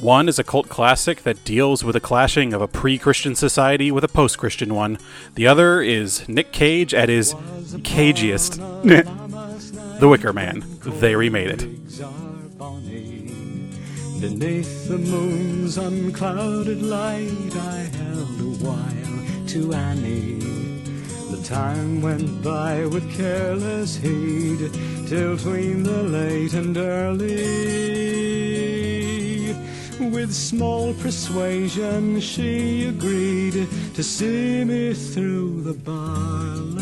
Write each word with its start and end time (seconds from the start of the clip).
One 0.00 0.30
is 0.30 0.38
a 0.38 0.44
cult 0.44 0.70
classic 0.70 1.24
that 1.24 1.44
deals 1.44 1.84
with 1.84 1.92
the 1.92 2.00
clashing 2.00 2.54
of 2.54 2.62
a 2.62 2.68
pre 2.68 2.96
Christian 2.96 3.34
society 3.34 3.92
with 3.92 4.02
a 4.02 4.08
post 4.08 4.38
Christian 4.38 4.74
one. 4.74 4.96
The 5.34 5.46
other 5.46 5.82
is 5.82 6.26
Nick 6.26 6.52
Cage 6.52 6.94
at 6.94 7.10
his 7.10 7.34
cagiest. 7.82 8.56
the 10.00 10.08
Wicker 10.08 10.32
Man. 10.32 10.64
They 11.00 11.14
remade 11.14 11.50
it. 11.50 11.58
Beneath 14.20 14.88
the 14.88 14.96
moon's 14.96 15.76
unclouded 15.76 16.80
light, 16.80 17.56
I 17.56 17.76
held 17.96 18.40
a 18.40 18.64
while 18.64 19.46
to 19.48 19.74
Annie. 19.74 20.38
The 21.30 21.42
time 21.44 22.00
went 22.00 22.42
by 22.42 22.86
with 22.86 23.14
careless 23.14 23.96
heed, 23.96 24.72
till 25.06 25.36
tween 25.36 25.82
the 25.82 26.02
late 26.04 26.54
and 26.54 26.74
early. 26.76 28.39
With 30.00 30.32
small 30.32 30.94
persuasion, 30.94 32.20
she 32.20 32.86
agreed 32.86 33.68
to 33.94 34.02
see 34.02 34.64
me 34.64 34.94
through 34.94 35.60
the 35.60 35.74
barley. 35.74 36.80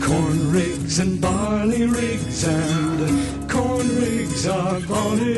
Corn 0.00 0.50
rigs 0.50 0.98
and 0.98 1.20
barley 1.20 1.84
rigs 1.86 2.44
and 2.44 3.50
corn 3.50 3.86
rigs 3.96 4.46
are 4.48 4.80
bonny. 4.80 5.36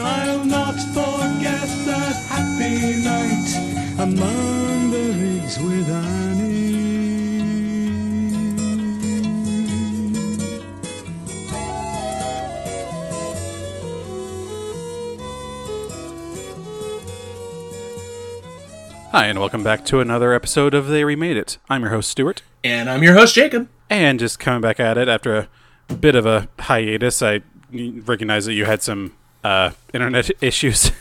I'll 0.00 0.44
not 0.44 0.74
forget 0.74 1.68
that 1.86 2.16
happy 2.28 3.04
night 3.04 4.00
among 4.00 4.55
Hi, 19.16 19.28
and 19.28 19.38
welcome 19.40 19.62
back 19.62 19.82
to 19.86 20.00
another 20.00 20.34
episode 20.34 20.74
of 20.74 20.88
They 20.88 21.02
Remade 21.02 21.38
It. 21.38 21.56
I'm 21.70 21.80
your 21.80 21.90
host, 21.90 22.10
Stuart. 22.10 22.42
And 22.62 22.90
I'm 22.90 23.02
your 23.02 23.14
host, 23.14 23.34
Jacob. 23.34 23.66
And 23.88 24.20
just 24.20 24.38
coming 24.38 24.60
back 24.60 24.78
at 24.78 24.98
it 24.98 25.08
after 25.08 25.48
a 25.88 25.94
bit 25.94 26.14
of 26.14 26.26
a 26.26 26.48
hiatus, 26.58 27.22
I 27.22 27.40
recognize 27.72 28.44
that 28.44 28.52
you 28.52 28.66
had 28.66 28.82
some 28.82 29.14
uh, 29.42 29.70
internet 29.94 30.30
issues. 30.42 30.92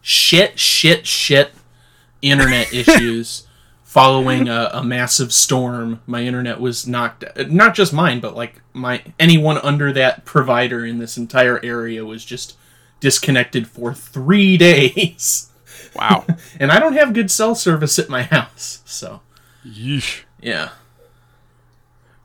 Shit, 0.00 0.58
shit, 0.58 1.06
shit 1.06 1.52
internet 2.20 2.72
issues 2.74 3.46
following 3.84 4.48
a, 4.48 4.70
a 4.72 4.82
massive 4.82 5.32
storm. 5.32 6.02
My 6.04 6.24
internet 6.24 6.58
was 6.58 6.88
knocked 6.88 7.24
not 7.48 7.76
just 7.76 7.92
mine, 7.92 8.18
but 8.18 8.34
like 8.34 8.60
my 8.72 9.04
anyone 9.20 9.58
under 9.58 9.92
that 9.92 10.24
provider 10.24 10.84
in 10.84 10.98
this 10.98 11.16
entire 11.16 11.64
area 11.64 12.04
was 12.04 12.24
just 12.24 12.56
disconnected 12.98 13.68
for 13.68 13.94
3 13.94 14.56
days. 14.56 15.51
Wow. 15.94 16.24
And 16.60 16.70
I 16.70 16.78
don't 16.78 16.94
have 16.94 17.12
good 17.14 17.30
cell 17.30 17.54
service 17.54 17.98
at 17.98 18.08
my 18.08 18.22
house. 18.22 18.82
So, 18.84 19.20
Yeesh. 19.66 20.22
yeah. 20.40 20.70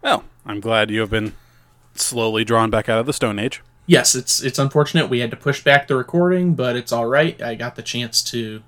Well, 0.02 0.24
I'm 0.46 0.60
glad 0.60 0.92
you 0.92 1.00
have 1.02 1.10
been 1.10 1.34
slowly 1.96 2.44
drawn 2.44 2.70
back 2.70 2.88
out 2.88 3.00
of 3.00 3.06
the 3.06 3.14
Stone 3.14 3.40
Age. 3.40 3.62
Yes, 3.88 4.16
it's 4.16 4.42
it's 4.44 4.60
unfortunate 4.60 5.10
we 5.10 5.20
had 5.20 5.32
to 5.32 5.38
push 5.38 5.64
back 5.64 5.88
the 5.88 5.96
recording, 5.96 6.56
but 6.56 6.76
it's 6.76 6.92
all 6.92 7.06
right. 7.08 7.42
I 7.42 7.56
got 7.56 7.76
the 7.76 7.82
chance 7.82 8.22
to 8.26 8.62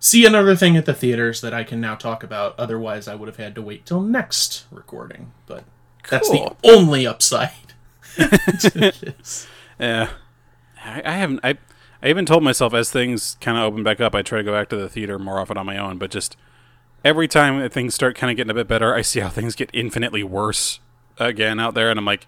see 0.00 0.26
another 0.26 0.56
thing 0.56 0.76
at 0.76 0.84
the 0.84 0.92
theaters 0.94 1.40
that 1.40 1.54
I 1.54 1.64
can 1.64 1.80
now 1.80 1.94
talk 1.94 2.22
about. 2.22 2.58
Otherwise, 2.58 3.06
I 3.08 3.14
would 3.14 3.28
have 3.28 3.36
had 3.36 3.54
to 3.54 3.62
wait 3.62 3.86
till 3.86 4.02
next 4.02 4.64
recording. 4.70 5.32
But 5.46 5.64
that's 6.10 6.28
the 6.28 6.54
only 6.64 7.06
upside. 7.06 7.50
Yeah. 9.80 10.02
Eh, 10.02 10.06
I, 10.84 11.02
I 11.04 11.10
haven't. 11.12 11.40
I, 11.42 11.58
I 12.04 12.08
even 12.08 12.26
told 12.26 12.42
myself 12.44 12.74
as 12.74 12.90
things 12.90 13.38
kind 13.40 13.56
of 13.56 13.64
open 13.64 13.82
back 13.82 13.98
up, 13.98 14.14
I 14.14 14.20
try 14.20 14.38
to 14.38 14.44
go 14.44 14.52
back 14.52 14.68
to 14.68 14.76
the 14.76 14.90
theater 14.90 15.18
more 15.18 15.40
often 15.40 15.56
on 15.56 15.64
my 15.64 15.78
own. 15.78 15.96
But 15.96 16.10
just 16.10 16.36
every 17.02 17.26
time 17.26 17.66
things 17.70 17.94
start 17.94 18.14
kind 18.14 18.30
of 18.30 18.36
getting 18.36 18.50
a 18.50 18.54
bit 18.54 18.68
better, 18.68 18.94
I 18.94 19.00
see 19.00 19.20
how 19.20 19.30
things 19.30 19.54
get 19.54 19.70
infinitely 19.72 20.22
worse 20.22 20.80
again 21.18 21.58
out 21.58 21.72
there, 21.72 21.88
and 21.88 21.98
I'm 21.98 22.04
like, 22.04 22.26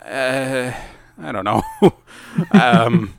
uh, 0.00 0.72
I 1.20 1.32
don't 1.32 1.44
know. 1.44 1.62
um, 2.52 3.14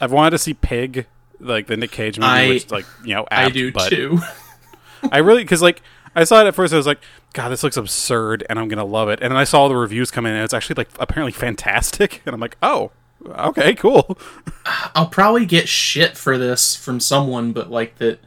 I've 0.00 0.10
wanted 0.10 0.30
to 0.30 0.38
see 0.38 0.54
Pig, 0.54 1.06
like 1.38 1.66
the 1.66 1.76
Nick 1.76 1.90
Cage 1.90 2.18
movie, 2.18 2.30
I- 2.30 2.48
which 2.48 2.70
like 2.70 2.86
you 3.04 3.14
know 3.14 3.26
I 3.30 3.50
do 3.50 3.72
but 3.72 3.90
too. 3.90 4.20
I 5.12 5.18
really 5.18 5.44
because 5.44 5.60
like 5.60 5.82
I 6.16 6.24
saw 6.24 6.40
it 6.42 6.46
at 6.46 6.54
first, 6.54 6.72
I 6.72 6.78
was 6.78 6.86
like, 6.86 7.00
God, 7.34 7.50
this 7.50 7.62
looks 7.62 7.76
absurd, 7.76 8.46
and 8.48 8.58
I'm 8.58 8.68
gonna 8.68 8.84
love 8.86 9.10
it. 9.10 9.18
And 9.20 9.30
then 9.30 9.36
I 9.36 9.44
saw 9.44 9.60
all 9.60 9.68
the 9.68 9.76
reviews 9.76 10.10
come 10.10 10.24
in, 10.24 10.34
and 10.34 10.44
it's 10.44 10.54
actually 10.54 10.76
like 10.76 10.88
apparently 10.98 11.32
fantastic, 11.32 12.22
and 12.26 12.34
I'm 12.34 12.40
like, 12.40 12.56
oh, 12.62 12.90
okay, 13.26 13.74
cool. 13.74 14.18
I'll 14.94 15.06
probably 15.08 15.46
get 15.46 15.68
shit 15.68 16.16
for 16.16 16.38
this 16.38 16.74
from 16.76 17.00
someone, 17.00 17.52
but 17.52 17.70
like 17.70 17.96
that. 17.98 18.20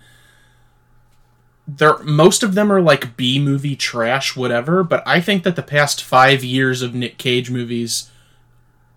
There, 1.68 1.98
most 2.04 2.44
of 2.44 2.54
them 2.54 2.72
are 2.72 2.82
like 2.82 3.18
B 3.18 3.40
movie 3.40 3.76
trash, 3.76 4.36
whatever. 4.36 4.84
But 4.84 5.02
I 5.08 5.20
think 5.20 5.44
that 5.44 5.56
the 5.56 5.64
past 5.64 6.04
five 6.04 6.44
years 6.44 6.84
of 6.84 6.94
Nick 6.94 7.18
Cage 7.18 7.50
movies 7.50 8.12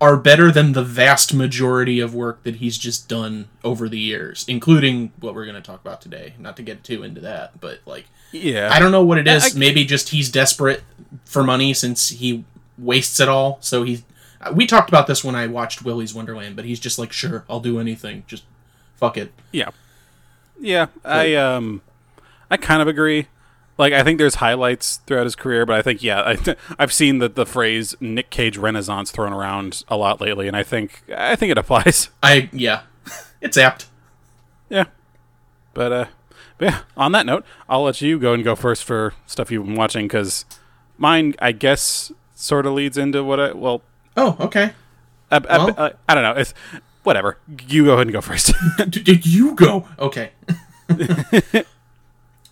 are 0.00 0.16
better 0.18 0.52
than 0.52 0.72
the 0.72 0.84
vast 0.84 1.32
majority 1.32 1.98
of 1.98 2.14
work 2.14 2.42
that 2.44 2.56
he's 2.56 2.76
just 2.78 3.08
done 3.08 3.48
over 3.64 3.88
the 3.88 3.98
years, 3.98 4.44
including 4.48 5.12
what 5.18 5.34
we're 5.34 5.46
going 5.46 5.56
to 5.56 5.62
talk 5.62 5.80
about 5.80 6.00
today. 6.02 6.34
Not 6.38 6.56
to 6.58 6.62
get 6.62 6.84
too 6.84 7.02
into 7.02 7.22
that, 7.22 7.58
but 7.60 7.80
like 7.86 8.04
Yeah, 8.32 8.68
I 8.70 8.78
don't 8.78 8.92
know 8.92 9.02
what 9.04 9.16
it 9.18 9.26
is. 9.26 9.56
I- 9.56 9.58
Maybe 9.58 9.84
just 9.86 10.10
he's 10.10 10.30
desperate 10.30 10.82
for 11.24 11.42
money 11.42 11.72
since 11.72 12.10
he 12.10 12.44
wastes 12.76 13.18
it 13.18 13.28
all. 13.30 13.58
So 13.62 13.82
he's. 13.82 14.02
We 14.52 14.66
talked 14.66 14.88
about 14.88 15.06
this 15.06 15.24
when 15.24 15.34
I 15.34 15.46
watched 15.46 15.82
Willy's 15.82 16.14
Wonderland, 16.14 16.56
but 16.56 16.64
he's 16.64 16.80
just 16.80 16.98
like, 16.98 17.12
sure, 17.12 17.44
I'll 17.50 17.60
do 17.60 17.80
anything. 17.80 18.24
Just 18.26 18.44
fuck 18.96 19.16
it. 19.16 19.32
Yeah. 19.52 19.70
Yeah, 20.60 20.86
I 21.04 21.34
um 21.34 21.82
I 22.50 22.56
kind 22.56 22.82
of 22.82 22.88
agree. 22.88 23.28
Like 23.76 23.92
I 23.92 24.02
think 24.02 24.18
there's 24.18 24.36
highlights 24.36 24.98
throughout 25.06 25.24
his 25.24 25.36
career, 25.36 25.64
but 25.64 25.76
I 25.76 25.82
think 25.82 26.02
yeah, 26.02 26.20
I 26.20 26.56
I've 26.78 26.92
seen 26.92 27.18
the 27.18 27.28
the 27.28 27.46
phrase 27.46 27.94
Nick 28.00 28.30
Cage 28.30 28.58
renaissance 28.58 29.10
thrown 29.10 29.32
around 29.32 29.84
a 29.88 29.96
lot 29.96 30.20
lately 30.20 30.48
and 30.48 30.56
I 30.56 30.62
think 30.62 31.02
I 31.14 31.36
think 31.36 31.50
it 31.52 31.58
applies. 31.58 32.10
I 32.22 32.48
yeah, 32.52 32.82
it's 33.40 33.56
apt. 33.56 33.86
Yeah. 34.68 34.84
But 35.74 35.92
uh 35.92 36.06
but 36.58 36.64
yeah, 36.66 36.80
on 36.96 37.12
that 37.12 37.26
note, 37.26 37.44
I'll 37.68 37.84
let 37.84 38.00
you 38.00 38.18
go 38.18 38.32
and 38.32 38.42
go 38.42 38.56
first 38.56 38.82
for 38.82 39.14
stuff 39.26 39.50
you've 39.52 39.66
been 39.66 39.76
watching 39.76 40.08
cuz 40.08 40.44
mine 40.96 41.34
I 41.38 41.52
guess 41.52 42.10
sort 42.34 42.66
of 42.66 42.72
leads 42.72 42.98
into 42.98 43.22
what 43.22 43.38
I 43.38 43.52
well 43.52 43.82
Oh, 44.18 44.36
okay. 44.40 44.72
I, 45.30 45.36
I, 45.36 45.58
Well- 45.58 45.74
I, 45.78 45.92
I 46.08 46.14
don't 46.14 46.24
know. 46.24 46.32
It's 46.40 46.52
whatever. 47.04 47.38
You 47.68 47.84
go 47.84 47.92
ahead 47.94 48.08
and 48.08 48.12
go 48.12 48.20
first. 48.20 48.52
Did 48.90 49.24
you 49.24 49.54
go? 49.54 49.86
Okay. 49.98 50.30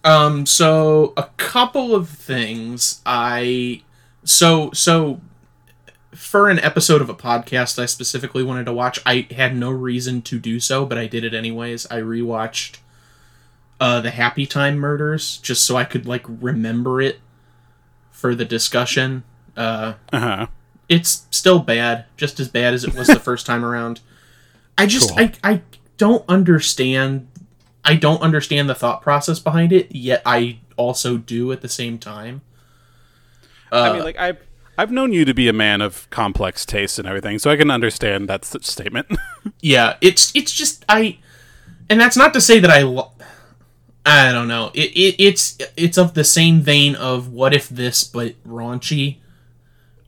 um. 0.05 0.47
So 0.47 1.13
a 1.17 1.25
couple 1.37 1.95
of 1.95 2.09
things. 2.09 3.03
I 3.05 3.83
so 4.25 4.71
so 4.73 5.21
for 6.15 6.49
an 6.49 6.59
episode 6.61 7.03
of 7.03 7.09
a 7.11 7.15
podcast 7.15 7.83
I 7.83 7.87
specifically 7.87 8.43
wanted 8.45 8.65
to 8.67 8.73
watch. 8.73 9.01
I 9.05 9.27
had 9.33 9.57
no 9.57 9.71
reason 9.71 10.23
to 10.23 10.39
do 10.39 10.61
so, 10.61 10.87
but 10.87 10.99
I 10.99 11.07
did 11.07 11.25
it 11.25 11.35
anyways. 11.35 11.87
I 11.91 12.01
rewatched 12.01 12.79
uh 13.81 14.01
the 14.01 14.11
Happy 14.11 14.47
Time 14.47 14.79
Murders 14.79 15.39
just 15.39 15.65
so 15.67 15.77
I 15.77 15.85
could 15.85 16.07
like 16.07 16.25
remember 16.29 17.01
it 17.01 17.19
for 18.11 18.35
the 18.35 18.45
discussion. 18.45 19.25
Uh 19.57 19.95
uh-huh. 20.13 20.47
It's 20.89 21.27
still 21.31 21.59
bad, 21.59 22.05
just 22.17 22.39
as 22.41 22.49
bad 22.49 22.75
as 22.75 22.85
it 22.85 22.95
was 22.95 23.09
the 23.09 23.21
first 23.21 23.47
time 23.47 23.65
around. 23.65 24.01
I 24.79 24.87
just 24.87 25.11
Cool. 25.11 25.21
I 25.21 25.33
I 25.53 25.63
don't 25.97 26.25
understand 26.29 27.29
I 27.85 27.95
don't 27.95 28.21
understand 28.21 28.69
the 28.69 28.75
thought 28.75 29.01
process 29.01 29.39
behind 29.39 29.73
it, 29.73 29.95
yet 29.95 30.23
I 30.27 30.59
also 30.77 31.17
do 31.17 31.53
at 31.53 31.61
the 31.61 31.69
same 31.69 31.99
time. 31.99 32.43
Uh, 33.71 33.81
I 33.81 33.93
mean, 33.93 34.03
like 34.03 34.19
I've 34.19 34.39
I've 34.79 34.91
known 34.91 35.13
you 35.13 35.25
to 35.25 35.33
be 35.33 35.49
a 35.49 35.53
man 35.53 35.81
of 35.81 36.09
complex 36.11 36.67
tastes 36.67 36.99
and 36.99 37.09
everything, 37.09 37.39
so 37.39 37.51
I 37.51 37.57
can 37.57 37.71
understand 37.71 38.29
that 38.29 38.45
statement. 38.45 39.07
yeah, 39.61 39.97
it's 40.01 40.35
it's 40.35 40.53
just 40.53 40.85
I 40.89 41.19
and 41.89 42.01
that's 42.01 42.17
not 42.17 42.35
to 42.35 42.41
say 42.41 42.59
that 42.59 42.71
I 42.71 42.83
lo- 42.83 43.13
I 44.05 44.33
don't 44.33 44.49
know. 44.49 44.71
It, 44.75 44.91
it 44.91 45.23
it's 45.23 45.59
it's 45.77 45.99
of 45.99 46.15
the 46.15 46.25
same 46.25 46.61
vein 46.61 46.95
of 46.95 47.33
what 47.33 47.55
if 47.55 47.69
this 47.69 48.05
but 48.05 48.35
raunchy. 48.45 49.19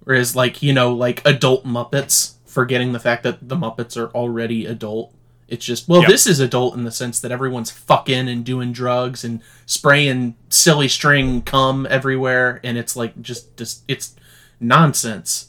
Whereas 0.09 0.35
like, 0.35 0.63
you 0.63 0.73
know, 0.73 0.95
like 0.95 1.21
adult 1.27 1.67
Muppets, 1.67 2.37
forgetting 2.47 2.93
the 2.95 2.99
fact 2.99 3.25
that 3.25 3.47
the 3.47 3.57
Muppets 3.57 3.95
are 3.95 4.09
already 4.13 4.65
adult. 4.65 5.13
It's 5.49 5.67
just 5.67 5.87
well, 5.87 6.01
Yep. 6.01 6.09
this 6.09 6.27
is 6.27 6.41
adult 6.41 6.75
in 6.77 6.85
the 6.85 6.91
sense 6.91 7.21
that 7.21 7.31
everyone's 7.31 7.71
fucking 7.71 8.27
and 8.27 8.43
doing 8.43 8.73
drugs 8.73 9.23
and 9.23 9.43
spraying 9.67 10.35
silly 10.49 10.89
string 10.89 11.43
cum 11.43 11.87
everywhere 11.91 12.59
and 12.65 12.79
it's 12.79 12.97
like 12.97 13.21
just 13.21 13.55
just 13.59 13.83
it's 13.87 14.17
nonsense. 14.61 15.49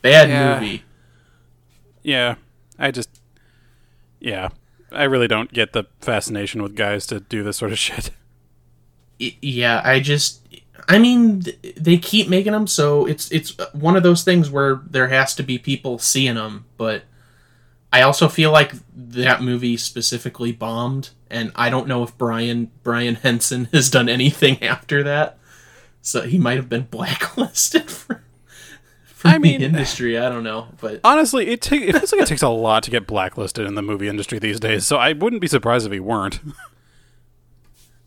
Bad 0.00 0.30
Yeah. 0.30 0.54
movie. 0.58 0.84
yeah, 2.02 2.36
I 2.78 2.90
just 2.90 3.20
yeah, 4.18 4.48
I 4.90 5.04
really 5.04 5.28
don't 5.28 5.52
get 5.52 5.74
the 5.74 5.84
fascination 6.00 6.62
with 6.62 6.74
guys 6.74 7.06
to 7.08 7.20
do 7.20 7.42
this 7.42 7.58
sort 7.58 7.72
of 7.72 7.78
shit. 7.86 8.12
Yeah, 9.18 9.82
I 9.84 10.00
just 10.00 10.40
I 10.88 10.98
mean, 10.98 11.44
they 11.76 11.96
keep 11.98 12.28
making 12.28 12.52
them, 12.52 12.66
so 12.66 13.06
it's 13.06 13.30
it's 13.30 13.56
one 13.72 13.96
of 13.96 14.02
those 14.02 14.24
things 14.24 14.50
where 14.50 14.80
there 14.88 15.08
has 15.08 15.34
to 15.36 15.42
be 15.42 15.58
people 15.58 15.98
seeing 15.98 16.34
them. 16.34 16.64
But 16.76 17.04
I 17.92 18.02
also 18.02 18.28
feel 18.28 18.50
like 18.50 18.72
that 18.96 19.42
movie 19.42 19.76
specifically 19.76 20.52
bombed, 20.52 21.10
and 21.30 21.52
I 21.54 21.70
don't 21.70 21.86
know 21.86 22.02
if 22.02 22.16
Brian 22.18 22.70
Brian 22.82 23.14
Henson 23.16 23.66
has 23.72 23.90
done 23.90 24.08
anything 24.08 24.62
after 24.64 25.02
that. 25.04 25.38
So 26.00 26.22
he 26.22 26.36
might 26.38 26.56
have 26.56 26.68
been 26.68 26.82
blacklisted 26.90 27.88
for, 27.90 28.22
for 29.04 29.28
I 29.28 29.38
mean- 29.38 29.60
the 29.60 29.66
industry. 29.66 30.18
I 30.18 30.28
don't 30.28 30.42
know, 30.42 30.66
but 30.80 31.00
Honestly, 31.04 31.46
it, 31.48 31.62
ta- 31.62 31.76
it 31.76 31.92
feels 31.96 32.12
like 32.12 32.22
it 32.22 32.26
takes 32.26 32.42
a 32.42 32.48
lot 32.48 32.82
to 32.82 32.90
get 32.90 33.06
blacklisted 33.06 33.66
in 33.66 33.76
the 33.76 33.82
movie 33.82 34.08
industry 34.08 34.38
these 34.40 34.58
days, 34.58 34.84
so 34.86 34.96
I 34.96 35.12
wouldn't 35.12 35.40
be 35.40 35.46
surprised 35.48 35.86
if 35.86 35.92
he 35.92 36.00
weren't. 36.00 36.40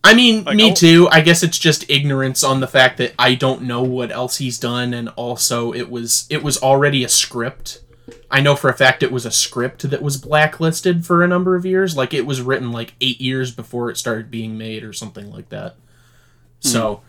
I 0.05 0.13
mean, 0.13 0.43
Like, 0.43 0.55
me 0.55 0.69
I'll- 0.69 0.75
too. 0.75 1.07
I 1.11 1.21
guess 1.21 1.41
it's 1.43 1.57
just 1.59 1.89
ignorance 1.89 2.43
on 2.43 2.59
the 2.59 2.67
fact 2.67 2.97
that 2.99 3.13
I 3.19 3.33
don't 3.35 3.63
know 3.63 3.81
what 3.83 4.11
else 4.11 4.37
he's 4.37 4.57
done, 4.59 4.93
and 4.93 5.09
also 5.15 5.73
it 5.73 5.89
was 5.89 6.25
it 6.29 6.43
was 6.43 6.57
already 6.61 7.03
a 7.03 7.09
script. 7.09 7.81
I 8.29 8.39
know 8.41 8.55
for 8.55 8.69
a 8.69 8.73
fact 8.73 9.01
it 9.01 9.11
was 9.11 9.25
a 9.25 9.31
script 9.31 9.89
that 9.89 10.01
was 10.01 10.17
blacklisted 10.17 11.05
for 11.05 11.23
a 11.23 11.27
number 11.27 11.55
of 11.55 11.65
years. 11.65 11.97
Like 11.97 12.13
it 12.13 12.25
was 12.25 12.39
written 12.41 12.71
like 12.71 12.93
eight 13.01 13.19
years 13.19 13.51
before 13.51 13.89
it 13.89 13.97
started 13.97 14.29
being 14.29 14.57
made, 14.57 14.83
or 14.83 14.93
something 14.93 15.31
like 15.31 15.49
that. 15.49 15.73
Hmm. 16.61 16.67
So, 16.67 17.01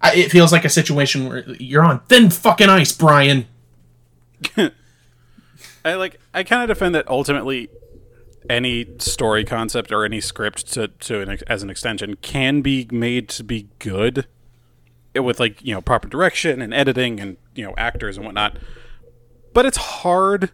I, 0.00 0.14
it 0.14 0.30
feels 0.30 0.52
like 0.52 0.64
a 0.64 0.68
situation 0.70 1.28
where 1.28 1.44
you're 1.58 1.82
on 1.84 2.00
thin 2.08 2.30
fucking 2.30 2.68
ice, 2.68 2.92
Brian. 2.92 3.46
I 5.84 5.94
like 5.94 6.20
I 6.34 6.42
kind 6.44 6.62
of 6.70 6.74
defend 6.76 6.94
that 6.94 7.08
ultimately 7.08 7.68
any 8.48 8.86
story 8.98 9.44
concept 9.44 9.92
or 9.92 10.04
any 10.04 10.20
script 10.20 10.72
to 10.72 10.88
to 10.88 11.20
an, 11.20 11.38
as 11.46 11.62
an 11.62 11.70
extension 11.70 12.16
can 12.16 12.60
be 12.60 12.88
made 12.90 13.28
to 13.30 13.44
be 13.44 13.68
good 13.78 14.26
with 15.14 15.40
like 15.40 15.64
you 15.64 15.74
know 15.74 15.80
proper 15.80 16.08
direction 16.08 16.62
and 16.62 16.72
editing 16.72 17.20
and 17.20 17.36
you 17.54 17.64
know 17.64 17.74
actors 17.76 18.16
and 18.16 18.24
whatnot. 18.24 18.58
But 19.52 19.66
it's 19.66 19.78
hard, 19.78 20.50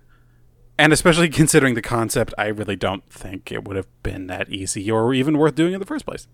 and 0.79 0.93
especially 0.93 1.29
considering 1.31 1.75
the 1.75 1.83
concept, 1.83 2.35
I 2.39 2.47
really 2.47 2.77
don't 2.77 3.09
think 3.11 3.53
it 3.53 3.65
would 3.65 3.77
have 3.77 3.89
been 4.03 4.27
that 4.29 4.49
easy 4.49 4.91
or 4.91 5.13
even 5.15 5.39
worth 5.39 5.55
doing 5.55 5.75
in 5.75 5.81
the 5.81 5.87
first 5.87 6.07
place. 6.07 6.27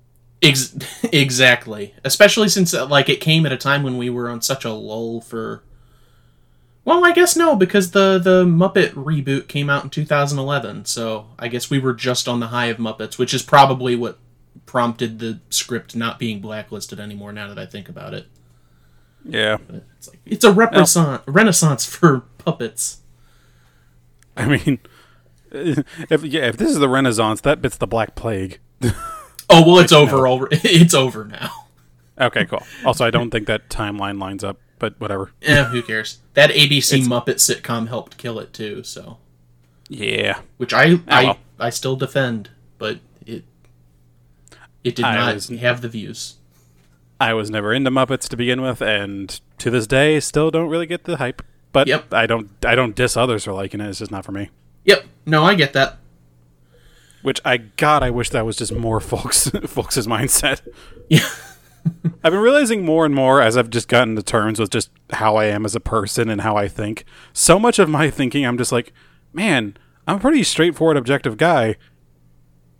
Ex- 0.42 0.76
exactly. 1.12 1.94
Especially 2.04 2.48
since 2.48 2.72
uh, 2.72 2.86
like 2.86 3.08
it 3.08 3.20
came 3.20 3.46
at 3.46 3.52
a 3.52 3.56
time 3.56 3.82
when 3.82 3.98
we 3.98 4.10
were 4.10 4.28
on 4.28 4.40
such 4.42 4.64
a 4.64 4.72
lull 4.72 5.20
for 5.20 5.62
Well, 6.90 7.04
I 7.04 7.12
guess 7.12 7.36
no 7.36 7.54
because 7.54 7.92
the 7.92 8.18
the 8.18 8.44
Muppet 8.44 8.94
reboot 8.94 9.46
came 9.46 9.70
out 9.70 9.84
in 9.84 9.90
2011. 9.90 10.86
So, 10.86 11.28
I 11.38 11.46
guess 11.46 11.70
we 11.70 11.78
were 11.78 11.94
just 11.94 12.26
on 12.26 12.40
the 12.40 12.48
high 12.48 12.66
of 12.66 12.78
Muppets, 12.78 13.16
which 13.16 13.32
is 13.32 13.44
probably 13.44 13.94
what 13.94 14.18
prompted 14.66 15.20
the 15.20 15.38
script 15.50 15.94
not 15.94 16.18
being 16.18 16.40
blacklisted 16.40 16.98
anymore 16.98 17.32
now 17.32 17.46
that 17.46 17.60
I 17.60 17.64
think 17.64 17.88
about 17.88 18.12
it. 18.12 18.26
Yeah, 19.24 19.58
It's 19.98 20.08
like 20.08 20.18
it's 20.26 20.44
a 20.44 20.50
renaissance 20.50 21.22
renaissance 21.28 21.86
for 21.86 22.24
puppets. 22.38 23.02
I 24.36 24.46
mean, 24.46 24.80
if 25.52 26.24
yeah, 26.24 26.48
if 26.48 26.56
this 26.56 26.70
is 26.70 26.80
the 26.80 26.88
Renaissance, 26.88 27.40
that 27.42 27.62
bit's 27.62 27.76
the 27.76 27.86
Black 27.86 28.16
Plague. 28.16 28.58
Oh, 29.52 29.66
well 29.66 29.80
it's 29.80 29.92
over 29.92 30.28
already. 30.28 30.58
It's 30.64 30.94
over 30.94 31.24
now. 31.24 31.50
Okay, 32.20 32.46
cool. 32.46 32.62
Also, 32.84 33.04
I 33.04 33.10
don't 33.10 33.30
think 33.30 33.48
that 33.48 33.68
timeline 33.68 34.20
lines 34.20 34.44
up, 34.44 34.60
but 34.80 34.98
whatever. 35.00 35.30
Eh, 35.42 35.64
who 35.66 35.80
cares? 35.82 36.18
That 36.34 36.50
ABC 36.50 37.04
Muppet 37.06 37.36
sitcom 37.36 37.86
helped 37.86 38.16
kill 38.16 38.40
it 38.40 38.52
too, 38.52 38.82
so 38.82 39.18
Yeah. 39.88 40.40
which 40.56 40.72
I 40.74 40.98
I, 41.06 41.24
well. 41.24 41.38
I 41.60 41.70
still 41.70 41.94
defend, 41.94 42.50
but 42.78 42.98
it 43.24 43.44
it 44.82 44.96
did 44.96 45.04
I 45.04 45.14
not 45.14 45.34
was- 45.34 45.48
have 45.48 45.80
the 45.82 45.88
views. 45.88 46.34
I 47.20 47.34
was 47.34 47.50
never 47.50 47.72
into 47.74 47.90
Muppets 47.90 48.26
to 48.30 48.36
begin 48.36 48.62
with, 48.62 48.80
and 48.80 49.38
to 49.58 49.70
this 49.70 49.86
day, 49.86 50.18
still 50.20 50.50
don't 50.50 50.70
really 50.70 50.86
get 50.86 51.04
the 51.04 51.18
hype. 51.18 51.42
But 51.70 51.86
Yep. 51.86 52.12
I 52.14 52.26
don't, 52.26 52.48
I 52.64 52.74
don't 52.74 52.96
diss 52.96 53.14
others 53.16 53.44
for 53.44 53.52
liking 53.52 53.80
it. 53.80 53.88
It's 53.90 53.98
just 54.00 54.10
not 54.10 54.24
for 54.24 54.32
me. 54.32 54.48
Yep, 54.86 55.04
no, 55.26 55.44
I 55.44 55.54
get 55.54 55.72
that. 55.74 55.98
Which 57.22 57.40
I, 57.44 57.58
God, 57.58 58.02
I 58.02 58.08
wish 58.10 58.30
that 58.30 58.46
was 58.46 58.56
just 58.56 58.74
more 58.74 58.98
folks, 59.12 59.48
folks' 59.50 59.98
mindset. 60.06 60.62
Yeah, 61.10 61.28
I've 62.22 62.32
been 62.32 62.40
realizing 62.40 62.84
more 62.84 63.06
and 63.06 63.14
more 63.14 63.40
as 63.40 63.56
I've 63.56 63.70
just 63.70 63.88
gotten 63.88 64.14
to 64.16 64.22
terms 64.22 64.58
with 64.58 64.70
just 64.70 64.90
how 65.10 65.36
I 65.36 65.46
am 65.46 65.64
as 65.64 65.74
a 65.74 65.80
person 65.80 66.28
and 66.28 66.42
how 66.42 66.56
I 66.56 66.68
think. 66.68 67.04
So 67.32 67.58
much 67.58 67.78
of 67.78 67.88
my 67.88 68.10
thinking, 68.10 68.44
I'm 68.44 68.58
just 68.58 68.72
like, 68.72 68.92
man, 69.32 69.76
I'm 70.06 70.16
a 70.16 70.20
pretty 70.20 70.42
straightforward, 70.42 70.96
objective 70.96 71.36
guy. 71.36 71.76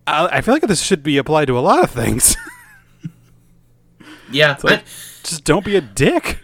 I, 0.07 0.27
I 0.27 0.41
feel 0.41 0.55
like 0.55 0.63
this 0.63 0.83
should 0.83 1.03
be 1.03 1.17
applied 1.17 1.47
to 1.47 1.59
a 1.59 1.61
lot 1.61 1.83
of 1.83 1.91
things. 1.91 2.37
yeah. 4.31 4.57
like- 4.63 4.81
I, 4.81 4.85
just 5.23 5.45
don't 5.45 5.65
be 5.65 5.77
a 5.77 5.81
dick. 5.81 6.39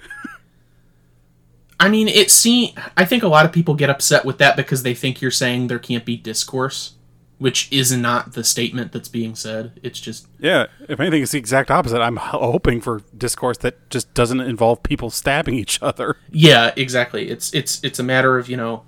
I 1.79 1.89
mean, 1.89 2.09
it 2.09 2.31
see. 2.31 2.75
I 2.97 3.05
think 3.05 3.23
a 3.23 3.29
lot 3.29 3.45
of 3.45 3.53
people 3.53 3.75
get 3.75 3.91
upset 3.91 4.25
with 4.25 4.39
that 4.39 4.57
because 4.57 4.83
they 4.83 4.95
think 4.95 5.21
you're 5.21 5.31
saying 5.31 5.67
there 5.67 5.79
can't 5.79 6.05
be 6.07 6.17
discourse, 6.17 6.95
which 7.39 7.71
is 7.71 7.95
not 7.95 8.33
the 8.33 8.43
statement 8.43 8.93
that's 8.93 9.09
being 9.09 9.35
said. 9.35 9.79
It's 9.83 10.01
just 10.01 10.27
Yeah, 10.39 10.67
if 10.89 10.99
anything, 11.01 11.23
it's 11.23 11.33
the 11.33 11.39
exact 11.39 11.71
opposite. 11.71 12.01
I'm 12.01 12.17
hoping 12.17 12.81
for 12.81 13.03
discourse 13.17 13.59
that 13.59 13.91
just 13.91 14.13
doesn't 14.15 14.41
involve 14.41 14.83
people 14.83 15.11
stabbing 15.11 15.55
each 15.55 15.83
other. 15.83 16.17
yeah, 16.31 16.73
exactly. 16.77 17.29
It's 17.29 17.53
it's 17.55 17.83
it's 17.85 17.99
a 17.99 18.03
matter 18.03 18.39
of 18.39 18.49
you 18.49 18.57
know, 18.57 18.85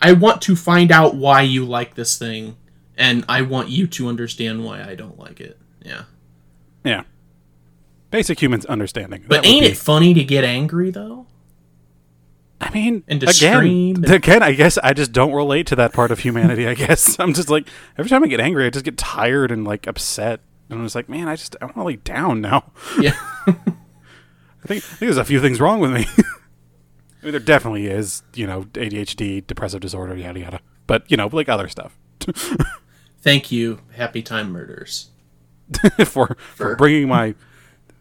I 0.00 0.12
want 0.12 0.42
to 0.42 0.56
find 0.56 0.90
out 0.90 1.14
why 1.14 1.42
you 1.42 1.64
like 1.64 1.94
this 1.94 2.18
thing, 2.18 2.56
and 2.96 3.24
I 3.28 3.42
want 3.42 3.68
you 3.68 3.86
to 3.86 4.08
understand 4.08 4.64
why 4.64 4.82
I 4.82 4.94
don't 4.94 5.18
like 5.18 5.40
it. 5.40 5.58
Yeah. 5.84 6.04
Yeah, 6.84 7.04
basic 8.10 8.40
human 8.40 8.62
understanding. 8.68 9.24
But 9.28 9.46
ain't 9.46 9.62
be- 9.62 9.68
it 9.68 9.76
funny 9.76 10.12
to 10.14 10.24
get 10.24 10.42
angry 10.42 10.90
though? 10.90 11.26
I 12.62 12.70
mean, 12.70 13.02
and 13.08 13.22
again, 13.22 13.64
and- 13.96 14.10
again, 14.10 14.42
I 14.42 14.52
guess 14.52 14.78
I 14.78 14.92
just 14.92 15.12
don't 15.12 15.32
relate 15.32 15.66
to 15.68 15.76
that 15.76 15.92
part 15.92 16.10
of 16.10 16.20
humanity. 16.20 16.66
I 16.68 16.74
guess 16.86 17.18
I'm 17.18 17.34
just 17.34 17.50
like 17.50 17.68
every 17.98 18.08
time 18.08 18.22
I 18.22 18.28
get 18.28 18.40
angry, 18.40 18.66
I 18.66 18.70
just 18.70 18.84
get 18.84 18.96
tired 18.96 19.50
and 19.50 19.64
like 19.64 19.86
upset, 19.86 20.40
and 20.70 20.78
I'm 20.78 20.84
just 20.84 20.94
like, 20.94 21.08
man, 21.08 21.28
I 21.28 21.36
just 21.36 21.56
I 21.60 21.64
want 21.66 21.76
to 21.76 21.82
lay 21.82 21.96
down 21.96 22.40
now. 22.40 22.72
Yeah. 23.00 23.14
I 24.64 24.68
think, 24.68 24.84
I 24.84 24.86
think 24.86 24.98
there's 25.00 25.16
a 25.16 25.24
few 25.24 25.40
things 25.40 25.60
wrong 25.60 25.80
with 25.80 25.92
me. 25.92 26.06
I 26.18 27.24
mean, 27.24 27.32
there 27.32 27.40
definitely 27.40 27.86
is, 27.86 28.22
you 28.34 28.46
know, 28.46 28.62
ADHD, 28.74 29.44
depressive 29.46 29.80
disorder, 29.80 30.16
yada 30.16 30.38
yada. 30.40 30.60
But 30.86 31.10
you 31.10 31.16
know, 31.16 31.28
like 31.32 31.48
other 31.48 31.68
stuff. 31.68 31.98
Thank 33.20 33.50
you, 33.52 33.80
Happy 33.94 34.22
Time 34.22 34.50
Murders. 34.52 35.10
for 36.04 36.36
for 36.54 36.76
bringing 36.76 37.08
my 37.08 37.34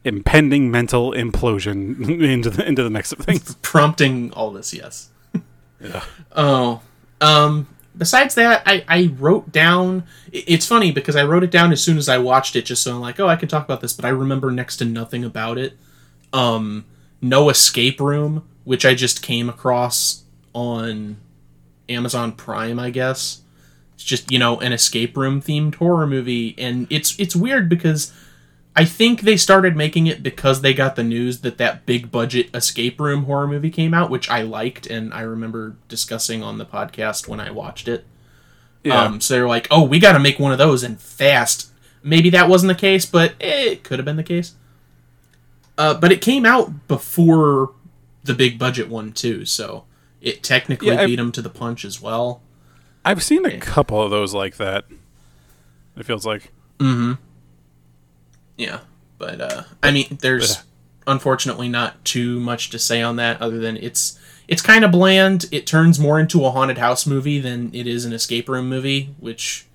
impending 0.03 0.71
mental 0.71 1.11
implosion 1.11 2.21
into 2.23 2.49
the 2.49 2.67
into 2.67 2.83
the 2.83 2.89
mix 2.89 3.11
of 3.11 3.19
things. 3.19 3.55
prompting 3.61 4.31
all 4.33 4.51
this 4.51 4.73
yes. 4.73 5.09
Oh 6.31 6.81
um 7.21 7.67
besides 7.95 8.35
that 8.35 8.63
i 8.65 8.83
i 8.87 9.11
wrote 9.19 9.51
down 9.51 10.03
it's 10.31 10.65
funny 10.65 10.91
because 10.91 11.15
i 11.15 11.23
wrote 11.23 11.43
it 11.43 11.51
down 11.51 11.71
as 11.71 11.83
soon 11.83 11.97
as 11.97 12.09
i 12.09 12.17
watched 12.17 12.55
it 12.55 12.65
just 12.65 12.81
so 12.81 12.95
i'm 12.95 13.01
like 13.01 13.19
oh 13.19 13.27
i 13.27 13.35
can 13.35 13.47
talk 13.47 13.63
about 13.63 13.81
this 13.81 13.93
but 13.93 14.05
i 14.05 14.09
remember 14.09 14.49
next 14.49 14.77
to 14.77 14.85
nothing 14.85 15.23
about 15.23 15.57
it. 15.57 15.77
Um 16.33 16.85
no 17.21 17.49
escape 17.49 17.99
room 17.99 18.47
which 18.63 18.85
i 18.85 18.95
just 18.95 19.21
came 19.21 19.49
across 19.49 20.23
on 20.53 21.17
amazon 21.89 22.31
prime 22.31 22.79
i 22.79 22.89
guess. 22.89 23.41
It's 23.95 24.03
just 24.03 24.31
you 24.31 24.39
know 24.39 24.59
an 24.59 24.73
escape 24.73 25.15
room 25.15 25.41
themed 25.41 25.75
horror 25.75 26.07
movie 26.07 26.55
and 26.57 26.87
it's 26.89 27.19
it's 27.19 27.35
weird 27.35 27.69
because 27.69 28.11
I 28.75 28.85
think 28.85 29.21
they 29.21 29.35
started 29.35 29.75
making 29.75 30.07
it 30.07 30.23
because 30.23 30.61
they 30.61 30.73
got 30.73 30.95
the 30.95 31.03
news 31.03 31.41
that 31.41 31.57
that 31.57 31.85
big 31.85 32.09
budget 32.09 32.49
escape 32.55 32.99
room 33.01 33.25
horror 33.25 33.47
movie 33.47 33.69
came 33.69 33.93
out, 33.93 34.09
which 34.09 34.29
I 34.29 34.43
liked 34.43 34.87
and 34.87 35.13
I 35.13 35.21
remember 35.21 35.75
discussing 35.89 36.41
on 36.41 36.57
the 36.57 36.65
podcast 36.65 37.27
when 37.27 37.39
I 37.41 37.51
watched 37.51 37.87
it. 37.89 38.05
Yeah, 38.83 39.03
Um, 39.03 39.21
so 39.21 39.33
they're 39.35 39.47
like, 39.47 39.67
"Oh, 39.69 39.83
we 39.83 39.99
got 39.99 40.13
to 40.13 40.19
make 40.19 40.39
one 40.39 40.51
of 40.51 40.57
those 40.57 40.83
and 40.83 40.99
fast." 40.99 41.69
Maybe 42.01 42.29
that 42.31 42.49
wasn't 42.49 42.69
the 42.69 42.79
case, 42.79 43.05
but 43.05 43.33
it 43.39 43.83
could 43.83 43.99
have 43.99 44.05
been 44.05 44.15
the 44.15 44.23
case. 44.23 44.53
Uh, 45.77 45.93
but 45.93 46.11
it 46.11 46.21
came 46.21 46.45
out 46.45 46.87
before 46.87 47.73
the 48.23 48.33
big 48.33 48.57
budget 48.57 48.89
one 48.89 49.11
too, 49.11 49.45
so 49.45 49.83
it 50.21 50.43
technically 50.43 50.87
Yeah, 50.89 51.05
beat 51.05 51.17
them 51.17 51.31
to 51.33 51.41
the 51.41 51.49
punch 51.49 51.83
as 51.85 52.01
well. 52.01 52.41
I've 53.03 53.21
seen 53.23 53.45
a 53.45 53.57
couple 53.59 54.01
of 54.01 54.11
those 54.11 54.33
like 54.33 54.57
that. 54.57 54.85
It 55.97 56.05
feels 56.05 56.25
like 56.25 56.51
Yeah, 58.57 58.79
but 59.17 59.41
uh, 59.41 59.63
I 59.81 59.91
mean, 59.91 60.17
there's 60.21 60.63
unfortunately 61.07 61.67
not 61.67 62.03
too 62.05 62.39
much 62.39 62.69
to 62.69 62.79
say 62.79 63.01
on 63.01 63.15
that 63.15 63.41
other 63.41 63.59
than 63.59 63.77
it's 63.77 64.19
it's 64.47 64.61
kind 64.61 64.83
of 64.83 64.91
bland. 64.91 65.45
It 65.51 65.65
turns 65.65 65.99
more 65.99 66.19
into 66.19 66.45
a 66.45 66.51
haunted 66.51 66.77
house 66.77 67.05
movie 67.05 67.39
than 67.39 67.73
it 67.73 67.87
is 67.87 68.05
an 68.05 68.13
escape 68.13 68.49
room 68.49 68.67
movie, 68.67 69.15
which, 69.19 69.65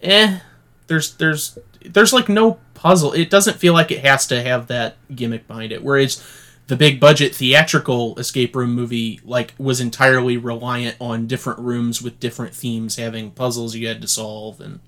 eh, 0.00 0.40
there's 0.86 1.14
there's 1.16 1.58
there's 1.84 2.12
like 2.12 2.28
no 2.28 2.58
puzzle. 2.74 3.12
It 3.12 3.30
doesn't 3.30 3.58
feel 3.58 3.74
like 3.74 3.90
it 3.90 4.04
has 4.04 4.26
to 4.28 4.42
have 4.42 4.68
that 4.68 4.96
gimmick 5.14 5.46
behind 5.46 5.72
it. 5.72 5.82
Whereas 5.84 6.22
the 6.68 6.76
big 6.76 7.00
budget 7.00 7.34
theatrical 7.34 8.18
escape 8.18 8.56
room 8.56 8.72
movie 8.72 9.20
like 9.24 9.54
was 9.58 9.80
entirely 9.80 10.36
reliant 10.36 10.96
on 11.00 11.26
different 11.26 11.58
rooms 11.58 12.00
with 12.00 12.20
different 12.20 12.54
themes 12.54 12.96
having 12.96 13.30
puzzles 13.30 13.74
you 13.74 13.86
had 13.86 14.00
to 14.00 14.08
solve 14.08 14.60
and 14.60 14.80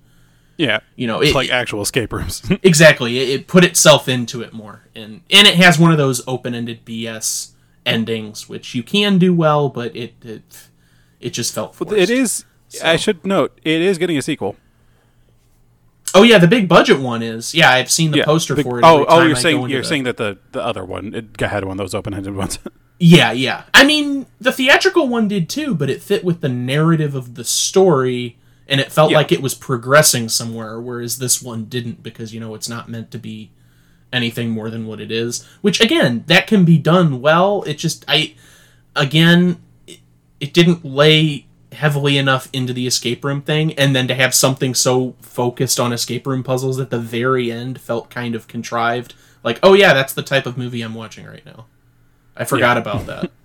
Yeah, 0.57 0.81
You 0.97 1.07
know, 1.09 1.21
it's 1.21 1.33
it- 1.33 1.35
like 1.35 1.51
actual 1.51 1.83
escape 1.83 2.13
rooms. 2.13 2.43
exactly 2.63 3.19
it, 3.19 3.29
it 3.29 3.47
put 3.49 3.65
itself 3.65 4.09
into 4.09 4.41
it 4.43 4.53
more 4.53 4.83
and 4.95 5.21
and 5.31 5.49
it 5.49 5.55
has 5.57 5.79
one 5.79 5.91
of 5.91 5.99
those 5.99 6.23
open-ended 6.29 6.85
bs 6.85 7.51
endings 7.85 8.49
which 8.49 8.75
you 8.75 8.83
can 8.83 9.19
do 9.19 9.35
well 9.35 9.69
but 9.69 9.95
it 9.97 10.15
it, 10.25 10.69
it 11.21 11.31
just 11.31 11.53
felt 11.55 11.75
forced. 11.75 11.93
it 11.93 12.09
is. 12.11 12.45
I 12.85 12.97
should 12.97 13.27
note 13.27 13.59
it 13.65 13.81
is 13.83 13.99
getting 13.99 14.17
a 14.17 14.23
sequel. 14.23 14.57
oh 16.15 16.23
yeah 16.23 16.39
the 16.39 16.47
big 16.47 16.69
budget 16.69 17.01
one 17.01 17.23
is 17.23 17.55
yeah 17.55 17.71
i've 17.71 17.91
seen 17.91 18.11
the 18.13 18.19
Yeah, 18.19 18.25
poster 18.25 18.55
the- 18.55 18.63
for 18.63 18.79
it 18.79 18.85
Oh, 18.85 19.05
oh, 19.09 19.23
you're 19.23 19.37
I 19.37 19.41
saying 19.41 19.69
you're 19.69 19.83
the- 19.83 19.89
saying 19.89 20.05
that 20.05 20.17
the 20.17 20.39
the 20.53 20.65
other 20.65 20.85
one 20.85 21.15
it 21.15 21.41
had 21.41 21.65
one 21.65 21.73
of 21.73 21.79
those 21.85 21.95
open-ended 21.95 22.35
ones. 22.43 22.59
yeah 22.99 23.33
yeah 23.33 23.65
i 23.75 23.85
mean 23.85 24.27
the 24.41 24.53
theatrical 24.53 25.09
one 25.09 25.27
did 25.29 25.49
too 25.49 25.75
but 25.75 25.91
it 25.91 26.01
fit 26.03 26.25
with 26.25 26.41
the 26.41 26.49
narrative 26.49 27.15
of 27.15 27.35
the 27.35 27.45
story 27.45 28.39
and 28.69 28.81
it 28.81 28.91
felt 28.93 29.11
Yeah. 29.11 29.19
like 29.19 29.33
it 29.33 29.43
was 29.43 29.55
progressing 29.55 30.29
somewhere 30.29 30.81
whereas 30.81 31.19
this 31.19 31.43
one 31.43 31.65
didn't 31.67 32.03
because 32.03 32.33
you 32.33 32.41
know 32.41 32.55
it's 32.55 32.69
not 32.69 32.89
meant 32.89 33.11
to 33.11 33.19
be 33.19 33.51
anything 34.13 34.51
more 34.51 34.71
than 34.71 34.87
what 34.87 35.01
it 35.01 35.11
is. 35.11 35.45
Which 35.61 35.81
again 35.81 36.25
that 36.29 36.47
can 36.47 36.65
be 36.65 36.79
done 36.79 37.21
well. 37.21 37.63
It 37.65 37.75
just 37.79 38.05
i 38.09 38.35
again 38.97 39.61
it, 39.87 39.99
it 40.41 40.53
didn't 40.55 40.85
lay 40.85 41.47
heavily 41.73 42.17
enough 42.17 42.49
into 42.53 42.73
the 42.73 42.87
escape 42.87 43.25
room 43.25 43.43
thing 43.43 43.73
and 43.75 43.97
then 43.97 44.07
to 44.07 44.15
have 44.15 44.33
something 44.33 44.73
so 44.75 45.17
focused 45.21 45.81
on 45.81 45.93
escape 45.93 46.25
room 46.25 46.45
puzzles 46.45 46.79
at 46.79 46.91
the 46.91 46.99
very 47.01 47.51
end 47.51 47.81
felt 47.81 48.09
kind 48.11 48.35
of 48.37 48.47
contrived. 48.47 49.13
Like 49.43 49.59
oh 49.63 49.75
yeah 49.75 49.93
that's 49.93 50.13
the 50.13 50.23
type 50.23 50.47
of 50.47 50.57
movie 50.57 50.83
i'm 50.83 50.95
watching 50.95 51.27
right 51.27 51.45
now. 51.45 51.67
I 52.37 52.45
forgot 52.45 52.77
about 52.79 53.07
that. 53.07 53.31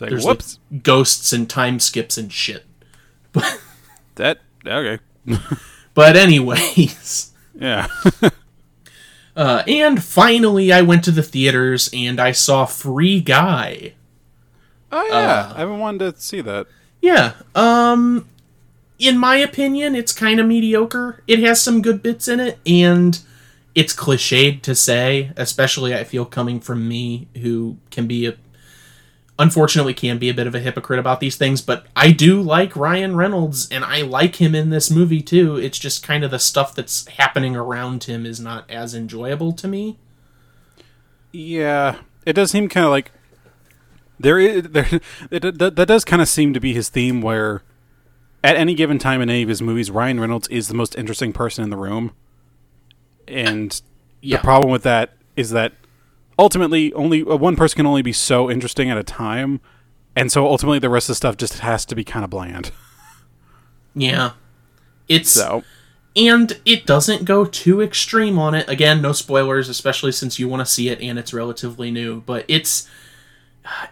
Like, 0.00 0.10
there's 0.10 0.26
whoops, 0.26 0.58
like 0.72 0.82
ghosts 0.82 1.32
and 1.32 1.48
time 1.48 1.78
skips 1.78 2.18
and 2.18 2.32
shit 2.32 2.64
that 4.16 4.38
okay, 4.66 4.98
but 5.94 6.16
anyways 6.16 7.32
yeah. 7.58 7.86
uh, 9.36 9.62
and 9.66 10.02
finally 10.02 10.72
i 10.72 10.80
went 10.82 11.04
to 11.04 11.10
the 11.10 11.22
theaters 11.22 11.88
and 11.92 12.20
i 12.20 12.32
saw 12.32 12.64
free 12.64 13.20
guy 13.20 13.92
Oh 14.96 15.04
yeah, 15.08 15.16
Uh, 15.50 15.52
I 15.56 15.58
haven't 15.58 15.80
wanted 15.80 16.14
to 16.14 16.20
see 16.20 16.40
that. 16.42 16.68
Yeah. 17.00 17.32
Um 17.56 18.28
in 18.96 19.18
my 19.18 19.34
opinion, 19.38 19.96
it's 19.96 20.12
kind 20.12 20.38
of 20.38 20.46
mediocre. 20.46 21.20
It 21.26 21.40
has 21.40 21.60
some 21.60 21.82
good 21.82 22.00
bits 22.00 22.28
in 22.28 22.38
it 22.38 22.60
and 22.64 23.18
it's 23.74 23.92
cliched 23.92 24.62
to 24.62 24.74
say, 24.76 25.32
especially 25.36 25.92
I 25.96 26.04
feel 26.04 26.24
coming 26.24 26.60
from 26.60 26.86
me 26.86 27.26
who 27.42 27.78
can 27.90 28.06
be 28.06 28.24
a 28.26 28.36
unfortunately 29.38 29.94
can 29.94 30.18
be 30.18 30.28
a 30.28 30.34
bit 30.34 30.46
of 30.46 30.54
a 30.54 30.60
hypocrite 30.60 31.00
about 31.00 31.18
these 31.20 31.36
things, 31.36 31.60
but 31.60 31.86
I 31.96 32.12
do 32.12 32.40
like 32.40 32.76
Ryan 32.76 33.16
Reynolds 33.16 33.68
and 33.70 33.84
I 33.84 34.02
like 34.02 34.36
him 34.36 34.54
in 34.54 34.70
this 34.70 34.90
movie 34.90 35.22
too. 35.22 35.56
It's 35.56 35.78
just 35.78 36.02
kind 36.06 36.22
of 36.22 36.30
the 36.30 36.38
stuff 36.38 36.74
that's 36.74 37.06
happening 37.08 37.56
around 37.56 38.04
him 38.04 38.24
is 38.26 38.38
not 38.38 38.68
as 38.70 38.94
enjoyable 38.94 39.52
to 39.54 39.66
me. 39.66 39.98
Yeah, 41.32 41.96
it 42.24 42.34
does 42.34 42.52
seem 42.52 42.68
kind 42.68 42.84
of 42.84 42.90
like 42.90 43.10
there 44.20 44.38
is 44.38 44.62
there 44.70 44.86
it, 45.30 45.58
that, 45.58 45.74
that 45.76 45.88
does 45.88 46.04
kind 46.04 46.22
of 46.22 46.28
seem 46.28 46.54
to 46.54 46.60
be 46.60 46.72
his 46.72 46.88
theme 46.88 47.20
where 47.20 47.62
at 48.44 48.56
any 48.56 48.74
given 48.74 48.98
time 48.98 49.20
in 49.20 49.28
any 49.30 49.42
of 49.42 49.48
his 49.48 49.60
movies 49.62 49.90
Ryan 49.90 50.20
Reynolds 50.20 50.46
is 50.48 50.68
the 50.68 50.74
most 50.74 50.96
interesting 50.96 51.32
person 51.32 51.64
in 51.64 51.70
the 51.70 51.76
room. 51.76 52.12
And 53.26 53.80
Yeah. 54.20 54.36
the 54.36 54.42
problem 54.44 54.70
with 54.70 54.84
that 54.84 55.14
is 55.34 55.50
that 55.50 55.72
ultimately 56.38 56.92
only 56.94 57.22
uh, 57.22 57.36
one 57.36 57.56
person 57.56 57.76
can 57.76 57.86
only 57.86 58.02
be 58.02 58.12
so 58.12 58.50
interesting 58.50 58.90
at 58.90 58.98
a 58.98 59.04
time. 59.04 59.60
And 60.16 60.30
so 60.30 60.46
ultimately 60.46 60.78
the 60.78 60.90
rest 60.90 61.08
of 61.08 61.12
the 61.12 61.16
stuff 61.16 61.36
just 61.36 61.58
has 61.60 61.84
to 61.86 61.94
be 61.94 62.04
kind 62.04 62.24
of 62.24 62.30
bland. 62.30 62.70
Yeah. 63.94 64.32
It's 65.08 65.30
So, 65.30 65.62
and 66.16 66.60
it 66.64 66.86
doesn't 66.86 67.24
go 67.24 67.44
too 67.44 67.80
extreme 67.82 68.38
on 68.38 68.54
it 68.54 68.68
again 68.68 69.02
no 69.02 69.12
spoilers 69.12 69.68
especially 69.68 70.12
since 70.12 70.38
you 70.38 70.48
want 70.48 70.60
to 70.60 70.72
see 70.72 70.88
it 70.88 71.00
and 71.00 71.18
it's 71.18 71.34
relatively 71.34 71.90
new 71.90 72.20
but 72.20 72.44
it's 72.48 72.88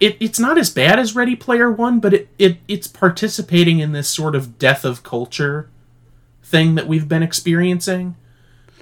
it, 0.01 0.17
it's 0.21 0.39
not 0.39 0.59
as 0.59 0.71
bad 0.71 0.99
as 0.99 1.17
ready 1.17 1.35
player 1.35 1.71
one 1.71 1.99
but 1.99 2.15
it, 2.15 2.29
it 2.39 2.59
it's 2.69 2.87
participating 2.87 3.81
in 3.81 3.93
this 3.93 4.09
sort 4.09 4.35
of 4.35 4.59
death 4.59 4.85
of 4.85 5.03
culture 5.03 5.69
thing 6.45 6.75
that 6.75 6.87
we've 6.87 7.09
been 7.09 7.23
experiencing 7.23 8.15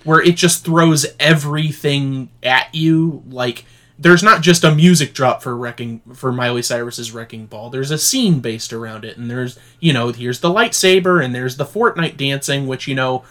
where 0.05 0.21
it 0.21 0.37
just 0.37 0.65
throws 0.65 1.07
everything 1.19 2.31
at 2.43 2.75
you 2.75 3.23
like 3.29 3.65
there's 4.01 4.23
not 4.23 4.41
just 4.41 4.65
a 4.65 4.75
music 4.75 5.13
drop 5.13 5.43
for 5.43 5.55
wrecking 5.55 6.01
for 6.15 6.33
Miley 6.33 6.63
Cyrus's 6.63 7.13
wrecking 7.13 7.45
ball. 7.45 7.69
There's 7.69 7.91
a 7.91 7.99
scene 7.99 8.41
based 8.41 8.73
around 8.73 9.05
it, 9.05 9.19
and 9.19 9.31
there's 9.31 9.59
you 9.79 9.93
know 9.93 10.11
here's 10.11 10.41
the 10.41 10.49
lightsaber, 10.49 11.23
and 11.23 11.35
there's 11.35 11.59
the 11.59 11.67
Fortnite 11.67 12.17
dancing, 12.17 12.67
which 12.67 12.89
you 12.89 12.95
know 12.95 13.25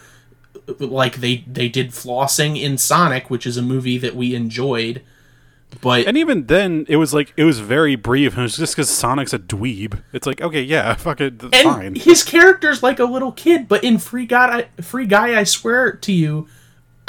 like 0.78 1.16
they 1.16 1.38
they 1.46 1.68
did 1.68 1.90
flossing 1.90 2.60
in 2.60 2.78
Sonic, 2.78 3.28
which 3.30 3.46
is 3.46 3.56
a 3.56 3.62
movie 3.62 3.98
that 3.98 4.14
we 4.14 4.34
enjoyed. 4.34 5.02
But 5.80 6.06
and 6.06 6.16
even 6.16 6.46
then 6.46 6.86
it 6.88 6.96
was 6.96 7.12
like 7.12 7.32
it 7.36 7.44
was 7.44 7.58
very 7.58 7.96
brief 7.96 8.32
and 8.32 8.40
it 8.40 8.42
was 8.42 8.56
just 8.56 8.76
cuz 8.76 8.88
Sonic's 8.88 9.32
a 9.32 9.38
dweeb. 9.38 10.02
It's 10.12 10.26
like, 10.26 10.40
okay, 10.40 10.62
yeah, 10.62 10.94
fuck 10.96 11.20
it, 11.20 11.42
and 11.42 11.54
fine. 11.54 11.94
his 11.96 12.22
character's 12.22 12.82
like 12.82 13.00
a 13.00 13.04
little 13.04 13.32
kid, 13.32 13.66
but 13.68 13.82
in 13.82 13.98
Free 13.98 14.26
God, 14.26 14.66
Free 14.80 15.06
Guy, 15.06 15.38
I 15.38 15.44
swear 15.44 15.92
to 15.92 16.12
you, 16.12 16.48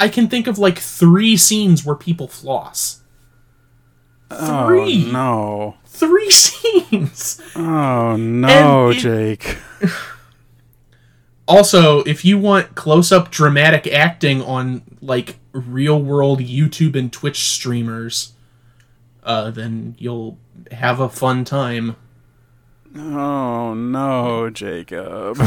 I 0.00 0.08
can 0.08 0.28
think 0.28 0.46
of 0.46 0.58
like 0.58 0.78
three 0.78 1.36
scenes 1.36 1.84
where 1.84 1.96
people 1.96 2.28
floss. 2.28 3.00
Three, 4.30 5.06
Oh 5.08 5.12
no. 5.12 5.76
three 5.86 6.30
scenes. 6.30 7.40
Oh 7.54 8.16
no, 8.16 8.90
it- 8.90 8.98
Jake. 8.98 9.58
Also, 11.48 12.02
if 12.04 12.24
you 12.24 12.38
want 12.38 12.76
close-up 12.76 13.30
dramatic 13.30 13.86
acting 13.88 14.40
on 14.40 14.80
like 15.02 15.38
real-world 15.52 16.38
YouTube 16.38 16.94
and 16.96 17.12
Twitch 17.12 17.50
streamers, 17.50 18.32
uh, 19.24 19.50
then 19.50 19.96
you'll 19.98 20.38
have 20.70 21.00
a 21.00 21.08
fun 21.08 21.44
time. 21.44 21.96
Oh 22.96 23.74
no, 23.74 24.50
Jacob. 24.50 25.36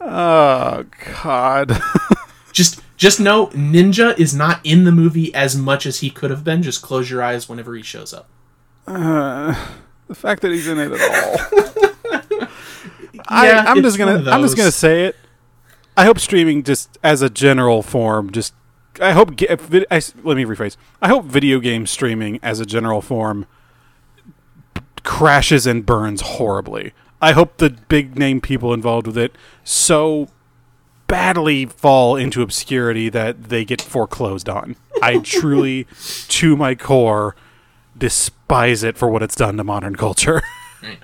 oh 0.00 0.84
god. 1.22 1.80
Just 3.00 3.18
know 3.18 3.46
Ninja 3.46 4.16
is 4.18 4.34
not 4.34 4.60
in 4.62 4.84
the 4.84 4.92
movie 4.92 5.34
as 5.34 5.56
much 5.56 5.86
as 5.86 6.00
he 6.00 6.10
could 6.10 6.30
have 6.30 6.44
been. 6.44 6.62
Just 6.62 6.82
close 6.82 7.10
your 7.10 7.22
eyes 7.22 7.48
whenever 7.48 7.74
he 7.74 7.82
shows 7.82 8.12
up. 8.12 8.28
Uh, 8.86 9.54
the 10.06 10.14
fact 10.14 10.42
that 10.42 10.52
he's 10.52 10.68
in 10.68 10.78
it 10.78 10.92
at 10.92 11.00
all. 11.00 12.48
I, 13.26 13.48
Yeah, 13.48 13.64
I'm 13.66 13.80
just 13.80 13.96
gonna 13.96 14.30
I'm 14.30 14.42
just 14.42 14.54
gonna 14.54 14.70
say 14.70 15.06
it. 15.06 15.16
I 15.96 16.04
hope 16.04 16.18
streaming 16.18 16.62
just 16.62 16.98
as 17.02 17.22
a 17.22 17.30
general 17.30 17.82
form 17.82 18.30
just 18.32 18.52
I 19.00 19.12
hope 19.12 19.30
vid- 19.30 19.86
let 19.90 20.36
me 20.36 20.44
rephrase. 20.44 20.76
I 21.00 21.08
hope 21.08 21.24
video 21.24 21.58
game 21.58 21.86
streaming 21.86 22.38
as 22.42 22.60
a 22.60 22.66
general 22.66 23.00
form 23.00 23.46
crashes 25.04 25.66
and 25.66 25.86
burns 25.86 26.20
horribly. 26.20 26.92
I 27.22 27.32
hope 27.32 27.56
the 27.56 27.70
big 27.70 28.18
name 28.18 28.42
people 28.42 28.74
involved 28.74 29.06
with 29.06 29.16
it 29.16 29.36
so 29.64 30.28
badly 31.10 31.66
fall 31.66 32.16
into 32.16 32.40
obscurity 32.42 33.08
that 33.08 33.44
they 33.44 33.64
get 33.64 33.82
foreclosed 33.82 34.48
on. 34.48 34.76
I 35.02 35.18
truly, 35.18 35.86
to 36.28 36.56
my 36.56 36.74
core, 36.74 37.34
despise 37.96 38.82
it 38.82 38.96
for 38.96 39.08
what 39.08 39.22
it's 39.22 39.34
done 39.34 39.56
to 39.56 39.64
modern 39.64 39.96
culture. 39.96 40.42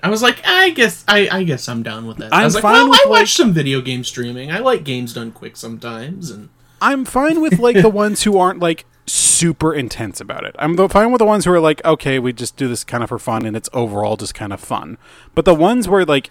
I 0.01 0.09
was 0.09 0.23
like, 0.23 0.41
I 0.43 0.71
guess 0.71 1.03
I, 1.07 1.27
I 1.29 1.43
guess 1.43 1.69
I'm 1.69 1.83
down 1.83 2.07
with 2.07 2.17
that. 2.17 2.33
I 2.33 2.39
I'm 2.39 2.43
was 2.45 2.55
like, 2.55 2.63
fine 2.63 2.73
well, 2.73 2.89
with, 2.89 2.99
I 3.05 3.09
like- 3.09 3.19
watch 3.21 3.33
some 3.33 3.53
video 3.53 3.81
game 3.81 4.03
streaming. 4.03 4.51
I 4.51 4.59
like 4.59 4.83
games 4.83 5.13
done 5.13 5.31
quick 5.31 5.55
sometimes, 5.55 6.31
and 6.31 6.49
I'm 6.81 7.05
fine 7.05 7.41
with 7.41 7.59
like 7.59 7.75
the 7.79 7.89
ones 8.03 8.23
who 8.23 8.37
aren't 8.39 8.59
like 8.59 8.85
super 9.05 9.73
intense 9.73 10.19
about 10.19 10.43
it. 10.45 10.55
I'm 10.57 10.75
fine 10.89 11.11
with 11.11 11.19
the 11.19 11.25
ones 11.25 11.45
who 11.45 11.51
are 11.51 11.59
like, 11.59 11.83
okay, 11.85 12.17
we 12.19 12.33
just 12.33 12.57
do 12.57 12.67
this 12.67 12.83
kind 12.83 13.03
of 13.03 13.09
for 13.09 13.19
fun 13.19 13.45
and 13.45 13.55
it's 13.55 13.69
overall 13.71 14.17
just 14.17 14.33
kind 14.33 14.51
of 14.51 14.59
fun. 14.59 14.97
But 15.35 15.45
the 15.45 15.55
ones 15.55 15.87
where 15.87 16.05
like 16.05 16.29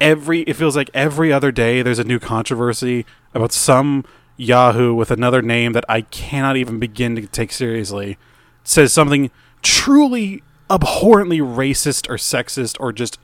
every 0.00 0.40
it 0.42 0.54
feels 0.54 0.76
like 0.76 0.90
every 0.92 1.32
other 1.32 1.50
day 1.50 1.82
there's 1.82 1.98
a 1.98 2.04
new 2.04 2.18
controversy 2.18 3.06
about 3.34 3.52
some 3.52 4.04
Yahoo 4.36 4.94
with 4.94 5.10
another 5.10 5.40
name 5.40 5.72
that 5.72 5.84
I 5.88 6.02
cannot 6.02 6.56
even 6.56 6.78
begin 6.78 7.16
to 7.16 7.26
take 7.26 7.52
seriously 7.52 8.18
says 8.64 8.92
something 8.92 9.30
truly 9.62 10.42
abhorrently 10.68 11.38
racist 11.38 12.08
or 12.10 12.14
sexist 12.16 12.76
or 12.80 12.92
just 12.92 13.18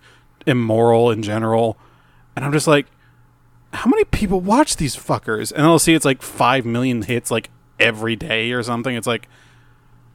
immoral 0.47 1.11
in 1.11 1.23
general. 1.23 1.77
And 2.35 2.45
I'm 2.45 2.53
just 2.53 2.67
like, 2.67 2.87
how 3.73 3.89
many 3.89 4.05
people 4.05 4.41
watch 4.41 4.77
these 4.77 4.97
fuckers? 4.97 5.53
And 5.53 5.63
I'll 5.63 5.79
see 5.79 5.95
it's 5.95 6.05
like 6.05 6.23
five 6.23 6.65
million 6.65 7.03
hits 7.03 7.31
like 7.31 7.51
every 7.79 8.17
day 8.17 8.53
or 8.53 8.63
something. 8.63 8.95
It's 8.95 9.07
like, 9.07 9.29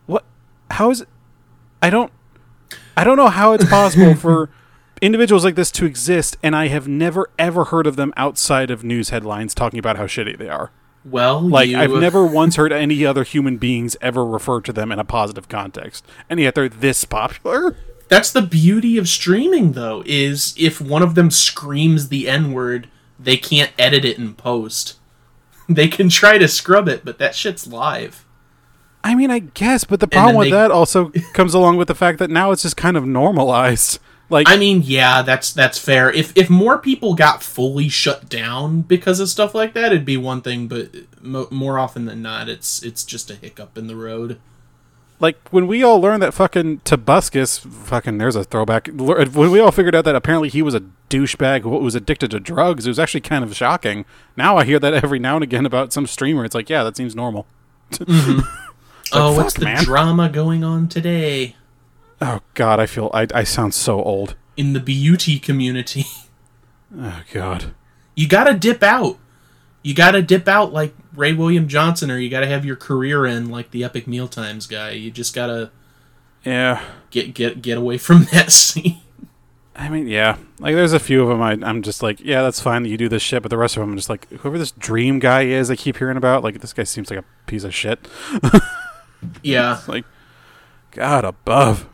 what? 0.05 0.23
How 0.71 0.89
is? 0.89 1.01
It? 1.01 1.09
I 1.81 1.89
don't. 1.89 2.11
I 2.95 3.03
don't 3.03 3.17
know 3.17 3.29
how 3.29 3.53
it's 3.53 3.67
possible 3.69 4.15
for 4.15 4.49
individuals 5.01 5.43
like 5.43 5.55
this 5.55 5.71
to 5.71 5.85
exist, 5.85 6.37
and 6.43 6.55
I 6.55 6.67
have 6.67 6.87
never 6.87 7.29
ever 7.37 7.65
heard 7.65 7.87
of 7.87 7.95
them 7.95 8.13
outside 8.17 8.71
of 8.71 8.83
news 8.83 9.09
headlines 9.09 9.53
talking 9.53 9.79
about 9.79 9.97
how 9.97 10.05
shitty 10.05 10.37
they 10.37 10.49
are. 10.49 10.71
well, 11.05 11.41
Like 11.41 11.69
you, 11.69 11.77
I've 11.77 11.91
never 11.91 12.25
once 12.25 12.55
heard 12.55 12.73
any 12.73 13.05
other 13.05 13.23
human 13.23 13.57
beings 13.57 13.95
ever 14.01 14.25
refer 14.25 14.61
to 14.61 14.73
them 14.73 14.91
in 14.91 14.99
a 14.99 15.05
positive 15.05 15.47
context, 15.49 16.05
and 16.29 16.39
yet 16.39 16.55
they're 16.55 16.69
this 16.69 17.03
popular. 17.05 17.75
That's 18.09 18.31
the 18.31 18.41
beauty 18.41 18.97
of 18.97 19.09
streaming, 19.09 19.73
though, 19.73 20.01
is 20.05 20.55
if 20.57 20.79
one 20.79 21.03
of 21.03 21.15
them 21.15 21.29
screams 21.29 22.07
the 22.07 22.29
N 22.29 22.53
word, 22.53 22.87
they 23.19 23.35
can't 23.35 23.71
edit 23.77 24.05
it 24.05 24.17
in 24.17 24.33
post. 24.35 24.95
They 25.69 25.89
can 25.89 26.07
try 26.07 26.37
to 26.37 26.47
scrub 26.47 26.87
it, 26.87 27.03
but 27.03 27.17
that 27.19 27.35
shit's 27.35 27.67
live. 27.67 28.25
I 29.03 29.15
mean, 29.15 29.29
I 29.29 29.39
guess, 29.39 29.83
but 29.83 29.99
the 29.99 30.07
problem 30.07 30.27
then 30.35 30.37
with 30.37 30.45
they- 30.47 30.51
that 30.51 30.71
also 30.71 31.11
comes 31.33 31.53
along 31.53 31.75
with 31.75 31.89
the 31.89 31.95
fact 31.95 32.19
that 32.19 32.29
now 32.29 32.51
it's 32.51 32.61
just 32.61 32.77
kind 32.77 32.95
of 32.95 33.05
normalized. 33.05 33.99
Like, 34.29 34.48
I 34.50 34.57
mean, 34.57 34.81
yeah, 34.84 35.22
that's 35.22 35.53
that's 35.53 35.77
fair. 35.77 36.12
If 36.12 36.36
if 36.36 36.50
more 36.50 36.77
people 36.77 37.13
got 37.15 37.41
fully 37.41 37.88
shut 37.88 38.27
down 38.27 38.81
because 38.81 39.19
of 39.22 39.29
stuff 39.29 39.55
like 39.55 39.74
that, 39.74 39.93
it'd 39.93 40.03
be 40.05 40.17
one 40.17 40.41
thing. 40.41 40.67
But 40.67 40.89
mo- 41.22 41.48
more 41.50 41.79
often 41.79 42.05
than 42.05 42.22
not, 42.22 42.50
it's 42.50 42.84
it's 42.84 43.03
just 43.05 43.31
a 43.31 43.36
hiccup 43.36 43.77
in 43.77 43.88
the 43.88 43.96
road. 43.96 44.38
like 45.19 45.38
when 45.50 45.65
we 45.65 45.81
all 45.81 46.00
learned 46.01 46.22
that 46.22 46.34
fucking 46.34 46.81
Tobuscus, 46.81 47.60
fucking 47.60 48.17
there's 48.17 48.36
a 48.36 48.43
throwback. 48.43 48.89
Lear- 48.91 49.22
uh, 49.22 49.25
When 49.27 49.50
we 49.50 49.60
all 49.62 49.72
figured 49.72 49.96
out 49.96 50.03
that 50.05 50.15
apparently 50.15 50.50
he 50.50 50.62
was 50.62 50.75
a 50.75 50.81
douchebag 51.10 51.62
who 51.62 51.69
was 51.69 51.96
addicted 51.96 52.31
to 52.31 52.39
drugs, 52.41 52.86
it 52.86 52.89
was 52.89 53.00
actually 53.00 53.22
kind 53.22 53.46
of 53.46 53.55
shocking. 53.55 54.03
Now 54.36 54.57
I 54.57 54.65
hear 54.65 54.77
that 54.79 54.93
every 54.93 55.19
now 55.19 55.36
and 55.36 55.43
again 55.43 55.65
about 55.65 55.93
some 55.93 56.05
streamer. 56.05 56.43
It's 56.43 56.53
like, 56.53 56.69
yeah, 56.69 56.84
that 56.84 56.98
seems 56.98 57.15
normal. 57.15 57.46
Mm-hmm. 57.91 58.39
oh, 59.13 59.34
fuck, 59.34 59.38
what's 59.38 59.53
the 59.53 59.63
man. 59.65 59.84
drama 59.86 60.27
going 60.29 60.63
on 60.65 60.89
today 60.89 61.55
Oh 62.21 62.39
God, 62.53 62.79
I 62.79 62.86
feel 62.86 63.09
I 63.13 63.27
I 63.33 63.43
sound 63.43 63.74
so 63.74 64.01
old. 64.01 64.36
in 64.55 64.74
the 64.74 64.79
beauty 64.79 65.39
community? 65.39 66.05
Oh 66.97 67.21
God. 67.33 67.74
you 68.15 68.29
gotta 68.29 68.53
dip 68.53 68.81
out. 68.81 69.17
You 69.83 69.93
gotta 69.93 70.21
dip 70.21 70.47
out 70.47 70.71
like 70.71 70.95
Ray 71.13 71.33
William 71.33 71.67
Johnson, 71.67 72.09
or 72.09 72.17
you 72.17 72.29
gotta 72.29 72.47
have 72.47 72.63
your 72.63 72.77
career 72.77 73.25
in 73.25 73.50
like 73.50 73.71
the 73.71 73.83
Epic 73.83 74.07
Meal 74.07 74.29
Times 74.29 74.67
guy. 74.67 74.91
You 74.91 75.12
just 75.12 75.36
gotta 75.36 75.69
Yeah. 76.45 76.81
get 77.12 77.33
get 77.33 77.62
get 77.62 77.77
away 77.77 77.97
from 77.97 78.24
that 78.31 78.51
scene. 78.53 79.01
I 79.75 79.89
mean, 79.89 80.07
yeah. 80.07 80.38
Like, 80.59 80.74
there's 80.75 80.93
a 80.93 81.00
few 81.00 81.21
of 81.21 81.27
them. 81.27 81.41
I, 81.41 81.51
I'm 81.69 81.83
just 81.83 82.01
like, 82.01 82.19
yeah, 82.21 82.41
that's 82.41 82.59
fine 82.62 82.81
that 82.83 82.89
you 82.89 82.97
do 82.97 83.09
this 83.09 83.21
shit, 83.21 83.43
but 83.43 83.50
the 83.50 83.57
rest 83.57 83.75
of 83.77 83.81
them, 83.81 83.91
I'm 83.91 83.95
just 83.97 84.09
like, 84.09 84.27
whoever 84.31 84.57
this 84.57 84.71
dream 84.71 85.19
guy 85.19 85.43
is, 85.43 85.69
I 85.69 85.75
keep 85.75 85.97
hearing 85.97 86.17
about. 86.17 86.41
Like, 86.43 86.62
this 86.62 86.74
guy 86.74 86.81
seems 86.83 87.12
like 87.12 87.19
a 87.19 87.25
piece 87.45 87.63
of 87.63 87.75
shit. 87.75 88.00
Yeah, 89.43 89.81
Like, 89.88 90.05
God 90.91 91.25
above. 91.25 91.88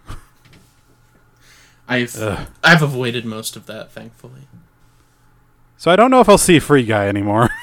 I've 1.88 2.16
Ugh. 2.20 2.48
I've 2.64 2.82
avoided 2.82 3.26
most 3.26 3.56
of 3.56 3.66
that, 3.66 3.92
thankfully. 3.92 4.48
So 5.78 5.92
I 5.92 5.96
don't 5.96 6.12
know 6.12 6.22
if 6.22 6.30
I'll 6.30 6.38
see 6.38 6.60
Free 6.60 6.86
Guy 6.86 7.08
anymore. 7.08 7.50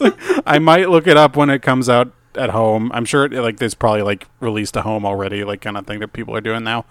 Like, 0.00 0.14
I 0.46 0.58
might 0.58 0.90
look 0.90 1.06
it 1.06 1.16
up 1.16 1.36
when 1.36 1.50
it 1.50 1.62
comes 1.62 1.88
out 1.88 2.12
at 2.34 2.50
home. 2.50 2.90
I'm 2.92 3.04
sure, 3.04 3.24
it, 3.24 3.32
like, 3.32 3.58
there's 3.58 3.74
probably 3.74 4.02
like 4.02 4.26
released 4.40 4.74
to 4.74 4.82
home 4.82 5.06
already, 5.06 5.44
like 5.44 5.60
kind 5.60 5.76
of 5.76 5.86
thing 5.86 6.00
that 6.00 6.12
people 6.12 6.36
are 6.36 6.40
doing 6.40 6.64
now. 6.64 6.84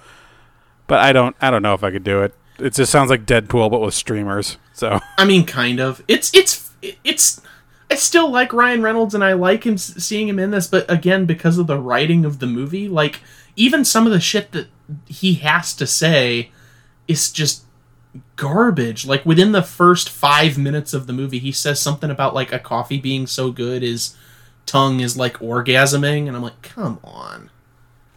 But 0.88 1.00
I 1.00 1.14
don't, 1.14 1.36
I 1.42 1.52
don't 1.52 1.62
know 1.62 1.74
if 1.74 1.84
I 1.84 1.92
could 1.92 2.04
do 2.04 2.24
it. 2.24 2.34
It 2.58 2.74
just 2.74 2.92
sounds 2.92 3.10
like 3.10 3.26
Deadpool, 3.26 3.70
but 3.70 3.82
with 3.82 3.94
streamers. 3.94 4.58
So 4.74 5.00
I 5.18 5.26
mean, 5.26 5.46
kind 5.46 5.80
of. 5.80 6.04
It's 6.08 6.34
it's 6.34 6.72
it's. 7.04 7.42
I 7.92 7.96
still 7.96 8.32
like 8.32 8.54
Ryan 8.54 8.82
Reynolds, 8.82 9.14
and 9.14 9.24
I 9.24 9.34
like 9.34 9.66
him 9.66 9.78
seeing 9.78 10.28
him 10.28 10.40
in 10.40 10.52
this. 10.52 10.68
But 10.68 10.90
again, 10.90 11.26
because 11.26 11.58
of 11.58 11.68
the 11.68 11.80
writing 11.80 12.24
of 12.24 12.40
the 12.40 12.48
movie, 12.48 12.88
like 12.88 13.20
even 13.56 13.84
some 13.84 14.06
of 14.06 14.14
the 14.14 14.20
shit 14.20 14.52
that 14.54 14.68
he 15.08 15.36
has 15.36 15.74
to 15.76 15.88
say 15.88 16.52
is 17.08 17.32
just 17.32 17.64
garbage. 18.36 19.06
Like 19.06 19.26
within 19.26 19.52
the 19.52 19.64
first 19.64 20.10
five 20.10 20.58
minutes 20.58 20.94
of 20.94 21.08
the 21.08 21.14
movie, 21.14 21.40
he 21.40 21.52
says 21.52 21.82
something 21.82 22.10
about 22.10 22.34
like 22.34 22.52
a 22.52 22.60
coffee 22.60 23.00
being 23.00 23.28
so 23.28 23.52
good 23.52 23.82
his 23.82 24.16
tongue 24.66 25.00
is 25.00 25.18
like 25.18 25.38
orgasming, 25.40 26.28
and 26.28 26.36
I'm 26.36 26.42
like, 26.42 26.62
come 26.62 27.00
on, 27.04 27.50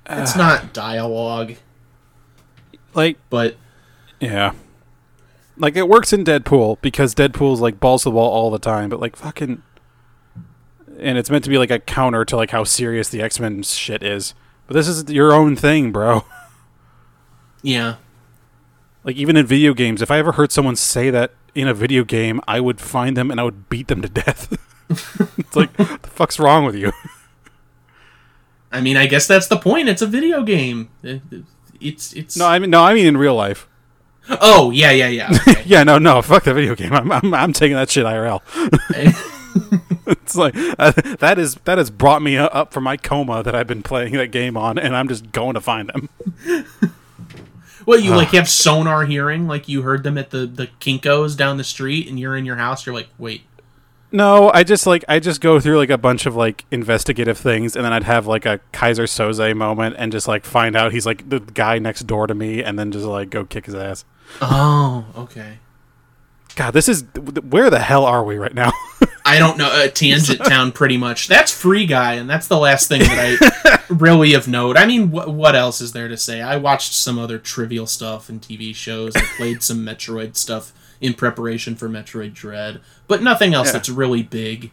it's 0.08 0.34
ah. 0.34 0.38
not 0.38 0.72
dialogue. 0.72 1.54
like 2.94 3.18
But 3.30 3.56
Yeah. 4.20 4.52
Like 5.56 5.76
it 5.76 5.88
works 5.88 6.12
in 6.12 6.24
Deadpool 6.24 6.80
because 6.80 7.14
Deadpool's 7.14 7.60
like 7.60 7.80
balls 7.80 8.04
to 8.04 8.10
the 8.10 8.14
wall 8.14 8.30
all 8.30 8.50
the 8.50 8.60
time, 8.60 8.88
but 8.88 9.00
like 9.00 9.16
fucking 9.16 9.62
and 11.00 11.16
it's 11.18 11.30
meant 11.30 11.44
to 11.44 11.50
be 11.50 11.58
like 11.58 11.70
a 11.70 11.78
counter 11.78 12.24
to 12.24 12.36
like 12.36 12.50
how 12.50 12.64
serious 12.64 13.08
the 13.08 13.22
X-Men 13.22 13.62
shit 13.62 14.02
is. 14.02 14.34
But 14.66 14.74
this 14.74 14.88
is 14.88 15.10
your 15.10 15.32
own 15.32 15.56
thing, 15.56 15.92
bro. 15.92 16.24
yeah, 17.62 17.96
Like 19.04 19.16
even 19.16 19.36
in 19.36 19.46
video 19.46 19.74
games, 19.74 20.02
if 20.02 20.10
I 20.10 20.18
ever 20.18 20.32
heard 20.32 20.52
someone 20.52 20.76
say 20.76 21.10
that 21.10 21.32
in 21.54 21.68
a 21.68 21.74
video 21.74 22.04
game, 22.04 22.40
I 22.46 22.60
would 22.60 22.80
find 22.80 23.16
them 23.16 23.30
and 23.30 23.40
I 23.40 23.44
would 23.44 23.68
beat 23.68 23.88
them 23.88 24.02
to 24.02 24.08
death. 24.08 24.56
it's 25.38 25.56
like 25.56 25.76
what 25.78 26.02
the 26.02 26.10
fuck's 26.10 26.38
wrong 26.38 26.64
with 26.64 26.74
you? 26.74 26.92
I 28.72 28.80
mean, 28.80 28.96
I 28.96 29.06
guess 29.06 29.26
that's 29.26 29.46
the 29.48 29.56
point. 29.56 29.88
It's 29.88 30.02
a 30.02 30.06
video 30.06 30.42
game. 30.42 30.90
It's 31.80 32.12
it's 32.12 32.36
No, 32.36 32.46
I 32.46 32.58
mean 32.58 32.70
no, 32.70 32.82
I 32.82 32.94
mean 32.94 33.06
in 33.06 33.16
real 33.16 33.34
life. 33.34 33.66
Oh 34.28 34.70
yeah, 34.70 34.90
yeah, 34.90 35.08
yeah. 35.08 35.30
Okay. 35.48 35.62
Yeah, 35.64 35.84
no, 35.84 35.98
no, 35.98 36.20
fuck 36.22 36.44
the 36.44 36.52
video 36.54 36.74
game. 36.74 36.92
I'm 36.92 37.10
I'm, 37.10 37.32
I'm 37.32 37.52
taking 37.52 37.76
that 37.76 37.90
shit 37.90 38.04
IRL. 38.04 38.42
It's 40.06 40.36
like 40.36 40.54
uh, 40.78 40.92
that 41.20 41.38
is 41.38 41.56
that 41.64 41.78
has 41.78 41.90
brought 41.90 42.22
me 42.22 42.36
up 42.36 42.72
from 42.72 42.84
my 42.84 42.96
coma 42.96 43.42
that 43.42 43.54
I've 43.54 43.66
been 43.66 43.82
playing 43.82 44.14
that 44.14 44.28
game 44.28 44.56
on, 44.56 44.78
and 44.78 44.96
I'm 44.96 45.08
just 45.08 45.32
going 45.32 45.54
to 45.54 45.60
find 45.60 45.88
them. 45.90 46.08
Well, 47.88 47.98
you 47.98 48.14
like 48.14 48.28
have 48.32 48.50
sonar 48.50 49.06
hearing, 49.06 49.46
like 49.48 49.66
you 49.66 49.80
heard 49.80 50.02
them 50.02 50.18
at 50.18 50.28
the 50.28 50.46
the 50.46 50.66
Kinkos 50.78 51.34
down 51.34 51.56
the 51.56 51.64
street, 51.64 52.06
and 52.06 52.20
you're 52.20 52.36
in 52.36 52.44
your 52.44 52.56
house. 52.56 52.84
You're 52.84 52.94
like, 52.94 53.08
wait, 53.16 53.44
No, 54.12 54.50
I 54.52 54.62
just 54.62 54.86
like 54.86 55.06
I 55.08 55.18
just 55.20 55.40
go 55.40 55.58
through 55.58 55.78
like 55.78 55.88
a 55.88 55.96
bunch 55.96 56.26
of 56.26 56.36
like 56.36 56.66
investigative 56.70 57.38
things, 57.38 57.74
and 57.76 57.84
then 57.86 57.94
I'd 57.94 58.04
have 58.04 58.26
like 58.26 58.44
a 58.44 58.60
Keyser 58.74 59.04
Soze 59.04 59.56
moment, 59.56 59.96
and 59.98 60.12
just 60.12 60.28
like 60.28 60.44
find 60.44 60.76
out 60.76 60.92
he's 60.92 61.06
like 61.06 61.30
the 61.30 61.40
guy 61.40 61.78
next 61.78 62.06
door 62.06 62.26
to 62.26 62.34
me, 62.34 62.62
and 62.62 62.78
then 62.78 62.92
just 62.92 63.06
like 63.06 63.30
go 63.30 63.46
kick 63.46 63.64
his 63.64 63.74
ass. 63.74 64.04
oh, 64.42 65.06
okay. 65.16 65.58
God, 66.58 66.72
this 66.74 66.88
is 66.88 67.04
where 67.48 67.70
the 67.70 67.78
hell 67.78 68.04
are 68.04 68.24
we 68.24 68.36
right 68.36 68.52
now? 68.52 68.72
I 69.24 69.38
don't 69.38 69.58
know. 69.58 69.68
Uh, 69.70 69.86
Tangent 69.88 70.40
Town, 70.44 70.72
pretty 70.72 70.96
much. 70.96 71.28
That's 71.28 71.52
Free 71.52 71.86
Guy, 71.86 72.14
and 72.14 72.28
that's 72.28 72.48
the 72.48 72.56
last 72.58 72.88
thing 72.88 73.00
that 73.02 73.38
I 73.60 73.78
really 73.94 74.34
of 74.34 74.48
note. 74.48 74.76
I 74.76 74.84
mean, 74.84 75.08
wh- 75.10 75.28
what 75.28 75.54
else 75.54 75.80
is 75.80 75.92
there 75.92 76.08
to 76.08 76.16
say? 76.16 76.40
I 76.40 76.56
watched 76.56 76.94
some 76.94 77.16
other 77.18 77.38
trivial 77.38 77.86
stuff 77.86 78.28
and 78.28 78.42
TV 78.42 78.74
shows. 78.74 79.14
I 79.14 79.20
played 79.36 79.62
some 79.62 79.86
Metroid 79.86 80.34
stuff 80.36 80.72
in 81.00 81.14
preparation 81.14 81.76
for 81.76 81.88
Metroid 81.88 82.34
Dread, 82.34 82.80
but 83.06 83.22
nothing 83.22 83.54
else 83.54 83.68
Yeah. 83.68 83.72
that's 83.74 83.88
really 83.88 84.22
big. 84.24 84.72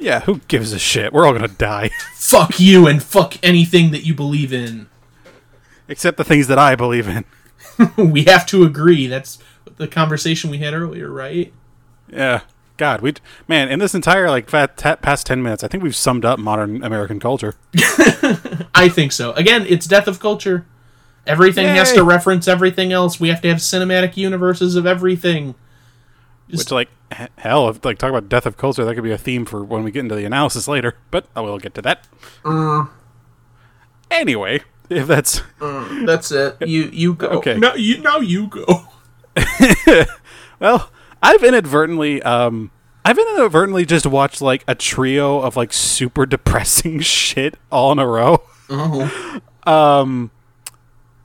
yeah, 0.00 0.20
who 0.20 0.40
gives 0.48 0.72
a 0.72 0.78
shit? 0.80 1.12
We're 1.12 1.26
all 1.26 1.32
gonna 1.32 1.46
die, 1.46 1.90
Fuck 2.16 2.58
you 2.58 2.88
and 2.88 3.00
fuck 3.00 3.36
anything 3.42 3.92
that 3.92 4.04
you 4.04 4.14
believe 4.14 4.52
in. 4.52 4.88
except 5.86 6.16
the 6.16 6.24
things 6.24 6.48
that 6.48 6.58
I 6.58 6.74
believe 6.74 7.06
in. 7.06 7.24
we 7.96 8.24
have 8.24 8.46
to 8.46 8.64
agree. 8.64 9.06
That's 9.06 9.38
the 9.80 9.88
conversation 9.88 10.50
we 10.50 10.58
had 10.58 10.74
earlier, 10.74 11.10
right? 11.10 11.52
Yeah. 12.08 12.42
God, 12.76 13.02
we 13.02 13.14
man 13.48 13.68
in 13.68 13.78
this 13.78 13.94
entire 13.94 14.30
like 14.30 14.48
fat, 14.48 14.76
ta- 14.76 14.96
past 14.96 15.26
ten 15.26 15.42
minutes, 15.42 15.62
I 15.64 15.68
think 15.68 15.82
we've 15.82 15.96
summed 15.96 16.24
up 16.24 16.38
modern 16.38 16.82
American 16.82 17.20
culture. 17.20 17.56
I 18.74 18.88
think 18.90 19.12
so. 19.12 19.32
Again, 19.32 19.66
it's 19.68 19.86
death 19.86 20.06
of 20.06 20.20
culture. 20.20 20.64
Everything 21.26 21.66
has 21.66 21.92
to 21.92 22.02
reference 22.02 22.48
everything 22.48 22.92
else. 22.92 23.20
We 23.20 23.28
have 23.28 23.42
to 23.42 23.48
have 23.48 23.58
cinematic 23.58 24.16
universes 24.16 24.76
of 24.76 24.86
everything. 24.86 25.54
Which, 26.48 26.70
like, 26.70 26.88
h- 27.12 27.28
hell, 27.36 27.68
if, 27.68 27.84
like, 27.84 27.98
talk 27.98 28.08
about 28.08 28.28
death 28.28 28.46
of 28.46 28.56
culture, 28.56 28.84
that 28.84 28.94
could 28.94 29.04
be 29.04 29.12
a 29.12 29.18
theme 29.18 29.44
for 29.44 29.62
when 29.62 29.84
we 29.84 29.90
get 29.90 30.00
into 30.00 30.16
the 30.16 30.24
analysis 30.24 30.66
later. 30.66 30.96
But 31.10 31.26
I 31.36 31.42
will 31.42 31.58
get 31.58 31.74
to 31.74 31.82
that. 31.82 32.08
Uh. 32.44 32.86
Anyway, 34.10 34.62
if 34.88 35.06
that's 35.06 35.42
uh, 35.60 36.04
That's 36.04 36.32
it. 36.32 36.56
You 36.66 36.90
you 36.92 37.14
go. 37.14 37.28
Okay. 37.28 37.58
No, 37.58 37.74
you 37.74 37.98
now 37.98 38.18
you 38.18 38.48
go. 38.48 38.88
well, 40.60 40.90
I've 41.22 41.42
inadvertently, 41.44 42.22
um, 42.22 42.70
I've 43.04 43.18
inadvertently 43.18 43.84
just 43.86 44.06
watched 44.06 44.40
like 44.42 44.64
a 44.68 44.74
trio 44.74 45.40
of 45.40 45.56
like 45.56 45.72
super 45.72 46.26
depressing 46.26 47.00
shit 47.00 47.56
all 47.70 47.92
in 47.92 47.98
a 47.98 48.06
row. 48.06 48.42
Oh. 48.68 49.40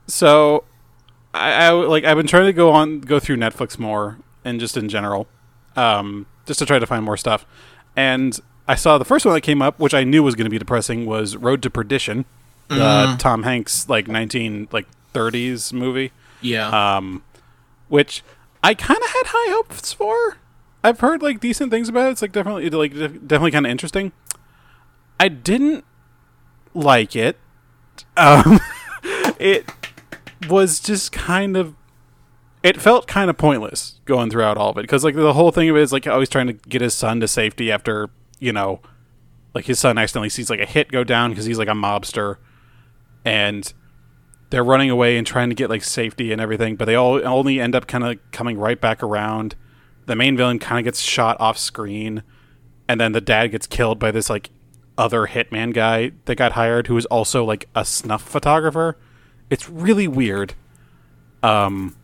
So, 0.08 0.64
I, 1.34 1.52
I 1.66 1.70
like 1.70 2.04
I've 2.04 2.16
been 2.16 2.26
trying 2.26 2.46
to 2.46 2.52
go 2.52 2.70
on 2.70 3.00
go 3.00 3.18
through 3.18 3.36
Netflix 3.36 3.78
more 3.78 4.18
and 4.44 4.60
just 4.60 4.76
in 4.76 4.88
general, 4.88 5.26
um, 5.74 6.26
just 6.46 6.58
to 6.60 6.66
try 6.66 6.78
to 6.78 6.86
find 6.86 7.04
more 7.04 7.16
stuff. 7.16 7.44
And 7.96 8.38
I 8.68 8.74
saw 8.76 8.98
the 8.98 9.04
first 9.04 9.24
one 9.24 9.34
that 9.34 9.40
came 9.40 9.60
up, 9.62 9.78
which 9.80 9.94
I 9.94 10.04
knew 10.04 10.22
was 10.22 10.34
going 10.34 10.44
to 10.44 10.50
be 10.50 10.58
depressing, 10.58 11.06
was 11.06 11.36
Road 11.36 11.62
to 11.62 11.70
Perdition, 11.70 12.24
the 12.68 13.16
Tom 13.18 13.42
Hanks 13.42 13.88
like 13.88 14.06
nineteen 14.06 14.68
like 14.70 14.86
thirties 15.12 15.72
movie, 15.72 16.12
Yeah. 16.40 16.96
um, 16.96 17.22
which 17.88 18.22
I 18.62 18.74
kind 18.74 19.00
of 19.00 19.08
had 19.08 19.26
high 19.26 19.52
hopes 19.52 19.92
for. 19.92 20.38
I've 20.82 21.00
heard 21.00 21.22
like 21.22 21.40
decent 21.40 21.70
things 21.70 21.88
about 21.88 22.08
it. 22.08 22.12
It's 22.12 22.22
like 22.22 22.32
definitely 22.32 22.70
like 22.70 22.92
definitely 22.92 23.50
kind 23.50 23.66
of 23.66 23.70
interesting. 23.70 24.12
I 25.18 25.28
didn't 25.28 25.84
like 26.74 27.16
it. 27.16 27.38
Um, 28.16 28.60
it 29.38 29.70
was 30.48 30.80
just 30.80 31.12
kind 31.12 31.56
of 31.56 31.74
it 32.62 32.80
felt 32.80 33.06
kind 33.06 33.30
of 33.30 33.38
pointless 33.38 34.00
going 34.04 34.30
throughout 34.30 34.58
all 34.58 34.70
of 34.70 34.78
it 34.78 34.82
because 34.82 35.04
like 35.04 35.14
the 35.14 35.32
whole 35.32 35.52
thing 35.52 35.68
of 35.68 35.76
it 35.76 35.82
is 35.82 35.92
like 35.92 36.06
always 36.06 36.28
trying 36.28 36.48
to 36.48 36.52
get 36.52 36.80
his 36.80 36.94
son 36.94 37.20
to 37.20 37.28
safety 37.28 37.70
after 37.70 38.10
you 38.38 38.52
know 38.52 38.80
like 39.54 39.66
his 39.66 39.78
son 39.78 39.96
accidentally 39.96 40.28
sees 40.28 40.50
like 40.50 40.60
a 40.60 40.66
hit 40.66 40.90
go 40.90 41.04
down 41.04 41.30
because 41.30 41.44
he's 41.44 41.58
like 41.58 41.68
a 41.68 41.72
mobster 41.72 42.36
and 43.24 43.72
they're 44.56 44.64
running 44.64 44.88
away 44.88 45.18
and 45.18 45.26
trying 45.26 45.50
to 45.50 45.54
get 45.54 45.68
like 45.68 45.84
safety 45.84 46.32
and 46.32 46.40
everything 46.40 46.76
but 46.76 46.86
they 46.86 46.94
all 46.94 47.20
only 47.26 47.60
end 47.60 47.74
up 47.74 47.86
kind 47.86 48.02
of 48.02 48.18
coming 48.32 48.58
right 48.58 48.80
back 48.80 49.02
around 49.02 49.54
the 50.06 50.16
main 50.16 50.36
villain 50.36 50.58
kind 50.58 50.78
of 50.78 50.84
gets 50.84 51.00
shot 51.00 51.36
off 51.38 51.58
screen, 51.58 52.22
and 52.88 53.00
then 53.00 53.12
the 53.12 53.20
dad 53.20 53.48
gets 53.48 53.66
killed 53.66 53.98
by 53.98 54.10
this 54.10 54.30
like 54.30 54.50
other 54.96 55.26
hitman 55.26 55.74
guy 55.74 56.12
that 56.24 56.36
got 56.36 56.52
hired 56.52 56.86
who 56.86 56.96
is 56.96 57.04
also 57.06 57.44
like 57.44 57.68
a 57.74 57.84
snuff 57.84 58.22
photographer. 58.22 58.96
It's 59.50 59.68
really 59.68 60.08
weird. 60.08 60.54
Um, 61.42 61.96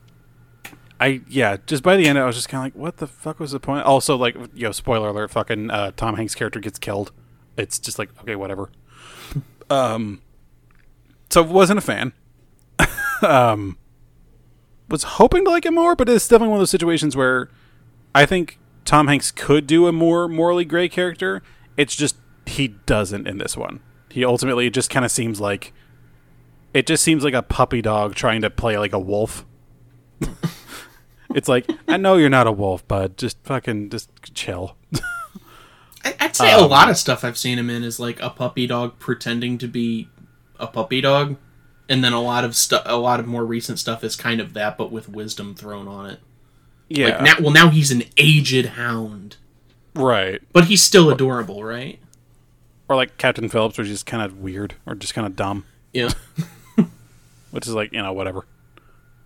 I 1.00 1.22
yeah, 1.28 1.56
just 1.66 1.82
by 1.82 1.96
the 1.96 2.06
end, 2.06 2.18
I 2.18 2.26
was 2.26 2.36
just 2.36 2.48
kind 2.48 2.60
of 2.60 2.74
like, 2.74 2.82
what 2.82 2.96
the 2.98 3.06
fuck 3.06 3.40
was 3.40 3.52
the 3.52 3.60
point? 3.60 3.84
Also, 3.84 4.16
like, 4.16 4.36
yo, 4.52 4.72
spoiler 4.72 5.08
alert, 5.08 5.30
fucking 5.30 5.70
uh, 5.70 5.92
Tom 5.96 6.16
Hanks' 6.16 6.34
character 6.34 6.60
gets 6.60 6.78
killed. 6.78 7.12
It's 7.56 7.78
just 7.78 7.98
like, 7.98 8.10
okay, 8.20 8.36
whatever. 8.36 8.70
um, 9.70 10.20
so 11.30 11.42
wasn't 11.42 11.78
a 11.78 11.82
fan. 11.82 12.12
Um, 13.22 13.78
was 14.88 15.02
hoping 15.02 15.44
to 15.44 15.50
like 15.50 15.66
it 15.66 15.72
more, 15.72 15.96
but 15.96 16.08
it's 16.08 16.28
definitely 16.28 16.48
one 16.48 16.58
of 16.58 16.60
those 16.60 16.70
situations 16.70 17.16
where 17.16 17.48
I 18.14 18.26
think 18.26 18.58
Tom 18.84 19.08
Hanks 19.08 19.30
could 19.30 19.66
do 19.66 19.86
a 19.86 19.92
more 19.92 20.28
morally 20.28 20.64
gray 20.64 20.88
character. 20.88 21.42
It's 21.76 21.96
just 21.96 22.16
he 22.46 22.68
doesn't 22.68 23.26
in 23.26 23.38
this 23.38 23.56
one. 23.56 23.80
He 24.10 24.24
ultimately 24.24 24.68
just 24.70 24.90
kind 24.90 25.04
of 25.04 25.10
seems 25.10 25.40
like 25.40 25.72
it 26.74 26.86
just 26.86 27.02
seems 27.02 27.24
like 27.24 27.34
a 27.34 27.42
puppy 27.42 27.82
dog 27.82 28.14
trying 28.14 28.42
to 28.42 28.50
play 28.50 28.78
like 28.78 28.92
a 28.92 28.98
wolf. 28.98 29.46
it's 31.34 31.48
like 31.48 31.70
I 31.88 31.96
know 31.96 32.16
you're 32.16 32.30
not 32.30 32.46
a 32.46 32.52
wolf, 32.52 32.86
bud. 32.86 33.16
Just 33.16 33.38
fucking 33.44 33.90
just 33.90 34.10
chill. 34.34 34.76
I'd 36.04 36.34
say 36.34 36.52
a 36.52 36.60
lot 36.60 36.90
of 36.90 36.96
stuff 36.96 37.24
I've 37.24 37.38
seen 37.38 37.58
him 37.58 37.70
in 37.70 37.84
is 37.84 38.00
like 38.00 38.20
a 38.20 38.30
puppy 38.30 38.66
dog 38.66 38.98
pretending 38.98 39.58
to 39.58 39.68
be 39.68 40.08
a 40.58 40.66
puppy 40.66 41.00
dog, 41.00 41.36
and 41.88 42.02
then 42.04 42.12
a 42.12 42.20
lot 42.20 42.44
of 42.44 42.54
stuff, 42.56 42.82
a 42.86 42.96
lot 42.96 43.20
of 43.20 43.26
more 43.26 43.44
recent 43.44 43.78
stuff 43.78 44.02
is 44.04 44.16
kind 44.16 44.40
of 44.40 44.54
that, 44.54 44.78
but 44.78 44.90
with 44.90 45.08
wisdom 45.08 45.54
thrown 45.54 45.88
on 45.88 46.10
it. 46.10 46.20
yeah, 46.88 47.08
Like 47.08 47.22
now, 47.22 47.34
well, 47.40 47.50
now 47.52 47.68
he's 47.68 47.90
an 47.90 48.04
aged 48.16 48.66
hound, 48.66 49.36
right. 49.94 50.40
but 50.52 50.66
he's 50.66 50.82
still 50.82 51.10
adorable, 51.10 51.64
right? 51.64 51.98
Or 52.88 52.96
like 52.96 53.16
Captain 53.18 53.48
Phillips, 53.48 53.78
which 53.78 53.88
is 53.88 54.02
kind 54.02 54.22
of 54.22 54.38
weird 54.38 54.74
or 54.86 54.94
just 54.94 55.14
kind 55.14 55.26
of 55.26 55.36
dumb. 55.36 55.64
Yeah. 55.92 56.10
which 57.50 57.66
is 57.66 57.74
like 57.74 57.92
you 57.92 58.02
know 58.02 58.12
whatever. 58.12 58.46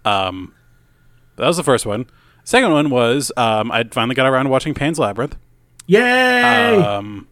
Um, 0.04 0.54
that 1.36 1.46
was 1.46 1.56
the 1.56 1.64
first 1.64 1.86
one. 1.86 2.06
Second 2.44 2.72
one 2.72 2.90
was 2.90 3.32
um, 3.36 3.72
I 3.72 3.84
finally 3.84 4.14
got 4.14 4.26
around 4.26 4.44
to 4.44 4.50
watching 4.50 4.74
Pan's 4.74 4.98
Labyrinth. 4.98 5.36
Yay! 5.86 6.76
Um, 6.76 7.26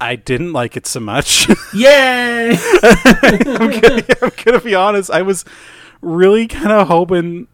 I 0.00 0.16
didn't 0.16 0.52
like 0.52 0.76
it 0.76 0.86
so 0.86 1.00
much. 1.00 1.48
Yay! 1.74 2.50
I'm, 2.82 3.80
gonna, 3.80 4.04
I'm 4.22 4.32
gonna 4.44 4.60
be 4.60 4.74
honest. 4.74 5.10
I 5.10 5.22
was 5.22 5.44
really 6.02 6.46
kind 6.46 6.70
of 6.72 6.88
hoping, 6.88 7.48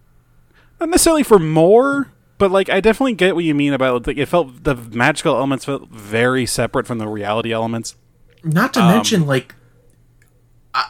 not 0.81 0.89
necessarily 0.89 1.23
for 1.23 1.39
more, 1.39 2.11
but 2.39 2.51
like 2.51 2.69
I 2.69 2.81
definitely 2.81 3.15
get 3.15 3.35
what 3.37 3.45
you 3.45 3.55
mean 3.55 3.73
about 3.73 4.07
like 4.07 4.17
it 4.19 4.27
felt 4.27 4.65
the 4.65 4.75
magical 4.75 5.37
elements 5.37 5.65
felt 5.65 5.89
very 5.91 6.45
separate 6.47 6.87
from 6.87 6.99
the 6.99 7.07
reality 7.09 7.53
elements. 7.53 7.95
Not 8.43 8.75
to 8.75 8.81
Um, 8.81 8.89
mention, 8.89 9.25
like, 9.27 9.55
I, 10.75 10.85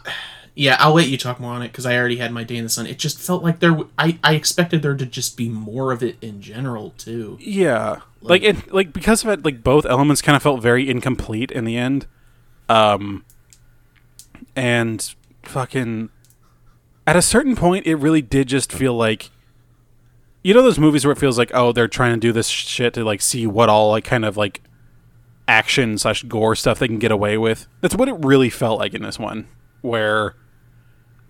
yeah, 0.54 0.76
I'll 0.78 0.94
let 0.94 1.08
you 1.08 1.16
talk 1.16 1.40
more 1.40 1.52
on 1.52 1.62
it 1.62 1.68
because 1.68 1.86
I 1.86 1.96
already 1.96 2.16
had 2.16 2.30
my 2.32 2.44
day 2.44 2.56
in 2.56 2.64
the 2.64 2.70
sun. 2.70 2.86
It 2.86 2.98
just 2.98 3.18
felt 3.18 3.42
like 3.42 3.60
there. 3.60 3.70
w- 3.70 3.88
I 3.98 4.18
I 4.22 4.34
expected 4.34 4.82
there 4.82 4.94
to 4.94 5.06
just 5.06 5.36
be 5.36 5.48
more 5.48 5.92
of 5.92 6.02
it 6.02 6.16
in 6.20 6.42
general 6.42 6.90
too. 6.98 7.38
Yeah, 7.40 8.00
like 8.20 8.42
it, 8.42 8.72
like 8.72 8.92
because 8.92 9.24
of 9.24 9.30
it, 9.30 9.44
like 9.44 9.62
both 9.62 9.86
elements 9.86 10.20
kind 10.20 10.36
of 10.36 10.42
felt 10.42 10.60
very 10.60 10.88
incomplete 10.90 11.50
in 11.50 11.64
the 11.64 11.76
end. 11.76 12.06
Um, 12.68 13.24
and 14.54 15.14
fucking 15.42 16.10
at 17.06 17.16
a 17.16 17.22
certain 17.22 17.56
point, 17.56 17.86
it 17.86 17.96
really 17.96 18.22
did 18.22 18.48
just 18.48 18.72
feel 18.72 18.94
like, 18.94 19.30
you 20.42 20.54
know, 20.54 20.62
those 20.62 20.78
movies 20.78 21.04
where 21.04 21.12
it 21.12 21.18
feels 21.18 21.38
like, 21.38 21.50
oh, 21.54 21.72
they're 21.72 21.88
trying 21.88 22.14
to 22.14 22.20
do 22.20 22.32
this 22.32 22.48
shit 22.48 22.94
to 22.94 23.04
like 23.04 23.20
see 23.22 23.46
what 23.46 23.68
all 23.68 23.90
like 23.90 24.04
kind 24.04 24.24
of 24.24 24.36
like 24.36 24.60
action 25.48 25.98
slash 25.98 26.22
gore 26.24 26.54
stuff 26.54 26.78
they 26.78 26.86
can 26.88 26.98
get 26.98 27.10
away 27.10 27.38
with. 27.38 27.66
That's 27.80 27.96
what 27.96 28.08
it 28.08 28.16
really 28.18 28.50
felt 28.50 28.78
like 28.78 28.94
in 28.94 29.02
this 29.02 29.18
one, 29.18 29.48
where 29.80 30.34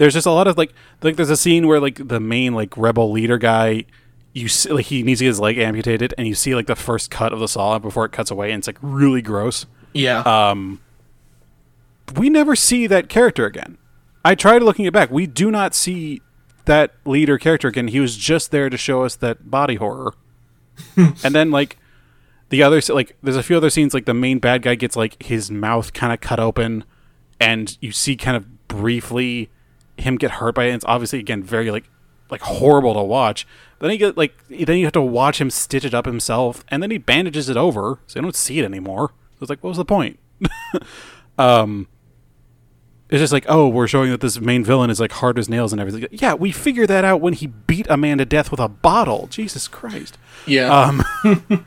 there's 0.03 0.15
just 0.15 0.27
a 0.27 0.33
lot 0.33 0.49
of 0.49 0.59
like 0.59 0.75
like 1.03 1.15
there's 1.15 1.31
a 1.31 1.37
scene 1.37 1.69
where 1.69 1.79
like 1.79 2.09
the 2.09 2.19
main 2.19 2.55
like 2.55 2.77
rebel 2.77 3.12
leader 3.12 3.38
guy 3.38 3.85
you 4.33 4.49
see 4.49 4.69
like 4.73 4.87
he 4.87 5.05
needs 5.05 5.21
to 5.21 5.25
get 5.25 5.29
his 5.29 5.38
leg 5.38 5.59
amputated 5.59 6.12
and 6.19 6.27
you 6.27 6.35
see 6.35 6.57
like 6.57 6.67
the 6.67 6.75
first 6.75 7.09
cut 7.09 7.33
of 7.33 7.38
the 7.38 7.47
saw 7.47 7.79
before 7.79 8.05
it 8.05 8.11
cuts 8.11 8.29
away 8.29 8.51
and 8.51 8.59
it's 8.59 8.67
like 8.67 8.79
really 8.83 9.23
gross. 9.23 9.65
Yeah. 9.93 10.23
um 10.23 10.81
we 12.17 12.29
never 12.31 12.57
see 12.57 12.88
that 12.88 13.09
character 13.09 13.47
again. 13.47 13.79
I 14.25 14.35
tried 14.35 14.65
looking 14.65 14.87
it 14.87 14.93
back. 14.93 15.12
We 15.12 15.29
do 15.29 15.53
not 15.53 15.73
see 15.73 16.21
that 16.65 16.95
leader 17.05 17.38
character 17.38 17.69
again. 17.69 17.87
He 17.87 18.01
was 18.01 18.17
just 18.17 18.51
there 18.51 18.69
to 18.69 18.77
show 18.77 19.05
us 19.05 19.15
that 19.17 19.53
body 19.53 19.77
horror. 19.77 20.15
And 20.97 21.33
then 21.33 21.53
like 21.53 21.77
the 22.49 22.65
other 22.65 22.81
like 22.88 23.17
there's 23.23 23.37
a 23.37 23.43
few 23.45 23.57
other 23.57 23.71
scenes 23.71 23.95
like 23.95 24.07
the 24.07 24.15
main 24.15 24.41
bad 24.41 24.62
guy 24.62 24.75
gets 24.75 24.97
like 24.97 25.23
his 25.23 25.49
mouth 25.49 25.93
kind 25.93 26.12
of 26.12 26.21
cut 26.21 26.41
open 26.41 26.83
and 27.38 27.79
you 27.81 27.93
see 27.93 28.17
kind 28.17 28.37
of 28.37 28.67
briefly 28.67 29.49
him 29.96 30.16
get 30.16 30.33
hurt 30.33 30.55
by 30.55 30.64
it 30.64 30.68
and 30.68 30.76
it's 30.76 30.85
obviously 30.87 31.18
again 31.18 31.42
very 31.42 31.70
like 31.70 31.85
like 32.31 32.40
horrible 32.40 32.94
to 32.94 33.02
watch 33.02 33.46
then 33.78 33.90
he 33.90 33.98
get 33.98 34.16
like 34.16 34.35
then 34.48 34.78
you 34.78 34.85
have 34.85 34.92
to 34.92 35.02
watch 35.02 35.40
him 35.40 35.50
stitch 35.50 35.85
it 35.85 35.94
up 35.94 36.07
himself 36.07 36.64
and 36.68 36.83
then 36.83 36.90
he 36.90 36.98
bandages 36.98 37.48
it 37.48 37.57
over 37.57 37.98
so 38.07 38.18
you 38.18 38.22
don't 38.22 38.37
see 38.37 38.59
it 38.59 38.64
anymore 38.64 39.12
so 39.33 39.38
it's 39.42 39.50
like 39.50 39.62
what 39.62 39.68
was 39.68 39.76
the 39.76 39.85
point 39.85 40.18
um 41.38 41.87
it's 43.11 43.20
just 43.20 43.33
like 43.33 43.44
oh 43.48 43.68
we're 43.68 43.87
showing 43.87 44.11
that 44.11 44.22
this 44.22 44.40
main 44.40 44.64
villain 44.64 44.88
is 44.88 44.98
like 44.98 45.12
hard 45.12 45.38
as 45.38 45.48
nails 45.48 45.72
and 45.72 45.81
everything 45.81 46.07
yeah 46.11 46.33
we 46.33 46.50
figured 46.50 46.88
that 46.88 47.05
out 47.05 47.20
when 47.20 47.35
he 47.35 47.46
beat 47.46 47.87
a 47.90 47.96
man 47.96 48.16
to 48.16 48.24
death 48.24 48.50
with 48.50 48.61
a 48.61 48.68
bottle 48.68 49.26
jesus 49.26 49.68
christ 49.68 50.16
yeah. 50.46 50.72
um, 50.74 51.05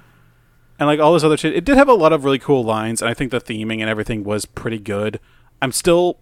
and 0.79 0.88
like 0.88 0.99
all 0.99 1.13
this 1.13 1.23
other 1.23 1.38
shit. 1.38 1.55
It 1.55 1.65
did 1.65 1.77
have 1.77 1.89
a 1.89 1.93
lot 1.93 2.13
of 2.13 2.23
really 2.23 2.39
cool 2.39 2.63
lines, 2.63 3.01
and 3.01 3.09
I 3.09 3.13
think 3.13 3.31
the 3.31 3.39
theming 3.39 3.81
and 3.81 3.89
everything 3.89 4.23
was 4.23 4.45
pretty 4.45 4.79
good. 4.79 5.19
I'm 5.61 5.71
still 5.71 6.19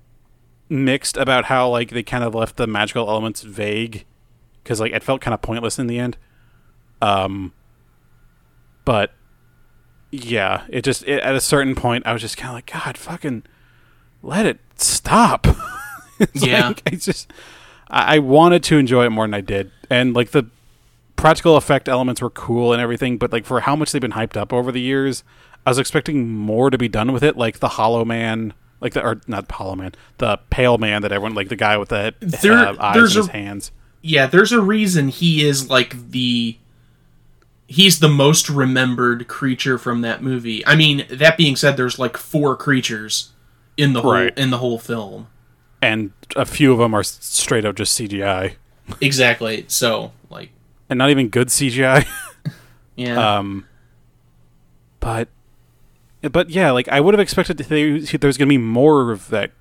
mixed 0.70 1.18
about 1.18 1.46
how 1.46 1.70
like 1.70 1.90
they 1.90 2.04
kind 2.04 2.24
of 2.24 2.34
left 2.34 2.58
the 2.58 2.68
magical 2.68 3.08
elements 3.10 3.42
vague 3.42 4.06
because 4.64 4.80
like 4.80 4.92
it 4.92 5.04
felt 5.04 5.22
kind 5.22 5.34
of 5.34 5.42
pointless 5.42 5.78
in 5.78 5.88
the 5.88 6.00
end. 6.00 6.18
Um, 7.02 7.54
but 8.86 9.12
yeah, 10.12 10.64
it 10.70 10.84
just 10.84 11.04
it, 11.08 11.22
at 11.22 11.36
a 11.36 11.42
certain 11.42 11.76
point 11.76 12.06
I 12.08 12.14
was 12.14 12.22
just 12.22 12.38
kind 12.38 12.50
of 12.50 12.56
like, 12.56 12.72
God, 12.72 12.98
fucking 12.98 13.44
let 14.22 14.46
it 14.46 14.60
stop. 14.76 15.48
Yeah. 16.34 16.68
like, 16.68 16.84
I 16.86 16.92
just 16.92 17.34
I, 17.90 18.16
I 18.16 18.20
wanted 18.20 18.64
to 18.66 18.78
enjoy 18.78 19.06
it 19.06 19.10
more 19.10 19.26
than 19.26 19.34
I 19.34 19.42
did, 19.42 19.72
and 19.90 20.14
like 20.14 20.30
the 20.32 20.46
practical 21.16 21.58
effect 21.58 21.90
elements 21.90 22.22
were 22.22 22.30
cool 22.30 22.72
and 22.72 22.82
everything, 22.82 23.18
but 23.18 23.32
like 23.34 23.46
for 23.46 23.62
how 23.62 23.76
much 23.76 23.92
they've 23.92 24.02
been 24.02 24.12
hyped 24.12 24.38
up 24.38 24.54
over 24.54 24.72
the 24.72 24.80
years, 24.80 25.24
I 25.66 25.72
was 25.72 25.80
expecting 25.80 26.30
more 26.30 26.70
to 26.70 26.78
be 26.78 26.88
done 26.88 27.12
with 27.12 27.24
it, 27.24 27.36
like 27.36 27.60
the 27.60 27.70
Hollow 27.70 28.06
Man, 28.06 28.54
like 28.84 28.94
the 28.94 29.02
or 29.04 29.20
not 29.28 29.50
Hollow 29.52 29.76
Man, 29.76 29.94
the 30.20 30.38
Pale 30.52 30.78
Man 30.78 31.02
that 31.02 31.12
everyone 31.12 31.34
like 31.34 31.50
the 31.50 31.56
guy 31.56 31.78
with 31.78 31.90
the 31.90 32.14
There- 32.20 32.54
uh, 32.54 32.76
eyes 32.80 32.98
in 33.16 33.22
his 33.22 33.28
a- 33.30 33.32
hands. 33.32 33.72
yeah, 34.02 34.28
there's 34.28 34.52
a 34.52 34.62
reason 34.62 35.08
he 35.08 35.44
is 35.44 35.70
like 35.70 36.12
the 36.12 36.58
he's 37.66 38.00
the 38.00 38.10
most 38.10 38.50
remembered 38.50 39.28
creature 39.28 39.78
from 39.80 40.02
that 40.02 40.22
movie. 40.22 40.64
I 40.68 40.76
mean, 40.76 41.06
that 41.10 41.38
being 41.38 41.56
said, 41.56 41.78
there's 41.78 41.98
like 41.98 42.18
four 42.18 42.56
creatures 42.56 43.32
in 43.78 43.94
the 43.94 44.02
whole 44.02 44.12
Right. 44.14 44.38
in 44.38 44.50
the 44.52 44.60
whole 44.60 44.78
film. 44.78 45.28
and 45.82 46.12
a 46.36 46.46
few 46.46 46.72
of 46.72 46.78
them 46.78 46.94
are 46.94 47.04
straight 47.04 47.66
up 47.66 47.76
just 47.76 48.00
CGI, 48.00 48.56
Exactly. 49.02 49.66
So, 49.68 50.12
like, 50.30 50.50
and 50.90 50.98
not 50.98 51.10
even 51.10 51.30
good 51.30 51.48
CGI. 51.50 52.06
yeah. 52.96 53.38
um, 53.40 53.66
but 55.00 55.28
but 56.32 56.50
yeah, 56.50 56.72
like 56.72 56.88
I 56.90 57.00
would 57.00 57.14
have 57.14 57.20
expected 57.20 57.58
there, 57.58 57.92
was 57.94 58.12
going 58.12 58.32
to 58.32 58.46
be 58.46 58.58
more 58.58 59.12
of 59.12 59.30
that 59.30 59.52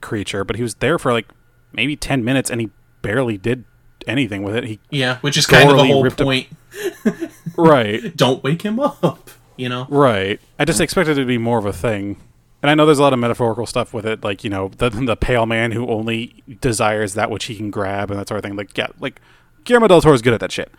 creature, 0.00 0.44
but 0.44 0.56
he 0.56 0.62
was 0.62 0.76
there 0.76 0.98
for 0.98 1.12
like 1.12 1.26
maybe 1.72 1.96
ten 1.96 2.24
minutes, 2.24 2.50
and 2.50 2.60
he 2.60 2.70
barely 3.02 3.36
did 3.38 3.64
anything 4.06 4.42
with 4.42 4.54
it. 4.56 4.64
He 4.64 4.80
yeah, 4.90 5.18
which 5.18 5.36
is 5.36 5.46
kind 5.46 5.70
of 5.70 5.76
the 5.76 5.84
whole 5.84 6.02
ripped 6.02 6.20
a- 6.20 6.24
point. 6.24 6.48
right, 7.56 8.16
Don't 8.16 8.42
wake 8.42 8.62
him 8.62 8.80
up, 8.80 9.30
you 9.56 9.68
know. 9.68 9.86
right. 9.90 10.40
I 10.58 10.64
just 10.64 10.80
expected 10.80 11.18
it 11.18 11.20
to 11.20 11.26
be 11.26 11.38
more 11.38 11.58
of 11.58 11.66
a 11.66 11.72
thing. 11.72 12.20
And 12.62 12.70
I 12.70 12.74
know 12.74 12.86
there's 12.86 13.00
a 13.00 13.02
lot 13.02 13.12
of 13.12 13.18
metaphorical 13.18 13.66
stuff 13.66 13.92
with 13.92 14.06
it, 14.06 14.22
like 14.22 14.44
you 14.44 14.50
know 14.50 14.68
the 14.78 14.88
the 14.90 15.16
pale 15.16 15.46
man 15.46 15.72
who 15.72 15.88
only 15.88 16.42
desires 16.60 17.14
that 17.14 17.28
which 17.30 17.44
he 17.46 17.56
can 17.56 17.70
grab 17.70 18.10
and 18.10 18.18
that 18.20 18.28
sort 18.28 18.38
of 18.38 18.44
thing. 18.44 18.54
Like 18.56 18.76
yeah, 18.78 18.86
like 19.00 19.20
Guillermo 19.64 19.88
del 19.88 20.00
Toro 20.00 20.14
is 20.14 20.22
good 20.22 20.32
at 20.34 20.40
that 20.40 20.52
shit. 20.52 20.70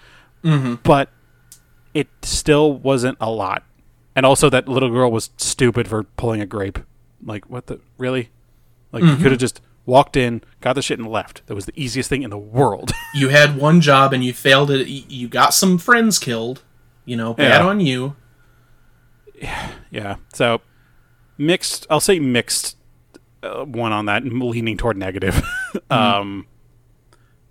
Mhm. 0.43 0.79
but 0.83 1.09
it 1.93 2.07
still 2.21 2.73
wasn't 2.73 3.17
a 3.21 3.29
lot. 3.29 3.63
And 4.15 4.25
also, 4.25 4.49
that 4.49 4.67
little 4.67 4.89
girl 4.89 5.11
was 5.11 5.31
stupid 5.37 5.87
for 5.87 6.03
pulling 6.03 6.39
a 6.41 6.45
grape. 6.45 6.79
Like, 7.25 7.49
what 7.49 7.67
the 7.67 7.79
really? 7.97 8.29
Like, 8.91 9.03
you 9.03 9.15
could 9.15 9.31
have 9.31 9.39
just 9.39 9.59
walked 9.85 10.15
in, 10.15 10.43
got 10.61 10.73
the 10.73 10.81
shit, 10.83 10.99
and 10.99 11.07
left. 11.07 11.45
That 11.47 11.55
was 11.55 11.65
the 11.65 11.73
easiest 11.75 12.09
thing 12.09 12.21
in 12.23 12.29
the 12.29 12.37
world. 12.37 12.91
You 13.15 13.29
had 13.29 13.57
one 13.57 13.79
job 13.79 14.11
and 14.11 14.23
you 14.25 14.33
failed 14.33 14.71
it. 14.71 14.87
You 14.87 15.27
got 15.27 15.53
some 15.53 15.77
friends 15.77 16.17
killed. 16.17 16.63
You 17.05 17.15
know, 17.15 17.35
bad 17.35 17.61
Yeah. 17.61 17.67
on 17.67 17.79
you. 17.79 18.15
yeah. 19.91 20.15
So 20.33 20.61
mixed. 21.37 21.85
I'll 21.89 21.99
say 21.99 22.19
mixed. 22.19 22.77
Uh, 23.41 23.65
one 23.65 23.91
on 23.91 24.05
that, 24.05 24.23
leaning 24.23 24.77
toward 24.77 24.95
negative. 24.97 25.43
um, 25.89 26.47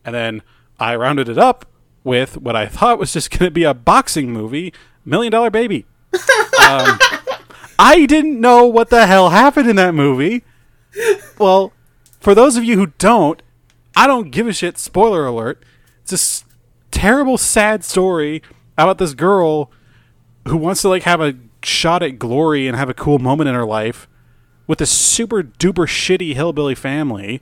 and 0.07 0.15
then 0.15 0.43
I 0.81 0.97
rounded 0.97 1.29
it 1.29 1.37
up 1.37 1.67
with 2.03 2.39
what 2.39 2.57
I 2.57 2.67
thought 2.67 2.99
was 2.99 3.13
just 3.13 3.31
going 3.31 3.47
to 3.47 3.51
be 3.51 3.65
a 3.65 3.75
boxing 3.75 4.33
movie, 4.33 4.73
Million 5.05 5.31
Dollar 5.33 5.51
Baby. 5.51 5.85
Um, 6.15 6.99
I 7.79 8.07
didn't 8.07 8.41
know 8.41 8.67
what 8.67 8.91
the 8.91 9.07
hell 9.07 9.31
happened 9.31 9.69
in 9.69 9.77
that 9.77 9.95
movie. 9.95 10.45
Well, 11.39 11.73
for 12.21 12.35
those 12.35 12.57
of 12.57 12.65
you 12.65 12.77
who 12.77 12.87
don't, 12.99 13.43
I 13.97 14.07
don't 14.07 14.31
give 14.31 14.47
a 14.47 14.53
shit. 14.53 14.79
Spoiler 14.79 15.27
alert. 15.27 15.65
It's 16.03 16.11
this 16.11 16.45
terrible, 16.91 17.39
sad 17.39 17.85
story 17.85 18.43
about 18.79 18.99
this 18.99 19.15
girl 19.15 19.71
who 20.47 20.57
wants 20.57 20.83
to 20.83 20.89
like 20.89 21.03
have 21.03 21.21
a 21.21 21.35
shot 21.63 22.03
at 22.03 22.19
glory 22.19 22.67
and 22.67 22.77
have 22.77 22.89
a 22.89 22.95
cool 22.95 23.19
moment 23.19 23.49
in 23.49 23.55
her 23.55 23.65
life 23.65 24.09
with 24.67 24.81
a 24.81 24.87
super 24.87 25.43
duper 25.43 25.87
shitty 25.87 26.35
hillbilly 26.35 26.75
family. 26.75 27.41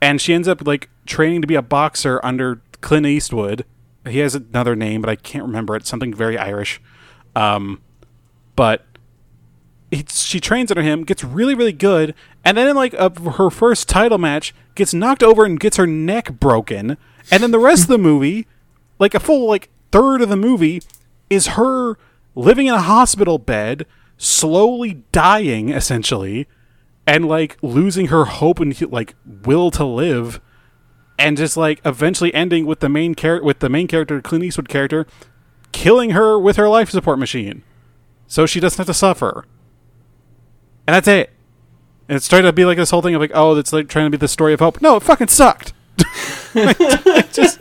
And 0.00 0.20
she 0.20 0.34
ends 0.34 0.48
up 0.48 0.66
like 0.66 0.90
training 1.06 1.40
to 1.40 1.46
be 1.46 1.54
a 1.54 1.62
boxer 1.62 2.20
under 2.22 2.60
Clint 2.80 3.06
Eastwood. 3.06 3.64
He 4.06 4.18
has 4.18 4.34
another 4.34 4.76
name, 4.76 5.00
but 5.00 5.10
I 5.10 5.16
can't 5.16 5.44
remember 5.44 5.74
it. 5.74 5.86
Something 5.86 6.14
very 6.14 6.38
Irish. 6.38 6.80
Um, 7.36 7.82
but 8.56 8.82
she 10.08 10.40
trains 10.40 10.70
under 10.70 10.82
him, 10.82 11.04
gets 11.04 11.22
really, 11.22 11.54
really 11.54 11.72
good, 11.72 12.14
and 12.44 12.56
then 12.56 12.66
in 12.66 12.74
like 12.74 12.94
a, 12.94 13.10
her 13.32 13.50
first 13.50 13.88
title 13.88 14.18
match, 14.18 14.54
gets 14.74 14.94
knocked 14.94 15.22
over 15.22 15.44
and 15.44 15.60
gets 15.60 15.76
her 15.76 15.86
neck 15.86 16.40
broken. 16.40 16.96
And 17.30 17.42
then 17.42 17.50
the 17.50 17.58
rest 17.58 17.82
of 17.82 17.88
the 17.88 17.98
movie, 17.98 18.46
like 18.98 19.14
a 19.14 19.20
full 19.20 19.46
like 19.46 19.68
third 19.92 20.22
of 20.22 20.30
the 20.30 20.36
movie, 20.36 20.82
is 21.28 21.48
her 21.48 21.98
living 22.34 22.66
in 22.66 22.74
a 22.74 22.80
hospital 22.80 23.38
bed, 23.38 23.86
slowly 24.16 25.02
dying 25.12 25.68
essentially, 25.68 26.48
and 27.06 27.28
like 27.28 27.58
losing 27.62 28.06
her 28.06 28.24
hope 28.24 28.60
and 28.60 28.80
like 28.90 29.14
will 29.44 29.70
to 29.72 29.84
live, 29.84 30.40
and 31.18 31.36
just 31.36 31.56
like 31.56 31.82
eventually 31.84 32.32
ending 32.32 32.64
with 32.64 32.80
the 32.80 32.88
main 32.88 33.14
character 33.14 33.44
with 33.44 33.58
the 33.58 33.68
main 33.68 33.86
character 33.86 34.22
Clint 34.22 34.44
Eastwood 34.44 34.70
character 34.70 35.06
killing 35.76 36.10
her 36.12 36.38
with 36.38 36.56
her 36.56 36.70
life 36.70 36.88
support 36.88 37.18
machine, 37.18 37.62
so 38.26 38.46
she 38.46 38.60
doesn't 38.60 38.78
have 38.78 38.86
to 38.86 38.94
suffer. 38.94 39.44
And 40.86 40.94
that's 40.94 41.06
it. 41.06 41.30
And 42.08 42.16
it's 42.16 42.28
trying 42.28 42.44
to 42.44 42.52
be 42.52 42.64
like 42.64 42.78
this 42.78 42.90
whole 42.90 43.02
thing 43.02 43.14
of 43.14 43.20
like, 43.20 43.32
oh, 43.34 43.54
it's 43.56 43.74
like 43.74 43.86
trying 43.86 44.06
to 44.06 44.10
be 44.10 44.16
the 44.16 44.26
story 44.26 44.54
of 44.54 44.60
hope. 44.60 44.80
No, 44.80 44.96
it 44.96 45.02
fucking 45.02 45.28
sucked. 45.28 45.74
just, 47.32 47.58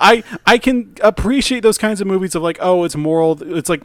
I 0.00 0.24
I 0.46 0.56
can 0.56 0.94
appreciate 1.02 1.60
those 1.60 1.76
kinds 1.76 2.00
of 2.00 2.06
movies 2.06 2.34
of 2.34 2.42
like, 2.42 2.56
oh, 2.60 2.84
it's 2.84 2.96
moral. 2.96 3.42
It's 3.42 3.68
like 3.68 3.82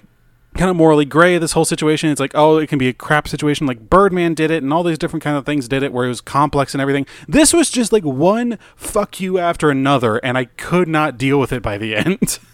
kind 0.55 0.69
of 0.69 0.77
morally 0.77 1.03
gray. 1.03 1.37
This 1.37 1.51
whole 1.51 1.65
situation. 1.65 2.09
It's 2.09 2.21
like, 2.21 2.35
oh, 2.35 2.57
it 2.57 2.67
can 2.67 2.79
be 2.79 2.87
a 2.87 2.93
crap 2.93 3.27
situation. 3.27 3.67
Like 3.67 3.89
Birdman 3.89 4.33
did 4.33 4.49
it, 4.49 4.63
and 4.63 4.71
all 4.71 4.83
these 4.83 4.97
different 4.97 5.23
kind 5.23 5.35
of 5.35 5.45
things 5.45 5.67
did 5.67 5.83
it, 5.83 5.91
where 5.91 6.05
it 6.05 6.09
was 6.09 6.21
complex 6.21 6.73
and 6.73 6.79
everything. 6.79 7.05
This 7.27 7.51
was 7.51 7.69
just 7.69 7.91
like 7.91 8.03
one 8.03 8.59
fuck 8.77 9.19
you 9.19 9.39
after 9.39 9.69
another, 9.69 10.17
and 10.17 10.37
I 10.37 10.45
could 10.45 10.87
not 10.87 11.17
deal 11.17 11.37
with 11.37 11.51
it 11.51 11.61
by 11.61 11.77
the 11.77 11.97
end. 11.97 12.39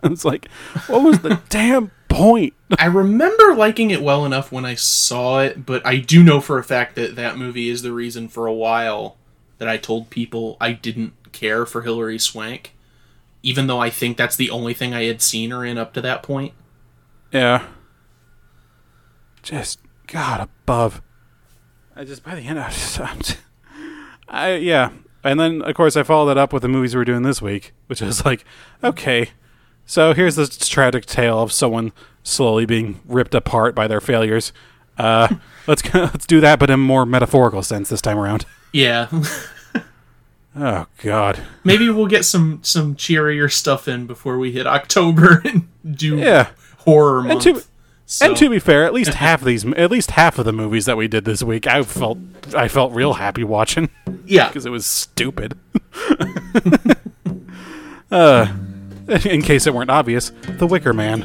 it's 0.12 0.24
like, 0.24 0.48
what 0.86 1.02
was 1.02 1.20
the 1.20 1.40
damn 1.48 1.90
point? 2.08 2.54
I 2.78 2.86
remember 2.86 3.54
liking 3.54 3.90
it 3.90 4.02
well 4.02 4.24
enough 4.24 4.52
when 4.52 4.64
I 4.64 4.74
saw 4.74 5.40
it, 5.40 5.66
but 5.66 5.84
I 5.86 5.96
do 5.96 6.22
know 6.22 6.40
for 6.40 6.58
a 6.58 6.64
fact 6.64 6.94
that 6.96 7.16
that 7.16 7.38
movie 7.38 7.68
is 7.68 7.82
the 7.82 7.92
reason 7.92 8.28
for 8.28 8.46
a 8.46 8.52
while 8.52 9.16
that 9.58 9.68
I 9.68 9.76
told 9.76 10.10
people 10.10 10.56
I 10.60 10.72
didn't 10.72 11.12
care 11.32 11.66
for 11.66 11.82
Hilary 11.82 12.18
Swank, 12.18 12.74
even 13.42 13.66
though 13.66 13.80
I 13.80 13.90
think 13.90 14.16
that's 14.16 14.36
the 14.36 14.50
only 14.50 14.74
thing 14.74 14.94
I 14.94 15.04
had 15.04 15.22
seen 15.22 15.50
her 15.50 15.64
in 15.64 15.78
up 15.78 15.92
to 15.94 16.00
that 16.00 16.22
point. 16.22 16.54
Yeah. 17.32 17.66
Just 19.42 19.80
God 20.06 20.40
above. 20.40 21.02
I 21.94 22.04
just 22.04 22.24
by 22.24 22.34
the 22.34 22.42
end, 22.42 22.58
I 22.58 22.70
just, 22.70 23.00
I'm 23.00 23.18
just, 23.18 23.38
I 24.28 24.54
yeah, 24.54 24.90
and 25.22 25.38
then 25.38 25.62
of 25.62 25.74
course 25.74 25.96
I 25.96 26.02
followed 26.02 26.26
that 26.26 26.38
up 26.38 26.52
with 26.52 26.62
the 26.62 26.68
movies 26.68 26.94
we 26.94 26.98
were 26.98 27.04
doing 27.04 27.22
this 27.22 27.42
week, 27.42 27.72
which 27.86 28.00
was 28.00 28.24
like, 28.24 28.44
okay, 28.82 29.30
so 29.90 30.14
here's 30.14 30.36
this 30.36 30.56
tragic 30.68 31.04
tale 31.04 31.40
of 31.42 31.50
someone 31.50 31.90
slowly 32.22 32.64
being 32.64 33.00
ripped 33.06 33.34
apart 33.34 33.74
by 33.74 33.88
their 33.88 34.00
failures. 34.00 34.52
Uh, 34.96 35.26
let's 35.66 35.82
let's 35.92 36.26
do 36.26 36.40
that, 36.40 36.60
but 36.60 36.70
in 36.70 36.74
a 36.74 36.76
more 36.78 37.04
metaphorical 37.04 37.62
sense 37.62 37.88
this 37.88 38.00
time 38.00 38.18
around. 38.18 38.46
Yeah. 38.72 39.08
Oh 40.56 40.86
God. 41.04 41.38
Maybe 41.62 41.88
we'll 41.90 42.08
get 42.08 42.24
some 42.24 42.58
some 42.64 42.96
cheerier 42.96 43.48
stuff 43.48 43.86
in 43.86 44.08
before 44.08 44.36
we 44.36 44.50
hit 44.50 44.66
October 44.66 45.40
and 45.44 45.68
do 45.96 46.18
Yeah. 46.18 46.48
horror 46.78 47.22
month. 47.22 47.46
And 47.46 47.56
to 47.56 47.64
So- 48.06 48.26
and 48.26 48.36
to 48.36 48.50
be 48.50 48.58
fair, 48.58 48.84
at 48.84 48.92
least 48.92 49.14
half 49.14 49.42
of 49.42 49.46
these, 49.46 49.64
at 49.64 49.92
least 49.92 50.10
half 50.10 50.40
of 50.40 50.44
the 50.46 50.52
movies 50.52 50.86
that 50.86 50.96
we 50.96 51.06
did 51.06 51.24
this 51.24 51.40
week, 51.44 51.68
I 51.68 51.84
felt 51.84 52.18
I 52.56 52.66
felt 52.66 52.92
real 52.92 53.12
happy 53.14 53.44
watching 53.44 53.90
yeah, 54.26 54.48
because 54.48 54.66
it 54.66 54.70
was 54.70 54.86
stupid. 54.86 55.56
uh, 58.10 58.52
in 59.24 59.42
case 59.42 59.66
it 59.66 59.74
weren't 59.74 59.90
obvious, 59.90 60.30
The 60.58 60.68
Wicker 60.68 60.92
Man. 60.92 61.24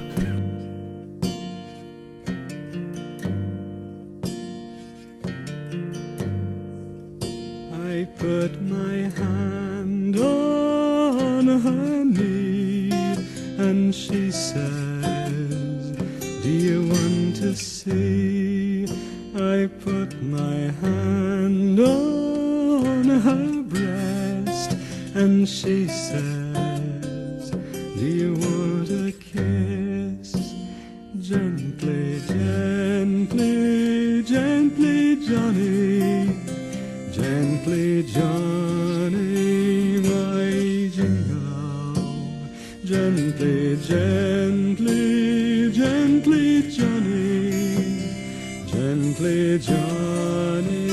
I 7.72 8.06
put 8.18 8.60
my 8.64 9.10
hand 9.22 10.18
on 10.18 11.48
her 11.48 12.06
knee 12.06 12.90
and 13.60 13.94
she 13.94 14.32
says, 14.32 15.92
Do 16.42 16.50
you 16.50 16.88
want 16.88 17.36
to 17.36 17.56
see? 17.56 18.86
I 19.36 19.68
put 19.82 20.20
my 20.24 20.72
hand 20.82 21.80
on 21.80 23.10
her 23.10 23.62
breast 23.62 24.72
and 25.14 25.48
she 25.48 25.88
says, 25.88 26.45
You 27.96 28.34
want 28.34 28.90
a 28.90 29.12
kiss? 29.14 30.34
Gently, 31.22 32.20
gently, 32.28 34.22
gently, 34.22 35.16
Johnny. 35.26 36.26
Gently, 37.14 38.04
Johnny, 38.04 40.00
my 40.04 40.90
jingle. 40.94 41.96
Gently, 42.84 43.78
gently, 43.78 45.72
gently, 45.72 46.70
Johnny. 46.70 47.56
Gently, 48.68 49.60
Johnny, 49.60 50.85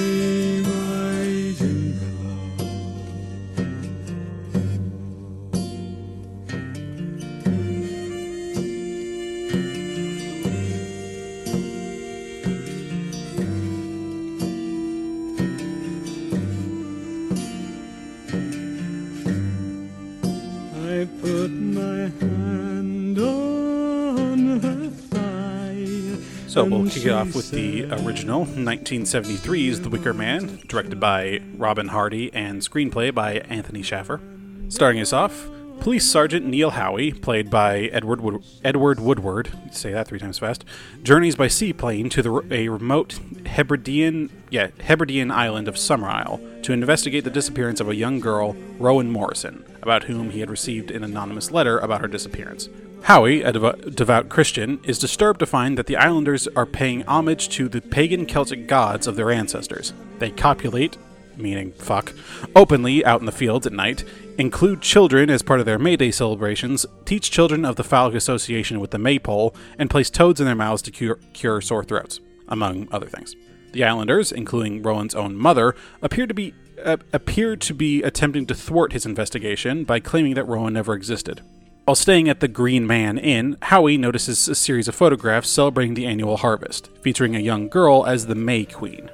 So 26.53 26.65
we'll 26.65 26.87
kick 26.87 27.07
it 27.07 27.13
off 27.13 27.35
with 27.35 27.51
the 27.51 27.85
original 27.85 28.45
1973's 28.45 29.81
The 29.81 29.89
Wicker 29.89 30.13
Man, 30.13 30.61
directed 30.67 31.01
by 31.01 31.41
Robin 31.57 31.89
Hardy 31.89 32.31
and 32.35 32.61
screenplay 32.61 33.15
by 33.15 33.37
Anthony 33.49 33.81
Shaffer. 33.81 34.21
Starting 34.69 35.01
us 35.01 35.15
off, 35.15 35.49
Police 35.81 36.05
Sergeant 36.05 36.45
Neil 36.45 36.69
Howie, 36.69 37.13
played 37.13 37.49
by 37.49 37.85
Edward 37.85 38.21
Wood- 38.21 38.45
Edward 38.63 39.01
Woodward, 39.01 39.49
say 39.71 39.93
that 39.93 40.07
three 40.07 40.19
times 40.19 40.39
fast, 40.39 40.67
journeys 41.03 41.37
by 41.37 41.49
seaplane 41.49 42.11
to 42.11 42.21
the, 42.21 42.47
a 42.51 42.69
remote 42.69 43.19
Hebridean, 43.47 44.29
yeah, 44.51 44.69
Hebridean 44.81 45.31
island 45.31 45.69
of 45.69 45.77
Summerisle 45.77 46.63
to 46.65 46.75
investigate 46.75 47.25
the 47.25 47.31
disappearance 47.31 47.81
of 47.81 47.89
a 47.89 47.97
young 47.97 48.21
girl, 48.21 48.55
Rowan 48.79 49.11
Morrison, 49.11 49.65
about 49.81 50.05
whom 50.05 50.29
he 50.29 50.41
had 50.41 50.51
received 50.51 50.91
an 50.91 51.03
anonymous 51.03 51.51
letter 51.51 51.79
about 51.79 52.03
her 52.03 52.09
disappearance. 52.09 52.69
Howie, 53.03 53.43
a 53.43 53.53
devo- 53.53 53.95
devout 53.95 54.29
Christian, 54.29 54.81
is 54.85 54.99
disturbed 54.99 55.41
to 55.41 55.47
find 55.47 55.77
that 55.77 55.87
the 55.87 55.97
islanders 55.97 56.47
are 56.55 56.65
paying 56.65 57.03
homage 57.03 57.49
to 57.51 57.69
the 57.69 57.81
pagan 57.81 58.27
Celtic 58.27 58.69
gods 58.69 59.09
of 59.09 59.17
their 59.17 59.33
ancestors. 59.33 59.93
They 60.19 60.31
copulate, 60.31 60.97
meaning 61.37 61.73
fuck, 61.73 62.13
openly 62.55 63.05
out 63.05 63.19
in 63.19 63.27
the 63.27 63.33
fields 63.33 63.67
at 63.67 63.73
night, 63.73 64.05
include 64.39 64.83
children 64.83 65.31
as 65.31 65.43
part 65.43 65.59
of 65.59 65.67
their 65.67 65.81
May 65.81 65.97
Day 65.97 66.13
celebrations, 66.13 66.87
teach 67.05 67.33
children 67.33 67.65
of 67.65 67.75
the 67.75 67.83
phallic 67.83 68.15
association 68.15 68.79
with 68.79 68.93
the 68.93 68.99
maypole, 68.99 69.55
and 69.79 69.91
place 69.91 70.09
toads 70.09 70.41
in 70.41 70.47
their 70.47 70.55
mouths 70.55 70.83
to 70.83 70.93
cure, 70.93 71.19
cure 71.33 71.61
sore 71.61 71.85
throats, 71.85 72.21
among 72.47 72.87
other 72.93 73.09
things. 73.09 73.35
The 73.73 73.83
islanders, 73.83 74.31
including 74.31 74.81
Rowan's 74.81 75.17
own 75.17 75.35
mother, 75.35 75.75
appear 76.03 76.29
to 76.29 76.35
be 76.35 76.55
uh, 76.85 76.97
appear 77.13 77.57
to 77.57 77.75
be 77.75 78.03
attempting 78.03 78.47
to 78.47 78.55
thwart 78.55 78.93
his 78.93 79.07
investigation 79.07 79.85
by 79.85 80.01
claiming 80.01 80.35
that 80.35 80.49
Rowan 80.49 80.73
never 80.73 80.95
existed. 80.95 81.41
While 81.85 81.97
staying 81.97 82.29
at 82.29 82.39
the 82.39 82.47
Green 82.47 82.87
Man 82.87 83.19
Inn, 83.19 83.57
Howie 83.63 83.99
notices 83.99 84.47
a 84.47 84.55
series 84.55 84.87
of 84.87 84.95
photographs 84.95 85.49
celebrating 85.49 85.95
the 85.95 86.07
annual 86.07 86.37
harvest, 86.37 86.89
featuring 87.01 87.35
a 87.35 87.41
young 87.41 87.69
girl 87.69 88.07
as 88.07 88.27
the 88.27 88.37
May 88.37 88.65
Queen. 88.65 89.11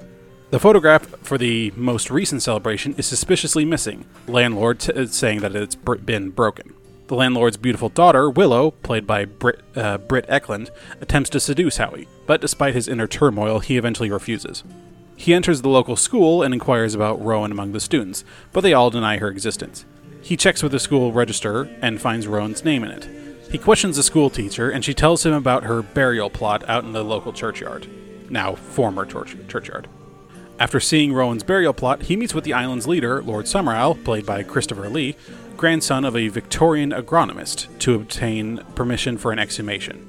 The 0.50 0.61
photograph 0.61 1.07
for 1.22 1.38
the 1.38 1.72
most 1.76 2.11
recent 2.11 2.42
celebration 2.42 2.94
is 2.98 3.07
suspiciously 3.07 3.64
missing, 3.64 4.04
landlord 4.26 4.81
t- 4.81 5.07
saying 5.07 5.40
that 5.40 5.57
it's 5.57 5.76
been 5.76 6.28
broken. 6.28 6.74
The 7.07 7.14
landlord's 7.14 7.57
beautiful 7.57 7.88
daughter, 7.88 8.28
Willow, 8.28 8.72
played 8.72 9.07
by 9.07 9.24
Britt, 9.24 9.62
uh, 9.74 9.96
Britt 9.96 10.28
Ekland, 10.28 10.68
attempts 11.00 11.31
to 11.31 11.40
seduce 11.40 11.78
Howie, 11.78 12.07
but 12.26 12.42
despite 12.42 12.74
his 12.74 12.87
inner 12.87 13.07
turmoil, 13.07 13.61
he 13.61 13.78
eventually 13.78 14.11
refuses. 14.11 14.62
He 15.16 15.33
enters 15.33 15.62
the 15.62 15.70
local 15.70 15.96
school 15.96 16.42
and 16.42 16.52
inquires 16.52 16.94
about 16.94 17.24
Rowan 17.24 17.50
among 17.50 17.72
the 17.72 17.81
students, 17.81 18.24
but 18.52 18.61
they 18.61 18.74
all 18.74 18.90
deny 18.90 19.16
her 19.16 19.28
existence. 19.28 19.87
He 20.20 20.37
checks 20.37 20.62
with 20.62 20.72
the 20.72 20.78
school 20.78 21.12
register 21.12 21.68
and 21.81 22.00
finds 22.00 22.26
Rowan's 22.26 22.64
name 22.64 22.85
in 22.85 22.90
it. 22.90 23.09
He 23.50 23.59
questions 23.59 23.96
the 23.96 24.02
school 24.02 24.28
teacher, 24.28 24.70
and 24.70 24.85
she 24.85 24.92
tells 24.92 25.24
him 25.24 25.33
about 25.33 25.64
her 25.64 25.81
burial 25.81 26.28
plot 26.28 26.68
out 26.68 26.85
in 26.85 26.92
the 26.92 27.04
local 27.04 27.33
churchyard. 27.33 27.87
Now, 28.28 28.54
former 28.54 29.07
church- 29.07 29.37
churchyard. 29.48 29.88
After 30.59 30.81
seeing 30.81 31.12
Rowan's 31.12 31.44
burial 31.44 31.72
plot, 31.72 32.02
he 32.02 32.16
meets 32.16 32.35
with 32.35 32.44
the 32.44 32.52
island's 32.52 32.87
leader, 32.87 33.22
Lord 33.22 33.46
Summerisle, 33.46 34.04
played 34.04 34.26
by 34.26 34.42
Christopher 34.42 34.90
Lee, 34.90 35.16
grandson 35.57 36.04
of 36.04 36.16
a 36.16 36.28
Victorian 36.28 36.90
agronomist, 36.90 37.66
to 37.78 37.94
obtain 37.94 38.61
permission 38.74 39.16
for 39.16 39.33
an 39.33 39.38
exhumation. 39.38 40.04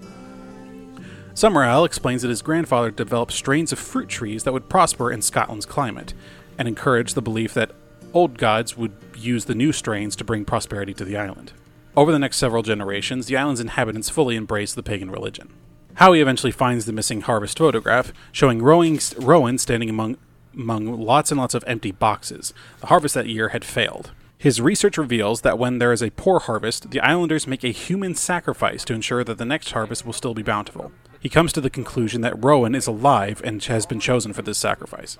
Summerisle 1.34 1.86
explains 1.86 2.24
that 2.24 2.30
his 2.30 2.42
grandfather 2.42 2.92
developed 2.92 3.32
strains 3.32 3.72
of 3.72 3.80
fruit 3.80 4.10
trees 4.10 4.44
that 4.44 4.52
would 4.52 4.68
prosper 4.68 5.12
in 5.12 5.22
Scotland's 5.22 5.66
climate, 5.66 6.14
and 6.58 6.68
encouraged 6.68 7.16
the 7.16 7.22
belief 7.22 7.54
that 7.54 7.72
old 8.14 8.38
gods 8.38 8.78
would 8.78 8.94
use 9.16 9.46
the 9.46 9.56
new 9.56 9.72
strains 9.72 10.16
to 10.16 10.24
bring 10.24 10.46
prosperity 10.46 10.94
to 10.94 11.06
the 11.06 11.18
island. 11.18 11.54
Over 11.96 12.12
the 12.12 12.20
next 12.20 12.38
several 12.38 12.64
generations, 12.64 13.26
the 13.26 13.38
island's 13.38 13.60
inhabitants 13.60 14.10
fully 14.10 14.36
embraced 14.36 14.76
the 14.76 14.84
pagan 14.84 15.12
religion. 15.12 15.54
Howie 15.96 16.22
eventually 16.22 16.52
finds 16.52 16.86
the 16.86 16.94
missing 16.94 17.22
harvest 17.22 17.58
photograph, 17.58 18.14
showing 18.32 18.62
Rowan, 18.62 19.00
Rowan 19.18 19.58
standing 19.58 19.90
among, 19.90 20.18
among 20.54 20.86
lots 20.98 21.32
and 21.32 21.40
lots 21.40 21.54
of 21.54 21.64
empty 21.68 21.92
boxes. 21.92 22.54
The 22.80 22.88
harvest 22.88 23.16
that 23.16 23.28
year 23.28 23.50
had 23.50 23.66
failed. 23.66 24.12
His 24.38 24.62
research 24.62 24.98
reveals 24.98 25.42
that 25.42 25.60
when 25.60 25.80
there 25.80 25.92
is 25.92 26.02
a 26.02 26.12
poor 26.12 26.40
harvest, 26.40 26.92
the 26.92 27.02
islanders 27.02 27.48
make 27.48 27.66
a 27.66 27.72
human 27.72 28.16
sacrifice 28.16 28.86
to 28.86 28.94
ensure 28.94 29.26
that 29.26 29.38
the 29.38 29.44
next 29.44 29.72
harvest 29.72 30.06
will 30.06 30.14
still 30.14 30.34
be 30.34 30.44
bountiful. 30.44 30.94
He 31.20 31.28
comes 31.28 31.52
to 31.52 31.60
the 31.60 31.70
conclusion 31.70 32.22
that 32.22 32.42
Rowan 32.42 32.76
is 32.76 32.88
alive 32.88 33.42
and 33.44 33.62
has 33.66 33.86
been 33.86 34.00
chosen 34.00 34.32
for 34.32 34.42
this 34.42 34.58
sacrifice. 34.58 35.18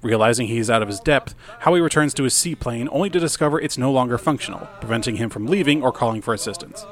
Realizing 0.00 0.46
he 0.46 0.58
is 0.58 0.70
out 0.70 0.82
of 0.82 0.88
his 0.88 1.00
depth, 1.00 1.34
Howie 1.60 1.80
returns 1.80 2.14
to 2.14 2.22
his 2.22 2.34
seaplane 2.34 2.88
only 2.92 3.10
to 3.10 3.18
discover 3.18 3.60
it's 3.60 3.76
no 3.76 3.90
longer 3.90 4.16
functional, 4.16 4.68
preventing 4.80 5.16
him 5.16 5.28
from 5.28 5.46
leaving 5.46 5.82
or 5.82 5.90
calling 5.90 6.22
for 6.22 6.32
assistance. 6.32 6.86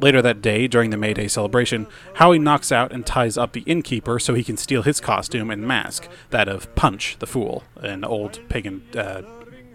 Later 0.00 0.22
that 0.22 0.40
day, 0.40 0.68
during 0.68 0.90
the 0.90 0.96
May 0.96 1.12
Day 1.12 1.26
celebration, 1.26 1.86
Howie 2.14 2.38
knocks 2.38 2.70
out 2.70 2.92
and 2.92 3.04
ties 3.04 3.36
up 3.36 3.52
the 3.52 3.62
innkeeper 3.62 4.18
so 4.18 4.34
he 4.34 4.44
can 4.44 4.56
steal 4.56 4.82
his 4.82 5.00
costume 5.00 5.50
and 5.50 5.66
mask, 5.66 6.08
that 6.30 6.48
of 6.48 6.72
Punch 6.76 7.16
the 7.18 7.26
Fool, 7.26 7.64
an 7.76 8.04
old 8.04 8.40
pagan 8.48 8.84
uh, 8.96 9.22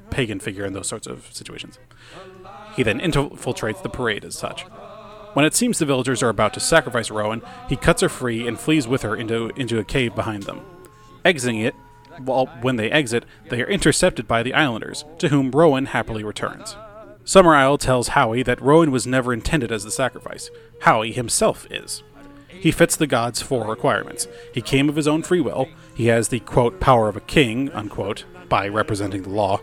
pagan 0.09 0.39
figure 0.39 0.63
in 0.63 0.73
those 0.73 0.87
sorts 0.87 1.07
of 1.07 1.27
situations. 1.33 1.77
He 2.75 2.83
then 2.83 2.99
infiltrates 2.99 3.81
the 3.81 3.89
parade 3.89 4.23
as 4.23 4.35
such. 4.35 4.61
When 5.33 5.45
it 5.45 5.55
seems 5.55 5.79
the 5.79 5.85
villagers 5.85 6.21
are 6.23 6.29
about 6.29 6.53
to 6.53 6.59
sacrifice 6.59 7.09
Rowan, 7.09 7.41
he 7.67 7.75
cuts 7.75 8.01
her 8.01 8.09
free 8.09 8.47
and 8.47 8.59
flees 8.59 8.87
with 8.87 9.01
her 9.01 9.15
into, 9.15 9.49
into 9.55 9.79
a 9.79 9.83
cave 9.83 10.15
behind 10.15 10.43
them. 10.43 10.61
Exiting 11.25 11.59
it, 11.59 11.75
while 12.19 12.47
when 12.61 12.75
they 12.75 12.91
exit, 12.91 13.25
they 13.49 13.61
are 13.61 13.69
intercepted 13.69 14.27
by 14.27 14.43
the 14.43 14.53
islanders, 14.53 15.05
to 15.19 15.29
whom 15.29 15.51
Rowan 15.51 15.87
happily 15.87 16.23
returns. 16.23 16.75
Summerisle 17.25 17.79
tells 17.79 18.09
Howie 18.09 18.43
that 18.43 18.61
Rowan 18.61 18.91
was 18.91 19.07
never 19.07 19.33
intended 19.33 19.71
as 19.71 19.83
the 19.83 19.91
sacrifice. 19.91 20.49
Howie 20.81 21.13
himself 21.13 21.65
is. 21.71 22.03
He 22.49 22.71
fits 22.71 22.95
the 22.95 23.07
gods' 23.07 23.41
four 23.41 23.67
requirements. 23.67 24.27
He 24.53 24.61
came 24.61 24.89
of 24.89 24.95
his 24.95 25.07
own 25.07 25.23
free 25.23 25.41
will. 25.41 25.67
He 25.95 26.07
has 26.07 26.29
the 26.29 26.39
quote 26.39 26.79
power 26.79 27.07
of 27.07 27.17
a 27.17 27.21
king 27.21 27.71
unquote 27.71 28.25
by 28.49 28.67
representing 28.67 29.23
the 29.23 29.29
law. 29.29 29.59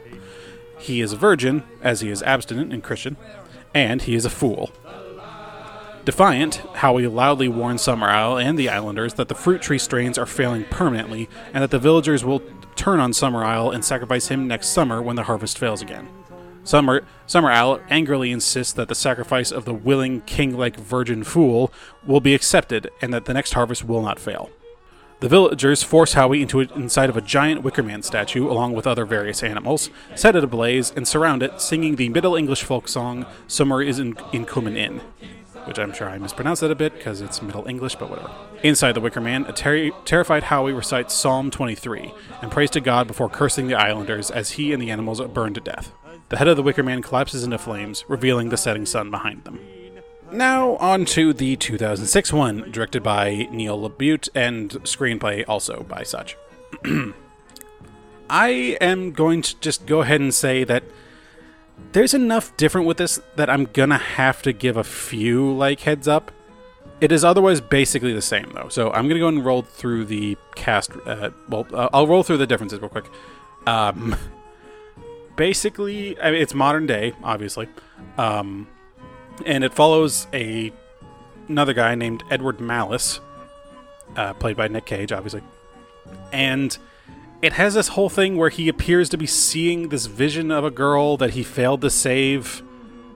He 0.79 1.01
is 1.01 1.13
a 1.13 1.17
virgin, 1.17 1.63
as 1.83 2.01
he 2.01 2.11
is 2.11 2.23
abstinent 2.23 2.73
and 2.73 2.83
Christian, 2.83 3.17
and 3.75 4.03
he 4.03 4.15
is 4.15 4.25
a 4.25 4.31
fool. 4.31 4.71
Defiant, 6.05 6.57
Howie 6.77 7.07
loudly 7.07 7.49
warns 7.49 7.83
Summer 7.83 8.09
Summerisle 8.09 8.43
and 8.43 8.59
the 8.59 8.71
islanders 8.71 9.15
that 9.15 9.29
the 9.29 9.35
fruit 9.35 9.61
tree 9.61 9.79
strains 9.79 10.17
are 10.17 10.27
failing 10.27 10.65
permanently, 10.65 11.29
and 11.53 11.63
that 11.63 11.71
the 11.71 11.79
villagers 11.79 12.25
will 12.25 12.43
turn 12.75 13.01
on 13.01 13.13
Summer 13.13 13.41
Summerisle 13.41 13.75
and 13.75 13.85
sacrifice 13.85 14.29
him 14.29 14.49
next 14.49 14.69
summer 14.69 15.03
when 15.03 15.17
the 15.17 15.25
harvest 15.25 15.59
fails 15.59 15.83
again. 15.83 16.09
Summer 16.65 17.03
Summerisle 17.27 17.83
angrily 17.91 18.31
insists 18.31 18.73
that 18.73 18.89
the 18.89 18.95
sacrifice 18.95 19.53
of 19.53 19.67
the 19.67 19.75
willing, 19.75 20.23
king-like 20.23 20.77
virgin 20.77 21.23
fool 21.23 21.71
will 22.07 22.21
be 22.21 22.35
accepted, 22.35 22.91
and 23.03 23.13
that 23.13 23.27
the 23.27 23.35
next 23.35 23.53
harvest 23.53 23.85
will 23.85 24.03
not 24.03 24.19
fail. 24.19 24.51
The 25.21 25.29
villagers 25.29 25.83
force 25.83 26.15
Howie 26.15 26.41
into 26.41 26.63
a, 26.63 26.65
inside 26.75 27.11
of 27.11 27.17
a 27.19 27.21
giant 27.21 27.63
Wickerman 27.63 28.03
statue, 28.03 28.51
along 28.51 28.73
with 28.73 28.87
other 28.87 29.05
various 29.05 29.43
animals, 29.43 29.91
set 30.15 30.35
it 30.35 30.43
ablaze, 30.43 30.91
and 30.97 31.07
surround 31.07 31.43
it, 31.43 31.61
singing 31.61 31.97
the 31.97 32.09
Middle 32.09 32.37
English 32.37 32.63
folk 32.63 32.89
song 32.89 33.27
"Summer 33.47 33.83
is 33.83 33.99
in, 33.99 34.17
in 34.33 34.47
Comin' 34.47 34.79
In," 34.79 35.03
which 35.67 35.79
I'm 35.79 35.93
sure 35.93 36.09
I 36.09 36.19
mispronounced 36.19 36.61
that 36.63 36.71
a 36.71 36.75
bit 36.75 36.95
because 36.95 37.21
it's 37.21 37.43
Middle 37.43 37.67
English, 37.67 37.97
but 37.97 38.11
whatever. 38.11 38.31
Inside 38.63 38.93
the 38.93 39.01
Wicker 39.01 39.21
Man, 39.21 39.45
a 39.47 39.53
ter- 39.53 39.91
terrified 40.05 40.45
Howie 40.45 40.73
recites 40.73 41.15
Psalm 41.15 41.51
23 41.51 42.13
and 42.43 42.51
prays 42.51 42.71
to 42.71 42.81
God 42.81 43.07
before 43.07 43.29
cursing 43.29 43.67
the 43.69 43.75
islanders 43.75 44.31
as 44.31 44.53
he 44.53 44.73
and 44.73 44.83
the 44.83 44.91
animals 44.91 45.21
burned 45.21 45.57
to 45.57 45.61
death. 45.61 45.93
The 46.29 46.37
head 46.37 46.49
of 46.49 46.57
the 46.57 46.63
Wicker 46.63 46.83
Man 46.83 47.03
collapses 47.03 47.43
into 47.43 47.59
flames, 47.59 48.05
revealing 48.09 48.51
the 48.51 48.57
setting 48.57 48.87
sun 48.87 49.11
behind 49.11 49.45
them. 49.45 49.61
Now, 50.33 50.77
on 50.77 51.07
to 51.07 51.33
the 51.33 51.57
2006 51.57 52.33
one, 52.33 52.71
directed 52.71 53.03
by 53.03 53.49
Neil 53.51 53.77
LaBute 53.79 54.29
and 54.33 54.71
screenplay 54.85 55.45
also 55.49 55.83
by 55.83 56.05
such. 56.05 56.37
I 58.31 58.49
am 58.81 59.11
going 59.11 59.43
to 59.43 59.59
just 59.59 59.87
go 59.87 60.03
ahead 60.03 60.21
and 60.21 60.33
say 60.33 60.63
that 60.63 60.85
there's 61.93 62.15
enough 62.15 62.57
different 62.57 62.87
with 62.87 62.97
this 62.97 63.21
that 63.37 63.51
I'm 63.51 63.65
gonna 63.65 63.99
have 63.99 64.43
to 64.43 64.53
give 64.53 64.77
a 64.77 64.85
few 64.85 65.53
like 65.53 65.81
heads 65.81 66.07
up. 66.09 66.31
It 67.01 67.13
is 67.13 67.25
otherwise 67.25 67.61
basically 67.61 68.13
the 68.13 68.23
same 68.23 68.51
though, 68.55 68.69
so 68.69 68.91
I'm 68.93 69.09
gonna 69.09 69.21
go 69.21 69.29
and 69.29 69.45
roll 69.45 69.63
through 69.63 70.05
the 70.05 70.37
cast. 70.55 70.93
Uh, 71.07 71.31
well, 71.49 71.67
uh, 71.73 71.89
I'll 71.93 72.07
roll 72.07 72.23
through 72.23 72.39
the 72.39 72.47
differences 72.47 72.81
real 72.81 72.91
quick. 72.91 73.07
Um, 73.67 74.17
basically, 75.37 76.21
I 76.21 76.31
mean, 76.31 76.43
it's 76.43 76.55
modern 76.55 76.87
day, 76.87 77.15
obviously, 77.23 77.69
um, 78.19 78.69
and 79.47 79.65
it 79.65 79.73
follows 79.75 80.27
a 80.33 80.73
another 81.49 81.73
guy 81.73 81.95
named 81.95 82.23
Edward 82.31 82.61
Malus, 82.61 83.21
uh, 84.17 84.35
played 84.35 84.57
by 84.57 84.69
Nick 84.69 84.87
Cage, 84.87 85.13
obviously, 85.13 85.43
and 86.33 86.77
it 87.43 87.55
has 87.55 87.75
this 87.75 87.89
whole 87.89 88.09
thing 88.09 88.37
where 88.37 88.51
he 88.51 88.69
appears 88.69 89.09
to 89.11 89.17
be 89.17 89.27
seeing 89.27 89.89
this 89.89 90.07
vision 90.07 90.51
of 90.51 90.65
a 90.65 90.71
girl 90.71 91.17
that 91.17 91.31
he 91.31 91.43
failed 91.43 91.81
to 91.81 91.91
save 91.91 92.63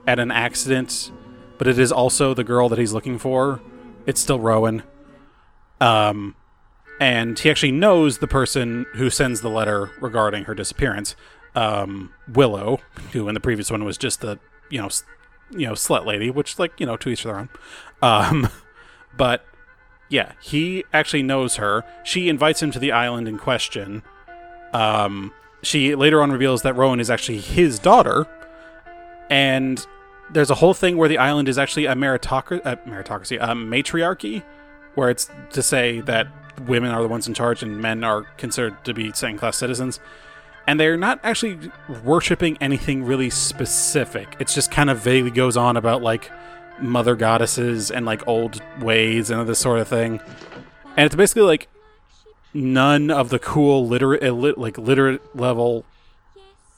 at 0.07 0.19
an 0.19 0.31
accident, 0.31 1.11
but 1.57 1.67
it 1.67 1.77
is 1.77 1.91
also 1.91 2.33
the 2.33 2.43
girl 2.43 2.69
that 2.69 2.79
he's 2.79 2.93
looking 2.93 3.19
for. 3.19 3.61
It's 4.05 4.19
still 4.19 4.39
Rowan. 4.39 4.83
Um, 5.79 6.35
and 6.99 7.37
he 7.37 7.49
actually 7.49 7.71
knows 7.71 8.17
the 8.17 8.27
person 8.27 8.85
who 8.93 9.09
sends 9.09 9.41
the 9.41 9.49
letter 9.49 9.91
regarding 9.99 10.45
her 10.45 10.55
disappearance, 10.55 11.15
um, 11.53 12.13
Willow, 12.27 12.79
who 13.11 13.27
in 13.27 13.33
the 13.33 13.39
previous 13.39 13.69
one 13.69 13.83
was 13.83 13.97
just 13.97 14.21
the 14.21 14.39
you 14.69 14.81
know 14.81 14.89
you 15.51 15.67
know 15.67 15.73
slut 15.73 16.05
lady, 16.05 16.29
which 16.31 16.57
like 16.57 16.79
you 16.79 16.85
know 16.85 16.97
to 16.97 17.09
each 17.09 17.23
their 17.23 17.37
own. 17.37 17.49
Um, 18.01 18.49
but 19.17 19.45
yeah, 20.09 20.33
he 20.41 20.83
actually 20.93 21.23
knows 21.23 21.57
her. 21.57 21.83
She 22.03 22.29
invites 22.29 22.61
him 22.61 22.71
to 22.71 22.79
the 22.79 22.91
island 22.91 23.27
in 23.27 23.37
question. 23.37 24.03
Um, 24.73 25.33
she 25.61 25.95
later 25.95 26.21
on 26.21 26.31
reveals 26.31 26.61
that 26.63 26.75
Rowan 26.75 26.99
is 26.99 27.09
actually 27.09 27.39
his 27.39 27.79
daughter, 27.79 28.27
and 29.29 29.85
there's 30.31 30.49
a 30.49 30.55
whole 30.55 30.73
thing 30.73 30.97
where 30.97 31.09
the 31.09 31.17
island 31.17 31.47
is 31.49 31.57
actually 31.57 31.85
a 31.85 31.95
meritocracy, 31.95 33.37
a 33.41 33.55
matriarchy, 33.55 34.43
where 34.95 35.09
it's 35.09 35.29
to 35.51 35.61
say 35.61 36.01
that 36.01 36.27
women 36.67 36.91
are 36.91 37.01
the 37.01 37.07
ones 37.07 37.27
in 37.27 37.33
charge 37.33 37.63
and 37.63 37.81
men 37.81 38.03
are 38.03 38.23
considered 38.37 38.83
to 38.85 38.93
be 38.93 39.11
second 39.13 39.37
class 39.37 39.57
citizens. 39.57 39.99
And 40.67 40.79
they're 40.79 40.97
not 40.97 41.19
actually 41.21 41.71
worshiping 42.03 42.57
anything 42.59 43.03
really 43.03 43.29
specific. 43.29 44.35
It's 44.39 44.55
just 44.55 44.71
kind 44.71 44.89
of 44.89 44.99
vaguely 44.99 45.29
goes 45.31 45.57
on 45.57 45.77
about 45.77 46.01
like 46.01 46.31
mother 46.79 47.15
goddesses 47.15 47.91
and 47.91 48.05
like 48.05 48.27
old 48.27 48.61
ways 48.81 49.29
and 49.29 49.47
this 49.47 49.59
sort 49.59 49.79
of 49.79 49.87
thing. 49.87 50.19
And 50.97 51.05
it's 51.05 51.15
basically 51.15 51.43
like 51.43 51.67
none 52.55 53.11
of 53.11 53.29
the 53.29 53.37
cool 53.37 53.85
literate, 53.85 54.23
like 54.57 54.77
literate 54.77 55.35
level, 55.35 55.83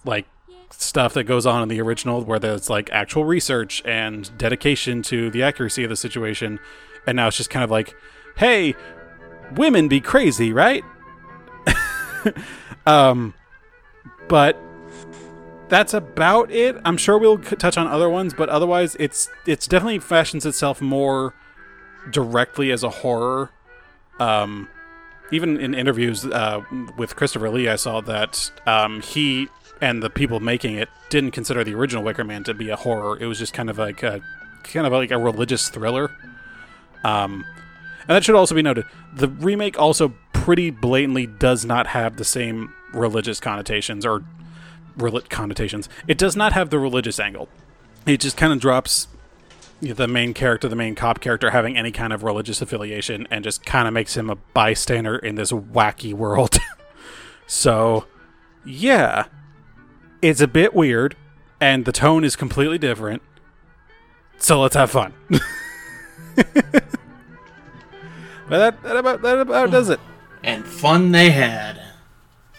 like 0.04 0.26
stuff 0.72 1.14
that 1.14 1.26
goes 1.26 1.46
on 1.46 1.62
in 1.62 1.70
the 1.70 1.80
original, 1.80 2.24
where 2.24 2.40
there's 2.40 2.70
like 2.70 2.90
actual 2.92 3.24
research 3.24 3.84
and 3.86 4.36
dedication 4.38 5.02
to 5.04 5.30
the 5.30 5.44
accuracy 5.44 5.84
of 5.84 5.90
the 5.90 5.96
situation. 5.96 6.60
And 7.06 7.16
now 7.16 7.28
it's 7.28 7.38
just 7.38 7.52
kind 7.52 7.64
of 7.64 7.70
like, 7.70 7.96
hey, 8.38 8.76
women 9.56 9.88
be 9.88 10.02
crazy, 10.02 10.52
right? 10.52 10.84
um, 12.88 13.36
but 14.28 14.58
that's 15.70 15.94
about 15.94 16.52
it. 16.52 16.76
I'm 16.84 16.98
sure 16.98 17.20
we'll 17.20 17.38
touch 17.38 17.78
on 17.78 17.88
other 17.88 18.10
ones, 18.10 18.34
but 18.34 18.50
otherwise, 18.50 18.96
it's 19.00 19.30
it's 19.46 19.68
definitely 19.68 20.00
fashions 20.00 20.46
itself 20.46 20.82
more 20.82 21.36
directly 22.10 22.72
as 22.72 22.84
a 22.84 22.90
horror. 22.90 23.52
Um, 24.20 24.70
even 25.32 25.58
in 25.58 25.74
interviews 25.74 26.26
uh, 26.26 26.62
with 26.98 27.16
Christopher 27.16 27.50
Lee, 27.50 27.68
I 27.68 27.76
saw 27.76 28.02
that 28.02 28.52
um, 28.66 29.02
he 29.02 29.50
and 29.82 30.02
the 30.02 30.10
people 30.10 30.40
making 30.40 30.76
it 30.76 30.90
didn't 31.10 31.32
consider 31.32 31.64
the 31.64 31.74
original 31.74 32.04
Wicker 32.04 32.24
Man 32.24 32.44
to 32.46 32.54
be 32.54 32.70
a 32.70 32.76
horror. 32.76 33.18
It 33.20 33.26
was 33.26 33.40
just 33.40 33.54
kind 33.54 33.70
of 33.70 33.78
like 33.78 34.04
a 34.04 34.22
kind 34.64 34.86
of 34.86 34.94
like 34.94 35.12
a 35.12 35.18
religious 35.18 35.70
thriller. 35.70 36.12
Um, 37.04 37.46
and 38.02 38.10
that 38.10 38.24
should 38.24 38.36
also 38.36 38.56
be 38.56 38.62
noted. 38.62 38.86
The 39.14 39.28
remake 39.28 39.80
also 39.80 40.14
pretty 40.34 40.70
blatantly 40.70 41.28
does 41.28 41.66
not 41.66 41.88
have 41.88 42.18
the 42.18 42.26
same 42.26 42.74
religious 42.94 43.40
connotations 43.40 44.06
or 44.06 44.24
connotations. 45.30 45.90
It 46.08 46.18
does 46.18 46.36
not 46.36 46.54
have 46.54 46.70
the 46.70 46.80
religious 46.80 47.20
angle. 47.20 47.50
It 48.06 48.20
just 48.20 48.38
kind 48.38 48.54
of 48.54 48.60
drops 48.60 49.08
the 49.82 50.08
main 50.08 50.34
character, 50.34 50.68
the 50.68 50.76
main 50.76 50.96
cop 50.96 51.20
character, 51.20 51.52
having 51.52 51.78
any 51.78 51.92
kind 51.92 52.12
of 52.14 52.24
religious 52.24 52.62
affiliation, 52.62 53.28
and 53.30 53.44
just 53.44 53.66
kind 53.66 53.88
of 53.88 53.94
makes 53.94 54.18
him 54.18 54.30
a 54.30 54.36
bystander 54.36 55.18
in 55.18 55.36
this 55.36 55.52
wacky 55.52 56.14
world. 56.14 56.58
so, 57.48 58.06
yeah, 58.66 59.26
it's 60.22 60.42
a 60.42 60.48
bit 60.48 60.74
weird, 60.74 61.16
and 61.62 61.86
the 61.86 61.92
tone 61.92 62.24
is 62.24 62.36
completely 62.36 62.78
different. 62.78 63.22
So 64.38 64.62
let's 64.62 64.76
have 64.76 64.92
fun. 64.92 65.14
but 66.36 66.54
that, 68.50 68.84
that 68.84 68.96
about 68.98 69.22
that 69.24 69.40
about 69.40 69.72
does 69.72 69.90
it. 69.90 70.00
And 70.44 70.66
fun 70.66 71.12
they 71.12 71.32
had. 71.32 71.82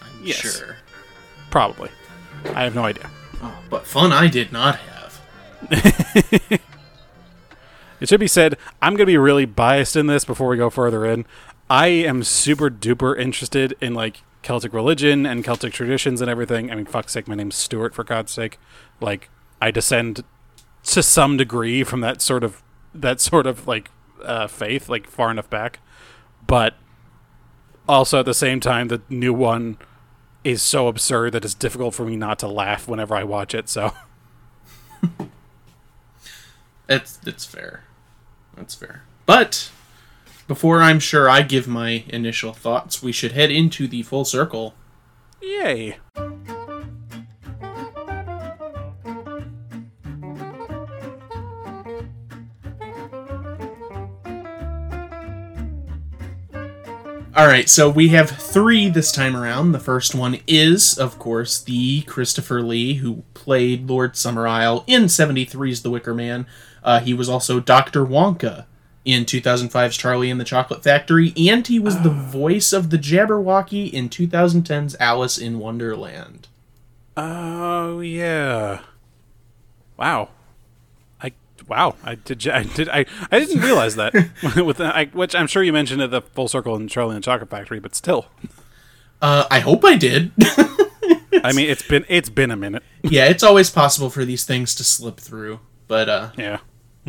I'm 0.01 0.07
Yes. 0.23 0.37
sure. 0.37 0.75
Probably. 1.49 1.89
I 2.53 2.63
have 2.63 2.75
no 2.75 2.83
idea. 2.85 3.09
Oh, 3.41 3.57
but 3.69 3.87
fun 3.87 4.11
I 4.11 4.27
did 4.27 4.51
not 4.51 4.75
have. 4.77 5.21
It 7.99 8.09
should 8.09 8.19
be 8.19 8.27
said, 8.27 8.57
I'm 8.81 8.93
going 8.93 8.99
to 8.99 9.05
be 9.05 9.17
really 9.17 9.45
biased 9.45 9.95
in 9.95 10.07
this 10.07 10.25
before 10.25 10.47
we 10.47 10.57
go 10.57 10.69
further 10.69 11.05
in. 11.05 11.25
I 11.69 11.87
am 11.87 12.23
super 12.23 12.69
duper 12.69 13.17
interested 13.19 13.75
in 13.81 13.93
like 13.93 14.23
Celtic 14.41 14.73
religion 14.73 15.25
and 15.25 15.43
Celtic 15.43 15.73
traditions 15.73 16.21
and 16.21 16.29
everything. 16.29 16.71
I 16.71 16.75
mean, 16.75 16.85
fuck's 16.85 17.11
sake, 17.13 17.27
my 17.27 17.35
name's 17.35 17.55
Stuart, 17.55 17.93
for 17.93 18.03
God's 18.03 18.31
sake. 18.31 18.57
Like, 18.99 19.29
I 19.61 19.71
descend 19.71 20.23
to 20.83 21.03
some 21.03 21.37
degree 21.37 21.83
from 21.83 22.01
that 22.01 22.21
sort 22.21 22.43
of 22.43 22.63
that 22.95 23.19
sort 23.19 23.45
of 23.45 23.67
like 23.67 23.91
uh, 24.23 24.47
faith, 24.47 24.89
like 24.89 25.07
far 25.07 25.29
enough 25.29 25.49
back. 25.49 25.79
But 26.47 26.75
also 27.87 28.19
at 28.19 28.25
the 28.25 28.33
same 28.33 28.59
time, 28.59 28.87
the 28.87 29.01
new 29.09 29.33
one 29.33 29.77
is 30.43 30.63
so 30.63 30.87
absurd 30.87 31.33
that 31.33 31.43
it's 31.43 31.53
difficult 31.53 31.93
for 31.93 32.05
me 32.05 32.15
not 32.15 32.39
to 32.39 32.47
laugh 32.47 32.87
whenever 32.87 33.15
I 33.15 33.23
watch 33.23 33.53
it. 33.53 33.67
So. 33.69 33.93
It's 36.89 37.19
it's 37.25 37.45
fair. 37.45 37.83
That's 38.55 38.75
fair. 38.75 39.03
But 39.25 39.71
before 40.47 40.81
I'm 40.81 40.99
sure 40.99 41.29
I 41.29 41.41
give 41.41 41.67
my 41.67 42.03
initial 42.07 42.53
thoughts, 42.53 43.03
we 43.03 43.11
should 43.11 43.33
head 43.33 43.51
into 43.51 43.87
the 43.87 44.03
full 44.03 44.25
circle. 44.25 44.73
Yay. 45.41 45.97
All 57.35 57.47
right, 57.47 57.69
so 57.69 57.89
we 57.89 58.09
have 58.09 58.31
three 58.31 58.89
this 58.89 59.13
time 59.13 59.33
around. 59.33 59.71
The 59.71 59.79
first 59.79 60.13
one 60.13 60.39
is, 60.45 60.97
of 60.97 61.17
course, 61.17 61.61
the 61.61 62.01
Christopher 62.01 62.61
Lee 62.61 62.95
who 62.95 63.23
played 63.33 63.87
Lord 63.87 64.15
Summerisle 64.15 64.83
in 64.87 65.03
73's 65.03 65.81
The 65.81 65.89
Wicker 65.89 66.13
Man. 66.13 66.45
Uh, 66.83 66.99
he 66.99 67.13
was 67.13 67.29
also 67.29 67.59
Dr. 67.59 68.05
Wonka 68.05 68.65
in 69.05 69.25
2005's 69.25 69.97
Charlie 69.97 70.29
and 70.29 70.39
the 70.39 70.45
Chocolate 70.45 70.83
Factory, 70.83 71.33
and 71.37 71.65
he 71.65 71.79
was 71.79 72.01
the 72.01 72.09
voice 72.09 72.73
of 72.73 72.89
the 72.89 72.97
Jabberwocky 72.97 73.91
in 73.91 74.09
2010's 74.09 74.95
Alice 74.99 75.37
in 75.37 75.57
Wonderland. 75.59 76.47
Oh 77.17 77.99
yeah. 78.01 78.81
Wow. 79.97 80.29
I 81.21 81.31
wow. 81.67 81.95
I 82.03 82.15
did. 82.15 82.47
I 82.47 82.63
did. 82.63 82.87
I, 82.89 83.05
I 83.31 83.39
didn't 83.39 83.61
realize 83.61 83.95
that. 83.95 84.13
With 84.55 84.77
the, 84.77 84.95
I, 84.95 85.05
which 85.05 85.35
I'm 85.35 85.47
sure 85.47 85.63
you 85.63 85.73
mentioned 85.73 86.01
at 86.01 86.11
the 86.11 86.21
full 86.21 86.47
circle 86.47 86.75
in 86.75 86.87
Charlie 86.87 87.15
and 87.15 87.23
the 87.23 87.25
Chocolate 87.25 87.49
Factory, 87.49 87.79
but 87.79 87.95
still. 87.95 88.27
Uh, 89.21 89.45
I 89.51 89.59
hope 89.59 89.83
I 89.83 89.97
did. 89.97 90.31
I 91.43 91.51
mean, 91.53 91.69
it's 91.69 91.85
been 91.85 92.05
it's 92.07 92.29
been 92.29 92.51
a 92.51 92.55
minute. 92.55 92.83
yeah, 93.03 93.25
it's 93.25 93.43
always 93.43 93.69
possible 93.69 94.09
for 94.09 94.23
these 94.23 94.45
things 94.45 94.73
to 94.75 94.83
slip 94.83 95.17
through, 95.17 95.59
but 95.87 96.07
uh, 96.09 96.29
Yeah. 96.37 96.59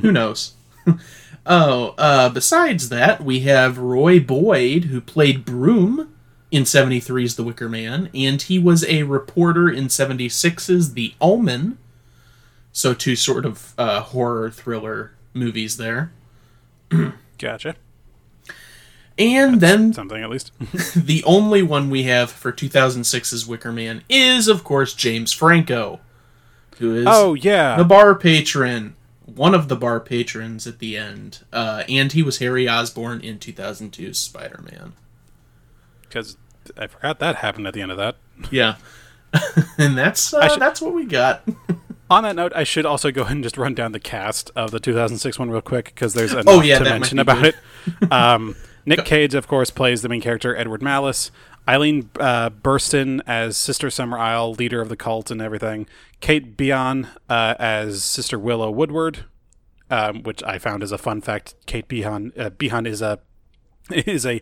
Who 0.01 0.13
knows? 0.13 0.55
oh, 1.47 1.95
uh, 1.99 2.29
besides 2.29 2.89
that, 2.89 3.25
we 3.25 3.41
have 3.41 3.79
Roy 3.79 4.21
Boyd, 4.21 4.85
who 4.85 5.01
played 5.01 5.45
Broom 5.45 6.15
in 6.51 6.65
73's 6.65 7.37
The 7.37 7.45
Wicker 7.45 7.69
Man, 7.69 8.11
and 8.15 8.41
he 8.41 8.59
was 8.59 8.85
a 8.85 9.05
reporter 9.05 9.69
in 9.69 9.87
76's 9.87 10.95
The 10.95 11.15
Omen. 11.21 11.79
So, 12.73 12.95
two 12.95 13.17
sort 13.17 13.45
of 13.45 13.75
uh, 13.77 14.01
horror 14.01 14.51
thriller 14.51 15.13
movies 15.35 15.77
there. 15.77 16.13
Gotcha. 17.39 17.77
And 19.21 19.61
then 19.61 19.93
Something 19.93 20.23
at 20.23 20.31
least. 20.31 20.51
the 20.97 21.23
only 21.25 21.63
one 21.63 21.91
we 21.91 22.05
have 22.05 22.31
for 22.31 22.53
2006's 22.53 23.47
Wicker 23.47 23.71
Man 23.71 24.03
is, 24.09 24.49
of 24.49 24.65
course, 24.65 24.95
James 24.95 25.33
Franco, 25.33 26.01
who 26.79 26.95
is 26.95 27.07
oh 27.07 27.35
yeah. 27.35 27.77
the 27.77 27.85
bar 27.85 28.15
patron, 28.15 28.97
one 29.41 29.55
of 29.55 29.69
the 29.69 29.77
bar 29.77 30.01
patrons 30.01 30.67
at 30.67 30.81
the 30.81 30.99
end, 30.99 31.39
uh, 31.51 31.83
and 31.89 32.13
he 32.13 32.23
was 32.23 32.41
Harry 32.41 32.69
Osborn 32.69 33.23
in 33.23 33.39
2002's 33.39 34.19
Spider-Man. 34.19 34.93
Because 36.03 36.37
I 36.77 36.87
forgot 36.87 37.21
that 37.21 37.37
happened 37.37 37.67
at 37.67 37.73
the 37.73 37.81
end 37.81 37.91
of 37.91 37.97
that. 37.97 38.17
Yeah, 38.51 38.77
and 39.79 39.97
that's 39.97 40.35
uh, 40.35 40.47
should- 40.47 40.61
that's 40.61 40.83
what 40.83 40.93
we 40.93 41.07
got. 41.07 41.43
On 42.11 42.25
that 42.25 42.37
note, 42.37 42.53
I 42.55 42.65
should 42.65 42.85
also 42.85 43.11
go 43.13 43.23
ahead 43.23 43.37
and 43.37 43.43
just 43.45 43.57
run 43.57 43.73
down 43.73 43.93
the 43.93 44.01
cast 44.01 44.51
of 44.57 44.73
the 44.73 44.81
2006 44.81 45.39
one 45.39 45.49
real 45.51 45.61
quick 45.63 45.87
because 45.87 46.13
there's 46.13 46.33
enough 46.33 46.45
Oh, 46.49 46.61
yeah, 46.61 46.79
to 46.81 46.85
mention 46.85 47.19
about 47.21 47.41
good. 47.43 47.55
it. 48.03 48.13
Um, 48.13 48.57
Nick 48.85 49.05
Cage, 49.07 49.35
of 49.35 49.47
course, 49.49 49.71
plays 49.71 50.03
the 50.03 50.09
main 50.11 50.21
character 50.21 50.55
Edward 50.57 50.83
Malus. 50.83 51.31
Eileen 51.69 52.11
uh, 52.19 52.51
Burstyn 52.51 53.21
as 53.29 53.57
Sister 53.57 53.89
Summerisle, 53.89 54.59
leader 54.59 54.81
of 54.81 54.89
the 54.89 54.97
cult 54.97 55.31
and 55.31 55.41
everything. 55.41 55.87
Kate 56.21 56.57
Beahan 56.57 57.07
uh, 57.29 57.55
as 57.61 58.03
Sister 58.03 58.39
Willow 58.41 58.73
Woodward, 58.73 59.21
um, 59.91 60.23
which 60.23 60.43
I 60.45 60.59
found 60.59 60.83
as 60.83 60.93
a 60.93 60.99
fun 60.99 61.21
fact. 61.21 61.55
Kate 61.67 61.89
Beahan 61.89 62.39
uh, 62.39 62.51
Beahan 62.51 62.87
is 62.87 63.03
a 63.03 63.19
is 63.91 64.25
a 64.25 64.41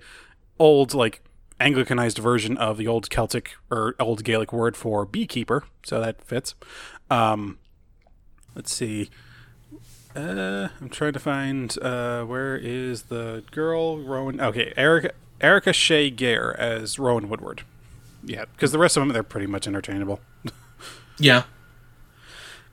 old 0.58 0.94
like 0.94 1.22
Anglicanized 1.60 2.18
version 2.18 2.56
of 2.56 2.76
the 2.76 2.86
old 2.86 3.10
Celtic 3.10 3.54
or 3.70 3.94
old 3.98 4.22
Gaelic 4.24 4.52
word 4.52 4.76
for 4.76 5.04
beekeeper, 5.04 5.64
so 5.82 6.00
that 6.00 6.22
fits. 6.22 6.54
Um, 7.10 7.58
let's 8.54 8.72
see. 8.72 9.10
Uh, 10.16 10.68
I'm 10.80 10.88
trying 10.88 11.12
to 11.12 11.18
find 11.18 11.76
uh, 11.82 12.24
where 12.24 12.56
is 12.56 13.04
the 13.04 13.44
girl 13.50 13.98
Rowan? 13.98 14.40
Okay, 14.40 14.72
Erika 14.76 15.12
Erika 15.40 15.70
Shaye 15.70 16.14
Gair 16.14 16.58
as 16.58 16.98
Rowan 16.98 17.28
Woodward. 17.28 17.62
Yeah, 18.24 18.44
because 18.54 18.72
the 18.72 18.78
rest 18.78 18.96
of 18.96 19.02
them 19.02 19.10
they're 19.10 19.22
pretty 19.22 19.46
much 19.46 19.66
interchangeable. 19.66 20.20
Yeah, 21.20 21.44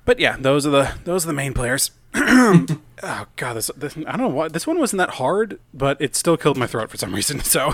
But 0.05 0.19
yeah, 0.19 0.38
those 0.39 0.67
are 0.67 0.69
the 0.69 0.93
those 1.03 1.26
are 1.26 1.28
the 1.28 1.34
main 1.34 1.55
players. 1.55 1.89
Oh 2.18 3.26
god, 3.36 3.53
this, 3.55 3.70
this 3.76 3.97
I 3.97 4.11
don't 4.11 4.18
know 4.18 4.28
why 4.30 4.47
this 4.47 4.66
one 4.66 4.80
wasn't 4.80 4.99
that 4.99 5.11
hard, 5.11 5.59
but 5.74 5.99
it 5.99 6.16
still 6.16 6.38
killed 6.38 6.57
my 6.57 6.68
throat 6.68 6.89
for 6.89 6.97
some 6.97 7.13
reason. 7.13 7.39
So 7.41 7.74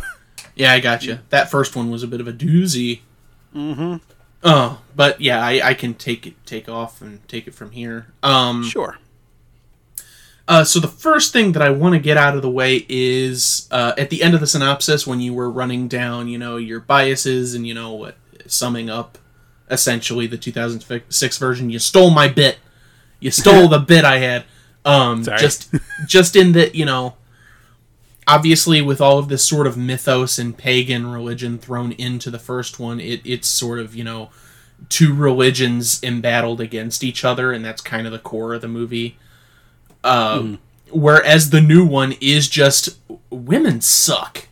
yeah, 0.56 0.74
I 0.74 0.80
got 0.80 1.04
you. 1.04 1.20
That 1.30 1.50
first 1.50 1.76
one 1.76 1.90
was 1.90 2.04
a 2.04 2.08
bit 2.08 2.22
of 2.22 2.28
a 2.28 2.34
doozy. 2.34 3.02
Mm-hmm. 3.56 3.98
Oh, 4.44 4.82
but 4.96 5.22
yeah, 5.22 5.44
I, 5.44 5.70
I 5.70 5.74
can 5.74 5.94
take 5.94 6.26
it 6.26 6.34
take 6.46 6.68
off 6.68 7.02
and 7.02 7.26
take 7.28 7.48
it 7.48 7.54
from 7.54 7.72
here. 7.72 8.08
Um, 8.24 8.64
sure. 8.64 8.98
Uh, 10.48 10.64
so 10.64 10.80
the 10.80 10.88
first 10.88 11.32
thing 11.32 11.52
that 11.54 11.62
I 11.62 11.70
want 11.70 11.94
to 11.94 12.00
get 12.00 12.18
out 12.18 12.36
of 12.36 12.42
the 12.42 12.50
way 12.50 12.86
is 12.90 13.68
uh, 13.72 13.94
at 13.98 14.10
the 14.10 14.24
end 14.24 14.34
of 14.34 14.40
the 14.40 14.48
synopsis 14.48 15.08
when 15.08 15.22
you 15.22 15.34
were 15.34 15.50
running 15.50 15.88
down, 15.88 16.28
you 16.28 16.38
know, 16.38 16.58
your 16.58 16.80
biases 16.80 17.54
and 17.54 17.66
you 17.66 17.74
know 17.74 17.94
what, 17.94 18.18
summing 18.48 18.90
up 18.90 19.18
essentially 19.70 20.28
the 20.28 20.38
2006 20.38 21.38
version. 21.38 21.70
You 21.70 21.80
stole 21.80 22.10
my 22.10 22.28
bit. 22.28 22.58
You 23.22 23.32
stole 23.32 23.70
the 23.70 23.80
bit 23.88 24.04
I 24.04 24.18
had. 24.18 24.44
Um, 24.84 25.24
Sorry. 25.24 25.40
just, 25.40 25.74
just 26.08 26.36
in 26.36 26.52
that 26.52 26.76
you 26.76 26.84
know, 26.84 27.16
obviously 28.28 28.82
with 28.82 29.00
all 29.00 29.18
of 29.18 29.30
this 29.30 29.46
sort 29.46 29.68
of 29.68 29.78
mythos 29.78 30.38
and 30.38 30.58
pagan 30.58 31.08
religion 31.08 31.58
thrown 31.58 31.94
into 31.94 32.30
the 32.30 32.40
first 32.40 32.80
one, 32.80 33.00
it 33.00 33.22
it's 33.24 33.48
sort 33.48 33.80
of 33.80 33.96
you 33.96 34.04
know 34.04 34.30
two 34.90 35.14
religions 35.14 36.04
embattled 36.04 36.60
against 36.60 37.04
each 37.04 37.24
other, 37.24 37.54
and 37.54 37.64
that's 37.64 37.82
kind 37.82 38.06
of 38.06 38.12
the 38.12 38.20
core 38.20 38.54
of 38.54 38.62
the 38.62 38.68
movie. 38.68 39.18
Um, 40.04 40.60
Whereas 40.92 41.52
the 41.52 41.62
new 41.62 41.86
one 41.86 42.16
is 42.20 42.50
just 42.50 42.98
women 43.30 43.82
suck. 43.82 44.48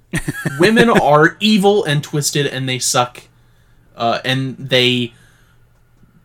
women 0.58 0.88
are 0.88 1.36
evil 1.40 1.84
and 1.84 2.02
twisted, 2.02 2.46
and 2.46 2.68
they 2.68 2.78
suck. 2.78 3.24
Uh, 3.96 4.20
and 4.24 4.56
they 4.56 5.12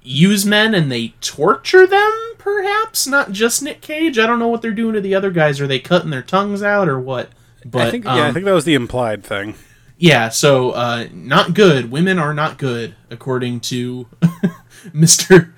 use 0.10 0.46
men 0.46 0.74
and 0.74 0.92
they 0.92 1.10
torture 1.22 1.86
them. 1.86 2.12
Perhaps 2.38 3.06
not 3.06 3.32
just 3.32 3.62
Nick 3.62 3.82
Cage. 3.82 4.18
I 4.18 4.26
don't 4.26 4.40
know 4.40 4.48
what 4.48 4.62
they're 4.62 4.72
doing 4.72 4.94
to 4.94 5.02
the 5.02 5.14
other 5.14 5.30
guys. 5.30 5.62
Are 5.62 5.68
they 5.68 5.80
cutting 5.80 6.10
their 6.10 6.24
tongues 6.24 6.64
out 6.64 6.90
or 6.90 7.00
what? 7.00 7.30
But 7.66 7.88
I 7.88 7.92
think 7.92 8.06
yeah, 8.06 8.14
I 8.16 8.28
um, 8.30 8.34
think 8.34 8.46
that 8.46 8.54
was 8.54 8.66
the 8.66 8.74
implied 8.74 9.24
thing. 9.24 9.56
yeah, 9.98 10.30
so 10.30 10.72
uh, 10.72 11.08
not 11.14 11.54
good. 11.54 11.92
Women 11.92 12.18
are 12.18 12.34
not 12.34 12.58
good, 12.58 12.96
according 13.12 13.60
to 13.62 14.08
Mister 14.94 15.54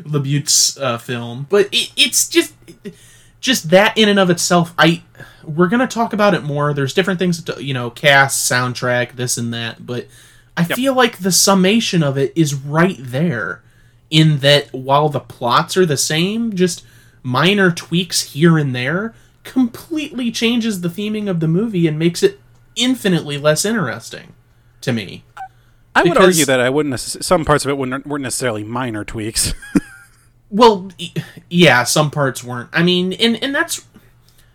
LaBute's 0.00 0.78
uh, 0.78 0.98
film. 0.98 1.46
But 1.50 1.66
it, 1.72 1.90
it's 1.96 2.28
just 2.28 2.54
just 3.40 3.70
that 3.70 3.98
in 3.98 4.08
and 4.08 4.18
of 4.18 4.30
itself. 4.30 4.72
I 4.78 5.02
we're 5.44 5.68
gonna 5.68 5.88
talk 5.88 6.12
about 6.12 6.32
it 6.34 6.44
more. 6.44 6.72
There's 6.72 6.94
different 6.94 7.18
things, 7.18 7.42
to, 7.42 7.62
you 7.62 7.74
know, 7.74 7.90
cast, 7.90 8.50
soundtrack, 8.50 9.16
this 9.16 9.36
and 9.36 9.52
that. 9.52 9.84
But 9.84 10.06
I 10.56 10.62
Yep. 10.62 10.76
feel 10.76 10.94
like 10.94 11.18
the 11.18 11.32
summation 11.32 12.02
of 12.02 12.16
it 12.16 12.32
is 12.36 12.54
right 12.54 12.96
there. 13.00 13.62
In 14.12 14.38
that, 14.38 14.72
while 14.72 15.08
the 15.08 15.20
plots 15.20 15.76
are 15.76 15.86
the 15.86 15.96
same, 15.96 16.54
just 16.54 16.84
minor 17.22 17.72
tweaks 17.72 18.20
here 18.32 18.58
and 18.58 18.76
there 18.76 19.14
completely 19.42 20.30
changes 20.30 20.82
the 20.82 20.88
theming 20.88 21.28
of 21.28 21.40
the 21.40 21.48
movie 21.48 21.88
and 21.88 21.98
makes 21.98 22.22
it 22.22 22.38
infinitely 22.76 23.38
less 23.38 23.64
interesting 23.64 24.34
to 24.82 24.92
me. 24.92 25.24
I 25.94 26.02
would 26.02 26.18
argue 26.18 26.44
that 26.44 26.60
I 26.60 26.68
wouldn't. 26.70 26.94
Necess- 26.94 27.24
some 27.24 27.44
parts 27.44 27.64
of 27.64 27.70
it 27.70 27.78
wouldn't, 27.78 28.06
weren't 28.06 28.22
necessarily 28.22 28.64
minor 28.64 29.04
tweaks. 29.04 29.54
Well, 30.52 30.90
yeah, 31.48 31.84
some 31.84 32.10
parts 32.10 32.44
weren't. 32.44 32.68
I 32.74 32.82
mean, 32.82 33.14
and 33.14 33.42
and 33.42 33.54
that's 33.54 33.86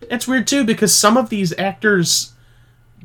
that's 0.08 0.28
weird 0.28 0.46
too 0.46 0.64
because 0.64 0.94
some 0.94 1.18
of 1.18 1.30
these 1.30 1.58
actors 1.58 2.34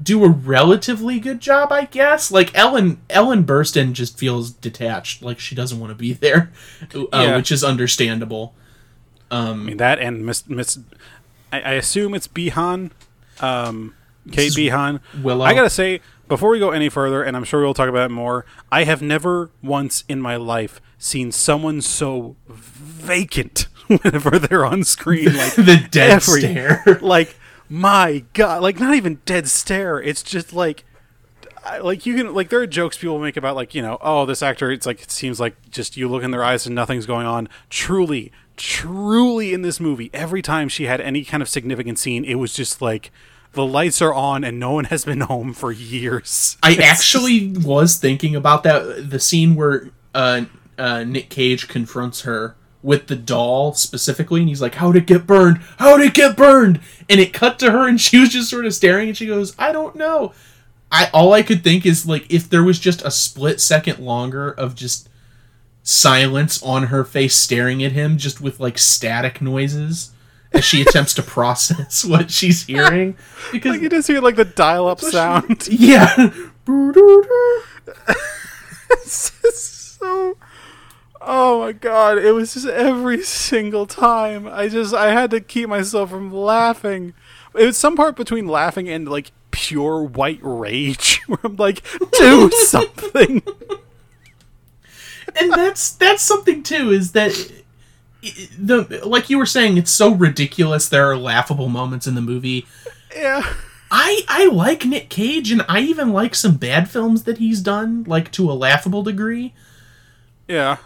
do 0.00 0.24
a 0.24 0.28
relatively 0.28 1.18
good 1.20 1.40
job, 1.40 1.72
I 1.72 1.86
guess. 1.86 2.30
Like 2.30 2.56
Ellen 2.56 3.00
Ellen 3.10 3.44
Burstyn 3.44 3.92
just 3.92 4.18
feels 4.18 4.50
detached, 4.50 5.22
like 5.22 5.38
she 5.38 5.54
doesn't 5.54 5.78
want 5.80 5.90
to 5.90 5.94
be 5.96 6.12
there, 6.12 6.52
uh, 6.94 7.04
Yeah. 7.12 7.36
which 7.36 7.50
is 7.50 7.64
understandable. 7.64 8.54
I 9.30 9.54
mean 9.54 9.78
that 9.78 9.98
and 9.98 10.24
Miss 10.26 10.46
Miss. 10.48 10.78
I, 11.52 11.60
I 11.60 11.72
assume 11.72 12.14
it's 12.14 12.28
Beahan, 12.28 12.90
um, 13.40 13.94
Kate 14.30 14.52
Beahan. 14.52 15.00
Willow. 15.22 15.44
I 15.44 15.54
gotta 15.54 15.70
say 15.70 16.00
before 16.28 16.50
we 16.50 16.58
go 16.58 16.70
any 16.70 16.88
further, 16.88 17.22
and 17.22 17.36
I'm 17.36 17.44
sure 17.44 17.60
we'll 17.62 17.74
talk 17.74 17.88
about 17.88 18.10
it 18.10 18.14
more. 18.14 18.44
I 18.70 18.84
have 18.84 19.02
never 19.02 19.50
once 19.62 20.04
in 20.08 20.20
my 20.20 20.36
life 20.36 20.80
seen 20.98 21.32
someone 21.32 21.80
so 21.80 22.36
vacant 22.48 23.66
whenever 23.88 24.38
they're 24.38 24.64
on 24.64 24.84
screen. 24.84 25.26
Like 25.34 25.54
The 25.54 25.86
dead 25.90 26.22
stare. 26.22 26.82
Like 27.02 27.36
my 27.72 28.22
god, 28.34 28.62
like 28.62 28.78
not 28.78 28.94
even 28.94 29.20
dead 29.24 29.48
stare. 29.48 30.00
It's 30.00 30.22
just 30.22 30.52
like. 30.52 30.84
Like 31.80 32.06
you 32.06 32.16
can 32.16 32.34
like 32.34 32.48
there 32.48 32.60
are 32.60 32.66
jokes 32.66 32.98
people 32.98 33.20
make 33.20 33.36
about 33.36 33.54
like 33.54 33.72
you 33.72 33.82
know 33.82 33.96
oh 34.00 34.26
this 34.26 34.42
actor 34.42 34.72
it's 34.72 34.84
like 34.84 35.00
it 35.00 35.12
seems 35.12 35.38
like 35.38 35.54
just 35.70 35.96
you 35.96 36.08
look 36.08 36.24
in 36.24 36.32
their 36.32 36.42
eyes 36.42 36.66
and 36.66 36.74
nothing's 36.74 37.06
going 37.06 37.24
on 37.24 37.48
truly 37.70 38.32
truly 38.56 39.54
in 39.54 39.62
this 39.62 39.78
movie 39.78 40.10
every 40.12 40.42
time 40.42 40.68
she 40.68 40.86
had 40.86 41.00
any 41.00 41.24
kind 41.24 41.40
of 41.40 41.48
significant 41.48 42.00
scene 42.00 42.24
it 42.24 42.34
was 42.34 42.52
just 42.52 42.82
like 42.82 43.12
the 43.52 43.64
lights 43.64 44.02
are 44.02 44.12
on 44.12 44.42
and 44.42 44.58
no 44.58 44.72
one 44.72 44.84
has 44.86 45.04
been 45.04 45.20
home 45.20 45.52
for 45.52 45.70
years 45.70 46.56
I 46.64 46.74
actually 46.74 47.52
was 47.56 47.96
thinking 47.96 48.34
about 48.34 48.64
that 48.64 49.08
the 49.08 49.20
scene 49.20 49.54
where 49.54 49.90
uh, 50.16 50.46
uh, 50.76 51.04
Nick 51.04 51.28
Cage 51.28 51.68
confronts 51.68 52.22
her 52.22 52.56
with 52.82 53.06
the 53.06 53.16
doll 53.16 53.74
specifically, 53.74 54.40
and 54.40 54.48
he's 54.48 54.62
like, 54.62 54.74
"How'd 54.76 54.96
it 54.96 55.06
get 55.06 55.26
burned? 55.26 55.58
How'd 55.78 56.00
it 56.00 56.14
get 56.14 56.36
burned?" 56.36 56.80
And 57.08 57.20
it 57.20 57.32
cut 57.32 57.58
to 57.60 57.70
her, 57.70 57.88
and 57.88 58.00
she 58.00 58.18
was 58.18 58.30
just 58.30 58.50
sort 58.50 58.66
of 58.66 58.74
staring, 58.74 59.08
and 59.08 59.16
she 59.16 59.26
goes, 59.26 59.54
"I 59.58 59.72
don't 59.72 59.96
know." 59.96 60.32
I 60.90 61.08
all 61.14 61.32
I 61.32 61.42
could 61.42 61.64
think 61.64 61.86
is 61.86 62.06
like 62.06 62.26
if 62.30 62.50
there 62.50 62.62
was 62.62 62.78
just 62.78 63.02
a 63.02 63.10
split 63.10 63.60
second 63.60 63.98
longer 63.98 64.50
of 64.50 64.74
just 64.74 65.08
silence 65.82 66.62
on 66.62 66.84
her 66.84 67.02
face 67.04 67.34
staring 67.34 67.82
at 67.82 67.92
him, 67.92 68.18
just 68.18 68.40
with 68.40 68.60
like 68.60 68.78
static 68.78 69.40
noises 69.40 70.10
as 70.52 70.64
she 70.64 70.82
attempts 70.82 71.14
to 71.14 71.22
process 71.24 72.04
what 72.04 72.30
she's 72.30 72.66
hearing, 72.66 73.16
because 73.50 73.72
like 73.72 73.80
you 73.80 73.88
just 73.88 74.06
hear 74.06 74.20
like 74.20 74.36
the 74.36 74.44
dial-up 74.44 75.00
sound 75.00 75.66
yeah. 75.70 76.14
it's 78.90 79.30
just 79.40 79.98
so 79.98 80.36
oh 81.24 81.60
my 81.60 81.72
god 81.72 82.18
it 82.18 82.32
was 82.32 82.54
just 82.54 82.66
every 82.66 83.22
single 83.22 83.86
time. 83.86 84.46
I 84.46 84.68
just 84.68 84.94
i 84.94 85.12
had 85.12 85.30
to 85.30 85.40
keep 85.40 85.68
myself 85.68 86.10
from 86.10 86.32
laughing. 86.32 87.14
It 87.54 87.66
was 87.66 87.76
some 87.76 87.96
part 87.96 88.16
between 88.16 88.46
laughing 88.46 88.88
and 88.88 89.08
like 89.08 89.32
pure 89.50 90.02
white 90.02 90.40
rage 90.40 91.20
where 91.26 91.38
i'm 91.44 91.56
like 91.56 91.82
do 92.12 92.50
something. 92.66 93.42
And 95.36 95.52
that's 95.52 95.92
that's 95.92 96.22
something 96.22 96.62
too 96.62 96.90
is 96.90 97.12
that 97.12 97.32
the 98.58 99.00
like 99.04 99.30
you 99.30 99.38
were 99.38 99.46
saying 99.46 99.76
it's 99.76 99.90
so 99.90 100.14
ridiculous 100.14 100.88
there 100.88 101.10
are 101.10 101.16
laughable 101.16 101.68
moments 101.68 102.06
in 102.06 102.14
the 102.14 102.20
movie. 102.20 102.66
Yeah. 103.14 103.42
I 103.90 104.22
i 104.28 104.46
like 104.46 104.86
nick 104.86 105.10
cage 105.10 105.52
and 105.52 105.64
i 105.68 105.80
even 105.80 106.12
like 106.12 106.34
some 106.34 106.56
bad 106.56 106.88
films 106.88 107.24
that 107.24 107.36
he's 107.36 107.60
done 107.60 108.04
like 108.04 108.32
to 108.32 108.50
a 108.50 108.54
laughable 108.54 109.02
degree. 109.02 109.54
Yeah 110.48 110.78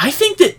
i 0.00 0.10
think 0.10 0.38
that 0.38 0.56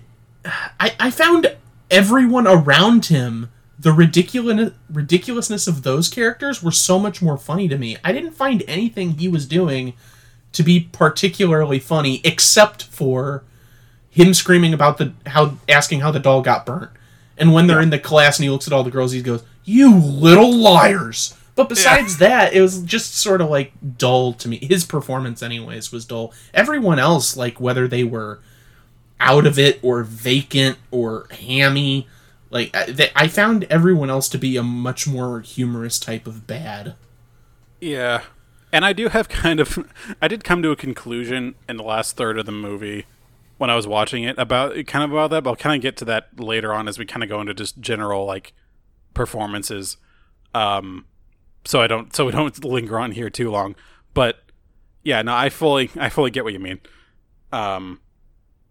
i 0.79 0.95
i 0.99 1.11
found 1.11 1.53
everyone 1.89 2.47
around 2.47 3.07
him 3.07 3.49
the 3.81 3.91
ridiculous 3.91 4.71
ridiculousness 4.91 5.67
of 5.67 5.81
those 5.81 6.07
characters 6.07 6.61
were 6.61 6.71
so 6.71 6.99
much 6.99 7.19
more 7.19 7.37
funny 7.37 7.67
to 7.67 7.77
me. 7.79 7.97
I 8.03 8.11
didn't 8.11 8.33
find 8.33 8.63
anything 8.67 9.17
he 9.17 9.27
was 9.27 9.47
doing 9.47 9.93
to 10.51 10.61
be 10.61 10.81
particularly 10.91 11.79
funny 11.79 12.21
except 12.23 12.83
for 12.83 13.43
him 14.11 14.35
screaming 14.35 14.73
about 14.73 14.99
the 14.99 15.13
how 15.25 15.57
asking 15.67 16.01
how 16.01 16.11
the 16.11 16.19
doll 16.19 16.43
got 16.43 16.65
burnt. 16.65 16.91
And 17.37 17.53
when 17.53 17.65
they're 17.65 17.81
in 17.81 17.89
the 17.89 17.97
class 17.97 18.37
and 18.37 18.43
he 18.43 18.51
looks 18.51 18.67
at 18.67 18.73
all 18.73 18.83
the 18.83 18.91
girls 18.91 19.13
he 19.13 19.21
goes 19.23 19.43
you 19.63 19.95
little 19.95 20.53
liars. 20.53 21.35
But 21.55 21.67
besides 21.67 22.17
that 22.19 22.53
it 22.53 22.61
was 22.61 22.83
just 22.83 23.15
sort 23.15 23.41
of 23.41 23.49
like 23.49 23.73
dull 23.97 24.33
to 24.33 24.47
me. 24.47 24.57
His 24.57 24.85
performance 24.85 25.41
anyways 25.41 25.91
was 25.91 26.05
dull. 26.05 26.33
Everyone 26.53 26.99
else 26.99 27.35
like 27.35 27.59
whether 27.59 27.87
they 27.87 28.03
were 28.03 28.41
out 29.21 29.45
of 29.45 29.57
it 29.57 29.79
or 29.81 30.03
vacant 30.03 30.77
or 30.89 31.27
hammy 31.31 32.07
like 32.49 32.75
I, 33.15 33.27
found 33.29 33.63
everyone 33.65 34.09
else 34.09 34.27
to 34.29 34.37
be 34.37 34.57
a 34.57 34.63
much 34.63 35.07
more 35.07 35.39
humorous 35.39 35.99
type 35.99 36.27
of 36.27 36.45
bad 36.45 36.95
Yeah. 37.79 38.23
And 38.73 38.85
I 38.85 38.93
do 38.93 39.09
have 39.09 39.29
kind 39.29 39.59
of 39.59 39.79
I 40.21 40.27
did 40.27 40.43
come 40.43 40.61
to 40.61 40.71
a 40.71 40.75
conclusion 40.75 41.55
in 41.67 41.77
the 41.77 41.83
last 41.83 42.17
third 42.17 42.37
of 42.37 42.45
the 42.45 42.51
movie 42.51 43.05
when 43.57 43.69
I 43.69 43.75
was 43.75 43.87
watching 43.87 44.23
it 44.23 44.37
about 44.37 44.73
kind 44.87 45.03
of 45.03 45.11
about 45.11 45.29
that, 45.31 45.43
but 45.43 45.51
I'll 45.51 45.55
kind 45.55 45.75
of 45.75 45.81
get 45.81 45.97
to 45.97 46.05
that 46.05 46.39
later 46.39 46.73
on 46.73 46.87
as 46.87 46.99
we 46.99 47.05
kind 47.05 47.23
of 47.23 47.29
go 47.29 47.39
into 47.39 47.53
just 47.53 47.79
general 47.79 48.25
like 48.25 48.53
performances. 49.13 49.97
Um 50.53 51.05
so 51.63 51.81
I 51.81 51.87
don't 51.87 52.13
so 52.15 52.25
we 52.25 52.31
don't 52.31 52.63
linger 52.65 52.99
on 52.99 53.11
here 53.11 53.29
too 53.29 53.49
long. 53.49 53.75
But 54.13 54.39
yeah, 55.03 55.21
no, 55.21 55.33
I 55.33 55.49
fully 55.49 55.89
I 55.95 56.09
fully 56.09 56.31
get 56.31 56.43
what 56.43 56.53
you 56.53 56.59
mean. 56.59 56.81
Um 57.53 58.01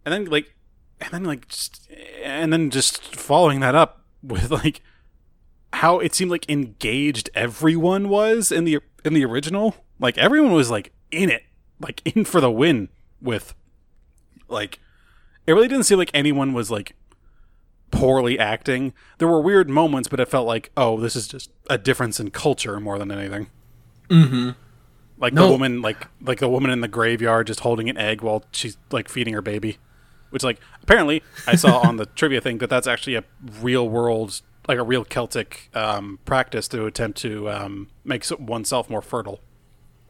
and 0.05 0.13
then 0.13 0.25
like 0.27 0.55
and 1.01 1.11
then 1.13 1.25
like 1.25 1.49
just 1.49 1.89
and 2.23 2.53
then 2.53 2.71
just 2.71 3.17
following 3.17 3.61
that 3.61 3.75
up 3.75 4.03
with 4.23 4.51
like 4.51 4.81
how 5.73 5.99
it 5.99 6.15
seemed 6.15 6.31
like 6.31 6.49
engaged 6.51 7.31
everyone 7.35 8.09
was 8.09 8.51
in 8.53 8.65
the 8.65 8.79
in 9.05 9.15
the 9.15 9.25
original. 9.25 9.77
Like 9.99 10.19
everyone 10.19 10.53
was 10.53 10.71
like 10.71 10.93
in 11.11 11.31
it, 11.31 11.43
like 11.81 12.03
in 12.15 12.25
for 12.25 12.41
the 12.41 12.51
win 12.51 12.89
with 13.21 13.55
like 14.49 14.79
it 15.47 15.53
really 15.53 15.69
didn't 15.69 15.85
seem 15.85 15.99
like 15.99 16.11
anyone 16.15 16.53
was 16.53 16.71
like 16.71 16.95
poorly 17.91 18.39
acting. 18.39 18.93
There 19.19 19.29
were 19.29 19.41
weird 19.41 19.69
moments, 19.69 20.09
but 20.09 20.21
it 20.21 20.29
felt 20.29 20.47
like, 20.47 20.71
oh, 20.77 20.99
this 21.01 21.17
is 21.17 21.27
just 21.27 21.51
a 21.69 21.77
difference 21.79 22.21
in 22.21 22.31
culture 22.31 22.79
more 22.79 22.99
than 22.99 23.11
anything. 23.11 23.49
mm-hmm 24.09 24.51
Like 25.19 25.33
No. 25.33 25.47
the 25.47 25.53
woman 25.53 25.83
like 25.83 26.07
like 26.21 26.39
the 26.39 26.49
woman 26.49 26.71
in 26.71 26.81
the 26.81 26.89
graveyard 26.89 27.47
just 27.47 27.61
holding 27.61 27.89
an 27.89 27.97
egg 27.97 28.23
while 28.23 28.45
she's 28.53 28.77
like 28.91 29.09
feeding 29.09 29.35
her 29.35 29.43
baby. 29.43 29.79
Which 30.31 30.43
like 30.43 30.61
apparently 30.83 31.23
I 31.47 31.57
saw 31.57 31.79
on 31.81 31.97
the 31.97 32.07
trivia 32.17 32.41
thing 32.41 32.59
that 32.59 32.71
that's 32.71 32.87
actually 32.87 33.17
a 33.17 33.25
real 33.61 33.89
world 33.89 34.41
like 34.69 34.79
a 34.79 34.83
real 34.85 35.05
Celtic 35.05 35.69
um, 35.75 36.19
practice 36.25 36.69
to 36.69 36.87
attempt 36.87 37.19
to 37.23 37.51
um, 37.51 37.89
make 38.05 38.25
oneself 38.39 38.89
more 38.89 39.03
fertile. 39.03 39.41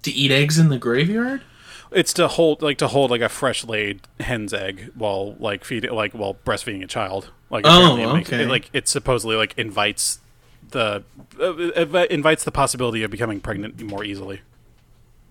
to 0.03 0.11
eat 0.11 0.31
eggs 0.31 0.59
in 0.59 0.69
the 0.69 0.77
graveyard 0.79 1.41
It's 1.93 2.13
to 2.15 2.29
hold 2.29 2.61
like 2.61 2.77
to 2.79 2.89
hold 2.89 3.11
like 3.11 3.23
a 3.23 3.29
fresh 3.31 3.65
laid 3.65 4.01
hen's 4.19 4.53
egg 4.53 4.91
while 4.95 5.35
like 5.39 5.65
feeding 5.65 5.93
like 5.93 6.13
while 6.13 6.35
breastfeeding 6.45 6.83
a 6.85 6.87
child. 6.87 7.31
Like 7.49 7.65
Oh, 7.67 7.97
it 7.97 8.13
makes- 8.15 8.29
okay. 8.33 8.43
it, 8.45 8.49
like 8.49 8.69
it 8.73 8.87
supposedly 8.89 9.37
like 9.37 9.55
invites 9.57 10.19
the 10.71 11.03
uh, 11.41 11.45
uh, 11.45 12.07
invites 12.11 12.45
the 12.45 12.53
possibility 12.53 13.03
of 13.03 13.11
becoming 13.11 13.41
pregnant 13.41 13.81
more 13.83 14.05
easily. 14.05 14.41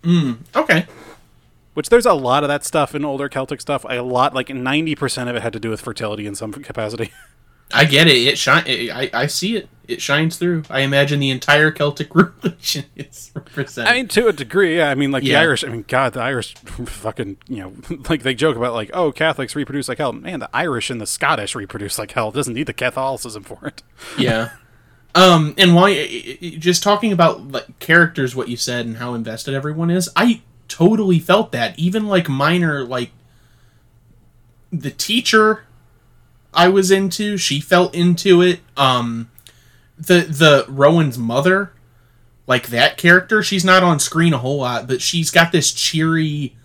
Mm, 0.04 0.40
okay 0.56 0.86
Which 1.80 1.88
there's 1.88 2.06
a 2.06 2.14
lot 2.14 2.44
of 2.44 2.50
that 2.50 2.66
stuff 2.66 2.94
in 2.94 3.06
older 3.06 3.30
Celtic 3.30 3.62
stuff. 3.62 3.86
A 3.88 4.02
lot, 4.02 4.34
like 4.34 4.50
ninety 4.50 4.96
percent 4.96 5.30
of 5.30 5.38
it 5.38 5.42
had 5.42 5.54
to 5.54 5.62
do 5.62 5.70
with 5.70 5.80
fertility 5.80 6.28
in 6.28 6.36
some 6.36 6.52
capacity. 6.70 7.14
I 7.72 7.86
get 7.86 8.10
it. 8.10 8.18
It 8.18 8.38
shine. 8.38 8.66
I 8.68 9.10
I 9.14 9.28
see 9.28 9.56
it. 9.56 9.70
It 9.88 10.02
shines 10.02 10.36
through. 10.36 10.64
I 10.70 10.82
imagine 10.82 11.22
the 11.22 11.30
entire 11.30 11.72
Celtic 11.72 12.14
religion 12.14 12.84
is 12.98 13.32
represented. 13.34 13.94
I 13.94 13.96
mean, 13.96 14.10
to 14.10 14.28
a 14.28 14.34
degree, 14.34 14.76
yeah. 14.76 14.90
I 14.90 14.96
mean, 14.96 15.14
like 15.14 15.24
the 15.24 15.38
Irish. 15.38 15.64
I 15.64 15.70
mean, 15.70 15.86
God, 15.88 16.12
the 16.12 16.20
Irish, 16.20 16.54
fucking, 16.86 17.38
you 17.48 17.60
know, 17.62 17.74
like 18.10 18.24
they 18.24 18.36
joke 18.36 18.58
about 18.58 18.74
like, 18.74 18.92
oh, 18.94 19.14
Catholics 19.14 19.56
reproduce 19.56 19.88
like 19.88 20.00
hell. 20.00 20.12
Man, 20.12 20.42
the 20.42 20.50
Irish 20.54 20.90
and 20.90 21.00
the 21.00 21.08
Scottish 21.08 21.56
reproduce 21.56 21.98
like 21.98 22.12
hell. 22.12 22.28
It 22.28 22.36
doesn't 22.36 22.56
need 22.56 22.68
the 22.68 22.74
Catholicism 22.74 23.44
for 23.44 23.66
it. 23.66 23.84
yeah. 24.18 24.50
Um, 25.16 25.56
and 25.58 25.76
why? 25.76 26.38
just 26.60 26.84
talking 26.84 27.14
about 27.14 27.48
like 27.48 27.80
characters, 27.80 28.36
what 28.36 28.50
you 28.50 28.58
said 28.58 28.86
and 28.86 28.98
how 28.98 29.14
invested 29.14 29.54
everyone 29.54 29.90
is, 29.90 30.10
I 30.18 30.42
totally 30.70 31.20
felt 31.20 31.52
that. 31.52 31.78
Even 31.78 32.08
like 32.08 32.30
minor, 32.30 32.86
like 32.86 33.12
the 34.72 34.92
teacher, 34.92 35.64
I 36.54 36.70
was 36.70 36.92
into. 36.92 37.38
She 37.38 37.60
felt 37.60 37.94
into 37.94 38.42
it. 38.42 38.62
Um, 38.78 39.30
the 39.98 40.22
the 40.22 40.66
Rowan's 40.70 41.18
mother, 41.18 41.74
like 42.48 42.68
that 42.68 42.98
character, 42.98 43.44
she's 43.44 43.66
not 43.66 43.84
on 43.84 44.00
screen 44.00 44.34
a 44.34 44.38
whole 44.38 44.60
lot, 44.60 44.88
but 44.88 45.02
she's 45.02 45.32
got 45.32 45.52
this 45.52 45.74
cheery 45.74 46.56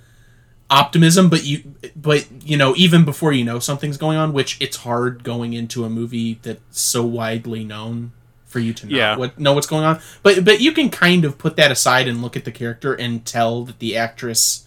optimism. 0.70 1.28
But 1.28 1.44
you, 1.44 1.74
but 1.96 2.26
you 2.44 2.56
know, 2.56 2.74
even 2.76 3.04
before 3.04 3.32
you 3.32 3.44
know 3.44 3.58
something's 3.58 3.96
going 3.96 4.16
on, 4.16 4.32
which 4.32 4.60
it's 4.60 4.78
hard 4.78 5.24
going 5.24 5.52
into 5.52 5.84
a 5.84 5.90
movie 5.90 6.38
that's 6.42 6.80
so 6.80 7.04
widely 7.04 7.64
known 7.64 8.12
for 8.54 8.60
you 8.60 8.72
to 8.72 8.86
know 8.86 8.96
Yeah. 8.96 9.16
what 9.16 9.36
know 9.38 9.52
what's 9.52 9.66
going 9.66 9.82
on. 9.84 10.00
But 10.22 10.44
but 10.44 10.60
you 10.60 10.70
can 10.70 10.88
kind 10.90 11.24
of 11.24 11.36
put 11.38 11.56
that 11.56 11.72
aside 11.72 12.06
and 12.06 12.22
look 12.22 12.36
at 12.36 12.44
the 12.44 12.52
character 12.52 12.94
and 12.94 13.24
tell 13.26 13.64
that 13.64 13.80
the 13.80 13.96
actress 13.96 14.64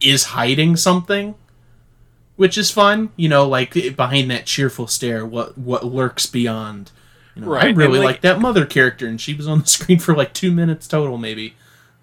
is 0.00 0.24
hiding 0.24 0.74
something, 0.76 1.36
which 2.34 2.58
is 2.58 2.72
fun. 2.72 3.10
You 3.16 3.28
know, 3.28 3.46
like 3.48 3.72
behind 3.96 4.30
that 4.32 4.46
cheerful 4.46 4.88
stare, 4.88 5.24
what 5.24 5.56
what 5.56 5.84
lurks 5.84 6.26
beyond. 6.26 6.90
You 7.36 7.42
know, 7.44 7.54
I 7.54 7.66
really 7.66 7.98
like, 8.00 8.04
like- 8.06 8.20
that 8.22 8.40
mother 8.40 8.66
character, 8.66 9.06
and 9.06 9.20
she 9.20 9.32
was 9.32 9.46
on 9.46 9.60
the 9.60 9.66
screen 9.76 10.00
for 10.00 10.12
like 10.14 10.34
two 10.34 10.50
minutes 10.50 10.88
total, 10.88 11.18
maybe. 11.18 11.54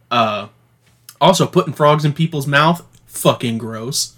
Uh, 0.09 0.47
also 1.19 1.45
putting 1.45 1.73
frogs 1.73 2.05
in 2.05 2.13
people's 2.13 2.47
mouth, 2.47 2.85
fucking 3.05 3.57
gross. 3.57 4.13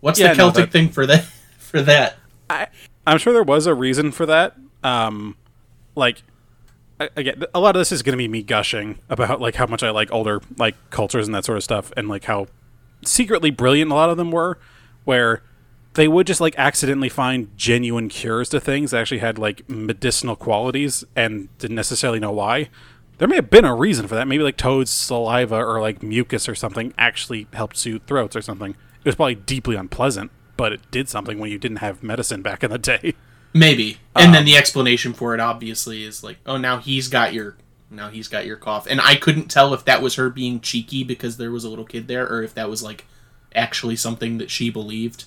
What's 0.00 0.18
Yeah, 0.18 0.28
the 0.28 0.38
no, 0.38 0.44
Celtic 0.44 0.64
that- 0.64 0.72
thing 0.72 0.88
for 0.88 1.04
that? 1.06 1.24
For 1.72 1.80
that, 1.80 2.16
I, 2.50 2.66
I'm 3.06 3.16
sure 3.16 3.32
there 3.32 3.42
was 3.42 3.66
a 3.66 3.72
reason 3.74 4.12
for 4.12 4.26
that. 4.26 4.56
Um, 4.84 5.36
like, 5.94 6.22
again, 7.00 7.44
a 7.54 7.60
lot 7.60 7.76
of 7.76 7.80
this 7.80 7.92
is 7.92 8.02
going 8.02 8.12
to 8.12 8.18
be 8.18 8.28
me 8.28 8.42
gushing 8.42 8.98
about 9.08 9.40
like 9.40 9.56
how 9.56 9.66
much 9.66 9.82
I 9.82 9.90
like 9.90 10.12
older 10.12 10.40
like 10.56 10.74
cultures 10.90 11.26
and 11.26 11.34
that 11.34 11.44
sort 11.44 11.58
of 11.58 11.64
stuff, 11.64 11.92
and 11.96 12.08
like 12.08 12.24
how 12.24 12.46
secretly 13.04 13.50
brilliant 13.50 13.90
a 13.90 13.94
lot 13.94 14.10
of 14.10 14.16
them 14.16 14.30
were, 14.30 14.58
where 15.04 15.42
they 15.94 16.08
would 16.08 16.26
just 16.26 16.40
like 16.40 16.54
accidentally 16.56 17.08
find 17.08 17.56
genuine 17.56 18.08
cures 18.08 18.48
to 18.50 18.60
things 18.60 18.90
that 18.90 19.00
actually 19.00 19.18
had 19.18 19.38
like 19.38 19.68
medicinal 19.68 20.36
qualities 20.36 21.04
and 21.14 21.56
didn't 21.58 21.76
necessarily 21.76 22.18
know 22.18 22.32
why. 22.32 22.70
There 23.18 23.28
may 23.28 23.36
have 23.36 23.50
been 23.50 23.64
a 23.64 23.74
reason 23.74 24.08
for 24.08 24.14
that. 24.14 24.26
Maybe 24.26 24.42
like 24.42 24.56
toad's 24.56 24.90
saliva 24.90 25.56
or 25.56 25.80
like 25.80 26.02
mucus 26.02 26.48
or 26.48 26.54
something 26.54 26.94
actually 26.96 27.46
helped 27.52 27.76
soothe 27.76 28.06
throats 28.06 28.34
or 28.34 28.42
something. 28.42 28.70
It 28.70 29.04
was 29.04 29.16
probably 29.16 29.34
deeply 29.34 29.76
unpleasant, 29.76 30.30
but 30.56 30.72
it 30.72 30.90
did 30.90 31.08
something 31.08 31.38
when 31.38 31.50
you 31.50 31.58
didn't 31.58 31.78
have 31.78 32.02
medicine 32.02 32.42
back 32.42 32.64
in 32.64 32.70
the 32.70 32.78
day. 32.78 33.14
maybe. 33.52 33.98
And 34.14 34.26
Um, 34.26 34.32
then 34.32 34.44
the 34.44 34.56
explanation 34.56 35.12
for 35.12 35.34
it 35.34 35.40
obviously 35.40 36.04
is 36.04 36.22
like, 36.22 36.38
oh, 36.46 36.56
now 36.56 36.78
he's 36.78 37.08
got 37.08 37.32
your 37.32 37.56
now 37.90 38.08
he's 38.08 38.28
got 38.28 38.46
your 38.46 38.56
cough. 38.56 38.86
And 38.88 39.00
I 39.02 39.16
couldn't 39.16 39.48
tell 39.50 39.74
if 39.74 39.84
that 39.84 40.00
was 40.00 40.14
her 40.14 40.30
being 40.30 40.60
cheeky 40.60 41.04
because 41.04 41.36
there 41.36 41.50
was 41.50 41.62
a 41.64 41.68
little 41.68 41.84
kid 41.84 42.08
there, 42.08 42.26
or 42.26 42.42
if 42.42 42.54
that 42.54 42.70
was 42.70 42.82
like 42.82 43.04
actually 43.54 43.96
something 43.96 44.38
that 44.38 44.50
she 44.50 44.70
believed. 44.70 45.24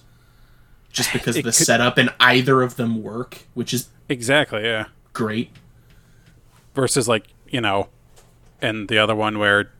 Just 0.91 1.13
because 1.13 1.35
the 1.35 1.43
could- 1.43 1.53
setup 1.53 1.97
and 1.97 2.11
either 2.19 2.61
of 2.63 2.75
them 2.75 3.03
work, 3.03 3.43
which 3.53 3.73
is 3.73 3.89
Exactly, 4.09 4.63
yeah. 4.63 4.85
great. 5.13 5.49
versus 6.73 7.07
like 7.07 7.27
you 7.49 7.61
know 7.61 7.87
and 8.61 8.87
the 8.89 8.97
other 8.97 9.15
one 9.15 9.37
where 9.39 9.71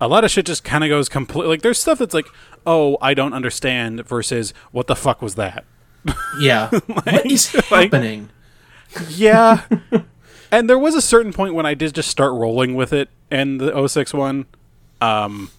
a 0.00 0.08
lot 0.08 0.24
of 0.24 0.30
shit 0.30 0.46
just 0.46 0.64
kind 0.64 0.82
of 0.84 0.88
goes 0.88 1.08
completely 1.08 1.48
like 1.48 1.62
there's 1.62 1.78
stuff 1.78 1.98
that's 1.98 2.14
like 2.14 2.26
oh 2.66 2.96
i 3.02 3.12
don't 3.14 3.32
understand 3.34 4.04
versus 4.06 4.52
what 4.70 4.86
the 4.86 4.96
fuck 4.96 5.20
was 5.22 5.34
that 5.34 5.64
Yeah. 6.40 6.70
what 6.86 7.26
is 7.26 7.54
like- 7.70 7.92
happening? 7.92 8.30
yeah 9.08 9.62
and 10.52 10.68
there 10.68 10.78
was 10.78 10.94
a 10.94 11.00
certain 11.00 11.32
point 11.32 11.54
when 11.54 11.64
i 11.64 11.72
did 11.72 11.94
just 11.94 12.10
start 12.10 12.32
rolling 12.34 12.74
with 12.74 12.92
it 12.92 13.08
and 13.30 13.58
the 13.58 13.88
06 13.88 14.12
one 14.12 14.44
um 15.00 15.50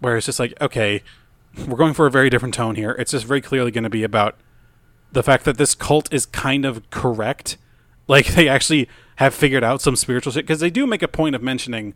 where 0.00 0.16
it's 0.16 0.24
just 0.24 0.40
like 0.40 0.54
okay 0.58 1.02
we're 1.68 1.76
going 1.76 1.92
for 1.92 2.06
a 2.06 2.10
very 2.10 2.30
different 2.30 2.54
tone 2.54 2.76
here 2.76 2.92
it's 2.92 3.10
just 3.10 3.26
very 3.26 3.42
clearly 3.42 3.70
going 3.70 3.84
to 3.84 3.90
be 3.90 4.02
about 4.02 4.36
the 5.12 5.22
fact 5.22 5.44
that 5.44 5.58
this 5.58 5.74
cult 5.74 6.10
is 6.10 6.24
kind 6.24 6.64
of 6.64 6.88
correct 6.88 7.58
like 8.08 8.28
they 8.28 8.48
actually 8.48 8.88
have 9.16 9.34
figured 9.34 9.62
out 9.62 9.82
some 9.82 9.94
spiritual 9.94 10.32
shit 10.32 10.46
because 10.46 10.60
they 10.60 10.70
do 10.70 10.86
make 10.86 11.02
a 11.02 11.08
point 11.08 11.34
of 11.34 11.42
mentioning 11.42 11.92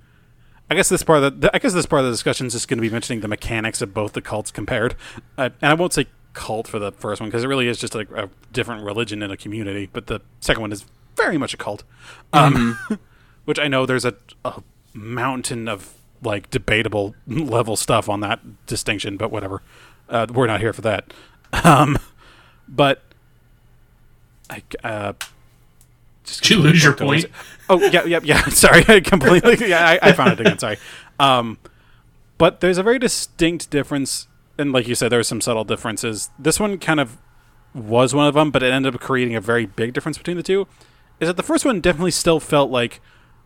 I 0.68 0.74
guess 0.74 0.88
this 0.88 1.04
part 1.04 1.22
of 1.22 1.40
the, 1.40 1.54
I 1.54 1.60
guess 1.60 1.72
this 1.72 1.86
part 1.86 2.00
of 2.00 2.06
the 2.06 2.12
discussion 2.12 2.48
is 2.48 2.52
just 2.52 2.66
going 2.66 2.78
to 2.78 2.82
be 2.82 2.90
mentioning 2.90 3.20
the 3.20 3.28
mechanics 3.28 3.80
of 3.80 3.94
both 3.94 4.14
the 4.14 4.20
cults 4.20 4.50
compared, 4.50 4.96
uh, 5.38 5.50
and 5.62 5.70
I 5.70 5.74
won't 5.74 5.92
say 5.92 6.06
cult 6.36 6.68
for 6.68 6.78
the 6.78 6.92
first 6.92 7.20
one 7.20 7.28
because 7.28 7.42
it 7.42 7.48
really 7.48 7.66
is 7.66 7.78
just 7.78 7.94
like 7.94 8.10
a 8.12 8.28
different 8.52 8.84
religion 8.84 9.22
in 9.22 9.30
a 9.32 9.36
community. 9.36 9.88
But 9.92 10.06
the 10.06 10.20
second 10.40 10.60
one 10.60 10.70
is 10.70 10.84
very 11.16 11.38
much 11.38 11.54
a 11.54 11.56
cult, 11.56 11.82
um, 12.32 12.78
which 13.46 13.58
I 13.58 13.66
know 13.66 13.86
there's 13.86 14.04
a, 14.04 14.14
a 14.44 14.62
mountain 14.92 15.66
of 15.66 15.94
like 16.22 16.50
debatable 16.50 17.14
level 17.26 17.74
stuff 17.74 18.08
on 18.08 18.20
that 18.20 18.66
distinction, 18.66 19.16
but 19.16 19.32
whatever. 19.32 19.62
Uh, 20.08 20.26
we're 20.32 20.46
not 20.46 20.60
here 20.60 20.72
for 20.72 20.82
that. 20.82 21.12
Um, 21.64 21.96
but 22.68 23.02
I 24.50 24.62
uh, 24.84 25.12
just 26.24 26.42
Did 26.42 26.50
you 26.50 26.58
lose 26.58 26.84
your 26.84 26.92
point? 26.92 27.26
Oh 27.70 27.80
yeah, 27.80 28.04
yeah, 28.04 28.18
yeah. 28.22 28.44
Sorry, 28.48 28.84
I 28.88 29.00
completely. 29.00 29.68
Yeah, 29.68 29.98
I, 30.02 30.10
I 30.10 30.12
found 30.12 30.32
it 30.32 30.40
again. 30.40 30.58
Sorry. 30.58 30.76
Um, 31.18 31.56
but 32.36 32.60
there's 32.60 32.78
a 32.78 32.82
very 32.82 32.98
distinct 32.98 33.70
difference, 33.70 34.26
and 34.58 34.72
like 34.72 34.88
you 34.88 34.94
said, 34.94 35.10
there 35.10 35.20
are 35.20 35.24
some 35.24 35.40
subtle 35.40 35.64
differences. 35.64 36.30
This 36.38 36.58
one 36.58 36.78
kind 36.78 37.00
of 37.00 37.18
was 37.74 38.14
one 38.14 38.26
of 38.26 38.34
them, 38.34 38.50
but 38.50 38.62
it 38.62 38.72
ended 38.72 38.94
up 38.94 39.00
creating 39.00 39.34
a 39.34 39.40
very 39.40 39.66
big 39.66 39.92
difference 39.92 40.18
between 40.18 40.36
the 40.36 40.42
two. 40.42 40.66
Is 41.20 41.28
that 41.28 41.36
the 41.36 41.42
first 41.42 41.64
one 41.64 41.80
definitely 41.80 42.10
still 42.10 42.40
felt 42.40 42.70
like 42.70 43.00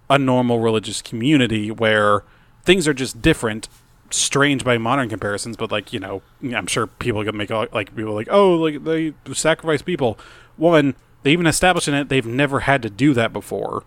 a 0.09 0.19
normal 0.19 0.59
religious 0.61 1.03
community 1.03 1.71
where 1.71 2.25
things 2.65 2.87
are 2.89 2.95
just 2.95 3.23
different, 3.23 3.69
strange 4.11 4.65
by 4.65 4.77
modern 4.79 5.09
comparisons, 5.09 5.57
but 5.57 5.71
like 5.71 5.93
you 5.93 6.01
know, 6.01 6.23
I'm 6.43 6.67
sure 6.67 6.87
people 6.87 7.25
can 7.25 7.37
make 7.37 7.51
a- 7.51 7.69
like 7.73 7.95
people 7.95 8.15
like 8.15 8.29
oh 8.31 8.55
like 8.55 8.85
they 8.85 9.15
sacrifice 9.33 9.83
people. 9.83 10.19
One, 10.57 10.95
they 11.23 11.33
even 11.33 11.47
established 11.47 11.89
in 11.89 11.95
it 11.95 12.09
they've 12.09 12.27
never 12.27 12.61
had 12.61 12.83
to 12.83 12.91
do 12.91 13.15
that 13.15 13.33
before, 13.33 13.85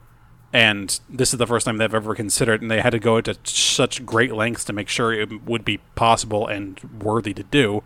and 0.53 0.99
this 1.09 1.33
is 1.33 1.39
the 1.39 1.47
first 1.47 1.65
time 1.65 1.77
they've 1.77 1.93
ever 1.93 2.13
considered, 2.15 2.61
and 2.61 2.69
they 2.69 2.79
had 2.81 2.91
to 2.91 2.99
go 2.99 3.19
to 3.21 3.35
such 3.43 4.05
great 4.05 4.33
lengths 4.33 4.63
to 4.65 4.73
make 4.73 4.87
sure 4.87 5.11
it 5.11 5.43
would 5.45 5.65
be 5.65 5.79
possible 5.95 6.47
and 6.47 6.79
worthy 7.01 7.33
to 7.33 7.43
do. 7.43 7.83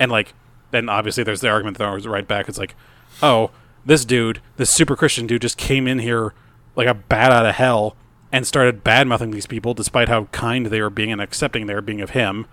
And 0.00 0.10
like, 0.10 0.34
then 0.72 0.88
obviously 0.88 1.22
there's 1.22 1.40
the 1.40 1.48
argument 1.48 1.78
that 1.78 1.88
was 1.92 2.06
right 2.08 2.26
back. 2.26 2.48
It's 2.48 2.58
like, 2.58 2.74
oh, 3.22 3.52
this 3.86 4.04
dude, 4.04 4.40
this 4.56 4.70
super 4.70 4.96
Christian 4.96 5.26
dude, 5.28 5.42
just 5.42 5.56
came 5.56 5.86
in 5.86 6.00
here 6.00 6.34
like 6.74 6.88
a 6.88 6.94
bat 6.94 7.30
out 7.30 7.46
of 7.46 7.54
hell 7.54 7.94
and 8.32 8.44
started 8.44 8.82
bad 8.82 9.06
mouthing 9.06 9.30
these 9.30 9.46
people, 9.46 9.72
despite 9.74 10.08
how 10.08 10.24
kind 10.32 10.66
they 10.66 10.80
were 10.80 10.90
being 10.90 11.12
and 11.12 11.20
accepting 11.20 11.66
they 11.66 11.74
were 11.74 11.80
being 11.80 12.00
of 12.00 12.10
him, 12.10 12.46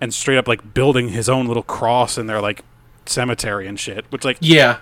and 0.00 0.12
straight 0.12 0.38
up 0.38 0.48
like 0.48 0.74
building 0.74 1.10
his 1.10 1.28
own 1.28 1.46
little 1.46 1.62
cross 1.62 2.18
in 2.18 2.26
their 2.26 2.40
like 2.40 2.64
cemetery 3.06 3.68
and 3.68 3.78
shit. 3.78 4.06
Which 4.10 4.24
like, 4.24 4.38
Yeah. 4.40 4.78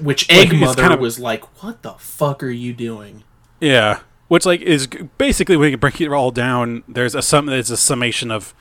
Which 0.00 0.28
Like, 0.28 0.38
Egg 0.48 0.52
it's 0.54 0.60
Mother 0.60 0.82
kind 0.82 0.94
of- 0.94 0.98
was 1.00 1.20
like, 1.20 1.62
what 1.62 1.82
the 1.82 1.92
fuck 1.92 2.42
are 2.42 2.50
you 2.50 2.72
doing? 2.72 3.22
Yeah, 3.60 4.00
which 4.28 4.46
like 4.46 4.60
is 4.60 4.86
basically 5.18 5.56
when 5.56 5.70
you 5.70 5.76
break 5.76 6.00
it 6.00 6.08
all 6.08 6.30
down. 6.30 6.82
There's 6.88 7.14
a 7.14 7.22
sum. 7.22 7.46
There's 7.46 7.70
a 7.70 7.76
summation 7.76 8.30
of 8.30 8.54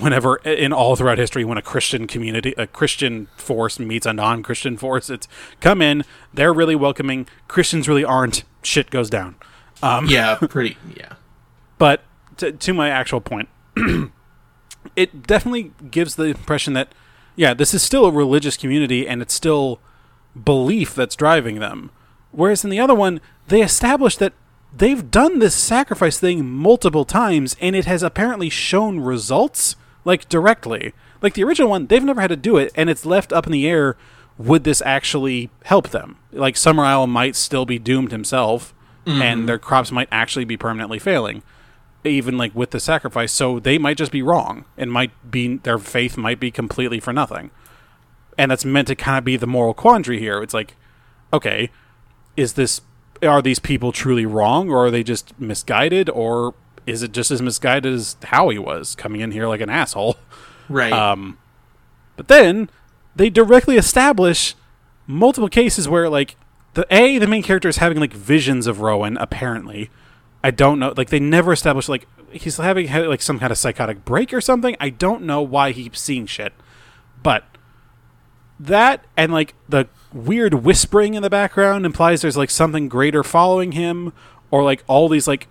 whenever 0.00 0.36
in 0.36 0.72
all 0.72 0.96
throughout 0.96 1.18
history 1.18 1.44
when 1.44 1.58
a 1.58 1.62
Christian 1.62 2.06
community, 2.06 2.54
a 2.58 2.66
Christian 2.66 3.28
force 3.36 3.78
meets 3.78 4.06
a 4.06 4.12
non-Christian 4.12 4.76
force, 4.76 5.08
it's 5.08 5.28
come 5.60 5.80
in. 5.80 6.04
They're 6.32 6.52
really 6.52 6.74
welcoming. 6.74 7.26
Christians 7.48 7.88
really 7.88 8.04
aren't. 8.04 8.44
Shit 8.62 8.90
goes 8.90 9.08
down. 9.08 9.36
Um, 9.82 10.06
Yeah, 10.06 10.34
pretty. 10.48 10.76
Yeah. 10.96 11.14
But 11.78 12.02
to, 12.38 12.52
to 12.52 12.74
my 12.74 12.88
actual 12.88 13.20
point, 13.20 13.48
it 14.96 15.26
definitely 15.26 15.72
gives 15.90 16.16
the 16.16 16.24
impression 16.24 16.72
that, 16.72 16.92
yeah, 17.36 17.54
this 17.54 17.74
is 17.74 17.82
still 17.82 18.06
a 18.06 18.10
religious 18.10 18.56
community 18.56 19.06
and 19.06 19.22
it's 19.22 19.34
still 19.34 19.80
belief 20.42 20.94
that's 20.94 21.14
driving 21.14 21.60
them. 21.60 21.90
Whereas 22.34 22.64
in 22.64 22.70
the 22.70 22.80
other 22.80 22.94
one, 22.94 23.20
they 23.48 23.62
established 23.62 24.18
that 24.18 24.32
they've 24.76 25.10
done 25.10 25.38
this 25.38 25.54
sacrifice 25.54 26.18
thing 26.18 26.44
multiple 26.44 27.04
times 27.04 27.56
and 27.60 27.76
it 27.76 27.84
has 27.84 28.02
apparently 28.02 28.50
shown 28.50 29.00
results, 29.00 29.76
like 30.04 30.28
directly. 30.28 30.92
Like 31.22 31.34
the 31.34 31.44
original 31.44 31.70
one, 31.70 31.86
they've 31.86 32.02
never 32.02 32.20
had 32.20 32.28
to 32.28 32.36
do 32.36 32.56
it 32.56 32.72
and 32.74 32.90
it's 32.90 33.06
left 33.06 33.32
up 33.32 33.46
in 33.46 33.52
the 33.52 33.66
air. 33.66 33.96
Would 34.36 34.64
this 34.64 34.82
actually 34.84 35.50
help 35.64 35.90
them? 35.90 36.16
Like 36.32 36.56
Summerisle 36.56 37.08
might 37.08 37.36
still 37.36 37.64
be 37.64 37.78
doomed 37.78 38.10
himself 38.10 38.74
and 39.06 39.16
mm-hmm. 39.16 39.46
their 39.46 39.58
crops 39.58 39.92
might 39.92 40.08
actually 40.10 40.44
be 40.44 40.56
permanently 40.56 40.98
failing 40.98 41.42
even 42.04 42.36
like 42.36 42.54
with 42.54 42.70
the 42.70 42.80
sacrifice 42.80 43.32
so 43.32 43.58
they 43.58 43.78
might 43.78 43.96
just 43.96 44.12
be 44.12 44.22
wrong 44.22 44.64
and 44.76 44.92
might 44.92 45.10
be 45.30 45.56
their 45.58 45.78
faith 45.78 46.16
might 46.16 46.38
be 46.38 46.50
completely 46.50 47.00
for 47.00 47.12
nothing 47.12 47.50
and 48.36 48.50
that's 48.50 48.64
meant 48.64 48.88
to 48.88 48.94
kind 48.94 49.18
of 49.18 49.24
be 49.24 49.36
the 49.36 49.46
moral 49.46 49.74
quandary 49.74 50.18
here 50.18 50.42
it's 50.42 50.54
like 50.54 50.74
okay 51.32 51.70
is 52.36 52.54
this 52.54 52.80
are 53.22 53.40
these 53.40 53.58
people 53.58 53.92
truly 53.92 54.26
wrong 54.26 54.70
or 54.70 54.86
are 54.86 54.90
they 54.90 55.02
just 55.02 55.38
misguided 55.40 56.10
or 56.10 56.54
is 56.86 57.02
it 57.02 57.12
just 57.12 57.30
as 57.30 57.40
misguided 57.40 57.92
as 57.94 58.16
howie 58.24 58.58
was 58.58 58.94
coming 58.94 59.20
in 59.20 59.30
here 59.30 59.46
like 59.46 59.60
an 59.60 59.70
asshole 59.70 60.16
Right. 60.68 60.92
um, 60.92 61.38
but 62.16 62.28
then 62.28 62.68
they 63.16 63.30
directly 63.30 63.76
establish 63.76 64.54
multiple 65.06 65.48
cases 65.48 65.88
where 65.88 66.08
like 66.08 66.36
the 66.74 66.86
a 66.90 67.18
the 67.18 67.26
main 67.26 67.42
character 67.42 67.68
is 67.68 67.76
having 67.76 68.00
like 68.00 68.12
visions 68.12 68.66
of 68.66 68.80
Rowan. 68.80 69.16
Apparently, 69.18 69.90
I 70.42 70.50
don't 70.50 70.78
know. 70.80 70.92
Like 70.96 71.10
they 71.10 71.20
never 71.20 71.52
established 71.52 71.88
like 71.88 72.06
he's 72.32 72.56
having 72.56 72.90
like 72.90 73.22
some 73.22 73.38
kind 73.38 73.52
of 73.52 73.58
psychotic 73.58 74.04
break 74.04 74.32
or 74.32 74.40
something. 74.40 74.74
I 74.80 74.88
don't 74.90 75.22
know 75.22 75.40
why 75.42 75.70
he 75.70 75.84
keeps 75.84 76.00
seeing 76.00 76.26
shit, 76.26 76.52
but 77.22 77.44
that 78.58 79.04
and 79.16 79.32
like 79.32 79.54
the 79.68 79.86
weird 80.14 80.54
whispering 80.54 81.14
in 81.14 81.22
the 81.22 81.30
background 81.30 81.84
implies 81.84 82.22
there's 82.22 82.36
like 82.36 82.50
something 82.50 82.88
greater 82.88 83.22
following 83.22 83.72
him, 83.72 84.12
or 84.50 84.62
like 84.62 84.84
all 84.86 85.08
these 85.08 85.28
like 85.28 85.48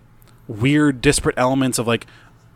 weird 0.48 1.00
disparate 1.00 1.36
elements 1.38 1.78
of 1.78 1.86
like 1.86 2.06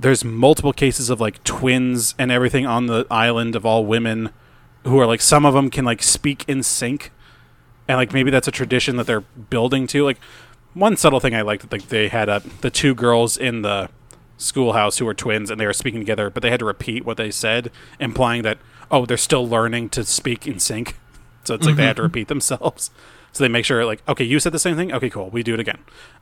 there's 0.00 0.24
multiple 0.24 0.72
cases 0.72 1.10
of 1.10 1.20
like 1.20 1.42
twins 1.44 2.14
and 2.18 2.30
everything 2.32 2.66
on 2.66 2.86
the 2.86 3.06
island 3.10 3.54
of 3.54 3.66
all 3.66 3.84
women 3.84 4.30
who 4.84 4.98
are 4.98 5.06
like 5.06 5.20
some 5.20 5.44
of 5.44 5.54
them 5.54 5.70
can 5.70 5.84
like 5.84 6.02
speak 6.02 6.44
in 6.48 6.62
sync. 6.62 7.12
And 7.86 7.96
like 7.96 8.12
maybe 8.12 8.30
that's 8.30 8.48
a 8.48 8.52
tradition 8.52 8.96
that 8.96 9.06
they're 9.06 9.20
building 9.20 9.86
to. 9.88 10.04
Like 10.04 10.18
one 10.74 10.96
subtle 10.96 11.20
thing 11.20 11.34
i 11.34 11.42
liked 11.42 11.62
that 11.62 11.72
like 11.72 11.88
they 11.88 12.08
had 12.08 12.28
uh, 12.28 12.40
the 12.60 12.70
two 12.70 12.94
girls 12.94 13.36
in 13.36 13.62
the 13.62 13.88
schoolhouse 14.36 14.98
who 14.98 15.04
were 15.04 15.14
twins 15.14 15.50
and 15.50 15.60
they 15.60 15.66
were 15.66 15.72
speaking 15.72 16.00
together 16.00 16.30
but 16.30 16.42
they 16.42 16.50
had 16.50 16.60
to 16.60 16.64
repeat 16.64 17.04
what 17.04 17.16
they 17.16 17.30
said 17.30 17.70
implying 17.98 18.42
that 18.42 18.58
oh 18.90 19.04
they're 19.04 19.16
still 19.16 19.46
learning 19.48 19.88
to 19.88 20.04
speak 20.04 20.46
in 20.46 20.58
sync 20.60 20.96
so 21.48 21.54
it's 21.54 21.66
like 21.66 21.76
they 21.76 21.84
had 21.86 21.96
to 21.96 22.02
repeat 22.02 22.28
themselves 22.28 22.90
so 23.32 23.42
they 23.44 23.48
make 23.48 23.64
sure 23.64 23.84
like 23.84 24.02
okay 24.08 24.24
you 24.24 24.38
said 24.38 24.52
the 24.52 24.58
same 24.58 24.76
thing 24.76 24.92
okay 24.92 25.10
cool 25.10 25.28
we 25.30 25.42
do 25.42 25.54
it 25.54 25.60
again 25.60 25.78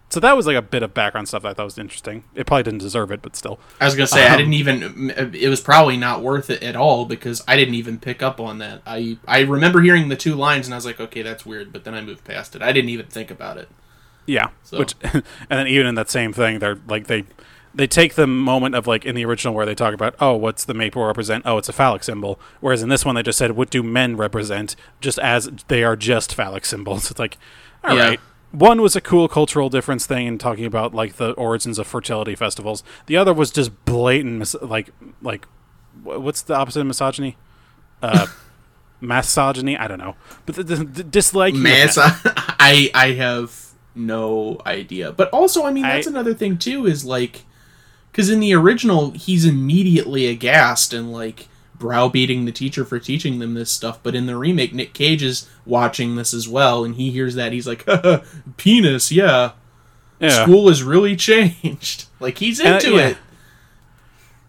so 0.09 0.19
that 0.21 0.37
was 0.37 0.47
like 0.47 0.57
a 0.57 0.63
bit 0.63 0.83
of 0.83 0.95
background 0.95 1.29
stuff 1.29 1.43
that 1.43 1.49
i 1.51 1.55
thought 1.55 1.65
was 1.65 1.79
interesting 1.79 2.25
it 2.35 2.47
probably 2.47 2.63
didn't 2.63 2.79
deserve 2.79 3.11
it 3.13 3.21
but 3.23 3.37
still 3.37 3.59
I 3.81 3.85
was 3.85 3.95
gonna 3.95 4.07
say 4.07 4.27
I 4.27 4.33
Um, 4.33 4.39
didn't 4.39 4.55
even. 4.55 5.11
It 5.35 5.49
was 5.49 5.61
probably 5.61 5.97
not 5.97 6.23
worth 6.23 6.49
it 6.49 6.63
at 6.63 6.75
all 6.77 7.05
because 7.05 7.45
I 7.47 7.57
didn't 7.57 7.75
even 7.75 7.99
pick 7.99 8.23
up 8.23 8.41
on 8.41 8.59
that. 8.59 8.81
I 8.87 9.19
I 9.29 9.41
remember 9.41 9.81
hearing 9.83 10.09
the 10.09 10.17
two 10.17 10.35
lines 10.35 10.67
and 10.67 10.75
I 10.75 10.77
was 10.79 10.87
like, 10.87 10.99
okay, 11.01 11.23
that's 11.23 11.45
weird. 11.45 11.73
But 11.73 11.85
then 11.85 11.95
I 11.95 12.01
moved 12.01 12.25
past 12.25 12.57
it. 12.57 12.63
I 12.63 12.73
didn't 12.73 12.89
even 12.91 13.07
think 13.07 13.31
about 13.31 13.59
it. 13.59 13.69
Yeah, 14.27 14.49
So- 14.63 14.79
which 14.79 14.95
and 15.03 15.23
then 15.51 15.67
even 15.67 15.87
in 15.87 15.95
that 15.97 16.09
same 16.11 16.33
thing, 16.33 16.59
they're 16.61 16.79
like 16.89 17.07
they 17.09 17.25
they 17.77 17.87
take 17.87 18.15
the 18.15 18.27
moment 18.27 18.75
of 18.75 18.87
like 18.87 19.05
in 19.05 19.15
the 19.15 19.25
original 19.25 19.55
where 19.55 19.67
they 19.67 19.75
talk 19.75 19.95
about 19.95 20.15
oh 20.21 20.35
what's 20.35 20.65
the 20.65 20.75
maypole 20.75 21.05
represent 21.07 21.45
oh 21.47 21.59
it's 21.59 21.69
a 21.69 21.73
phallic 21.73 22.03
symbol 22.03 22.41
whereas 22.61 22.83
in 22.83 22.89
this 22.89 23.05
one 23.05 23.15
they 23.15 23.23
just 23.23 23.39
said 23.39 23.53
what 23.53 23.71
do 23.71 23.83
men 23.83 24.17
represent 24.17 24.75
just 25.01 25.19
as 25.19 25.51
they 25.69 25.85
are 25.85 25.95
just 25.95 26.35
phallic 26.35 26.65
symbols 26.65 27.11
it's 27.11 27.21
like 27.21 27.37
all 27.85 27.97
right. 27.97 28.13
Yeah. 28.13 28.17
one 28.59 28.81
was 28.83 28.97
a 28.97 29.01
cool 29.01 29.29
cultural 29.29 29.69
difference 29.69 30.07
thing 30.07 30.27
and 30.27 30.41
talking 30.41 30.65
about 30.65 30.95
like 30.95 31.17
the 31.17 31.33
origins 31.33 31.79
of 31.79 31.87
fertility 31.87 32.35
festivals 32.35 32.83
the 33.07 33.17
other 33.17 33.33
was 33.35 33.51
just 33.51 33.85
blatant 33.85 34.39
mis- 34.39 34.57
like 34.63 34.91
like 35.23 35.47
what's 36.03 36.43
the 36.43 36.55
opposite 36.55 36.81
of 36.81 36.87
misogyny 36.87 37.37
uh 38.03 38.27
misogyny 39.01 39.77
i 39.77 39.87
don't 39.87 39.99
know 39.99 40.17
but 40.47 40.55
the, 40.55 40.63
the, 40.65 40.77
the 40.77 41.05
dislike 41.05 41.55
Mass, 41.55 41.99
I 42.01 42.91
I 42.95 43.13
have 43.13 43.67
no 43.95 44.61
idea. 44.67 45.11
But 45.13 45.31
also, 45.31 45.65
I 45.65 45.73
mean, 45.73 45.83
that's 45.85 46.07
I- 46.07 46.11
another 46.11 46.35
thing 46.35 46.59
too. 46.59 46.87
Is 46.87 47.05
like, 47.05 47.45
because 48.17 48.31
in 48.31 48.41
the 48.41 48.55
original, 48.55 49.11
he's 49.11 49.45
immediately 49.45 50.27
aghast 50.27 50.95
and 50.95 51.13
like 51.13 51.49
browbeating 51.79 52.47
the 52.47 52.53
teacher 52.53 52.83
for 52.87 52.99
teaching 52.99 53.41
them 53.41 53.53
this 53.53 53.71
stuff. 53.71 53.99
But 54.03 54.15
in 54.15 54.25
the 54.25 54.37
remake, 54.39 54.73
Nick 54.73 54.95
Cage 54.95 55.23
is 55.23 55.47
watching 55.67 56.17
this 56.17 56.33
as 56.33 56.49
well, 56.49 56.83
and 56.83 56.95
he 56.95 57.11
hears 57.11 57.35
that 57.35 57.53
he's 57.53 57.67
like, 57.67 57.87
"Penis, 58.57 59.13
yeah." 59.13 59.51
yeah. 60.19 60.45
School 60.45 60.69
has 60.69 60.83
really 60.83 61.15
changed. 61.15 62.07
Like 62.21 62.39
he's 62.39 62.59
Uh, 62.59 62.69
into 62.83 62.93
yeah. 62.93 63.09
it. 63.09 63.19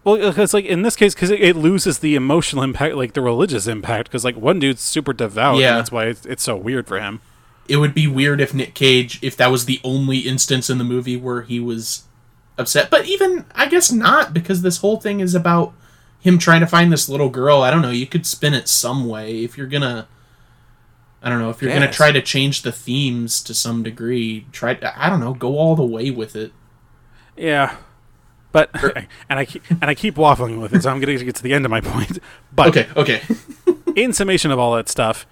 Well, 0.06 0.16
because 0.30 0.54
like 0.54 0.64
in 0.64 0.84
this 0.84 0.96
case, 0.96 1.14
because 1.14 1.30
it, 1.30 1.42
it 1.42 1.58
loses 1.58 2.00
the 2.00 2.16
emotional 2.16 2.64
impact, 2.64 2.96
like 2.96 3.12
the 3.12 3.20
religious 3.22 3.68
impact, 3.68 4.08
because 4.08 4.24
like 4.24 4.38
one 4.38 4.60
dude's 4.60 4.80
super 4.80 5.12
devout, 5.12 5.58
Yeah. 5.58 5.72
and 5.72 5.78
that's 5.80 5.92
why 5.92 6.06
it's, 6.06 6.26
it's 6.26 6.44
so 6.44 6.56
weird 6.56 6.88
for 6.88 6.98
him. 7.02 7.20
It 7.68 7.76
would 7.78 7.94
be 7.94 8.08
weird 8.08 8.40
if 8.40 8.54
Nick 8.54 8.74
Cage, 8.74 9.20
if 9.22 9.36
that 9.36 9.52
was 9.52 9.66
the 9.66 9.82
only 9.84 10.20
instance 10.20 10.70
in 10.70 10.78
the 10.78 10.86
movie 10.86 11.18
where 11.18 11.42
he 11.42 11.60
was 11.60 12.04
upset. 12.58 12.90
But 12.90 13.06
even, 13.06 13.46
I 13.56 13.68
guess 13.68 13.92
not, 13.92 14.34
because 14.34 14.62
this 14.62 14.78
whole 14.78 14.98
thing 15.00 15.20
is 15.20 15.36
about 15.36 15.74
him 16.20 16.38
trying 16.38 16.62
to 16.62 16.68
find 16.68 16.92
this 16.92 17.08
little 17.08 17.30
girl. 17.30 17.62
I 17.62 17.72
don't 17.72 17.82
know. 17.82 17.92
You 17.92 18.08
could 18.08 18.26
spin 18.26 18.54
it 18.54 18.68
some 18.68 19.08
way 19.08 19.44
if 19.44 19.58
you're 19.58 19.68
gonna. 19.68 20.08
I 21.22 21.30
don't 21.30 21.40
know 21.40 21.50
if 21.50 21.62
you're 21.62 21.74
gonna 21.74 21.92
try 21.92 22.12
to 22.12 22.22
change 22.22 22.62
the 22.62 22.72
themes 22.72 23.42
to 23.44 23.54
some 23.54 23.84
degree. 23.84 24.46
Try, 24.52 24.76
to, 24.76 25.04
I 25.04 25.10
don't 25.10 25.20
know, 25.20 25.34
go 25.34 25.58
all 25.58 25.76
the 25.76 25.86
way 25.86 26.12
with 26.12 26.36
it. 26.36 26.54
Yeah, 27.36 27.76
but 28.52 28.70
and 29.30 29.40
I 29.40 29.46
keep, 29.46 29.64
and 29.70 29.86
I 29.86 29.96
keep 29.96 30.16
waffling 30.16 30.62
with 30.62 30.74
it, 30.74 30.84
so 30.84 30.90
I'm 30.90 31.00
gonna 31.00 31.18
get 31.18 31.36
to 31.36 31.44
the 31.44 31.54
end 31.54 31.66
of 31.66 31.72
my 31.72 31.82
point. 31.82 32.20
But 32.54 32.70
Okay, 32.70 32.88
okay. 32.96 33.22
in 33.96 34.14
summation 34.14 34.52
of 34.52 34.60
all 34.60 34.76
that 34.76 34.90
stuff, 34.90 35.26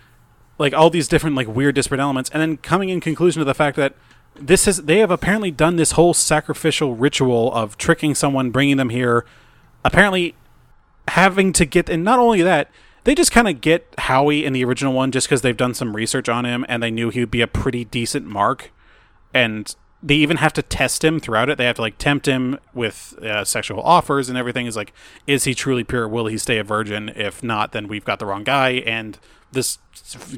like 0.57 0.73
all 0.73 0.89
these 0.89 1.07
different 1.07 1.35
like 1.35 1.47
weird 1.47 1.75
disparate 1.75 2.01
elements, 2.01 2.29
and 2.31 2.41
then 2.41 2.57
coming 2.57 2.89
in 2.89 2.99
conclusion 2.99 3.39
to 3.39 3.45
the 3.45 3.53
fact 3.53 3.77
that 3.77 3.95
this 4.39 4.67
is 4.67 4.83
they 4.83 4.99
have 4.99 5.11
apparently 5.11 5.51
done 5.51 5.75
this 5.75 5.91
whole 5.91 6.13
sacrificial 6.13 6.95
ritual 6.95 7.53
of 7.53 7.77
tricking 7.77 8.15
someone, 8.15 8.51
bringing 8.51 8.77
them 8.77 8.89
here, 8.89 9.25
apparently 9.83 10.35
having 11.07 11.53
to 11.53 11.65
get, 11.65 11.89
and 11.89 12.03
not 12.03 12.19
only 12.19 12.41
that, 12.41 12.69
they 13.03 13.13
just 13.13 13.31
kind 13.31 13.47
of 13.47 13.61
get 13.61 13.93
Howie 13.99 14.43
in 14.43 14.53
the 14.53 14.65
original 14.65 14.93
one 14.93 15.11
just 15.11 15.27
because 15.27 15.41
they've 15.41 15.55
done 15.55 15.73
some 15.73 15.95
research 15.95 16.27
on 16.27 16.43
him 16.43 16.65
and 16.67 16.81
they 16.81 16.91
knew 16.91 17.09
he 17.09 17.19
would 17.19 17.31
be 17.31 17.41
a 17.41 17.47
pretty 17.47 17.85
decent 17.85 18.25
mark, 18.25 18.71
and 19.33 19.75
they 20.01 20.15
even 20.15 20.37
have 20.37 20.53
to 20.53 20.61
test 20.61 21.03
him 21.03 21.19
throughout 21.19 21.49
it. 21.49 21.57
They 21.57 21.65
have 21.65 21.77
to 21.77 21.81
like 21.81 21.97
tempt 21.97 22.27
him 22.27 22.59
with 22.73 23.17
uh, 23.21 23.43
sexual 23.45 23.81
offers 23.81 24.29
and 24.29 24.37
everything. 24.37 24.65
Is 24.65 24.75
like, 24.75 24.93
is 25.25 25.45
he 25.45 25.53
truly 25.55 25.83
pure? 25.83 26.07
Will 26.07 26.27
he 26.27 26.37
stay 26.37 26.57
a 26.57 26.63
virgin? 26.63 27.11
If 27.15 27.43
not, 27.43 27.71
then 27.71 27.87
we've 27.87 28.05
got 28.05 28.19
the 28.19 28.25
wrong 28.25 28.43
guy, 28.43 28.71
and 28.85 29.17
this 29.51 29.77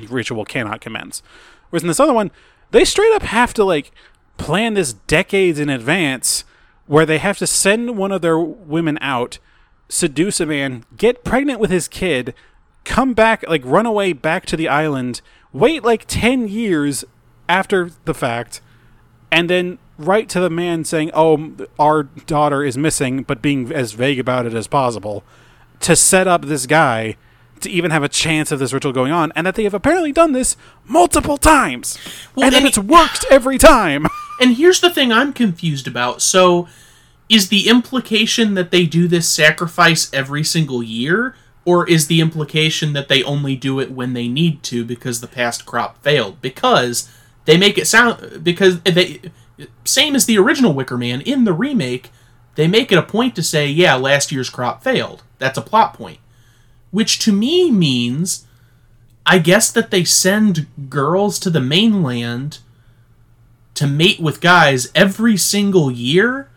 ritual 0.09 0.45
cannot 0.45 0.81
commence. 0.81 1.21
Whereas 1.69 1.83
in 1.83 1.87
this 1.87 1.99
other 1.99 2.13
one, 2.13 2.31
they 2.71 2.85
straight 2.85 3.13
up 3.13 3.23
have 3.23 3.53
to 3.55 3.63
like 3.63 3.91
plan 4.37 4.73
this 4.75 4.93
decades 4.93 5.59
in 5.59 5.69
advance, 5.69 6.43
where 6.85 7.05
they 7.05 7.17
have 7.17 7.37
to 7.39 7.47
send 7.47 7.97
one 7.97 8.11
of 8.11 8.21
their 8.21 8.39
women 8.39 8.97
out, 9.01 9.39
seduce 9.89 10.39
a 10.39 10.45
man, 10.45 10.85
get 10.95 11.23
pregnant 11.23 11.59
with 11.59 11.69
his 11.69 11.87
kid, 11.87 12.33
come 12.85 13.13
back, 13.13 13.43
like 13.47 13.61
run 13.65 13.85
away 13.85 14.13
back 14.13 14.45
to 14.45 14.55
the 14.55 14.69
island, 14.69 15.21
wait 15.51 15.83
like 15.83 16.05
10 16.07 16.47
years 16.47 17.03
after 17.49 17.91
the 18.05 18.13
fact, 18.13 18.61
and 19.31 19.49
then 19.49 19.77
write 19.97 20.29
to 20.29 20.39
the 20.39 20.49
man 20.49 20.85
saying, 20.85 21.11
"Oh, 21.13 21.51
our 21.79 22.03
daughter 22.03 22.63
is 22.63 22.77
missing," 22.77 23.23
but 23.23 23.41
being 23.41 23.71
as 23.71 23.93
vague 23.93 24.19
about 24.19 24.45
it 24.45 24.53
as 24.53 24.67
possible, 24.67 25.23
to 25.81 25.95
set 25.95 26.27
up 26.27 26.45
this 26.45 26.65
guy 26.65 27.17
to 27.61 27.69
even 27.69 27.91
have 27.91 28.03
a 28.03 28.09
chance 28.09 28.51
of 28.51 28.59
this 28.59 28.73
ritual 28.73 28.91
going 28.93 29.11
on, 29.11 29.31
and 29.35 29.45
that 29.45 29.55
they 29.55 29.63
have 29.63 29.73
apparently 29.73 30.11
done 30.11 30.33
this 30.33 30.55
multiple 30.85 31.37
times, 31.37 31.97
Well, 32.35 32.45
and 32.45 32.53
that 32.53 32.59
and 32.59 32.67
it's 32.67 32.77
worked 32.77 33.25
every 33.29 33.57
time. 33.57 34.07
And 34.39 34.55
here's 34.55 34.81
the 34.81 34.91
thing 34.91 35.11
I'm 35.11 35.33
confused 35.33 35.87
about. 35.87 36.21
So, 36.21 36.67
is 37.27 37.49
the 37.49 37.67
implication 37.67 38.53
that 38.53 38.69
they 38.69 38.85
do 38.85 39.07
this 39.07 39.27
sacrifice 39.27 40.13
every 40.13 40.43
single 40.43 40.83
year? 40.83 41.35
Or 41.65 41.89
is 41.89 42.07
the 42.07 42.21
implication 42.21 42.93
that 42.93 43.09
they 43.09 43.23
only 43.23 43.55
do 43.55 43.79
it 43.79 43.91
when 43.91 44.13
they 44.13 44.27
need 44.27 44.63
to 44.63 44.85
because 44.85 45.19
the 45.19 45.27
past 45.27 45.65
crop 45.65 46.01
failed? 46.01 46.41
Because 46.41 47.11
they 47.45 47.57
make 47.57 47.77
it 47.77 47.87
sound. 47.87 48.43
Because 48.43 48.79
they. 48.81 49.21
Same 49.83 50.15
as 50.15 50.27
the 50.27 50.37
original 50.37 50.71
Wicker 50.71 50.97
Man, 50.97 51.19
in 51.21 51.43
the 51.43 51.51
remake, 51.51 52.11
they 52.55 52.67
make 52.67 52.91
it 52.91 52.97
a 52.97 53.03
point 53.03 53.35
to 53.35 53.43
say, 53.43 53.67
yeah, 53.67 53.95
last 53.95 54.31
year's 54.31 54.49
crop 54.49 54.83
failed. 54.83 55.23
That's 55.39 55.57
a 55.57 55.63
plot 55.63 55.93
point. 55.93 56.19
Which 56.97 57.19
to 57.19 57.31
me 57.31 57.69
means. 57.69 58.47
I 59.23 59.37
guess 59.37 59.71
that 59.71 59.91
they 59.91 60.03
send 60.03 60.65
girls 60.89 61.37
to 61.39 61.51
the 61.51 61.59
mainland 61.61 62.57
to 63.75 63.85
mate 63.85 64.19
with 64.19 64.41
guys 64.41 64.89
every 64.95 65.37
single 65.37 65.91
year 65.91 66.49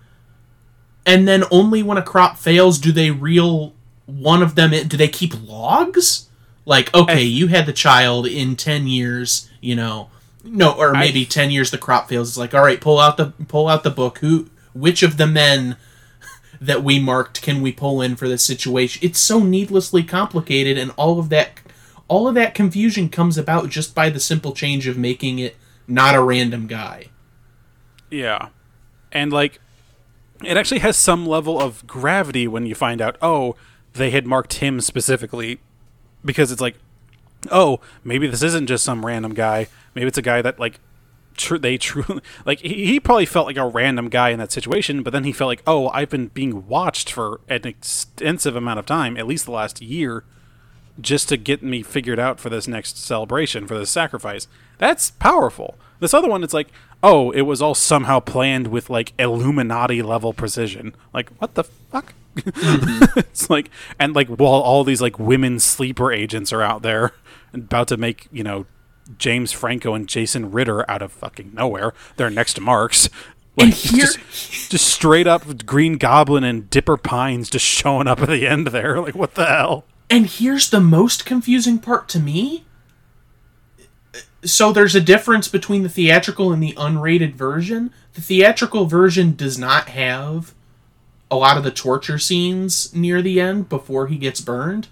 and 1.05 1.29
then 1.29 1.45
only 1.51 1.83
when 1.83 1.99
a 1.99 2.03
crop 2.03 2.39
fails 2.39 2.79
do 2.79 2.91
they 2.93 3.11
reel 3.11 3.75
one 4.07 4.41
of 4.41 4.55
them 4.55 4.73
in 4.73 4.89
do 4.89 4.97
they 4.97 5.09
keep 5.09 5.35
logs 5.47 6.29
like 6.65 6.95
okay 6.95 7.23
you 7.23 7.49
had 7.49 7.67
the 7.67 7.73
child 7.75 8.27
in 8.27 8.57
10 8.57 8.87
years 8.87 9.51
you 9.61 9.75
know 9.77 10.09
no 10.45 10.73
or 10.73 10.97
I- 10.97 11.01
maybe 11.01 11.27
10 11.27 11.51
years 11.51 11.71
the 11.71 11.77
crop 11.77 12.09
fails 12.09 12.29
it's 12.31 12.39
like 12.39 12.55
all 12.55 12.65
right 12.65 12.81
pull 12.81 12.99
out 12.99 13.19
the 13.19 13.33
pull 13.49 13.69
out 13.69 13.83
the 13.83 13.91
book 13.91 14.19
who 14.21 14.49
which 14.73 15.03
of 15.03 15.19
the 15.19 15.27
men 15.27 15.77
that 16.61 16.85
we 16.85 16.99
marked 16.99 17.41
can 17.43 17.63
we 17.63 17.73
pull 17.73 18.03
in 18.03 18.17
for 18.17 18.29
this 18.29 18.45
situation 18.45 19.01
it's 19.03 19.19
so 19.19 19.41
needlessly 19.41 20.03
complicated 20.03 20.77
and 20.77 20.91
all 20.97 21.19
of 21.19 21.29
that 21.29 21.61
all 22.09 22.29
of 22.29 22.35
that 22.35 22.55
confusion 22.55 23.09
comes 23.09 23.39
about 23.39 23.69
just 23.69 23.95
by 23.95 24.11
the 24.11 24.21
simple 24.21 24.53
change 24.53 24.87
of 24.87 24.99
making 24.99 25.39
it 25.39 25.57
not 25.87 26.15
a 26.15 26.23
random 26.23 26.67
guy 26.67 27.07
Yeah. 28.11 28.49
And 29.13 29.33
like 29.33 29.61
it 30.45 30.57
actually 30.57 30.81
has 30.81 30.97
some 30.97 31.27
level 31.27 31.61
of 31.61 31.87
gravity 31.87 32.49
when 32.49 32.67
you 32.67 32.75
find 32.75 33.01
out, 33.01 33.17
oh, 33.23 33.57
they 33.93 34.11
had 34.11 34.27
marked 34.27 34.55
him 34.55 34.81
specifically 34.81 35.61
because 36.25 36.53
it's 36.53 36.61
like, 36.61 36.77
oh, 37.51 37.81
maybe 38.05 38.27
this 38.27 38.43
isn't 38.43 38.67
just 38.67 38.85
some 38.85 39.05
random 39.05 39.35
guy. 39.35 39.69
Maybe 39.95 40.07
it's 40.07 40.19
a 40.19 40.23
guy 40.23 40.43
that 40.43 40.59
like 40.59 40.81
tr- 41.41 41.59
they 41.59 41.79
truly 41.79 42.21
like 42.45 42.61
he, 42.61 42.87
he 42.87 43.01
probably 43.01 43.27
felt 43.27 43.47
like 43.47 43.57
a 43.57 43.67
random 43.67 44.09
guy 44.09 44.31
in 44.31 44.39
that 44.39 44.53
situation, 44.53 45.03
but 45.03 45.13
then 45.13 45.25
he 45.25 45.33
felt 45.33 45.49
like, 45.49 45.63
oh, 45.67 45.89
I've 45.89 46.11
been 46.11 46.29
being 46.29 46.67
watched 46.69 47.13
for 47.13 47.41
an 47.49 47.67
extensive 47.67 48.55
amount 48.57 48.79
of 48.79 48.87
time, 48.87 49.17
at 49.17 49.27
least 49.27 49.45
the 49.47 49.53
last 49.53 49.81
year. 49.81 50.25
just 51.01 51.29
to 51.29 51.37
get 51.37 51.63
me 51.63 51.83
figured 51.83 52.19
out 52.19 52.39
for 52.39 52.51
this 52.51 52.69
next 52.69 52.99
celebration 52.99 53.67
for 53.67 53.79
this 53.79 53.91
sacrifice. 53.91 54.47
That's 54.79 55.11
powerful. 55.13 55.77
This 55.99 56.15
other 56.15 56.29
one, 56.29 56.43
it's 56.43 56.55
like, 56.55 56.69
oh, 57.03 57.31
it 57.31 57.43
was 57.43 57.63
all 57.63 57.75
somehow 57.75 58.21
planned 58.21 58.69
with 58.69 58.91
like 58.91 59.13
Illuminati 59.19 60.03
level 60.03 60.33
precision. 60.33 60.95
Like, 61.13 61.31
what 61.39 61.55
the 61.55 61.65
fuck? 61.65 62.15
Mm-hmm. 62.37 63.19
it's 63.19 63.51
like, 63.51 63.71
and 63.99 64.15
like, 64.15 64.29
while 64.29 64.61
all 64.61 64.85
these 64.85 65.01
like 65.03 65.19
women 65.19 65.59
sleeper 65.59 66.13
agents 66.13 66.53
are 66.53 66.63
out 66.63 66.83
there 66.83 67.13
about 67.53 67.89
to 67.89 67.97
make, 67.97 68.29
you 68.33 68.43
know, 68.43 68.67
James 69.19 69.53
Franco 69.53 69.95
and 69.95 70.09
Jason 70.09 70.51
Ritter 70.51 70.89
out 70.91 71.03
of 71.03 71.13
fucking 71.13 71.53
nowhere. 71.55 71.93
They're 72.17 72.31
next 72.31 72.55
to 72.55 72.61
Marks. 72.61 73.09
Like, 73.57 73.67
And 73.67 73.75
here- 73.75 74.07
just, 74.07 74.71
just 74.71 74.87
straight 74.89 75.27
up 75.27 75.67
Green 75.67 75.99
Goblin 75.99 76.45
and 76.45 76.71
Dipper 76.71 76.97
Pines 76.97 77.51
just 77.51 77.65
showing 77.67 78.07
up 78.07 78.21
at 78.21 78.29
the 78.29 78.47
end 78.47 78.69
there. 78.69 79.01
Like, 79.01 79.15
what 79.15 79.35
the 79.35 79.47
hell? 79.47 79.85
And 80.09 80.27
here's 80.27 80.71
the 80.71 80.81
most 80.81 81.25
confusing 81.25 81.79
part 81.79 82.09
to 82.11 82.19
me. 82.21 82.65
So 84.45 84.73
there's 84.73 84.95
a 84.95 85.01
difference 85.01 85.49
between 85.49 85.83
the 85.83 85.89
theatrical 85.89 86.53
and 86.53 86.63
the 86.63 86.73
unrated 86.73 87.35
version. 87.35 87.93
The 88.15 88.23
theatrical 88.23 88.87
version 88.87 89.37
does 89.37 89.59
not 89.59 89.91
have 89.91 90.55
a 91.31 91.37
lot 91.37 91.57
of 91.57 91.63
the 91.63 91.71
torture 91.71 92.19
scenes 92.19 92.95
near 92.95 93.23
the 93.23 93.41
end 93.41 93.69
before 93.69 94.07
he 94.09 94.17
gets 94.17 94.41
burned. 94.41 94.89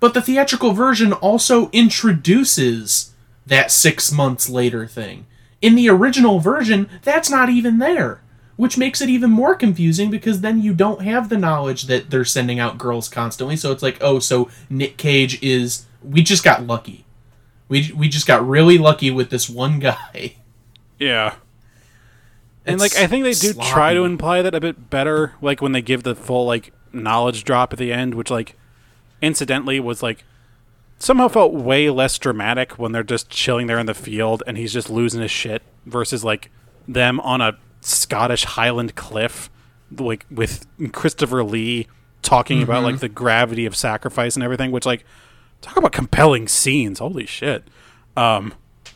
But 0.00 0.14
the 0.14 0.22
theatrical 0.22 0.72
version 0.72 1.12
also 1.12 1.70
introduces 1.70 3.12
that 3.46 3.70
six 3.70 4.10
months 4.10 4.48
later 4.48 4.86
thing. 4.86 5.26
In 5.60 5.74
the 5.74 5.90
original 5.90 6.40
version, 6.40 6.88
that's 7.02 7.28
not 7.28 7.50
even 7.50 7.78
there, 7.78 8.22
which 8.56 8.78
makes 8.78 9.02
it 9.02 9.10
even 9.10 9.30
more 9.30 9.54
confusing 9.54 10.10
because 10.10 10.40
then 10.40 10.62
you 10.62 10.72
don't 10.72 11.02
have 11.02 11.28
the 11.28 11.36
knowledge 11.36 11.82
that 11.84 12.08
they're 12.08 12.24
sending 12.24 12.58
out 12.58 12.78
girls 12.78 13.08
constantly. 13.08 13.56
So 13.56 13.70
it's 13.70 13.82
like, 13.82 13.98
oh, 14.00 14.18
so 14.18 14.48
Nick 14.70 14.96
Cage 14.96 15.40
is. 15.42 15.84
We 16.02 16.22
just 16.22 16.42
got 16.42 16.66
lucky. 16.66 17.04
We, 17.68 17.92
we 17.94 18.08
just 18.08 18.26
got 18.26 18.46
really 18.46 18.78
lucky 18.78 19.10
with 19.10 19.28
this 19.28 19.50
one 19.50 19.78
guy. 19.78 20.36
Yeah. 20.98 21.34
And 22.66 22.80
like 22.80 22.96
I 22.96 23.06
think 23.06 23.24
they 23.24 23.32
do 23.32 23.54
try 23.54 23.94
to 23.94 24.04
imply 24.04 24.42
that 24.42 24.54
a 24.54 24.60
bit 24.60 24.90
better, 24.90 25.34
like 25.40 25.60
when 25.60 25.72
they 25.72 25.82
give 25.82 26.02
the 26.02 26.14
full 26.14 26.46
like 26.46 26.72
knowledge 26.92 27.44
drop 27.44 27.72
at 27.72 27.78
the 27.78 27.92
end, 27.92 28.14
which 28.14 28.30
like 28.30 28.54
incidentally 29.22 29.80
was 29.80 30.02
like 30.02 30.24
somehow 30.98 31.28
felt 31.28 31.52
way 31.52 31.90
less 31.90 32.18
dramatic 32.18 32.78
when 32.78 32.92
they're 32.92 33.02
just 33.02 33.30
chilling 33.30 33.66
there 33.66 33.78
in 33.78 33.86
the 33.86 33.94
field 33.94 34.42
and 34.46 34.56
he's 34.56 34.72
just 34.72 34.90
losing 34.90 35.20
his 35.20 35.30
shit 35.30 35.62
versus 35.86 36.22
like 36.22 36.50
them 36.86 37.20
on 37.20 37.40
a 37.40 37.58
Scottish 37.80 38.44
Highland 38.44 38.94
cliff, 38.94 39.50
like 39.96 40.26
with 40.30 40.66
Christopher 40.92 41.42
Lee 41.42 41.88
talking 42.22 42.62
about 42.62 42.84
like 42.84 43.00
the 43.00 43.08
gravity 43.08 43.64
of 43.64 43.74
sacrifice 43.74 44.36
and 44.36 44.42
everything, 44.42 44.70
which 44.70 44.84
like 44.86 45.04
talk 45.62 45.76
about 45.76 45.92
compelling 45.92 46.48
scenes. 46.48 46.98
Holy 46.98 47.26
shit. 47.26 47.64
Um 48.16 48.54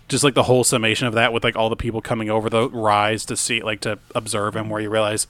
just 0.08 0.22
like 0.22 0.34
the 0.34 0.42
whole 0.42 0.64
summation 0.64 1.06
of 1.06 1.14
that 1.14 1.32
with 1.32 1.42
like 1.42 1.56
all 1.56 1.70
the 1.70 1.76
people 1.76 2.02
coming 2.02 2.28
over 2.28 2.50
the 2.50 2.68
rise 2.68 3.24
to 3.24 3.36
see 3.36 3.62
like 3.62 3.80
to 3.80 3.98
observe 4.14 4.54
him 4.54 4.68
where 4.68 4.80
you 4.80 4.90
realize 4.90 5.26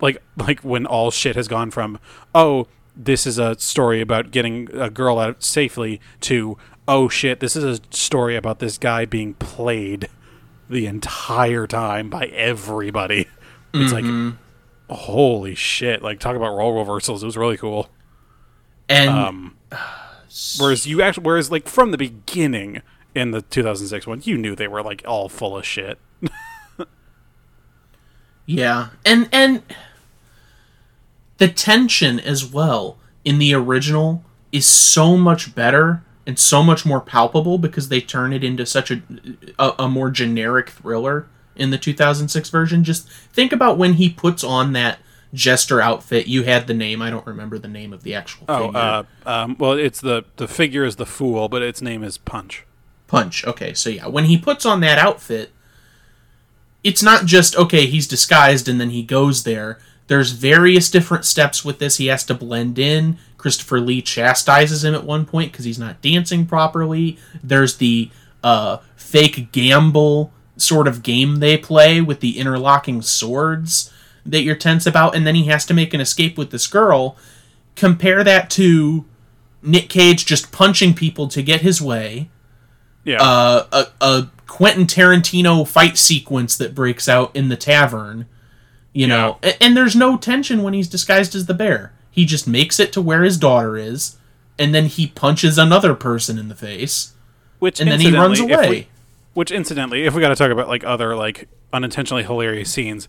like 0.00 0.20
like 0.36 0.60
when 0.60 0.84
all 0.84 1.10
shit 1.10 1.36
has 1.36 1.46
gone 1.46 1.70
from 1.70 1.98
oh 2.34 2.66
this 2.96 3.26
is 3.26 3.38
a 3.38 3.58
story 3.58 4.00
about 4.00 4.30
getting 4.30 4.68
a 4.72 4.90
girl 4.90 5.18
out 5.18 5.42
safely 5.42 6.00
to 6.20 6.56
oh 6.88 7.08
shit 7.08 7.40
this 7.40 7.56
is 7.56 7.64
a 7.64 7.80
story 7.90 8.36
about 8.36 8.58
this 8.58 8.78
guy 8.78 9.04
being 9.04 9.34
played 9.34 10.08
the 10.68 10.86
entire 10.86 11.66
time 11.66 12.10
by 12.10 12.26
everybody. 12.26 13.26
It's 13.74 13.92
like 13.92 14.06
holy 14.88 15.54
shit. 15.54 16.02
Like 16.02 16.18
talk 16.18 16.34
about 16.34 16.56
role 16.56 16.78
reversals. 16.78 17.22
It 17.22 17.26
was 17.26 17.36
really 17.36 17.58
cool. 17.58 17.90
And 18.88 19.10
um 19.10 19.56
whereas 20.58 20.86
you 20.86 21.02
actually 21.02 21.24
whereas 21.24 21.50
like 21.50 21.68
from 21.68 21.90
the 21.90 21.98
beginning 21.98 22.82
in 23.14 23.30
the 23.30 23.42
2006 23.42 24.06
one 24.06 24.20
you 24.24 24.36
knew 24.36 24.54
they 24.54 24.68
were 24.68 24.82
like 24.82 25.02
all 25.06 25.28
full 25.28 25.56
of 25.56 25.66
shit. 25.66 25.98
Yeah, 28.46 28.90
and 29.04 29.28
and 29.32 29.62
the 31.38 31.48
tension 31.48 32.20
as 32.20 32.44
well 32.44 32.98
in 33.24 33.38
the 33.38 33.54
original 33.54 34.24
is 34.52 34.66
so 34.66 35.16
much 35.16 35.54
better 35.54 36.02
and 36.26 36.38
so 36.38 36.62
much 36.62 36.84
more 36.84 37.00
palpable 37.00 37.58
because 37.58 37.88
they 37.88 38.00
turn 38.00 38.32
it 38.32 38.42
into 38.42 38.66
such 38.66 38.90
a 38.90 39.02
a, 39.58 39.72
a 39.80 39.88
more 39.88 40.10
generic 40.10 40.70
thriller 40.70 41.28
in 41.54 41.70
the 41.70 41.78
2006 41.78 42.50
version. 42.50 42.84
Just 42.84 43.08
think 43.08 43.52
about 43.52 43.78
when 43.78 43.94
he 43.94 44.08
puts 44.10 44.42
on 44.44 44.72
that 44.72 44.98
jester 45.34 45.80
outfit. 45.80 46.26
You 46.26 46.44
had 46.44 46.66
the 46.66 46.74
name. 46.74 47.02
I 47.02 47.10
don't 47.10 47.26
remember 47.26 47.58
the 47.58 47.68
name 47.68 47.92
of 47.92 48.02
the 48.02 48.14
actual 48.14 48.46
oh 48.48 48.66
figure. 48.66 48.80
uh 48.80 49.02
um 49.26 49.56
well 49.58 49.72
it's 49.72 50.00
the 50.00 50.24
the 50.36 50.48
figure 50.48 50.84
is 50.84 50.96
the 50.96 51.06
fool 51.06 51.48
but 51.48 51.62
its 51.62 51.82
name 51.82 52.02
is 52.02 52.18
punch 52.18 52.66
Punch. 53.06 53.46
Okay, 53.46 53.72
so 53.72 53.88
yeah, 53.88 54.06
when 54.08 54.24
he 54.24 54.36
puts 54.36 54.66
on 54.66 54.80
that 54.80 54.98
outfit, 54.98 55.52
it's 56.82 57.02
not 57.02 57.24
just 57.24 57.56
okay, 57.56 57.86
he's 57.86 58.08
disguised 58.08 58.68
and 58.68 58.80
then 58.80 58.90
he 58.90 59.02
goes 59.02 59.44
there. 59.44 59.78
There's 60.08 60.32
various 60.32 60.90
different 60.90 61.24
steps 61.24 61.64
with 61.64 61.78
this. 61.78 61.96
He 61.96 62.06
has 62.06 62.24
to 62.24 62.34
blend 62.34 62.78
in. 62.78 63.18
Christopher 63.38 63.80
Lee 63.80 64.02
chastises 64.02 64.84
him 64.84 64.94
at 64.94 65.04
one 65.04 65.26
point 65.26 65.52
because 65.52 65.64
he's 65.64 65.78
not 65.78 66.00
dancing 66.00 66.46
properly. 66.46 67.18
There's 67.42 67.76
the 67.76 68.10
uh, 68.42 68.78
fake 68.96 69.52
gamble 69.52 70.32
sort 70.56 70.88
of 70.88 71.02
game 71.02 71.36
they 71.36 71.56
play 71.56 72.00
with 72.00 72.20
the 72.20 72.38
interlocking 72.38 73.02
swords 73.02 73.92
that 74.24 74.42
you're 74.42 74.56
tense 74.56 74.86
about, 74.86 75.14
and 75.14 75.26
then 75.26 75.34
he 75.34 75.44
has 75.44 75.64
to 75.66 75.74
make 75.74 75.94
an 75.94 76.00
escape 76.00 76.38
with 76.38 76.50
this 76.50 76.66
girl. 76.66 77.16
Compare 77.74 78.24
that 78.24 78.48
to 78.50 79.04
Nick 79.62 79.88
Cage 79.88 80.24
just 80.24 80.50
punching 80.52 80.94
people 80.94 81.28
to 81.28 81.42
get 81.42 81.60
his 81.60 81.80
way 81.82 82.30
yeah 83.06 83.22
uh, 83.22 83.66
a, 83.72 83.86
a 84.04 84.30
Quentin 84.46 84.86
Tarantino 84.86 85.66
fight 85.66 85.96
sequence 85.96 86.56
that 86.56 86.74
breaks 86.74 87.08
out 87.08 87.34
in 87.34 87.48
the 87.48 87.56
tavern, 87.56 88.26
you 88.96 89.06
know, 89.06 89.38
A- 89.42 89.62
and, 89.62 89.76
there's 89.76 89.94
no 89.94 90.16
tension 90.16 90.62
when 90.62 90.72
he's 90.74 90.88
disguised 90.88 91.34
as 91.34 91.46
the 91.46 91.54
bear. 91.54 91.92
He 92.10 92.24
just 92.24 92.46
makes 92.48 92.80
it 92.80 92.92
to 92.94 93.02
where 93.02 93.22
his 93.24 93.36
daughter 93.36 93.76
is, 93.76 94.16
and 94.58 94.74
then 94.74 94.86
he 94.86 95.06
punches 95.08 95.58
another 95.58 95.94
person 95.94 96.38
in 96.38 96.48
the 96.48 96.54
face, 96.54 97.12
which 97.58 97.78
and 97.80 97.90
then 97.90 98.00
he 98.00 98.10
runs 98.10 98.40
away. 98.40 98.68
we- 98.70 98.88
which 99.34 99.50
incidentally 99.50 100.06
if 100.06 100.14
we 100.14 100.20
got 100.22 100.30
to 100.30 100.34
talk 100.36 100.50
about 100.50 100.66
like 100.66 100.82
other 100.84 101.14
like 101.14 101.46
unintentionally 101.72 102.22
hilarious 102.22 102.70
scenes 102.72 103.06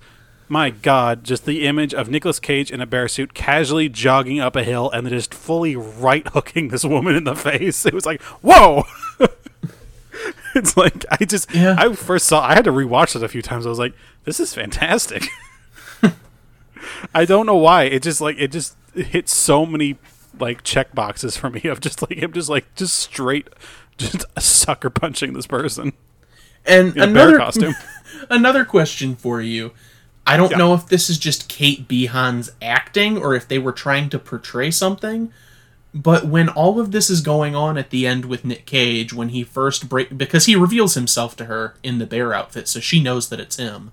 my 0.49 0.69
god 0.69 1.23
just 1.23 1.45
the 1.45 1.65
image 1.65 1.93
of 1.93 2.09
Nicolas 2.09 2.37
Cage 2.39 2.69
in 2.69 2.81
a 2.81 2.85
bear 2.85 3.07
suit 3.07 3.33
casually 3.33 3.87
jogging 3.87 4.37
up 4.41 4.55
a 4.57 4.63
hill 4.65 4.89
and 4.91 5.05
then 5.05 5.13
just 5.13 5.33
fully 5.33 5.75
right 5.77 6.27
hooking 6.29 6.67
this 6.67 6.83
woman 6.83 7.15
in 7.15 7.23
the 7.23 7.35
face 7.35 7.85
it 7.85 7.93
was 7.93 8.05
like 8.05 8.21
whoa 8.41 8.83
it's 10.55 10.75
like 10.75 11.05
i 11.11 11.23
just 11.23 11.53
Yeah. 11.53 11.75
i 11.77 11.93
first 11.93 12.25
saw 12.25 12.41
i 12.45 12.55
had 12.55 12.65
to 12.65 12.71
rewatch 12.71 13.15
it 13.15 13.23
a 13.23 13.27
few 13.29 13.41
times 13.41 13.65
i 13.65 13.69
was 13.69 13.79
like 13.79 13.93
this 14.25 14.39
is 14.41 14.53
fantastic 14.53 15.27
i 17.13 17.25
don't 17.25 17.45
know 17.45 17.55
why 17.57 17.83
it 17.83 18.03
just 18.03 18.21
like 18.21 18.37
it 18.39 18.51
just 18.51 18.75
hit 18.93 19.27
so 19.29 19.65
many 19.65 19.97
like 20.39 20.63
check 20.63 20.93
boxes 20.93 21.35
for 21.37 21.49
me 21.49 21.61
of 21.65 21.79
just 21.79 22.01
like 22.01 22.17
him 22.17 22.31
just 22.33 22.49
like 22.49 22.73
just 22.75 22.95
straight 22.97 23.47
just 23.97 24.25
sucker 24.39 24.89
punching 24.89 25.33
this 25.33 25.47
person 25.47 25.93
And 26.65 26.95
another 26.97 27.31
bear 27.31 27.37
costume 27.45 27.73
another 28.29 28.65
question 28.65 29.15
for 29.15 29.41
you. 29.41 29.71
I 30.25 30.35
don't 30.35 30.51
Yeah. 30.51 30.57
know 30.57 30.73
if 30.73 30.87
this 30.87 31.09
is 31.09 31.17
just 31.17 31.47
Kate 31.47 31.87
Beahan's 31.87 32.51
acting 32.61 33.17
or 33.17 33.33
if 33.33 33.47
they 33.47 33.57
were 33.59 33.71
trying 33.71 34.09
to 34.09 34.19
portray 34.19 34.69
something. 34.71 35.31
But 35.93 36.27
when 36.27 36.49
all 36.49 36.79
of 36.81 36.91
this 36.91 37.09
is 37.09 37.21
going 37.21 37.55
on 37.55 37.77
at 37.77 37.89
the 37.89 38.05
end 38.05 38.25
with 38.25 38.43
Nick 38.43 38.65
Cage, 38.65 39.13
when 39.13 39.29
he 39.29 39.43
first 39.43 39.87
break 39.87 40.17
because 40.17 40.45
he 40.45 40.55
reveals 40.55 40.95
himself 40.95 41.35
to 41.37 41.45
her 41.45 41.75
in 41.81 41.97
the 41.99 42.05
bear 42.05 42.33
outfit, 42.33 42.67
so 42.67 42.79
she 42.81 43.01
knows 43.01 43.29
that 43.29 43.39
it's 43.39 43.55
him. 43.55 43.91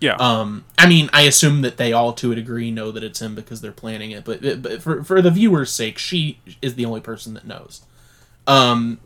Yeah 0.00 0.16
Um, 0.16 0.64
I 0.78 0.86
mean, 0.86 1.08
I 1.12 1.22
assume 1.22 1.62
that 1.62 1.78
they 1.78 1.92
all, 1.92 2.12
to 2.14 2.32
a 2.32 2.34
degree, 2.34 2.70
know 2.70 2.90
that 2.92 3.02
it's 3.02 3.20
him 3.20 3.34
because 3.34 3.60
they're 3.60 3.72
planning 3.72 4.10
it. 4.10 4.24
But, 4.24 4.62
but 4.62 4.82
for 4.82 5.02
for 5.02 5.22
the 5.22 5.30
viewer's 5.30 5.72
sake, 5.72 5.98
she 5.98 6.38
is 6.60 6.74
the 6.74 6.84
only 6.84 7.00
person 7.00 7.34
that 7.34 7.46
knows. 7.46 7.82
Um, 8.46 8.98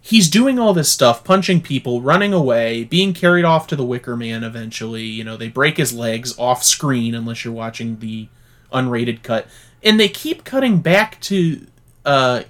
he's 0.00 0.28
doing 0.28 0.58
all 0.58 0.74
this 0.74 0.92
stuff, 0.92 1.24
punching 1.24 1.62
people, 1.62 2.02
running 2.02 2.32
away, 2.32 2.84
being 2.84 3.14
carried 3.14 3.44
off 3.44 3.66
to 3.68 3.76
the 3.76 3.84
Wicker 3.84 4.16
Man. 4.16 4.44
Eventually, 4.44 5.04
you 5.04 5.24
know, 5.24 5.36
they 5.36 5.48
break 5.48 5.76
his 5.78 5.92
legs 5.94 6.38
off 6.38 6.62
screen 6.62 7.14
unless 7.14 7.44
you're 7.44 7.54
watching 7.54 7.98
the 8.00 8.28
unrated 8.72 9.22
cut, 9.22 9.46
and 9.82 9.98
they 9.98 10.08
keep 10.08 10.44
cutting 10.44 10.80
back 10.80 11.20
to 11.22 11.66
uh 12.04 12.42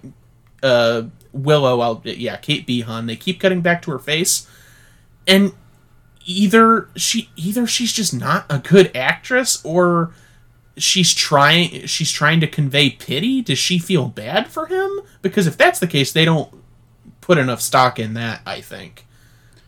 uh 0.63 1.03
Willow. 1.33 1.81
I'll, 1.81 2.03
yeah, 2.05 2.37
Kate 2.37 2.67
Beahan. 2.67 3.07
They 3.07 3.17
keep 3.17 3.41
cutting 3.41 3.61
back 3.61 3.83
to 3.83 3.91
her 3.93 3.99
face, 3.99 4.47
and 5.27 5.53
either 6.25 6.89
she 6.97 7.31
either 7.37 7.67
she's 7.67 7.93
just 7.93 8.15
not 8.15 8.47
a 8.49 8.59
good 8.59 8.95
actress 8.97 9.65
or 9.65 10.13
she's 10.77 11.15
trying 11.15 11.87
she's 11.87 12.11
trying 12.11 12.41
to 12.41 12.47
convey 12.47 12.91
pity. 12.91 13.43
Does 13.43 13.59
she 13.59 13.79
feel 13.79 14.09
bad 14.09 14.49
for 14.49 14.67
him? 14.67 15.01
Because 15.21 15.47
if 15.47 15.57
that's 15.57 15.79
the 15.79 15.87
case 15.87 16.13
they 16.13 16.25
don't 16.25 16.53
put 17.21 17.39
enough 17.39 17.61
stock 17.61 17.99
in 17.99 18.15
that 18.15 18.43
i 18.45 18.61
think. 18.61 19.07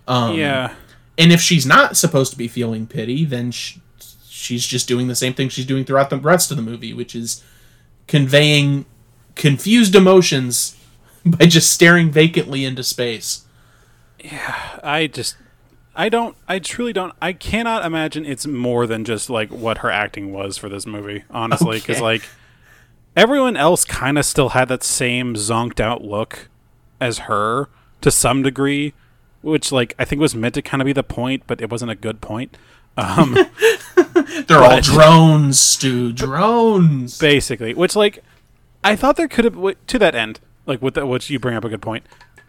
Um, 0.07 0.37
yeah. 0.37 0.75
and 1.17 1.33
if 1.33 1.41
she's 1.41 1.65
not 1.65 1.97
supposed 1.97 2.33
to 2.33 2.37
be 2.39 2.49
feeling 2.49 2.87
pity 2.87 3.25
then 3.25 3.53
sh 3.53 3.79
she's 4.29 4.67
just 4.67 4.87
doing 4.87 5.09
the 5.09 5.15
same 5.15 5.33
thing 5.33 5.49
she's 5.49 5.65
doing 5.65 5.87
throughout 5.87 6.11
the 6.11 6.19
rest 6.19 6.51
of 6.51 6.59
the 6.59 6.63
movie 6.63 6.93
which 6.93 7.15
is 7.15 7.43
conveying 8.07 8.85
confused 9.35 9.95
emotions 9.95 10.77
by 11.27 11.47
just 11.47 11.73
staring 11.73 12.11
vacantly 12.11 12.65
into 12.65 12.83
space. 12.83 13.45
Yeah, 14.23 14.81
I 14.83 15.07
just 15.07 15.37
I 15.97 16.09
don't 16.09 16.37
I 16.49 16.59
truly 16.59 16.93
don't 16.93 17.13
I 17.23 17.33
cannot 17.33 17.85
imagine 17.85 18.25
it's 18.27 18.47
more 18.47 18.87
than 18.87 19.05
just 19.05 19.31
like 19.31 19.51
what 19.51 19.79
her 19.79 19.91
acting 19.91 20.33
was 20.33 20.59
for 20.59 20.69
this 20.69 20.87
movie, 20.87 21.25
honestly, 21.31 21.81
cuz 21.81 21.97
Okay. 21.97 22.01
like 22.03 22.23
everyone 23.17 23.57
else 23.57 23.85
kind 23.85 24.19
of 24.19 24.25
still 24.25 24.51
had 24.51 24.69
that 24.69 24.83
same 24.83 25.35
zonked 25.35 25.81
out 25.81 26.03
look 26.03 26.49
as 27.01 27.19
her 27.21 27.69
to 28.01 28.11
some 28.11 28.43
degree, 28.43 28.93
which 29.43 29.71
like 29.73 29.95
I 29.99 30.05
think 30.05 30.21
was 30.21 30.35
meant 30.35 30.55
to 30.55 30.63
kind 30.63 30.81
of 30.83 30.87
be 30.87 30.93
the 30.93 31.03
point, 31.05 31.45
but 31.47 31.61
it 31.61 31.71
wasn't 31.71 31.91
a 31.91 31.95
good 31.97 32.21
point. 32.21 32.57
Um 32.97 33.35
They're 34.47 34.63
all 34.63 34.81
drones, 34.81 35.59
Stu. 35.59 36.13
Drones. 36.13 37.19
basically 37.19 37.75
which 37.75 37.97
like 37.97 38.23
i 38.85 38.95
thought 38.95 39.17
there 39.17 39.27
could 39.29 39.45
have 39.45 39.75
to 39.87 39.99
that 39.99 40.15
end 40.15 40.39
like 40.67 40.81
with 40.83 40.95
that 40.95 41.07
which 41.07 41.31
you 41.31 41.39
bring 41.41 41.57
up 41.57 41.65
a 41.65 41.69
good 41.69 41.83
point 41.83 42.05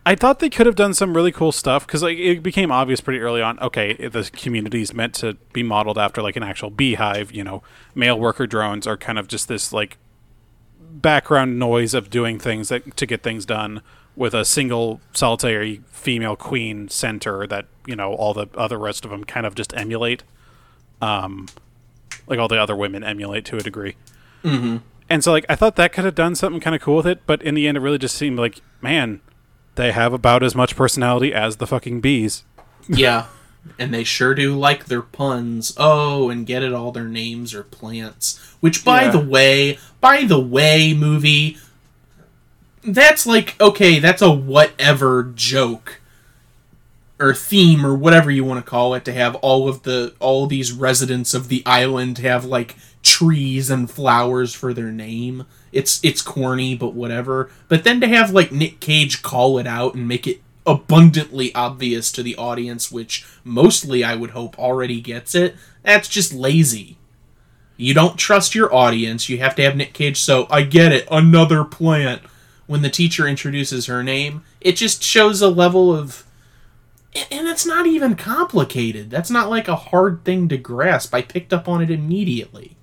i 0.06 0.16
thought 0.16 0.40
they 0.40 0.50
could 0.50 0.66
have 0.66 0.76
done 0.76 0.94
some 0.94 1.16
really 1.16 1.32
cool 1.32 1.52
stuff 1.52 1.86
because 1.86 2.04
like 2.04 2.18
it 2.18 2.44
became 2.44 2.72
obvious 2.72 3.02
pretty 3.02 3.20
early 3.20 3.42
on 3.42 3.60
okay 3.60 3.94
the 4.08 4.30
community 4.34 4.82
is 4.82 4.94
meant 4.94 5.14
to 5.14 5.34
be 5.54 5.64
modeled 5.64 5.98
after 5.98 6.22
like 6.22 6.36
an 6.36 6.44
actual 6.44 6.70
beehive 6.70 7.32
you 7.32 7.44
know? 7.44 7.64
Male 7.94 8.20
worker 8.20 8.48
drones 8.48 8.86
are 8.88 8.98
kind 8.98 9.18
of 9.18 9.28
just 9.28 9.48
this 9.48 9.72
like 9.72 9.98
background 10.80 11.60
noise 11.60 11.94
of 11.94 12.10
doing 12.10 12.40
things 12.40 12.70
that 12.70 12.96
to 12.98 13.06
get 13.06 13.24
things 13.24 13.46
done 13.46 13.82
with 14.16 14.34
a 14.34 14.46
single 14.46 15.02
solitary 15.14 15.82
female 15.88 16.36
queen 16.36 16.88
center 16.88 17.46
that 17.48 17.66
you 17.86 17.96
know 17.96 18.14
all 18.14 18.34
the 18.34 18.48
other 18.56 18.78
rest 18.78 19.04
of 19.04 19.12
them 19.12 19.24
kind 19.24 19.46
of 19.46 19.56
just 19.56 19.76
emulate 19.76 20.24
um 21.02 21.48
like 22.28 22.40
all 22.40 22.48
the 22.48 22.60
other 22.62 22.76
women 22.76 23.04
emulate 23.04 23.46
to 23.46 23.58
a 23.58 23.62
degree. 23.62 23.96
And 25.10 25.24
so, 25.24 25.32
like, 25.32 25.46
I 25.48 25.56
thought 25.56 25.76
that 25.76 25.94
could 25.94 26.06
have 26.06 26.16
done 26.16 26.34
something 26.36 26.60
kind 26.60 26.76
of 26.76 26.82
cool 26.82 26.96
with 26.98 27.06
it, 27.08 27.22
but 27.28 27.42
in 27.44 27.54
the 27.56 27.68
end, 27.68 27.78
it 27.78 27.82
really 27.82 27.98
just 28.00 28.16
seemed 28.16 28.40
like, 28.40 28.62
man, 28.82 29.22
they 29.76 29.92
have 29.92 30.14
about 30.14 30.44
as 30.44 30.56
much 30.56 30.76
personality 30.76 31.34
as 31.34 31.58
the 31.58 31.68
fucking 31.68 32.02
bees. 32.02 32.44
yeah. 32.88 33.26
And 33.80 33.92
they 33.92 34.04
sure 34.04 34.36
do 34.36 34.56
like 34.56 34.86
their 34.86 35.02
puns. 35.02 35.74
Oh, 35.76 36.30
and 36.30 36.46
get 36.46 36.62
it 36.62 36.72
all 36.72 36.92
their 36.92 37.08
names 37.08 37.52
are 37.56 37.64
plants. 37.64 38.38
Which 38.60 38.86
by 38.86 39.06
Yeah. 39.06 39.12
the 39.12 39.20
way, 39.20 39.80
by 40.00 40.24
the 40.24 40.40
way, 40.40 40.94
movie 40.94 41.58
that's 42.84 43.26
like 43.26 43.60
okay, 43.60 43.98
that's 44.00 44.22
a 44.22 44.32
whatever 44.32 45.24
joke 45.36 46.00
or 47.20 47.34
theme 47.34 47.84
or 47.86 47.96
whatever 47.96 48.30
you 48.30 48.44
want 48.44 48.64
to 48.64 48.70
call 48.70 48.94
it 48.94 49.04
to 49.06 49.14
have 49.14 49.34
all 49.38 49.68
of 49.68 49.82
the 49.84 50.14
all 50.20 50.46
these 50.46 50.72
residents 50.72 51.34
of 51.34 51.48
the 51.48 51.64
island 51.66 52.20
have 52.20 52.46
like 52.46 52.76
trees 53.02 53.70
and 53.72 53.90
flowers 53.90 54.54
for 54.54 54.74
their 54.74 54.92
name. 54.92 55.46
It's 55.76 56.00
it's 56.04 56.22
corny 56.22 56.74
but 56.74 56.94
whatever. 56.94 57.52
But 57.68 57.84
then 57.84 58.00
to 58.02 58.08
have 58.08 58.32
like 58.32 58.52
Nick 58.52 58.80
Cage 58.80 59.22
call 59.22 59.60
it 59.60 59.68
out 59.68 59.94
and 59.94 60.08
make 60.08 60.26
it 60.26 60.42
abundantly 60.66 61.54
obvious 61.54 62.12
to 62.14 62.24
the 62.24 62.36
audience 62.38 62.92
which 62.92 63.26
mostly 63.44 64.04
I 64.04 64.16
would 64.16 64.32
hope 64.32 64.58
already 64.58 65.02
gets 65.02 65.36
it, 65.36 65.56
that's 65.84 66.08
just 66.08 66.34
lazy. 66.34 66.98
You 67.78 67.94
don't 67.94 68.18
trust 68.18 68.56
your 68.56 68.74
audience. 68.74 69.28
You 69.28 69.38
have 69.40 69.54
to 69.56 69.64
have 69.64 69.76
Nick 69.76 69.94
Cage 69.94 70.22
so 70.22 70.48
I 70.50 70.62
get 70.64 70.94
it, 70.94 71.08
another 71.12 71.64
plant. 71.66 72.22
When 72.68 72.82
the 72.82 72.90
teacher 72.90 73.28
introduces 73.28 73.86
her 73.86 74.02
name, 74.02 74.44
it 74.60 74.76
just 74.78 75.04
shows 75.04 75.42
a 75.42 75.50
level 75.50 75.94
of 75.94 76.26
and- 77.14 77.48
it's 77.48 77.66
not 77.66 77.86
even 77.86 78.16
complicated. 78.16 79.10
That's 79.10 79.30
not 79.30 79.50
like 79.50 79.68
a 79.68 79.76
hard 79.76 80.24
thing 80.24 80.48
to 80.50 80.58
grasp. 80.58 81.14
I 81.14 81.22
picked 81.22 81.54
up 81.54 81.68
on 81.68 81.82
it 81.82 81.92
immediately. 81.92 82.76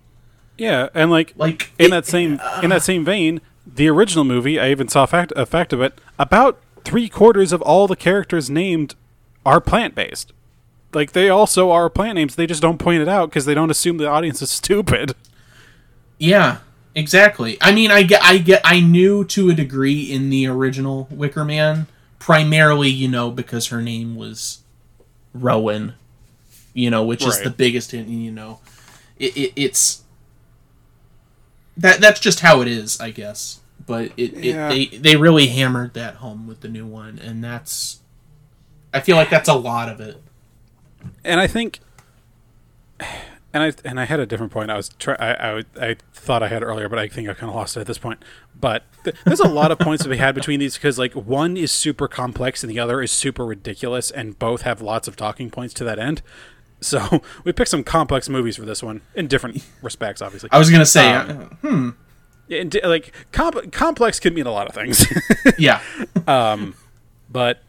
Yeah, 0.62 0.88
and 0.94 1.10
like 1.10 1.32
Like 1.36 1.70
in 1.78 1.86
it- 1.86 1.90
that 1.90 2.06
same 2.06 2.40
in 2.62 2.70
that 2.70 2.82
same 2.82 3.04
vein, 3.04 3.40
the 3.66 3.88
original 3.88 4.24
movie, 4.24 4.60
I 4.60 4.70
even 4.70 4.86
saw 4.88 5.02
a 5.04 5.06
fact 5.08 5.32
a 5.34 5.44
fact 5.44 5.72
of 5.72 5.80
it. 5.80 6.00
About 6.18 6.60
three 6.84 7.08
quarters 7.08 7.52
of 7.52 7.60
all 7.62 7.88
the 7.88 7.96
characters 7.96 8.48
named 8.48 8.94
are 9.44 9.60
plant 9.60 9.94
based. 9.96 10.32
Like 10.94 11.12
they 11.12 11.28
also 11.28 11.70
are 11.70 11.90
plant 11.90 12.14
names. 12.14 12.36
They 12.36 12.46
just 12.46 12.62
don't 12.62 12.78
point 12.78 13.02
it 13.02 13.08
out 13.08 13.30
because 13.30 13.44
they 13.44 13.54
don't 13.54 13.70
assume 13.70 13.96
the 13.96 14.06
audience 14.08 14.40
is 14.40 14.50
stupid. 14.62 15.14
Yeah, 16.18 16.58
exactly. 16.94 17.58
I 17.60 17.72
mean, 17.72 17.90
I 17.90 18.02
get, 18.04 18.22
I 18.22 18.38
get, 18.38 18.60
I 18.64 18.78
knew 18.80 19.24
to 19.24 19.50
a 19.50 19.54
degree 19.54 20.02
in 20.02 20.30
the 20.30 20.46
original 20.46 21.08
Wicker 21.10 21.44
Man, 21.44 21.88
primarily, 22.20 22.88
you 22.90 23.08
know, 23.08 23.30
because 23.32 23.68
her 23.68 23.82
name 23.82 24.14
was 24.14 24.60
Rowan, 25.34 25.94
you 26.74 26.90
know, 26.90 27.02
which 27.02 27.26
is 27.26 27.40
the 27.40 27.50
biggest 27.50 27.90
hint. 27.90 28.08
You 28.08 28.30
know, 28.30 28.60
it, 29.18 29.36
it, 29.36 29.52
it's 29.56 30.01
that 31.76 32.00
that's 32.00 32.20
just 32.20 32.40
how 32.40 32.60
it 32.60 32.68
is, 32.68 33.00
I 33.00 33.10
guess. 33.10 33.60
But 33.86 34.12
it, 34.16 34.34
Yeah. 34.34 34.70
it 34.70 34.90
they 34.90 34.98
they 34.98 35.16
really 35.16 35.48
hammered 35.48 35.94
that 35.94 36.16
home 36.16 36.46
with 36.46 36.60
the 36.60 36.68
new 36.68 36.86
one, 36.86 37.18
and 37.18 37.42
that's. 37.42 38.00
I 38.94 39.00
feel 39.00 39.16
like 39.16 39.30
that's 39.30 39.48
a 39.48 39.54
lot 39.54 39.88
of 39.88 40.00
it. 40.00 40.22
and 41.24 41.40
I 41.40 41.46
think, 41.46 41.80
and 43.00 43.62
I 43.62 43.72
and 43.84 43.98
I 43.98 44.04
had 44.04 44.20
a 44.20 44.26
different 44.26 44.52
point. 44.52 44.70
I 44.70 44.76
was 44.76 44.90
try, 44.98 45.14
I, 45.14 45.58
I 45.58 45.64
I 45.80 45.96
thought 46.12 46.42
I 46.42 46.48
had 46.48 46.62
earlier, 46.62 46.88
but 46.88 46.98
I 46.98 47.08
think 47.08 47.28
I 47.28 47.34
kind 47.34 47.50
of 47.50 47.56
lost 47.56 47.76
it 47.76 47.80
at 47.80 47.86
this 47.86 47.98
point. 47.98 48.22
But 48.58 48.84
th- 49.04 49.16
there's 49.24 49.40
a 49.40 49.48
lot 49.48 49.72
of 49.72 49.78
points 49.78 50.02
to 50.04 50.08
be 50.08 50.18
had 50.18 50.34
between 50.34 50.60
these 50.60 50.74
because 50.74 50.98
like 50.98 51.14
one 51.14 51.56
is 51.56 51.72
super 51.72 52.06
complex 52.06 52.62
and 52.62 52.70
the 52.70 52.78
other 52.78 53.02
is 53.02 53.10
super 53.10 53.44
ridiculous, 53.44 54.10
and 54.10 54.38
both 54.38 54.62
have 54.62 54.80
lots 54.80 55.08
of 55.08 55.16
talking 55.16 55.50
points 55.50 55.74
to 55.74 55.84
that 55.84 55.98
end. 55.98 56.22
So 56.82 57.22
we 57.44 57.52
picked 57.52 57.70
some 57.70 57.82
complex 57.84 58.28
movies 58.28 58.56
for 58.56 58.62
this 58.62 58.82
one 58.82 59.00
in 59.14 59.26
different 59.28 59.64
respects, 59.82 60.20
obviously. 60.22 60.50
I 60.52 60.58
was 60.58 60.70
gonna 60.70 60.86
say, 60.86 61.10
Um, 61.12 61.96
uh, 62.50 62.54
And, 62.54 62.78
like 62.84 63.12
comp- 63.32 63.72
complex 63.72 64.20
can 64.20 64.34
mean 64.34 64.46
a 64.46 64.52
lot 64.52 64.66
of 64.68 64.74
things. 64.74 65.06
yeah, 65.58 65.80
Um, 66.26 66.74
But 67.30 67.62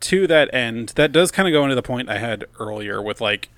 to 0.00 0.26
that 0.26 0.52
end, 0.54 0.90
that 0.90 1.12
does 1.12 1.30
kind 1.30 1.48
of 1.48 1.52
go 1.52 1.62
into 1.62 1.74
the 1.74 1.82
point 1.82 2.08
I 2.08 2.18
had 2.18 2.44
earlier 2.58 3.00
with 3.00 3.20
like 3.20 3.48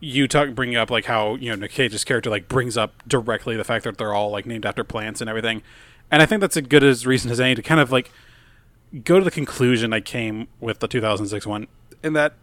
you 0.00 0.28
talk 0.28 0.50
bringing 0.54 0.76
up 0.76 0.90
like 0.90 1.06
how 1.06 1.34
you 1.36 1.48
know 1.50 1.56
Nick 1.56 1.70
Cage's 1.72 2.04
character 2.04 2.28
like 2.28 2.48
brings 2.48 2.76
up 2.76 2.92
directly 3.08 3.56
the 3.56 3.64
fact 3.64 3.84
that 3.84 3.96
they're 3.96 4.12
all 4.12 4.30
like 4.30 4.44
named 4.44 4.66
after 4.66 4.84
plants 4.84 5.20
and 5.22 5.30
everything, 5.30 5.62
and 6.10 6.20
I 6.22 6.26
think 6.26 6.40
that's 6.42 6.56
a 6.56 6.62
good 6.62 6.84
as 6.84 7.06
reason 7.06 7.30
as 7.30 7.40
any 7.40 7.54
to 7.54 7.62
kind 7.62 7.80
of 7.80 7.90
like 7.90 8.10
go 9.02 9.18
to 9.18 9.24
the 9.24 9.30
conclusion 9.30 9.92
I 9.94 10.00
came 10.00 10.48
with 10.60 10.80
the 10.80 10.88
2006 10.88 11.46
one, 11.46 11.66
in 12.02 12.12
that 12.12 12.34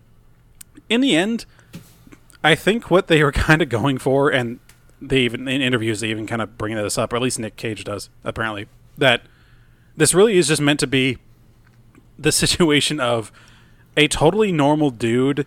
in 0.89 1.01
the 1.01 1.15
end, 1.15 1.45
I 2.43 2.55
think 2.55 2.89
what 2.89 3.07
they 3.07 3.23
were 3.23 3.31
kind 3.31 3.61
of 3.61 3.69
going 3.69 3.97
for, 3.97 4.29
and 4.29 4.59
they 5.01 5.21
even 5.21 5.47
in 5.47 5.61
interviews 5.61 5.99
they 5.99 6.09
even 6.09 6.27
kind 6.27 6.41
of 6.41 6.57
bring 6.57 6.75
this 6.75 6.97
up, 6.97 7.13
or 7.13 7.17
at 7.17 7.21
least 7.21 7.39
Nick 7.39 7.55
Cage 7.55 7.83
does 7.83 8.09
apparently, 8.23 8.67
that 8.97 9.21
this 9.95 10.13
really 10.13 10.37
is 10.37 10.47
just 10.47 10.61
meant 10.61 10.79
to 10.79 10.87
be 10.87 11.17
the 12.17 12.31
situation 12.31 12.99
of 12.99 13.31
a 13.97 14.07
totally 14.07 14.51
normal 14.51 14.89
dude 14.89 15.45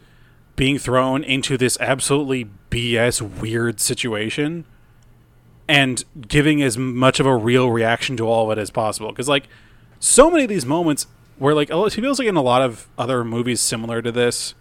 being 0.57 0.79
thrown 0.79 1.25
into 1.25 1.57
this 1.57 1.77
absolutely 1.81 2.49
BS 2.71 3.21
weird 3.41 3.81
situation 3.81 4.65
and 5.67 6.05
giving 6.29 6.63
as 6.63 6.77
much 6.77 7.19
of 7.21 7.27
a 7.27 7.35
real 7.35 7.71
reaction 7.71 8.17
to 8.17 8.29
all 8.29 8.51
of 8.51 8.59
it 8.59 8.61
as 8.61 8.71
possible. 8.71 9.11
Because, 9.11 9.29
like, 9.29 9.49
so 9.99 10.31
many 10.31 10.45
of 10.45 10.49
these 10.49 10.67
moments 10.67 11.07
where, 11.39 11.55
like, 11.55 11.71
it 11.71 11.93
feels 11.93 12.19
like 12.19 12.29
in 12.29 12.37
a 12.37 12.43
lot 12.43 12.63
of 12.63 12.89
other 12.99 13.25
movies 13.25 13.61
similar 13.61 14.03
to 14.03 14.13
this, 14.13 14.55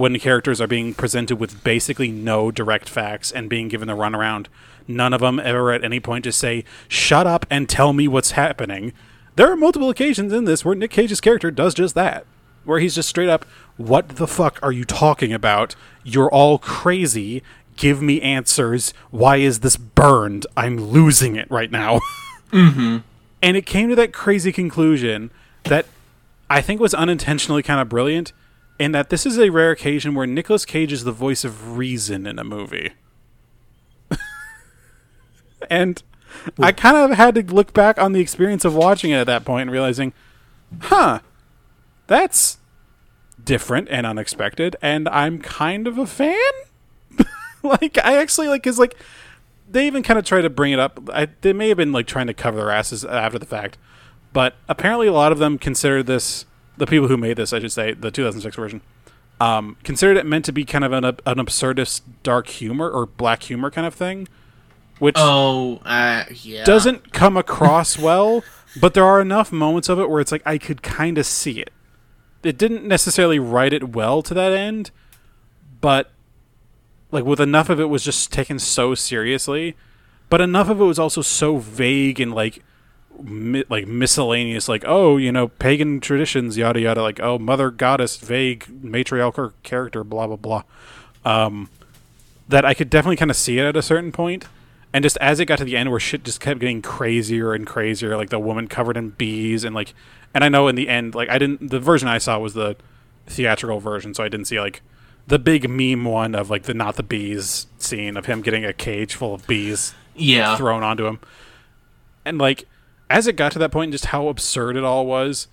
when 0.00 0.18
characters 0.18 0.60
are 0.60 0.66
being 0.66 0.94
presented 0.94 1.36
with 1.36 1.62
basically 1.62 2.10
no 2.10 2.50
direct 2.50 2.88
facts 2.88 3.30
and 3.30 3.50
being 3.50 3.68
given 3.68 3.86
the 3.86 3.94
runaround, 3.94 4.46
none 4.88 5.12
of 5.12 5.20
them 5.20 5.38
ever 5.38 5.72
at 5.72 5.84
any 5.84 6.00
point 6.00 6.24
just 6.24 6.38
say, 6.38 6.64
shut 6.88 7.26
up 7.26 7.44
and 7.50 7.68
tell 7.68 7.92
me 7.92 8.08
what's 8.08 8.30
happening. 8.32 8.94
There 9.36 9.52
are 9.52 9.56
multiple 9.56 9.90
occasions 9.90 10.32
in 10.32 10.46
this 10.46 10.64
where 10.64 10.74
Nick 10.74 10.90
Cage's 10.90 11.20
character 11.20 11.50
does 11.50 11.74
just 11.74 11.94
that. 11.94 12.24
Where 12.64 12.80
he's 12.80 12.94
just 12.94 13.10
straight 13.10 13.28
up, 13.28 13.44
what 13.76 14.08
the 14.16 14.26
fuck 14.26 14.58
are 14.62 14.72
you 14.72 14.84
talking 14.84 15.32
about? 15.32 15.76
You're 16.02 16.30
all 16.30 16.58
crazy. 16.58 17.42
Give 17.76 18.00
me 18.02 18.22
answers. 18.22 18.94
Why 19.10 19.36
is 19.36 19.60
this 19.60 19.76
burned? 19.76 20.46
I'm 20.56 20.78
losing 20.78 21.36
it 21.36 21.50
right 21.50 21.70
now. 21.70 22.00
Mm-hmm. 22.52 22.96
And 23.42 23.56
it 23.56 23.64
came 23.64 23.90
to 23.90 23.94
that 23.94 24.12
crazy 24.12 24.50
conclusion 24.50 25.30
that 25.66 25.86
I 26.50 26.60
think 26.60 26.80
was 26.80 26.94
unintentionally 26.94 27.62
kind 27.62 27.80
of 27.80 27.88
brilliant 27.88 28.32
in 28.80 28.92
that 28.92 29.10
this 29.10 29.26
is 29.26 29.38
a 29.38 29.50
rare 29.50 29.70
occasion 29.70 30.14
where 30.14 30.26
Nicolas 30.26 30.64
Cage 30.64 30.90
is 30.90 31.04
the 31.04 31.12
voice 31.12 31.44
of 31.44 31.76
reason 31.76 32.26
in 32.26 32.38
a 32.38 32.44
movie. 32.44 32.92
and 35.70 36.02
I 36.58 36.72
kind 36.72 36.96
of 36.96 37.10
had 37.10 37.34
to 37.34 37.42
look 37.42 37.74
back 37.74 37.98
on 37.98 38.14
the 38.14 38.20
experience 38.20 38.64
of 38.64 38.74
watching 38.74 39.10
it 39.10 39.16
at 39.16 39.26
that 39.26 39.44
point 39.44 39.62
and 39.62 39.70
realizing, 39.70 40.14
huh, 40.80 41.20
that's 42.06 42.56
different 43.44 43.88
and 43.90 44.06
unexpected, 44.06 44.76
and 44.80 45.10
I'm 45.10 45.40
kind 45.40 45.86
of 45.86 45.98
a 45.98 46.06
fan. 46.06 46.50
like, 47.62 47.98
I 48.02 48.16
actually 48.16 48.48
like, 48.48 48.62
cause 48.62 48.78
like, 48.78 48.96
they 49.68 49.86
even 49.86 50.02
kind 50.02 50.18
of 50.18 50.24
try 50.24 50.40
to 50.40 50.48
bring 50.48 50.72
it 50.72 50.78
up. 50.78 50.98
I, 51.12 51.28
they 51.42 51.52
may 51.52 51.68
have 51.68 51.76
been 51.76 51.92
like 51.92 52.06
trying 52.06 52.28
to 52.28 52.34
cover 52.34 52.56
their 52.56 52.70
asses 52.70 53.04
after 53.04 53.38
the 53.38 53.44
fact, 53.44 53.76
but 54.32 54.54
apparently 54.70 55.06
a 55.06 55.12
lot 55.12 55.32
of 55.32 55.38
them 55.38 55.58
consider 55.58 56.02
this 56.02 56.46
the 56.76 56.86
people 56.86 57.08
who 57.08 57.16
made 57.16 57.36
this, 57.36 57.52
I 57.52 57.60
should 57.60 57.72
say, 57.72 57.92
the 57.92 58.10
2006 58.10 58.56
version, 58.56 58.80
um, 59.40 59.76
considered 59.84 60.16
it 60.16 60.26
meant 60.26 60.44
to 60.46 60.52
be 60.52 60.64
kind 60.64 60.84
of 60.84 60.92
an, 60.92 61.04
an 61.04 61.14
absurdist 61.36 62.02
dark 62.22 62.48
humor 62.48 62.88
or 62.90 63.06
black 63.06 63.42
humor 63.44 63.70
kind 63.70 63.86
of 63.86 63.94
thing. 63.94 64.28
which 64.98 65.14
Oh, 65.18 65.80
uh, 65.84 66.24
yeah. 66.30 66.64
doesn't 66.64 67.12
come 67.12 67.36
across 67.36 67.98
well, 68.06 68.44
but 68.80 68.94
there 68.94 69.04
are 69.04 69.20
enough 69.20 69.50
moments 69.52 69.88
of 69.88 69.98
it 69.98 70.08
where 70.10 70.20
it's 70.20 70.32
like 70.32 70.42
I 70.46 70.58
could 70.58 70.82
kind 70.82 71.18
of 71.18 71.26
see 71.26 71.60
it. 71.60 71.70
It 72.42 72.56
didn't 72.56 72.84
necessarily 72.84 73.38
write 73.38 73.72
it 73.72 73.90
well 73.94 74.22
to 74.22 74.32
that 74.34 74.52
end, 74.52 74.90
but 75.80 76.10
like 77.10 77.24
with 77.24 77.40
enough 77.40 77.68
of 77.68 77.80
it 77.80 77.86
was 77.86 78.02
just 78.04 78.32
taken 78.32 78.58
so 78.58 78.94
seriously, 78.94 79.76
but 80.28 80.40
enough 80.40 80.68
of 80.70 80.80
it 80.80 80.84
was 80.84 80.98
also 80.98 81.22
so 81.22 81.56
vague 81.58 82.20
and 82.20 82.32
like 82.32 82.62
mi- 83.22 83.64
like 83.68 83.86
miscellaneous 83.86 84.68
like 84.68 84.84
oh, 84.86 85.16
you 85.16 85.32
know, 85.32 85.48
pagan 85.48 86.00
traditions 86.00 86.56
yada 86.56 86.80
yada 86.80 87.02
like 87.02 87.20
oh, 87.20 87.38
mother 87.38 87.70
goddess 87.70 88.16
vague 88.16 88.66
matriarchal 88.82 89.52
character 89.62 90.04
blah 90.04 90.26
blah 90.26 90.36
blah. 90.36 90.62
Um 91.24 91.68
that 92.48 92.64
I 92.64 92.74
could 92.74 92.90
definitely 92.90 93.16
kind 93.16 93.30
of 93.30 93.36
see 93.36 93.58
it 93.58 93.64
at 93.64 93.76
a 93.76 93.82
certain. 93.82 94.12
And 94.92 95.04
just 95.04 95.16
as 95.18 95.38
it 95.38 95.44
got 95.46 95.58
to 95.58 95.64
the 95.64 95.76
end 95.76 95.90
where 95.90 96.00
shit 96.00 96.24
just 96.24 96.40
kept 96.40 96.58
getting 96.58 96.82
crazier 96.82 97.54
and 97.54 97.64
crazier, 97.64 98.16
like 98.16 98.30
the 98.30 98.40
woman 98.40 98.66
covered 98.66 98.96
in 98.96 99.10
bees 99.10 99.62
and 99.62 99.74
like 99.74 99.94
and 100.34 100.42
I 100.44 100.48
know 100.48 100.68
in 100.68 100.74
the 100.74 100.88
end, 100.88 101.14
like 101.14 101.28
I 101.28 101.38
didn't 101.38 101.70
the 101.70 101.78
version 101.80 102.08
I 102.08 102.18
saw 102.18 102.38
was 102.38 102.54
the 102.54 102.76
theatrical 103.26 103.78
version, 103.80 104.14
so 104.14 104.24
I 104.24 104.28
didn't 104.28 104.46
see 104.46 104.60
like 104.60 104.82
the 105.26 105.38
big 105.38 105.68
meme 105.68 106.04
one 106.04 106.34
of 106.34 106.50
like 106.50 106.64
the 106.64 106.74
not 106.74 106.96
the 106.96 107.02
bees 107.04 107.66
scene 107.78 108.16
of 108.16 108.26
him 108.26 108.42
getting 108.42 108.64
a 108.64 108.72
cage 108.72 109.14
full 109.14 109.34
of 109.34 109.46
bees 109.46 109.94
Yeah. 110.16 110.56
thrown 110.56 110.82
onto 110.82 111.06
him. 111.06 111.20
And 112.24 112.38
like 112.38 112.66
as 113.10 113.26
it 113.26 113.36
got 113.36 113.52
to 113.52 113.58
that 113.58 113.72
point 113.72 113.88
and 113.88 113.92
just 113.92 114.06
how 114.06 114.28
absurd 114.28 114.76
it 114.76 114.84
all 114.84 115.04
was, 115.04 115.48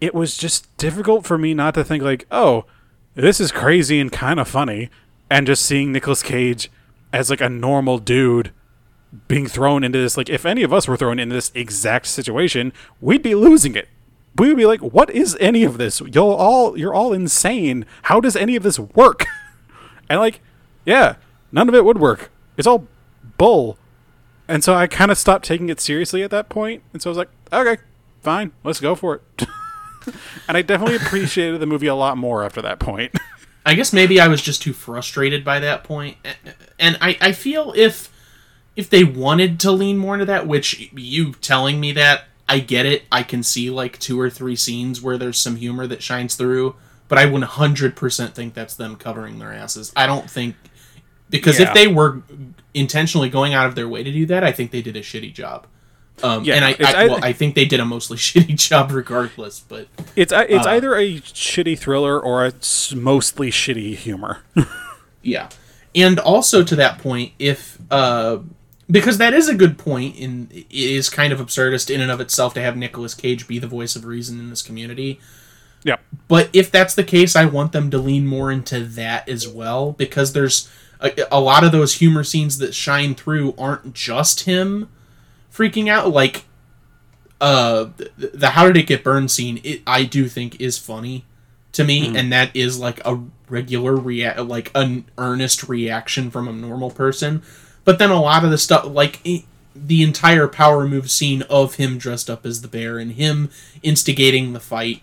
it 0.00 0.14
was 0.14 0.36
just 0.36 0.74
difficult 0.78 1.26
for 1.26 1.36
me 1.36 1.52
not 1.52 1.74
to 1.74 1.84
think 1.84 2.02
like, 2.02 2.26
"Oh, 2.30 2.64
this 3.14 3.40
is 3.40 3.52
crazy 3.52 4.00
and 4.00 4.10
kind 4.10 4.40
of 4.40 4.48
funny." 4.48 4.88
And 5.28 5.46
just 5.46 5.64
seeing 5.64 5.92
Nicolas 5.92 6.22
Cage 6.22 6.70
as 7.12 7.28
like 7.28 7.40
a 7.40 7.48
normal 7.48 7.98
dude 7.98 8.52
being 9.28 9.46
thrown 9.46 9.84
into 9.84 9.98
this 9.98 10.16
like 10.16 10.28
if 10.28 10.44
any 10.44 10.62
of 10.62 10.72
us 10.72 10.88
were 10.88 10.96
thrown 10.96 11.18
into 11.18 11.34
this 11.34 11.52
exact 11.54 12.06
situation, 12.06 12.72
we'd 13.00 13.22
be 13.22 13.34
losing 13.34 13.74
it. 13.74 13.88
We 14.36 14.48
would 14.48 14.56
be 14.56 14.66
like, 14.66 14.80
"What 14.80 15.10
is 15.10 15.36
any 15.40 15.64
of 15.64 15.78
this? 15.78 16.00
You're 16.00 16.34
all 16.34 16.78
you're 16.78 16.94
all 16.94 17.12
insane. 17.12 17.86
How 18.02 18.20
does 18.20 18.36
any 18.36 18.56
of 18.56 18.62
this 18.62 18.78
work?" 18.78 19.26
and 20.08 20.20
like, 20.20 20.40
yeah, 20.86 21.16
none 21.50 21.68
of 21.68 21.74
it 21.74 21.84
would 21.84 21.98
work. 21.98 22.30
It's 22.56 22.66
all 22.66 22.86
bull. 23.36 23.78
And 24.48 24.62
so 24.62 24.74
I 24.74 24.86
kind 24.86 25.10
of 25.10 25.18
stopped 25.18 25.44
taking 25.44 25.68
it 25.68 25.80
seriously 25.80 26.22
at 26.22 26.30
that 26.30 26.48
point. 26.48 26.82
And 26.92 27.00
so 27.00 27.08
I 27.08 27.12
was 27.12 27.18
like, 27.18 27.30
okay, 27.52 27.80
fine, 28.22 28.52
let's 28.62 28.80
go 28.80 28.94
for 28.94 29.16
it. 29.16 29.46
and 30.48 30.56
I 30.56 30.62
definitely 30.62 30.96
appreciated 30.96 31.60
the 31.60 31.66
movie 31.66 31.86
a 31.86 31.94
lot 31.94 32.16
more 32.18 32.44
after 32.44 32.60
that 32.62 32.78
point. 32.78 33.12
I 33.66 33.74
guess 33.74 33.92
maybe 33.94 34.20
I 34.20 34.28
was 34.28 34.42
just 34.42 34.60
too 34.60 34.74
frustrated 34.74 35.42
by 35.42 35.58
that 35.60 35.84
point, 35.84 36.18
and 36.78 36.98
I, 37.00 37.16
I 37.18 37.32
feel 37.32 37.72
if 37.74 38.12
if 38.76 38.90
they 38.90 39.04
wanted 39.04 39.58
to 39.60 39.70
lean 39.72 39.96
more 39.96 40.12
into 40.14 40.26
that, 40.26 40.46
which 40.46 40.90
you 40.92 41.32
telling 41.34 41.80
me 41.80 41.92
that 41.92 42.24
I 42.46 42.58
get 42.58 42.84
it, 42.84 43.04
I 43.10 43.22
can 43.22 43.42
see 43.42 43.70
like 43.70 43.98
two 43.98 44.20
or 44.20 44.28
three 44.28 44.56
scenes 44.56 45.00
where 45.00 45.16
there's 45.16 45.38
some 45.38 45.56
humor 45.56 45.86
that 45.86 46.02
shines 46.02 46.34
through, 46.34 46.76
but 47.08 47.16
I 47.16 47.24
100% 47.24 48.32
think 48.34 48.52
that's 48.52 48.74
them 48.74 48.96
covering 48.96 49.38
their 49.38 49.52
asses. 49.52 49.92
I 49.96 50.06
don't 50.06 50.28
think 50.28 50.56
because 51.30 51.58
Yeah. 51.58 51.68
if 51.68 51.74
they 51.74 51.86
were 51.86 52.20
intentionally 52.74 53.28
going 53.30 53.54
out 53.54 53.66
of 53.66 53.74
their 53.74 53.88
way 53.88 54.02
to 54.02 54.10
do 54.12 54.26
that, 54.26 54.44
I 54.44 54.52
think 54.52 54.70
they 54.72 54.82
did 54.82 54.96
a 54.96 55.00
shitty 55.00 55.32
job. 55.32 55.66
Um, 56.22 56.44
Yeah, 56.44 56.54
and 56.56 56.64
I, 56.64 56.70
it's 56.72 56.84
I, 56.94 57.06
well, 57.06 57.18
I 57.22 57.32
think 57.32 57.54
they 57.54 57.64
did 57.64 57.80
a 57.80 57.84
mostly 57.84 58.16
shitty 58.28 58.56
job 58.56 58.90
regardless. 58.92 59.60
But 59.60 59.88
It's 60.16 60.32
it's 60.32 60.66
Uh. 60.66 60.70
either 60.70 60.94
a 60.94 61.20
shitty 61.20 61.78
thriller 61.78 62.20
or 62.20 62.44
a 62.44 62.48
s- 62.48 62.94
mostly 62.94 63.50
shitty 63.50 63.96
humor. 63.96 64.42
Yeah. 65.22 65.48
And 65.94 66.18
also 66.18 66.62
to 66.62 66.76
that 66.76 66.98
point, 66.98 67.32
if 67.38 67.78
uh 67.90 68.38
because 68.90 69.16
that 69.16 69.32
is 69.32 69.48
a 69.48 69.54
good 69.54 69.78
point 69.78 70.18
and 70.18 70.52
it 70.52 70.66
is 70.70 71.08
kind 71.08 71.32
of 71.32 71.40
absurdist 71.40 71.88
in 71.88 72.02
and 72.02 72.10
of 72.10 72.20
itself 72.20 72.52
to 72.54 72.60
have 72.60 72.76
Nicolas 72.76 73.14
Cage 73.14 73.48
be 73.48 73.58
the 73.58 73.66
voice 73.66 73.96
of 73.96 74.04
reason 74.04 74.38
in 74.38 74.50
this 74.50 74.60
community. 74.60 75.18
Yeah, 75.82 75.96
But 76.28 76.50
if 76.52 76.70
that's 76.70 76.94
the 76.94 77.04
case, 77.04 77.34
I 77.36 77.46
want 77.46 77.72
them 77.72 77.90
to 77.90 77.96
lean 77.98 78.26
more 78.26 78.52
into 78.52 78.80
that 78.84 79.26
as 79.28 79.48
well 79.48 79.92
because 79.92 80.34
there's 80.34 80.68
a, 81.04 81.12
a 81.30 81.40
lot 81.40 81.62
of 81.62 81.72
those 81.72 81.96
humor 81.96 82.24
scenes 82.24 82.58
that 82.58 82.74
shine 82.74 83.14
through 83.14 83.54
aren't 83.58 83.92
just 83.94 84.40
him 84.40 84.88
freaking 85.52 85.88
out. 85.88 86.10
Like 86.10 86.44
uh 87.40 87.88
the, 87.96 88.30
the 88.34 88.50
how 88.50 88.66
did 88.66 88.76
it 88.76 88.86
get 88.86 89.04
burned 89.04 89.30
scene 89.30 89.60
it 89.64 89.82
I 89.86 90.04
do 90.04 90.28
think 90.28 90.60
is 90.60 90.78
funny 90.78 91.24
to 91.72 91.84
me 91.84 92.16
and 92.16 92.32
that 92.32 92.54
is 92.54 92.78
like 92.78 93.04
a 93.04 93.20
regular 93.48 93.96
react 93.96 94.38
like 94.40 94.70
an 94.74 95.04
earnest 95.18 95.68
reaction 95.68 96.30
from 96.30 96.48
a 96.48 96.52
normal 96.52 96.90
person. 96.90 97.42
But 97.84 97.98
then 97.98 98.10
a 98.10 98.20
lot 98.20 98.44
of 98.44 98.50
the 98.50 98.58
stuff 98.58 98.86
like 98.86 99.20
i 99.26 99.44
the 99.76 100.04
entire 100.04 100.46
power 100.46 100.86
move 100.86 101.10
scene 101.10 101.42
of 101.42 101.74
him 101.74 101.98
dressed 101.98 102.30
up 102.30 102.46
as 102.46 102.62
the 102.62 102.68
bear 102.68 102.98
and 102.98 103.12
him 103.12 103.50
instigating 103.82 104.52
the 104.52 104.60
fight 104.60 105.02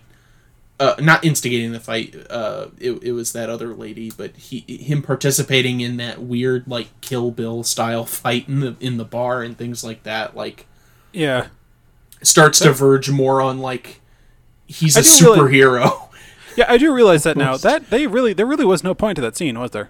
uh, 0.82 0.96
not 1.00 1.24
instigating 1.24 1.70
the 1.72 1.78
fight 1.80 2.14
uh, 2.30 2.66
it, 2.78 2.92
it 3.02 3.12
was 3.12 3.32
that 3.32 3.48
other 3.48 3.74
lady 3.74 4.10
but 4.10 4.34
he 4.36 4.60
him 4.68 5.00
participating 5.02 5.80
in 5.80 5.96
that 5.98 6.20
weird 6.20 6.66
like 6.66 6.88
kill 7.00 7.30
bill 7.30 7.62
style 7.62 8.04
fight 8.04 8.48
in 8.48 8.60
the 8.60 8.76
in 8.80 8.96
the 8.96 9.04
bar 9.04 9.42
and 9.42 9.56
things 9.56 9.84
like 9.84 10.02
that 10.02 10.34
like 10.36 10.66
Yeah. 11.12 11.48
starts 12.22 12.58
to 12.60 12.72
verge 12.72 13.10
more 13.10 13.40
on 13.40 13.58
like 13.60 14.00
he's 14.66 14.96
I 14.96 15.00
a 15.00 15.02
really- 15.26 15.38
superhero 15.40 16.08
Yeah, 16.56 16.66
I 16.68 16.76
do 16.76 16.92
realize 16.92 17.22
that 17.22 17.36
now. 17.38 17.56
That 17.56 17.88
they 17.88 18.06
really 18.06 18.34
there 18.34 18.44
really 18.44 18.66
was 18.66 18.84
no 18.84 18.92
point 18.94 19.16
to 19.16 19.22
that 19.22 19.36
scene, 19.36 19.58
was 19.58 19.70
there? 19.70 19.88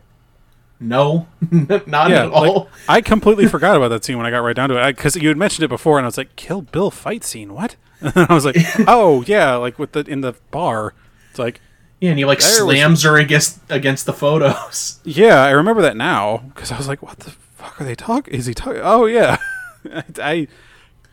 no 0.79 1.27
not 1.51 2.11
Yeah, 2.11 2.27
at 2.27 2.31
all 2.33 2.55
like, 2.55 2.69
I 2.89 3.01
completely 3.01 3.47
forgot 3.49 3.77
about 3.77 3.89
that 3.89 4.05
scene 4.05 4.17
when 4.17 4.27
I 4.27 4.31
got 4.31 4.39
right 4.45 4.55
down 4.57 4.69
to 4.69 4.77
it 4.89 4.97
because 4.97 5.17
you 5.17 5.27
had 5.29 5.37
mentioned 5.37 5.65
it 5.65 5.69
before, 5.69 5.99
and 5.99 6.05
I 6.05 6.09
was 6.09 6.17
like, 6.19 6.35
"Kill 6.37 6.63
Bill 6.63 6.91
fight 6.91 7.23
scene, 7.25 7.53
what?" 7.55 7.77
And 8.03 8.27
I 8.31 8.35
was 8.35 8.45
like, 8.45 8.57
"Oh 8.87 9.23
yeah, 9.27 9.55
like 9.55 9.79
with 9.79 9.93
the 9.93 10.01
in 10.01 10.21
the 10.21 10.35
bar." 10.51 10.95
It's 11.31 11.39
like, 11.39 11.61
yeah 12.01 12.11
and 12.11 12.19
he 12.19 12.25
like 12.25 12.39
was- 12.39 12.57
slams 12.59 13.03
her 13.05 13.17
against 13.17 13.61
against 13.71 14.07
the 14.07 14.13
photos 14.13 15.01
yeah, 15.05 15.43
I 15.43 15.51
remember 15.51 15.83
that 15.83 15.97
now 15.97 16.39
because 16.49 16.73
I 16.73 16.77
was 16.79 16.89
like, 16.89 17.03
"What 17.03 17.21
the 17.21 17.31
fuck 17.31 17.81
are 17.81 17.85
they 17.85 17.95
talking? 17.95 18.35
Is 18.35 18.47
he 18.47 18.55
talking?" 18.55 18.81
Oh 18.83 19.07
yeah, 19.07 19.37
I, 19.91 20.05
I- 20.23 20.49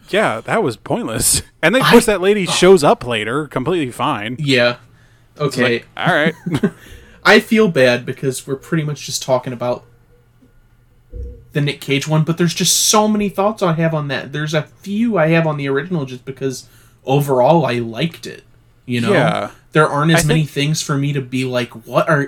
yeah, 0.09 0.41
that 0.41 0.63
was 0.63 0.75
pointless. 0.75 1.43
And 1.61 1.75
then 1.75 1.81
of 1.83 1.87
course 1.89 2.07
I- 2.09 2.13
that 2.13 2.21
lady 2.21 2.47
oh. 2.47 2.51
shows 2.51 2.83
up 2.83 3.05
later, 3.05 3.47
completely 3.47 3.91
fine. 3.91 4.35
yeah 4.39 4.77
okay 5.39 5.63
like, 5.63 5.87
all 5.95 6.13
right, 6.13 6.33
I 7.23 7.39
feel 7.39 7.69
bad 7.69 8.05
because 8.05 8.45
we're 8.45 8.55
pretty 8.57 8.83
much 8.83 9.05
just 9.05 9.21
talking 9.23 9.53
about 9.53 9.85
the 11.51 11.61
Nick 11.61 11.81
Cage 11.81 12.07
one, 12.07 12.23
but 12.23 12.37
there's 12.37 12.53
just 12.53 12.75
so 12.77 13.07
many 13.07 13.29
thoughts 13.29 13.63
I 13.63 13.73
have 13.73 13.93
on 13.93 14.07
that. 14.09 14.31
There's 14.31 14.53
a 14.53 14.63
few 14.63 15.17
I 15.17 15.27
have 15.27 15.47
on 15.47 15.57
the 15.57 15.67
original 15.67 16.05
just 16.05 16.25
because 16.25 16.69
overall 17.05 17.65
I 17.65 17.79
liked 17.79 18.25
it. 18.27 18.43
You 18.85 19.01
know, 19.01 19.13
Yeah. 19.13 19.51
there 19.73 19.87
aren't 19.87 20.11
as 20.11 20.25
I 20.25 20.27
many 20.27 20.39
think- 20.41 20.49
things 20.49 20.81
for 20.81 20.97
me 20.97 21.13
to 21.13 21.21
be 21.21 21.45
like, 21.45 21.69
what 21.85 22.09
are 22.09 22.23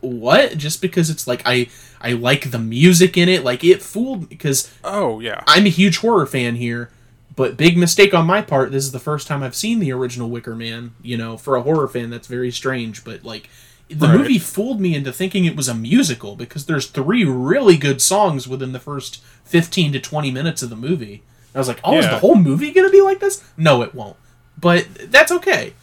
what? 0.00 0.58
Just 0.58 0.82
because 0.82 1.10
it's 1.10 1.26
like 1.26 1.42
I 1.46 1.68
I 2.00 2.12
like 2.12 2.50
the 2.50 2.58
music 2.58 3.16
in 3.16 3.28
it, 3.28 3.44
like 3.44 3.64
it 3.64 3.82
fooled 3.82 4.22
me 4.22 4.26
because 4.28 4.70
oh 4.84 5.20
yeah, 5.20 5.42
I'm 5.46 5.66
a 5.66 5.70
huge 5.70 5.98
horror 5.98 6.26
fan 6.26 6.56
here, 6.56 6.90
but 7.34 7.56
big 7.56 7.78
mistake 7.78 8.12
on 8.12 8.26
my 8.26 8.42
part. 8.42 8.72
This 8.72 8.84
is 8.84 8.92
the 8.92 8.98
first 8.98 9.26
time 9.26 9.42
I've 9.42 9.54
seen 9.54 9.78
the 9.78 9.92
original 9.92 10.28
Wicker 10.28 10.54
Man. 10.54 10.92
You 11.02 11.16
know, 11.16 11.36
for 11.38 11.56
a 11.56 11.62
horror 11.62 11.88
fan, 11.88 12.10
that's 12.10 12.28
very 12.28 12.50
strange. 12.50 13.04
But 13.04 13.24
like, 13.24 13.48
the 13.88 14.08
Right. 14.08 14.18
movie 14.18 14.38
fooled 14.38 14.80
me 14.80 14.94
into 14.94 15.12
thinking 15.14 15.46
it 15.46 15.56
was 15.56 15.68
a 15.68 15.74
musical 15.74 16.36
because 16.36 16.66
there's 16.66 16.86
three 16.86 17.24
really 17.24 17.78
good 17.78 18.02
songs 18.02 18.46
within 18.46 18.72
the 18.72 18.78
first 18.80 19.22
fifteen 19.44 19.92
to 19.92 19.98
twenty 20.00 20.30
minutes 20.30 20.62
of 20.62 20.68
the 20.68 20.76
movie. 20.76 21.22
I 21.54 21.58
was 21.58 21.68
like, 21.68 21.80
oh, 21.84 21.98
is 21.98 22.06
the 22.06 22.18
whole 22.18 22.34
movie 22.34 22.70
gonna 22.70 22.90
be 22.90 23.00
like 23.02 23.20
this? 23.20 23.42
No, 23.56 23.80
it 23.82 23.94
won't. 23.94 24.16
But 24.62 24.88
that's 25.10 25.30
okay. 25.30 25.74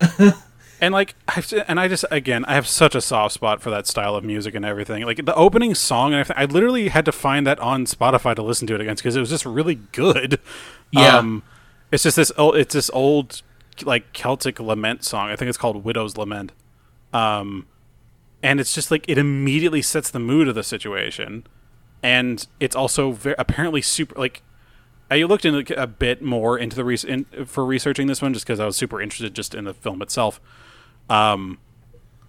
And 0.80 0.94
like, 0.94 1.14
I've, 1.26 1.52
and 1.66 1.80
I 1.80 1.88
just 1.88 2.04
again, 2.10 2.44
I 2.44 2.54
have 2.54 2.66
such 2.66 2.94
a 2.94 3.00
soft 3.00 3.34
spot 3.34 3.60
for 3.60 3.70
that 3.70 3.86
style 3.86 4.14
of 4.14 4.22
music 4.24 4.54
and 4.54 4.64
everything. 4.64 5.02
Like 5.04 5.24
the 5.24 5.34
opening 5.34 5.74
song 5.74 6.12
and 6.12 6.20
everything, 6.20 6.40
I 6.40 6.44
literally 6.44 6.88
had 6.88 7.04
to 7.06 7.12
find 7.12 7.46
that 7.46 7.58
on 7.58 7.84
Spotify 7.84 8.34
to 8.36 8.42
listen 8.42 8.66
to 8.68 8.74
it 8.74 8.80
against 8.80 9.02
because 9.02 9.16
it 9.16 9.20
was 9.20 9.30
just 9.30 9.44
really 9.44 9.76
good. 9.92 10.38
Yeah. 10.90 11.16
Um, 11.18 11.42
it's 11.90 12.04
just 12.04 12.16
this. 12.16 12.30
old 12.38 12.56
It's 12.56 12.74
this 12.74 12.90
old 12.94 13.42
like 13.84 14.12
Celtic 14.12 14.60
lament 14.60 15.04
song. 15.04 15.30
I 15.30 15.36
think 15.36 15.48
it's 15.48 15.58
called 15.58 15.84
"Widow's 15.84 16.16
Lament." 16.16 16.52
Um, 17.12 17.66
and 18.42 18.60
it's 18.60 18.72
just 18.72 18.90
like 18.90 19.04
it 19.08 19.18
immediately 19.18 19.82
sets 19.82 20.10
the 20.10 20.18
mood 20.18 20.48
of 20.48 20.54
the 20.54 20.62
situation, 20.62 21.44
and 22.02 22.46
it's 22.60 22.76
also 22.76 23.12
very, 23.12 23.36
apparently 23.38 23.82
super 23.82 24.14
like. 24.18 24.42
I 25.10 25.22
looked 25.22 25.44
into 25.44 25.80
a 25.80 25.86
bit 25.86 26.22
more 26.22 26.58
into 26.58 26.76
the 26.76 26.84
re- 26.84 26.98
in, 27.06 27.24
for 27.46 27.64
researching 27.64 28.06
this 28.06 28.20
one 28.20 28.34
just 28.34 28.46
because 28.46 28.60
I 28.60 28.66
was 28.66 28.76
super 28.76 29.00
interested 29.00 29.34
just 29.34 29.54
in 29.54 29.64
the 29.64 29.74
film 29.74 30.02
itself. 30.02 30.40
Um, 31.08 31.58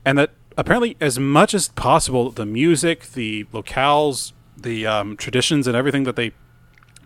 and 0.06 0.18
that 0.18 0.32
apparently 0.58 0.96
as 1.02 1.20
much 1.20 1.54
as 1.54 1.70
possible 1.70 2.32
the 2.32 2.46
music 2.46 3.12
the 3.12 3.44
locales 3.46 4.34
the 4.58 4.86
um, 4.86 5.16
traditions 5.18 5.68
and 5.68 5.76
everything 5.76 6.04
that 6.04 6.16
they 6.16 6.32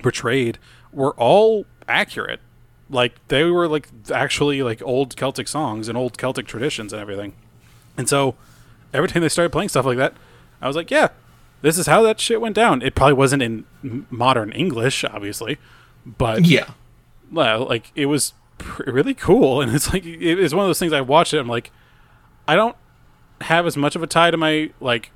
portrayed 0.01 0.57
were 0.91 1.13
all 1.15 1.65
accurate. 1.87 2.39
Like 2.89 3.27
they 3.27 3.43
were 3.45 3.67
like 3.67 3.87
actually 4.11 4.61
like 4.61 4.81
old 4.83 5.15
celtic 5.15 5.47
songs 5.47 5.87
and 5.87 5.97
old 5.97 6.17
celtic 6.17 6.45
traditions 6.45 6.93
and 6.93 7.01
everything. 7.01 7.33
And 7.97 8.07
so 8.07 8.35
every 8.93 9.09
time 9.09 9.21
they 9.21 9.29
started 9.29 9.49
playing 9.49 9.69
stuff 9.69 9.85
like 9.85 9.97
that 9.97 10.13
i 10.61 10.67
was 10.67 10.75
like 10.75 10.91
yeah 10.91 11.09
this 11.63 11.79
is 11.79 11.87
how 11.87 12.03
that 12.03 12.19
shit 12.19 12.39
went 12.39 12.55
down. 12.55 12.83
It 12.83 12.93
probably 12.93 13.13
wasn't 13.15 13.41
in 13.41 13.65
modern 14.11 14.51
English, 14.51 15.03
obviously, 15.03 15.57
but 16.05 16.45
Yeah. 16.45 16.67
well, 17.31 17.65
like 17.65 17.91
it 17.95 18.05
was 18.05 18.33
pr- 18.59 18.83
really 18.91 19.15
cool, 19.15 19.59
and 19.61 19.73
it's 19.73 19.91
like 19.91 20.05
it 20.05 20.35
was 20.35 20.53
one 20.53 20.65
of 20.65 20.69
those 20.69 20.77
things. 20.79 20.93
I 20.93 21.01
watched 21.01 21.33
it. 21.33 21.39
I'm 21.39 21.47
like, 21.47 21.71
I 22.47 22.55
don't 22.55 22.75
have 23.41 23.65
as 23.65 23.75
much 23.75 23.95
of 23.95 24.03
a 24.03 24.07
tie 24.07 24.29
to 24.31 24.37
my 24.37 24.69
like 24.79 25.09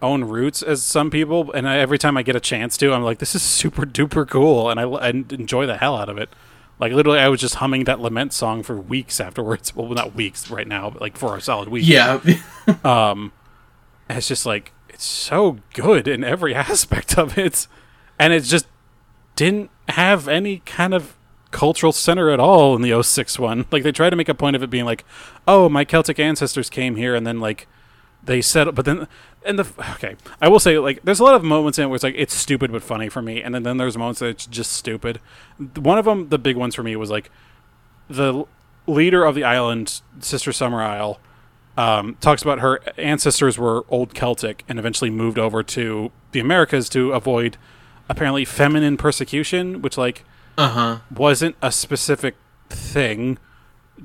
own 0.00 0.24
roots 0.24 0.62
as 0.62 0.82
some 0.82 1.10
people, 1.10 1.52
and 1.52 1.68
I, 1.68 1.76
every 1.78 1.98
time 1.98 2.16
I 2.16 2.22
get 2.22 2.34
a 2.36 2.40
chance 2.40 2.76
to, 2.78 2.92
I'm 2.92 3.02
like, 3.02 3.18
this 3.18 3.34
is 3.34 3.42
super 3.42 3.84
duper 3.84 4.26
cool, 4.28 4.70
and 4.70 4.78
I, 4.80 4.84
I 4.84 5.08
enjoy 5.10 5.66
the 5.66 5.76
hell 5.76 5.96
out 5.96 6.08
of 6.08 6.16
it. 6.18 6.28
Like 6.80 6.92
literally, 6.92 7.18
I 7.18 7.28
was 7.28 7.40
just 7.40 7.56
humming 7.56 7.82
that 7.84 7.98
lament 7.98 8.32
song 8.32 8.62
for 8.62 8.76
weeks 8.76 9.20
afterwards. 9.20 9.74
Well, 9.76 9.88
not 9.90 10.14
weeks 10.14 10.48
right 10.48 10.66
now, 10.68 10.90
but 10.90 11.00
like 11.02 11.16
for 11.16 11.36
a 11.36 11.40
solid 11.40 11.68
week. 11.68 11.84
Yeah. 11.86 12.20
Um, 12.84 13.32
and 14.08 14.16
it's 14.18 14.28
just 14.28 14.46
like 14.46 14.72
it's 14.98 15.04
so 15.04 15.58
good 15.74 16.08
in 16.08 16.24
every 16.24 16.54
aspect 16.56 17.16
of 17.16 17.38
it, 17.38 17.68
and 18.18 18.32
it 18.32 18.40
just 18.40 18.66
didn't 19.36 19.70
have 19.90 20.26
any 20.26 20.58
kind 20.66 20.92
of 20.92 21.16
cultural 21.52 21.92
center 21.92 22.30
at 22.30 22.40
all 22.40 22.74
in 22.74 22.82
the 22.82 23.00
06 23.00 23.38
one. 23.38 23.64
Like 23.70 23.84
they 23.84 23.92
tried 23.92 24.10
to 24.10 24.16
make 24.16 24.28
a 24.28 24.34
point 24.34 24.56
of 24.56 24.62
it 24.64 24.70
being 24.70 24.84
like, 24.84 25.04
"Oh, 25.46 25.68
my 25.68 25.84
Celtic 25.84 26.18
ancestors 26.18 26.68
came 26.68 26.96
here," 26.96 27.14
and 27.14 27.24
then 27.24 27.38
like 27.38 27.68
they 28.24 28.40
settled, 28.42 28.74
but 28.74 28.86
then 28.86 29.06
and 29.46 29.56
the 29.56 29.68
okay, 29.92 30.16
I 30.42 30.48
will 30.48 30.58
say 30.58 30.76
like 30.80 31.00
there's 31.04 31.20
a 31.20 31.24
lot 31.24 31.36
of 31.36 31.44
moments 31.44 31.78
in 31.78 31.84
it 31.84 31.86
where 31.86 31.94
it's 31.94 32.02
like 32.02 32.16
it's 32.18 32.34
stupid 32.34 32.72
but 32.72 32.82
funny 32.82 33.08
for 33.08 33.22
me, 33.22 33.40
and 33.40 33.54
then 33.54 33.62
then 33.62 33.76
there's 33.76 33.96
moments 33.96 34.18
that 34.18 34.30
it's 34.30 34.46
just 34.46 34.72
stupid. 34.72 35.20
One 35.76 35.96
of 35.96 36.06
them, 36.06 36.30
the 36.30 36.40
big 36.40 36.56
ones 36.56 36.74
for 36.74 36.82
me, 36.82 36.96
was 36.96 37.08
like 37.08 37.30
the 38.10 38.46
leader 38.88 39.24
of 39.24 39.36
the 39.36 39.44
island, 39.44 40.00
Sister 40.18 40.50
Summerisle, 40.50 41.18
um, 41.78 42.16
talks 42.20 42.42
about 42.42 42.58
her 42.60 42.80
ancestors 42.98 43.56
were 43.56 43.84
old 43.88 44.12
Celtic 44.14 44.64
and 44.68 44.78
eventually 44.78 45.10
moved 45.10 45.38
over 45.38 45.62
to 45.62 46.10
the 46.32 46.40
Americas 46.40 46.88
to 46.90 47.12
avoid 47.12 47.56
apparently 48.08 48.44
feminine 48.44 48.96
persecution, 48.96 49.80
which 49.80 49.96
like 49.96 50.24
Uh 50.58 50.68
huh. 50.68 50.98
wasn't 51.14 51.54
a 51.62 51.70
specific 51.72 52.34
thing. 52.68 53.38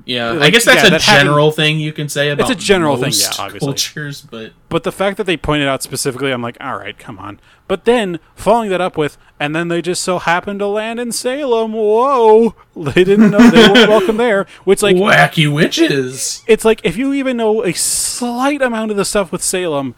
Yeah. 0.04 0.38
I 0.40 0.50
guess 0.50 0.64
that's 0.64 0.82
yeah, 0.82 0.88
a 0.88 0.90
that 0.90 1.02
happened- 1.02 1.26
general 1.28 1.50
thing 1.50 1.78
you 1.78 1.92
can 1.92 2.08
say 2.08 2.30
about 2.30 2.50
it's 2.50 2.60
a 2.60 2.64
general 2.64 2.96
thing, 2.96 3.12
yeah, 3.12 3.28
obviously. 3.38 3.66
cultures, 3.66 4.20
but 4.22 4.52
But 4.68 4.82
the 4.82 4.92
fact 4.92 5.16
that 5.16 5.24
they 5.24 5.36
pointed 5.36 5.68
out 5.68 5.82
specifically, 5.82 6.30
I'm 6.32 6.42
like, 6.42 6.56
all 6.60 6.76
right, 6.76 6.98
come 6.98 7.18
on. 7.18 7.40
But 7.68 7.84
then 7.86 8.18
following 8.34 8.70
that 8.70 8.80
up 8.80 8.96
with, 8.98 9.16
and 9.40 9.54
then 9.56 9.68
they 9.68 9.80
just 9.80 10.02
so 10.02 10.18
happened 10.18 10.58
to 10.58 10.66
land 10.66 11.00
in 11.00 11.12
Salem. 11.12 11.72
Whoa! 11.72 12.54
They 12.76 13.04
didn't 13.04 13.30
know 13.30 13.38
they 13.50 13.68
weren't 13.68 13.88
welcome 13.88 14.16
there. 14.18 14.46
Which 14.64 14.82
like 14.82 14.96
wacky 14.96 15.52
witches. 15.52 16.42
it's 16.46 16.64
like 16.64 16.80
if 16.84 16.96
you 16.96 17.12
even 17.14 17.36
know 17.36 17.64
a 17.64 17.72
slight 17.72 18.60
amount 18.62 18.90
of 18.90 18.96
the 18.96 19.04
stuff 19.04 19.32
with 19.32 19.42
Salem, 19.42 19.94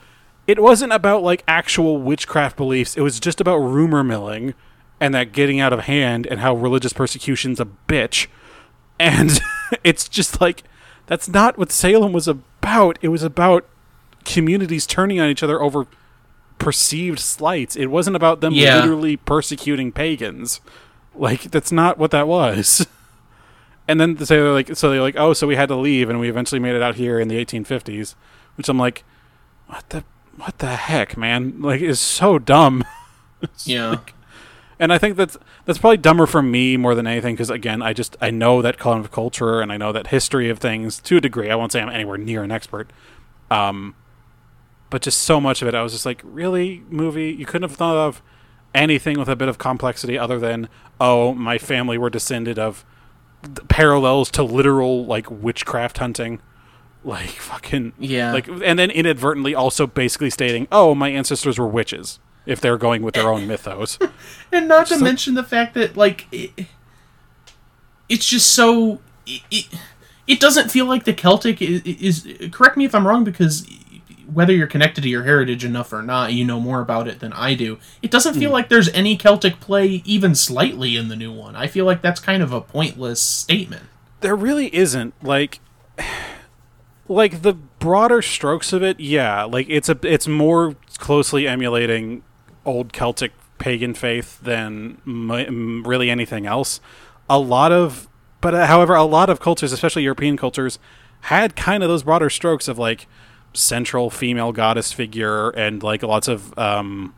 it 0.46 0.62
wasn't 0.62 0.92
about 0.92 1.22
like 1.24 1.42
actual 1.48 1.98
witchcraft 1.98 2.56
beliefs. 2.56 2.96
It 2.96 3.00
was 3.00 3.18
just 3.18 3.40
about 3.40 3.56
rumor 3.56 4.04
milling 4.04 4.54
and 5.00 5.12
that 5.14 5.32
getting 5.32 5.58
out 5.58 5.72
of 5.72 5.80
hand 5.80 6.26
and 6.26 6.40
how 6.40 6.54
religious 6.54 6.92
persecution's 6.92 7.58
a 7.60 7.66
bitch. 7.88 8.28
And 8.98 9.40
it's 9.84 10.08
just 10.08 10.40
like 10.40 10.62
that's 11.06 11.28
not 11.28 11.56
what 11.58 11.70
Salem 11.72 12.12
was 12.12 12.26
about. 12.28 12.98
It 13.02 13.08
was 13.08 13.22
about 13.22 13.66
communities 14.24 14.86
turning 14.86 15.20
on 15.20 15.28
each 15.28 15.42
other 15.42 15.60
over 15.62 15.86
perceived 16.58 17.18
slights. 17.20 17.76
It 17.76 17.86
wasn't 17.86 18.16
about 18.16 18.40
them 18.40 18.52
Yeah. 18.52 18.76
literally 18.80 19.16
persecuting 19.16 19.92
pagans. 19.92 20.60
Like 21.14 21.42
that's 21.50 21.70
not 21.72 21.98
what 21.98 22.10
that 22.12 22.26
was. 22.28 22.86
And 23.88 24.00
then 24.00 24.16
they 24.16 24.24
they're 24.24 24.52
like, 24.52 24.74
so 24.76 24.90
they're 24.90 25.00
like, 25.00 25.14
oh, 25.16 25.32
so 25.32 25.46
we 25.46 25.54
had 25.54 25.68
to 25.68 25.76
leave, 25.76 26.10
and 26.10 26.18
we 26.18 26.28
eventually 26.28 26.58
made 26.58 26.74
it 26.74 26.82
out 26.82 26.96
here 26.96 27.20
in 27.20 27.28
the 27.28 27.36
1850s, 27.44 28.16
which 28.56 28.68
I'm 28.68 28.80
like, 28.80 29.04
what 29.68 29.88
the, 29.90 30.02
what 30.34 30.58
the 30.58 30.74
heck, 30.74 31.16
man? 31.16 31.62
Like, 31.62 31.80
it's 31.80 32.00
so 32.00 32.40
dumb. 32.40 32.82
Yeah. 33.64 34.00
And 34.78 34.92
I 34.92 34.98
think 34.98 35.16
that's 35.16 35.38
that's 35.64 35.78
probably 35.78 35.96
dumber 35.96 36.26
for 36.26 36.42
me 36.42 36.76
more 36.76 36.94
than 36.94 37.06
anything 37.06 37.34
because 37.34 37.48
again, 37.50 37.80
I 37.80 37.92
just 37.92 38.16
I 38.20 38.30
know 38.30 38.60
that 38.62 38.78
kind 38.78 39.00
of 39.02 39.10
culture 39.10 39.60
and 39.60 39.72
I 39.72 39.76
know 39.76 39.90
that 39.92 40.08
history 40.08 40.50
of 40.50 40.58
things 40.58 40.98
to 41.00 41.16
a 41.16 41.20
degree. 41.20 41.50
I 41.50 41.54
won't 41.54 41.72
say 41.72 41.80
I'm 41.80 41.88
anywhere 41.88 42.18
near 42.18 42.42
an 42.42 42.50
expert, 42.52 42.90
um, 43.50 43.94
but 44.90 45.00
just 45.02 45.22
so 45.22 45.40
much 45.40 45.62
of 45.62 45.68
it, 45.68 45.74
I 45.74 45.82
was 45.82 45.92
just 45.92 46.04
like, 46.04 46.20
really, 46.24 46.82
movie? 46.90 47.30
You 47.32 47.46
couldn't 47.46 47.68
have 47.68 47.76
thought 47.76 47.96
of 47.96 48.22
anything 48.74 49.18
with 49.18 49.28
a 49.28 49.36
bit 49.36 49.48
of 49.48 49.56
complexity 49.56 50.18
other 50.18 50.38
than 50.38 50.68
oh, 51.00 51.32
my 51.34 51.56
family 51.58 51.96
were 51.96 52.10
descended 52.10 52.58
of 52.58 52.84
parallels 53.68 54.30
to 54.32 54.42
literal 54.42 55.06
like 55.06 55.30
witchcraft 55.30 55.98
hunting, 55.98 56.40
like 57.04 57.30
fucking 57.30 57.92
Yeah. 57.98 58.32
like, 58.32 58.48
and 58.48 58.78
then 58.78 58.90
inadvertently 58.90 59.54
also 59.54 59.86
basically 59.86 60.30
stating, 60.30 60.68
oh, 60.70 60.94
my 60.94 61.08
ancestors 61.08 61.58
were 61.58 61.66
witches. 61.66 62.18
If 62.46 62.60
they're 62.60 62.78
going 62.78 63.02
with 63.02 63.14
their 63.14 63.28
own 63.28 63.46
mythos. 63.46 63.98
And 64.52 64.68
not 64.68 64.86
to 64.86 64.98
mention 64.98 65.34
the 65.34 65.42
fact 65.42 65.74
that 65.74 65.96
like 65.96 66.26
it, 66.30 66.66
it's 68.08 68.24
just 68.24 68.52
so 68.52 69.00
it, 69.26 69.42
it, 69.50 69.66
it 70.26 70.40
doesn't 70.40 70.70
feel 70.70 70.86
like 70.86 71.04
the 71.04 71.12
Celtic 71.12 71.60
is, 71.60 71.82
is 71.82 72.50
correct 72.52 72.76
me 72.76 72.84
if 72.84 72.94
I'm 72.94 73.06
wrong 73.06 73.24
because 73.24 73.66
whether 74.32 74.52
you're 74.52 74.66
connected 74.66 75.02
to 75.02 75.08
your 75.08 75.22
heritage 75.24 75.64
enough 75.64 75.92
or 75.92 76.02
not, 76.02 76.32
you 76.32 76.44
know 76.44 76.60
more 76.60 76.80
about 76.80 77.08
it 77.08 77.20
than 77.20 77.32
I 77.32 77.54
do. 77.54 77.78
It 78.02 78.10
doesn't 78.10 78.34
feel 78.34 78.50
hmm. 78.50 78.54
like 78.54 78.68
there's 78.68 78.88
any 78.90 79.16
Celtic 79.16 79.60
play 79.60 80.02
even 80.04 80.34
slightly 80.34 80.96
in 80.96 81.08
the 81.08 81.16
new 81.16 81.32
one. 81.32 81.56
I 81.56 81.66
feel 81.66 81.84
like 81.84 82.02
that's 82.02 82.20
kind 82.20 82.42
of 82.42 82.52
a 82.52 82.60
pointless 82.60 83.20
statement. 83.20 83.84
there 84.20 84.36
really 84.36 84.74
isn't 84.74 85.14
like 85.22 85.60
like 87.08 87.42
the 87.42 87.54
broader 87.54 88.20
strokes 88.20 88.72
of 88.72 88.82
it 88.82 88.98
yeah 88.98 89.44
like 89.44 89.66
it's 89.68 89.88
a 89.88 89.96
it's 90.02 90.26
more 90.26 90.74
closely 90.98 91.46
emulating 91.46 92.22
old 92.66 92.92
celtic 92.92 93.32
pagan 93.58 93.94
faith 93.94 94.38
than 94.40 94.98
m- 95.06 95.82
really 95.86 96.10
anything 96.10 96.44
else. 96.46 96.80
A 97.30 97.38
lot 97.38 97.72
of 97.72 98.08
but 98.42 98.54
uh, 98.54 98.66
however 98.66 98.94
a 98.94 99.02
lot 99.04 99.30
of 99.30 99.40
cultures 99.40 99.72
especially 99.72 100.02
european 100.02 100.36
cultures 100.36 100.78
had 101.22 101.56
kind 101.56 101.82
of 101.82 101.88
those 101.88 102.02
broader 102.02 102.28
strokes 102.28 102.68
of 102.68 102.78
like 102.78 103.06
central 103.54 104.10
female 104.10 104.52
goddess 104.52 104.92
figure 104.92 105.48
and 105.50 105.82
like 105.82 106.02
lots 106.02 106.28
of 106.28 106.56
um 106.58 107.14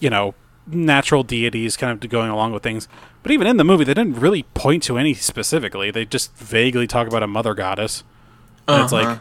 you 0.00 0.08
know 0.08 0.34
natural 0.66 1.22
deities 1.22 1.76
kind 1.76 2.02
of 2.04 2.10
going 2.10 2.30
along 2.30 2.52
with 2.52 2.62
things. 2.62 2.88
But 3.22 3.32
even 3.32 3.46
in 3.46 3.56
the 3.58 3.64
movie 3.64 3.84
they 3.84 3.94
didn't 3.94 4.18
really 4.20 4.42
point 4.54 4.82
to 4.84 4.96
any 4.98 5.14
specifically. 5.14 5.90
They 5.90 6.04
just 6.04 6.34
vaguely 6.36 6.86
talk 6.86 7.06
about 7.08 7.22
a 7.22 7.26
mother 7.26 7.54
goddess. 7.54 8.04
And 8.66 8.82
it's 8.84 8.92
Uh-huh. 8.92 9.10
like 9.10 9.18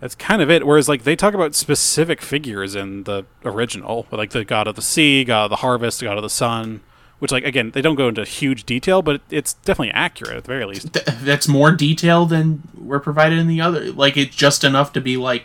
that's 0.00 0.14
kind 0.14 0.42
of 0.42 0.50
it 0.50 0.66
whereas 0.66 0.88
like 0.88 1.04
they 1.04 1.16
talk 1.16 1.34
about 1.34 1.54
specific 1.54 2.20
figures 2.20 2.74
in 2.74 3.04
the 3.04 3.24
original 3.44 4.06
like 4.10 4.30
the 4.30 4.44
god 4.44 4.66
of 4.66 4.74
the 4.76 4.82
sea 4.82 5.24
god 5.24 5.44
of 5.44 5.50
the 5.50 5.56
harvest 5.56 6.02
god 6.02 6.16
of 6.16 6.22
the 6.22 6.30
sun 6.30 6.80
which 7.18 7.32
like 7.32 7.44
again 7.44 7.70
they 7.70 7.80
don't 7.80 7.94
go 7.96 8.08
into 8.08 8.24
huge 8.24 8.64
detail 8.64 9.00
but 9.00 9.20
it's 9.30 9.54
definitely 9.54 9.92
accurate 9.92 10.36
at 10.36 10.44
the 10.44 10.48
very 10.48 10.66
least 10.66 10.92
Th- 10.92 11.06
that's 11.22 11.48
more 11.48 11.72
detail 11.72 12.26
than 12.26 12.62
were 12.76 13.00
provided 13.00 13.38
in 13.38 13.46
the 13.46 13.60
other. 13.60 13.90
Like 13.90 14.16
it's 14.16 14.36
just 14.36 14.64
enough 14.64 14.92
to 14.92 15.00
be 15.00 15.16
like, 15.16 15.44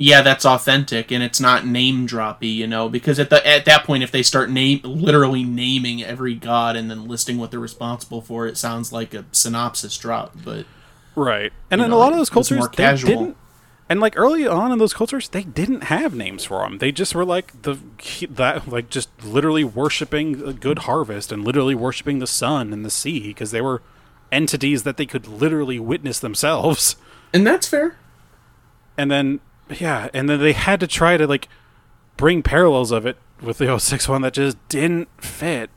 yeah, 0.00 0.22
that's 0.22 0.46
authentic, 0.46 1.10
and 1.10 1.22
it's 1.24 1.40
not 1.40 1.66
name 1.66 2.06
droppy, 2.06 2.54
you 2.54 2.66
know. 2.68 2.88
Because 2.88 3.18
at 3.18 3.30
the 3.30 3.44
at 3.46 3.64
that 3.64 3.84
point, 3.84 4.02
if 4.04 4.10
they 4.12 4.22
start 4.22 4.48
name 4.48 4.80
literally 4.84 5.42
naming 5.42 6.02
every 6.02 6.34
god 6.34 6.76
and 6.76 6.88
then 6.90 7.08
listing 7.08 7.36
what 7.36 7.50
they're 7.50 7.58
responsible 7.58 8.20
for, 8.22 8.46
it 8.46 8.56
sounds 8.56 8.92
like 8.92 9.12
a 9.12 9.24
synopsis 9.32 9.98
drop. 9.98 10.34
But 10.44 10.66
Right. 11.18 11.52
And 11.70 11.80
in 11.80 11.90
know, 11.90 11.96
a 11.96 11.98
lot 11.98 12.12
of 12.12 12.18
those 12.18 12.30
cultures, 12.30 12.58
more 12.58 12.68
they 12.68 12.76
casual. 12.76 13.08
didn't. 13.10 13.36
And 13.90 14.00
like 14.00 14.18
early 14.18 14.46
on 14.46 14.70
in 14.70 14.78
those 14.78 14.92
cultures, 14.92 15.30
they 15.30 15.42
didn't 15.44 15.84
have 15.84 16.14
names 16.14 16.44
for 16.44 16.60
them. 16.60 16.78
They 16.78 16.92
just 16.92 17.14
were 17.14 17.24
like 17.24 17.62
the 17.62 17.78
that 18.30 18.68
like 18.68 18.90
just 18.90 19.08
literally 19.24 19.64
worshiping 19.64 20.42
a 20.46 20.52
good 20.52 20.80
harvest 20.80 21.32
and 21.32 21.44
literally 21.44 21.74
worshiping 21.74 22.18
the 22.18 22.26
sun 22.26 22.72
and 22.72 22.84
the 22.84 22.90
sea 22.90 23.28
because 23.28 23.50
they 23.50 23.62
were 23.62 23.82
entities 24.30 24.82
that 24.82 24.98
they 24.98 25.06
could 25.06 25.26
literally 25.26 25.80
witness 25.80 26.18
themselves. 26.18 26.96
and 27.32 27.46
that's 27.46 27.66
fair. 27.66 27.96
And 28.98 29.10
then 29.10 29.40
yeah, 29.78 30.08
and 30.12 30.28
then 30.28 30.38
they 30.40 30.52
had 30.52 30.80
to 30.80 30.86
try 30.86 31.16
to 31.16 31.26
like 31.26 31.48
bring 32.18 32.42
parallels 32.42 32.90
of 32.92 33.06
it 33.06 33.16
with 33.40 33.58
the 33.58 33.78
06 33.78 34.06
one 34.08 34.20
that 34.22 34.34
just 34.34 34.56
didn't 34.68 35.08
fit. 35.22 35.70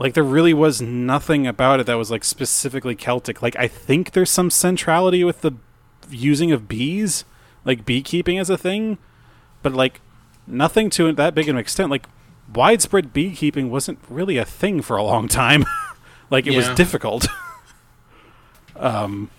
Like 0.00 0.14
there 0.14 0.24
really 0.24 0.54
was 0.54 0.80
nothing 0.80 1.46
about 1.46 1.78
it 1.78 1.84
that 1.84 1.98
was 1.98 2.10
like 2.10 2.24
specifically 2.24 2.94
Celtic. 2.94 3.42
Like 3.42 3.54
I 3.56 3.68
think 3.68 4.12
there's 4.12 4.30
some 4.30 4.48
centrality 4.48 5.22
with 5.24 5.42
the 5.42 5.52
using 6.08 6.50
of 6.52 6.66
bees, 6.66 7.26
like 7.66 7.84
beekeeping 7.84 8.38
as 8.38 8.48
a 8.48 8.56
thing, 8.56 8.96
but 9.62 9.74
like 9.74 10.00
nothing 10.46 10.88
to 10.90 11.12
that 11.12 11.34
big 11.34 11.50
an 11.50 11.58
extent. 11.58 11.90
Like 11.90 12.06
widespread 12.52 13.12
beekeeping 13.12 13.68
wasn't 13.68 13.98
really 14.08 14.38
a 14.38 14.44
thing 14.46 14.80
for 14.80 14.96
a 14.96 15.02
long 15.02 15.28
time. 15.28 15.66
like 16.30 16.46
it 16.46 16.56
was 16.56 16.70
difficult. 16.70 17.28
um 18.76 19.30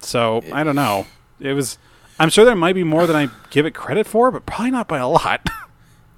so 0.00 0.42
I 0.52 0.62
don't 0.62 0.76
know. 0.76 1.06
It 1.40 1.54
was 1.54 1.78
I'm 2.18 2.28
sure 2.28 2.44
there 2.44 2.54
might 2.54 2.74
be 2.74 2.84
more 2.84 3.06
than 3.06 3.16
I 3.16 3.30
give 3.48 3.64
it 3.64 3.70
credit 3.70 4.06
for, 4.06 4.30
but 4.30 4.44
probably 4.44 4.72
not 4.72 4.88
by 4.88 4.98
a 4.98 5.08
lot. 5.08 5.48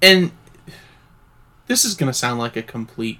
And 0.01 0.33
this 1.65 1.85
is 1.85 1.95
gonna 1.95 2.13
sound 2.13 2.37
like 2.37 2.55
a 2.57 2.61
complete 2.61 3.19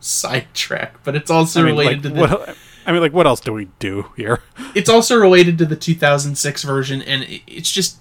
sidetrack, 0.00 1.02
but 1.04 1.14
it's 1.14 1.30
also 1.30 1.60
I 1.60 1.64
mean, 1.64 1.72
related 1.72 1.94
like, 1.94 2.02
to 2.02 2.08
the. 2.08 2.20
What, 2.20 2.56
I 2.86 2.92
mean, 2.92 3.00
like, 3.00 3.12
what 3.12 3.26
else 3.26 3.40
do 3.40 3.52
we 3.52 3.66
do 3.78 4.10
here? 4.16 4.42
it's 4.74 4.88
also 4.88 5.16
related 5.16 5.58
to 5.58 5.64
the 5.64 5.76
2006 5.76 6.62
version, 6.62 7.02
and 7.02 7.24
it's 7.46 7.70
just. 7.70 7.98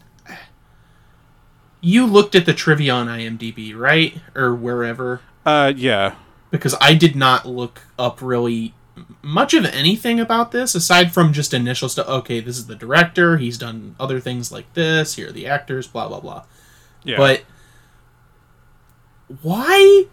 You 1.84 2.06
looked 2.06 2.36
at 2.36 2.46
the 2.46 2.54
trivia 2.54 2.94
on 2.94 3.08
IMDb, 3.08 3.76
right? 3.76 4.16
Or 4.36 4.54
wherever? 4.54 5.22
Uh, 5.44 5.74
yeah. 5.76 6.14
Because 6.52 6.76
I 6.80 6.94
did 6.94 7.16
not 7.16 7.48
look 7.48 7.82
up 7.98 8.22
really 8.22 8.76
much 9.22 9.54
of 9.54 9.66
anything 9.66 10.20
about 10.20 10.52
this 10.52 10.76
aside 10.76 11.12
from 11.12 11.34
just 11.34 11.54
initial 11.54 11.90
stuff. 11.90 12.08
Okay, 12.08 12.40
this 12.40 12.58
is 12.58 12.68
the 12.68 12.76
director. 12.76 13.38
He's 13.38 13.58
done 13.58 13.96
other 14.00 14.20
things 14.20 14.52
like 14.52 14.72
this. 14.74 15.16
Here 15.16 15.30
are 15.30 15.32
the 15.32 15.48
actors. 15.48 15.88
Blah 15.88 16.08
blah 16.08 16.20
blah. 16.20 16.44
Yeah. 17.04 17.18
But 17.18 17.44
why 19.42 20.06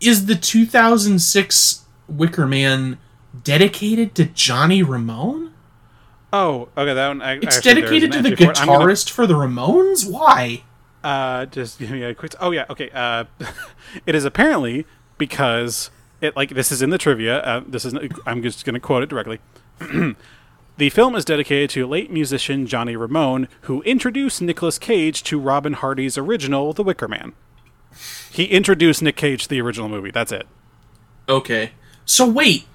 is 0.00 0.26
the 0.26 0.34
2006 0.34 1.84
Wicker 2.08 2.46
Man 2.46 2.98
dedicated 3.42 4.14
to 4.16 4.24
Johnny 4.26 4.82
Ramone? 4.82 5.52
oh, 6.32 6.68
okay, 6.76 6.92
that 6.92 7.08
one. 7.08 7.22
I, 7.22 7.34
It's 7.36 7.56
actually, 7.56 7.74
dedicated 7.80 8.12
to 8.12 8.22
the 8.22 8.36
for 8.36 8.50
it. 8.50 8.56
Gonna- 8.56 8.72
guitarist 8.72 9.10
for 9.10 9.26
the 9.26 9.34
Ramones. 9.34 10.10
Why? 10.10 10.64
Uh, 11.02 11.46
just 11.46 11.78
give 11.78 11.90
me 11.90 12.02
a 12.02 12.14
quick. 12.14 12.34
Oh 12.40 12.50
yeah, 12.50 12.66
okay. 12.68 12.90
Uh, 12.92 13.24
it 14.06 14.14
is 14.14 14.24
apparently 14.24 14.86
because 15.18 15.90
it 16.20 16.36
like 16.36 16.50
this 16.50 16.72
is 16.72 16.82
in 16.82 16.90
the 16.90 16.98
trivia. 16.98 17.40
Uh, 17.40 17.62
this 17.66 17.84
is 17.84 17.94
I'm 18.26 18.42
just 18.42 18.64
going 18.64 18.74
to 18.74 18.80
quote 18.80 19.02
it 19.02 19.08
directly. 19.08 19.40
the 20.76 20.90
film 20.90 21.14
is 21.14 21.24
dedicated 21.24 21.70
to 21.70 21.86
late 21.86 22.10
musician 22.10 22.66
Johnny 22.66 22.96
Ramone, 22.96 23.48
who 23.62 23.82
introduced 23.82 24.42
Nicolas 24.42 24.78
Cage 24.78 25.22
to 25.24 25.38
Robin 25.38 25.74
Hardy's 25.74 26.18
original 26.18 26.72
The 26.72 26.82
Wicker 26.82 27.08
Man. 27.08 27.34
He 28.36 28.44
introduced 28.44 29.00
Nick 29.00 29.16
Cage 29.16 29.44
to 29.44 29.48
the 29.48 29.62
original 29.62 29.88
movie. 29.88 30.10
That's 30.10 30.30
it. 30.30 30.46
Okay. 31.26 31.70
So 32.04 32.28
wait. 32.28 32.66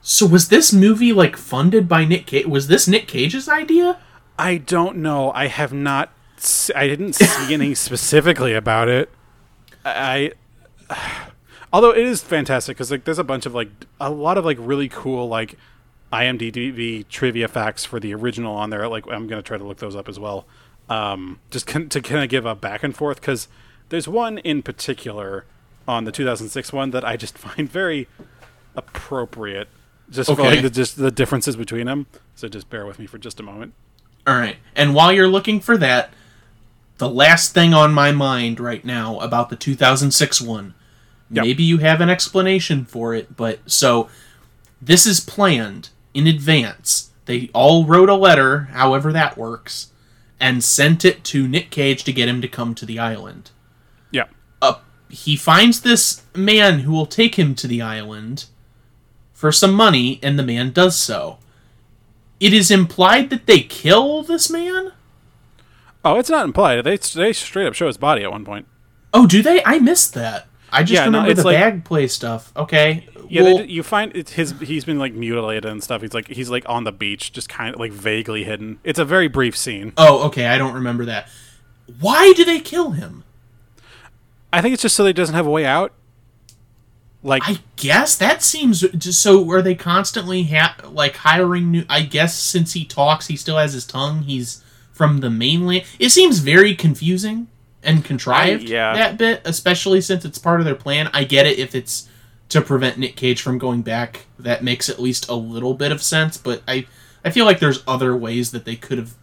So 0.00 0.24
was 0.24 0.48
this 0.48 0.72
movie 0.72 1.12
like 1.12 1.36
funded 1.36 1.86
by 1.86 2.06
Nick 2.06 2.24
Cage? 2.26 2.46
Was 2.46 2.66
this 2.66 2.88
Nick 2.88 3.06
Cage's 3.06 3.46
idea? 3.46 3.98
I 4.38 4.56
don't 4.56 4.96
know. 4.96 5.32
I 5.32 5.48
have 5.48 5.74
not. 5.74 6.12
I 6.74 6.86
didn't 6.86 7.12
see 7.12 7.26
anything 7.52 7.74
specifically 7.76 8.54
about 8.54 8.88
it. 8.88 9.10
I. 9.84 10.32
Although 11.72 11.90
it 11.90 12.06
is 12.06 12.22
fantastic 12.22 12.78
because 12.78 12.90
like 12.90 13.04
there's 13.04 13.18
a 13.18 13.24
bunch 13.24 13.44
of 13.44 13.54
like 13.54 13.68
a 14.00 14.08
lot 14.08 14.38
of 14.38 14.46
like 14.46 14.56
really 14.60 14.88
cool 14.88 15.28
like 15.28 15.58
IMDb 16.10 17.06
trivia 17.08 17.48
facts 17.48 17.84
for 17.84 18.00
the 18.00 18.14
original 18.14 18.54
on 18.54 18.70
there. 18.70 18.88
Like 18.88 19.04
I'm 19.10 19.26
gonna 19.26 19.42
try 19.42 19.58
to 19.58 19.64
look 19.64 19.76
those 19.76 19.94
up 19.94 20.08
as 20.08 20.18
well. 20.18 20.46
Um, 20.88 21.38
just 21.50 21.66
con- 21.66 21.90
to 21.90 22.00
kind 22.00 22.24
of 22.24 22.30
give 22.30 22.46
a 22.46 22.54
back 22.54 22.82
and 22.82 22.96
forth 22.96 23.20
because 23.20 23.48
there's 23.92 24.08
one 24.08 24.38
in 24.38 24.62
particular 24.62 25.44
on 25.86 26.04
the 26.04 26.10
2006 26.10 26.72
one 26.72 26.90
that 26.92 27.04
I 27.04 27.18
just 27.18 27.36
find 27.46 27.70
very 27.70 28.08
appropriate. 28.74 29.68
Just 30.10 30.34
for 30.34 30.42
like 30.42 30.62
the 30.62 30.70
just 30.70 30.96
the 30.96 31.10
differences 31.10 31.56
between 31.56 31.86
them. 31.86 32.06
So 32.34 32.48
just 32.48 32.68
bear 32.70 32.86
with 32.86 32.98
me 32.98 33.06
for 33.06 33.18
just 33.18 33.38
a 33.38 33.42
moment. 33.42 33.74
All 34.26 34.34
right. 34.34 34.56
And 34.74 34.94
while 34.94 35.12
you're 35.12 35.28
looking 35.28 35.60
for 35.60 35.76
that, 35.76 36.10
the 36.96 37.08
last 37.08 37.52
thing 37.52 37.74
on 37.74 37.92
my 37.92 38.12
mind 38.12 38.60
right 38.60 38.84
now 38.84 39.18
about 39.20 39.50
the 39.50 39.56
2006 39.56 40.40
one, 40.40 40.74
Yep. 41.30 41.44
maybe 41.44 41.62
you 41.62 41.78
have 41.78 42.00
an 42.00 42.08
explanation 42.08 42.84
for 42.86 43.14
it, 43.14 43.36
but 43.36 43.58
so 43.70 44.08
this 44.80 45.06
is 45.06 45.20
planned 45.20 45.90
in 46.14 46.26
advance. 46.26 47.10
They 47.26 47.50
all 47.54 47.84
wrote 47.84 48.08
a 48.08 48.14
letter, 48.14 48.64
however 48.72 49.12
that 49.12 49.36
works, 49.36 49.92
and 50.40 50.64
sent 50.64 51.04
it 51.04 51.24
to 51.24 51.46
Nick 51.48 51.70
Cage 51.70 52.04
to 52.04 52.12
get 52.12 52.28
him 52.28 52.40
to 52.40 52.48
come 52.48 52.74
to 52.74 52.86
the 52.86 52.98
island. 52.98 53.50
Uh, 54.62 54.74
he 55.10 55.36
finds 55.36 55.82
this 55.82 56.22
man 56.34 56.80
who 56.80 56.92
will 56.92 57.04
take 57.04 57.34
him 57.38 57.54
to 57.56 57.66
the 57.66 57.82
island 57.82 58.46
for 59.34 59.52
some 59.52 59.74
money, 59.74 60.18
and 60.22 60.38
the 60.38 60.42
man 60.42 60.70
does 60.70 60.98
so. 60.98 61.38
It 62.40 62.54
is 62.54 62.70
implied 62.70 63.28
that 63.30 63.46
they 63.46 63.60
kill 63.60 64.22
this 64.22 64.48
man. 64.48 64.92
Oh, 66.04 66.16
it's 66.18 66.30
not 66.30 66.44
implied. 66.44 66.82
They 66.82 66.96
they 66.96 67.32
straight 67.32 67.66
up 67.66 67.74
show 67.74 67.86
his 67.86 67.96
body 67.98 68.22
at 68.24 68.30
one 68.32 68.44
point. 68.44 68.66
Oh, 69.14 69.26
do 69.26 69.42
they? 69.42 69.62
I 69.64 69.78
missed 69.78 70.14
that. 70.14 70.46
I 70.72 70.82
just 70.82 70.92
Yeah, 70.94 71.00
no, 71.00 71.18
remember 71.18 71.30
it's 71.32 71.40
the 71.42 71.46
like- 71.46 71.58
bag 71.58 71.84
play 71.84 72.06
stuff. 72.08 72.50
Okay. 72.56 73.06
Yeah, 73.28 73.42
well, 73.42 73.58
they, 73.58 73.66
you 73.66 73.82
find 73.82 74.14
his. 74.28 74.54
He's 74.60 74.84
been 74.84 74.98
like 74.98 75.12
mutilated 75.14 75.64
and 75.64 75.82
stuff. 75.82 76.02
He's 76.02 76.12
like 76.14 76.28
he's 76.28 76.50
like 76.50 76.64
on 76.68 76.84
the 76.84 76.92
beach, 76.92 77.32
just 77.32 77.48
kind 77.48 77.74
of 77.74 77.80
like 77.80 77.92
vaguely 77.92 78.44
hidden. 78.44 78.78
It's 78.84 78.98
a 78.98 79.04
very 79.04 79.28
brief 79.28 79.56
scene. 79.56 79.92
oh, 79.96 80.26
okay. 80.26 80.46
I 80.46 80.58
don't 80.58 80.74
remember 80.74 81.04
that. 81.06 81.28
Why 82.00 82.32
do 82.36 82.44
they 82.44 82.60
kill 82.60 82.90
him? 82.92 83.24
I 84.52 84.60
think 84.60 84.74
it's 84.74 84.82
just 84.82 84.94
so 84.94 85.04
that 85.04 85.10
he 85.10 85.14
doesn't 85.14 85.34
have 85.34 85.46
a 85.46 85.50
way 85.50 85.64
out. 85.64 85.92
Like 87.22 87.42
I 87.46 87.58
guess 87.76 88.16
that 88.16 88.42
seems 88.42 88.80
just 88.80 89.22
so. 89.22 89.48
Are 89.52 89.62
they 89.62 89.76
constantly 89.76 90.42
ha- 90.44 90.76
like 90.90 91.16
hiring 91.16 91.70
new? 91.70 91.84
I 91.88 92.02
guess 92.02 92.36
since 92.36 92.72
he 92.72 92.84
talks, 92.84 93.28
he 93.28 93.36
still 93.36 93.56
has 93.58 93.72
his 93.74 93.86
tongue. 93.86 94.22
He's 94.22 94.62
from 94.92 95.18
the 95.18 95.30
mainland. 95.30 95.84
It 96.00 96.10
seems 96.10 96.40
very 96.40 96.74
confusing 96.74 97.46
and 97.82 98.04
contrived. 98.04 98.64
I- 98.64 98.66
yeah. 98.66 98.94
that 98.94 99.18
bit, 99.18 99.42
especially 99.44 100.00
since 100.00 100.24
it's 100.24 100.38
part 100.38 100.60
of 100.60 100.66
their 100.66 100.74
plan. 100.74 101.10
I 101.12 101.22
get 101.22 101.46
it 101.46 101.58
if 101.60 101.76
it's 101.76 102.08
to 102.48 102.60
prevent 102.60 102.98
Nick 102.98 103.14
Cage 103.14 103.40
from 103.40 103.56
going 103.56 103.82
back. 103.82 104.26
That 104.38 104.64
makes 104.64 104.88
at 104.88 104.98
least 105.00 105.28
a 105.28 105.34
little 105.34 105.74
bit 105.74 105.92
of 105.92 106.02
sense. 106.02 106.36
But 106.36 106.62
I, 106.66 106.86
I 107.24 107.30
feel 107.30 107.46
like 107.46 107.60
there's 107.60 107.84
other 107.86 108.16
ways 108.16 108.50
that 108.50 108.64
they 108.64 108.74
could 108.76 108.98
have 108.98 109.14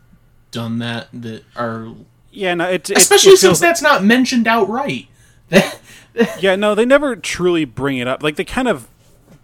done 0.51 0.79
that 0.79 1.09
that 1.13 1.43
are 1.55 1.93
yeah, 2.31 2.53
no, 2.53 2.69
it, 2.69 2.89
it 2.89 2.97
especially 2.97 3.33
it 3.33 3.39
since 3.39 3.59
that's 3.59 3.81
not 3.81 4.03
mentioned 4.03 4.47
outright. 4.47 5.07
yeah, 6.39 6.55
no, 6.55 6.75
they 6.75 6.85
never 6.85 7.15
truly 7.15 7.65
bring 7.65 7.97
it 7.97 8.07
up. 8.07 8.23
Like 8.23 8.35
they 8.35 8.45
kind 8.45 8.67
of 8.67 8.87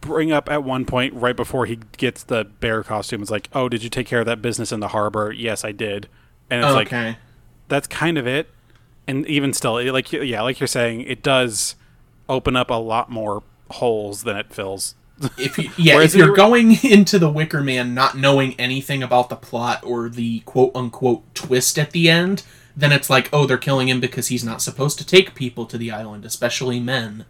bring 0.01 0.31
up 0.31 0.49
at 0.49 0.63
one 0.63 0.85
point 0.85 1.13
right 1.13 1.35
before 1.35 1.65
he 1.65 1.79
gets 1.97 2.23
the 2.23 2.45
bear 2.59 2.83
costume. 2.83 3.21
It's 3.21 3.31
like, 3.31 3.49
oh, 3.53 3.69
did 3.69 3.83
you 3.83 3.89
take 3.89 4.07
care 4.07 4.19
of 4.19 4.25
that 4.25 4.41
business 4.41 4.71
in 4.71 4.79
the 4.79 4.89
harbor? 4.89 5.31
Yes, 5.31 5.65
I 5.65 5.71
did. 5.71 6.07
And 6.49 6.63
it's 6.63 6.73
like 6.73 7.17
that's 7.67 7.87
kind 7.87 8.17
of 8.17 8.27
it. 8.27 8.49
And 9.07 9.25
even 9.27 9.53
still, 9.53 9.77
it, 9.77 9.91
like 9.91 10.11
yeah, 10.11 10.41
like 10.41 10.59
you're 10.59 10.67
saying, 10.67 11.01
it 11.01 11.21
does 11.21 11.75
open 12.27 12.55
up 12.55 12.69
a 12.69 12.75
lot 12.75 13.09
more 13.09 13.43
holes 13.71 14.23
than 14.23 14.35
it 14.37 14.51
fills. 14.53 14.95
if 15.37 15.57
you, 15.57 15.69
yeah, 15.77 15.99
if 16.01 16.15
you're- 16.15 16.35
going 16.35 16.77
into 16.83 17.19
the 17.19 17.29
Wicker 17.29 17.61
Man 17.61 17.93
not 17.93 18.17
knowing 18.17 18.55
anything 18.59 19.03
about 19.03 19.29
the 19.29 19.35
plot 19.35 19.83
or 19.83 20.09
the 20.09 20.39
quote 20.41 20.71
unquote 20.75 21.33
twist 21.35 21.77
at 21.79 21.91
the 21.91 22.09
end, 22.09 22.43
then 22.75 22.91
it's 22.91 23.09
like, 23.09 23.29
oh, 23.31 23.45
they're 23.45 23.57
killing 23.57 23.87
him 23.89 23.99
because 23.99 24.27
he's 24.27 24.43
not 24.43 24.61
supposed 24.61 24.97
to 24.99 25.05
take 25.05 25.33
people 25.35 25.65
to 25.65 25.77
the 25.77 25.91
island, 25.91 26.25
especially 26.25 26.79
men. 26.79 27.25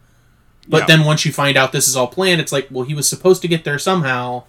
But 0.68 0.82
Yeah. 0.82 0.86
then 0.98 1.06
once 1.06 1.26
you 1.26 1.32
find 1.32 1.56
out 1.58 1.72
this 1.72 1.88
is 1.88 1.96
all 1.96 2.08
planned, 2.08 2.42
it's 2.42 2.52
like, 2.52 2.68
well, 2.72 2.86
he 2.86 2.96
was 2.96 3.08
supposed 3.08 3.42
to 3.44 3.48
get 3.48 3.64
there 3.64 3.78
somehow. 3.78 4.44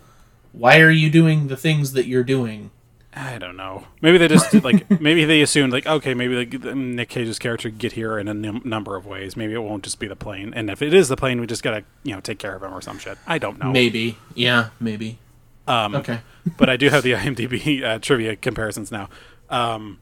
Why 0.53 0.81
are 0.81 0.91
you 0.91 1.11
doing 1.11 1.49
the 1.49 1.57
things 1.57 1.93
that 1.93 2.07
you're 2.07 2.25
doing? 2.25 2.71
I 3.19 3.39
don't 3.39 3.57
know. 3.57 3.87
Maybe 4.03 4.19
they 4.19 4.29
just 4.29 4.53
like 4.63 4.91
maybe 5.01 5.25
they 5.25 5.41
assumed 5.41 5.73
like 5.73 5.87
okay, 5.87 6.13
maybe 6.15 6.35
like 6.35 6.53
Nick 6.75 7.09
Cage's 7.09 7.39
character 7.39 7.71
could 7.71 7.79
get 7.79 7.93
here 7.93 8.19
in 8.19 8.29
a 8.29 8.35
num- 8.35 8.61
number 8.65 8.95
of 8.95 9.07
ways. 9.07 9.37
Maybe 9.39 9.55
it 9.55 9.59
won't 9.63 9.85
just 9.85 9.99
be 9.99 10.07
the 10.07 10.17
plane, 10.17 10.53
and 10.55 10.69
if 10.69 10.83
it 10.83 10.93
is 10.93 11.09
the 11.09 11.17
plane, 11.17 11.41
we 11.41 11.47
just 11.47 11.63
gotta 11.63 11.85
you 12.05 12.15
know 12.15 12.21
take 12.21 12.39
care 12.39 12.55
of 12.55 12.63
him 12.63 12.75
or 12.75 12.83
some 12.83 12.99
shit. 12.99 13.17
I 13.27 13.39
don't 13.39 13.59
know. 13.59 13.73
Maybe. 13.73 14.19
Yeah, 14.35 14.69
maybe. 14.81 15.19
Um, 15.67 15.95
Okay. 15.95 16.21
but 16.59 16.69
I 16.69 16.77
do 16.77 16.91
have 16.91 17.03
the 17.03 17.13
IMDb 17.15 17.83
uh, 17.83 17.99
trivia 18.01 18.37
comparisons 18.37 18.93
now. 18.93 19.09
Um, 19.49 19.99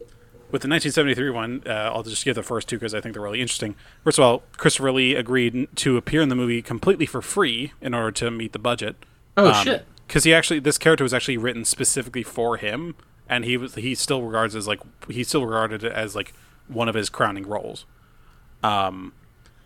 with 0.51 0.63
the 0.63 0.69
1973 0.69 1.31
one, 1.31 1.63
uh, 1.67 1.91
I'll 1.93 2.03
just 2.03 2.25
give 2.25 2.35
the 2.35 2.43
first 2.43 2.69
two 2.69 2.77
because 2.77 2.95
I 2.95 3.01
think 3.01 3.15
they're 3.15 3.23
really 3.23 3.41
interesting. 3.41 3.75
First 4.05 4.19
of 4.19 4.25
all, 4.25 4.43
Christopher 4.57 4.93
Lee 4.93 5.15
agreed 5.15 5.69
to 5.77 5.97
appear 5.97 6.23
in 6.23 6.29
the 6.29 6.35
movie 6.35 6.63
completely 6.63 7.07
for 7.07 7.23
free 7.23 7.73
in 7.81 7.95
order 7.95 8.11
to 8.13 8.31
meet 8.31 8.53
the 8.53 8.59
budget. 8.59 8.97
Oh, 9.37 9.53
shit. 9.63 9.87
Because 10.07 10.25
he 10.25 10.35
actually, 10.35 10.61
this 10.61 10.79
character 10.79 11.03
was 11.03 11.15
actually 11.15 11.39
written 11.39 11.65
specifically 11.65 12.23
for 12.23 12.57
him, 12.57 12.95
and 13.29 13.45
he 13.45 13.57
was 13.57 13.75
he 13.75 13.95
still 13.95 14.23
regards 14.23 14.55
as 14.55 14.69
like 14.69 14.81
he 15.09 15.25
still 15.25 15.45
regarded 15.45 15.83
it 15.83 15.93
as 15.93 16.15
like 16.15 16.33
one 16.69 16.89
of 16.89 16.95
his 16.95 17.09
crowning 17.09 17.47
roles. 17.47 17.87
Um, 18.63 19.13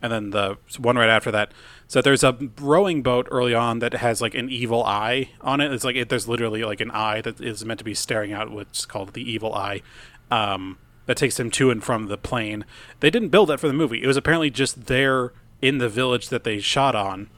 and 0.01 0.13
then 0.13 0.31
the 0.31 0.59
one 0.79 0.97
right 0.97 1.11
after 1.11 1.31
that. 1.31 1.53
So 1.89 2.03
there's 2.03 2.23
a 2.23 2.37
rowing 2.61 3.03
boat 3.03 3.27
early 3.31 3.55
on 3.55 3.79
that 3.79 3.95
has 3.95 4.21
like 4.21 4.35
an 4.35 4.51
evil 4.51 4.85
eye 4.85 5.31
on 5.41 5.61
it. 5.63 5.73
It's 5.73 5.85
like 5.85 5.97
it, 5.97 6.11
there's 6.11 6.29
literally 6.29 6.63
like 6.63 6.81
an 6.83 6.91
eye 6.91 7.23
that 7.23 7.41
is 7.41 7.65
meant 7.65 7.79
to 7.79 7.85
be 7.85 7.95
staring 7.95 8.33
out, 8.33 8.53
which 8.53 8.69
is 8.73 8.87
called 8.87 9.15
the 9.15 9.23
evil 9.29 9.55
eye. 9.55 9.81
Um, 10.31 10.79
that 11.07 11.17
takes 11.17 11.41
him 11.41 11.51
to 11.53 11.71
and 11.71 11.83
from 11.83 12.09
the 12.09 12.19
plane. 12.19 12.67
They 13.01 13.09
didn't 13.09 13.31
build 13.31 13.49
that 13.49 13.59
for 13.59 13.67
the 13.67 13.73
movie. 13.73 14.03
It 14.03 14.07
was 14.07 14.19
apparently 14.19 14.51
just 14.51 14.85
there 14.85 15.33
in 15.63 15.79
the 15.79 15.89
village 15.89 16.29
that 16.29 16.45
they 16.45 16.59
shot 16.61 16.95
on, 16.95 17.31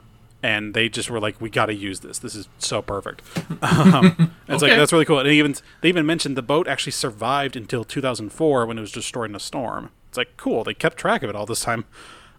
and 0.43 0.75
they 0.75 0.89
just 0.89 1.09
were 1.09 1.21
like, 1.21 1.41
"We 1.41 1.49
got 1.49 1.67
to 1.67 1.75
use 1.75 2.01
this. 2.01 2.19
This 2.19 2.35
is 2.35 2.49
so 2.59 2.83
perfect." 2.83 3.23
Um, 3.63 4.35
It's 4.49 4.63
like 4.63 4.73
that's 4.73 4.93
really 4.93 5.05
cool. 5.05 5.21
And 5.21 5.29
they 5.29 5.35
even 5.37 5.55
they 5.81 5.89
even 5.89 6.05
mentioned 6.07 6.37
the 6.37 6.43
boat 6.43 6.67
actually 6.67 6.91
survived 6.93 7.55
until 7.55 7.85
2004 7.85 8.67
when 8.67 8.79
it 8.79 8.81
was 8.81 8.91
destroyed 8.91 9.31
in 9.31 9.37
a 9.37 9.41
storm. 9.41 9.91
It's 10.09 10.19
like 10.19 10.37
cool. 10.37 10.65
They 10.65 10.75
kept 10.75 10.97
track 10.97 11.23
of 11.23 11.31
it 11.31 11.37
all 11.37 11.47
this 11.47 11.61
time. 11.61 11.85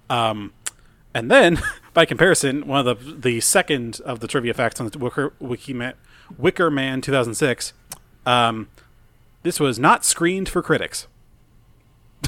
Um, 0.10 0.52
and 1.14 1.30
then, 1.32 1.60
by 1.94 2.06
comparison, 2.06 2.68
one 2.68 2.86
of 2.88 3.06
the 3.06 3.14
the 3.14 3.40
second 3.42 4.00
of 4.06 4.20
the 4.20 4.28
trivia 4.28 4.54
facts 4.54 4.80
on 4.80 4.88
the 4.88 4.98
Wicker 4.98 5.34
Wiki 5.40 5.76
Wicker 6.38 6.72
Man 6.72 7.02
2006. 7.02 7.74
Um, 8.26 8.70
this 9.44 9.60
was 9.60 9.80
not 9.80 10.06
screened 10.06 10.48
for 10.50 10.62
critics. 10.62 11.08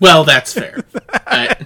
Well, 0.00 0.22
that's 0.24 0.52
fair. 0.52 0.84
I- 1.26 1.56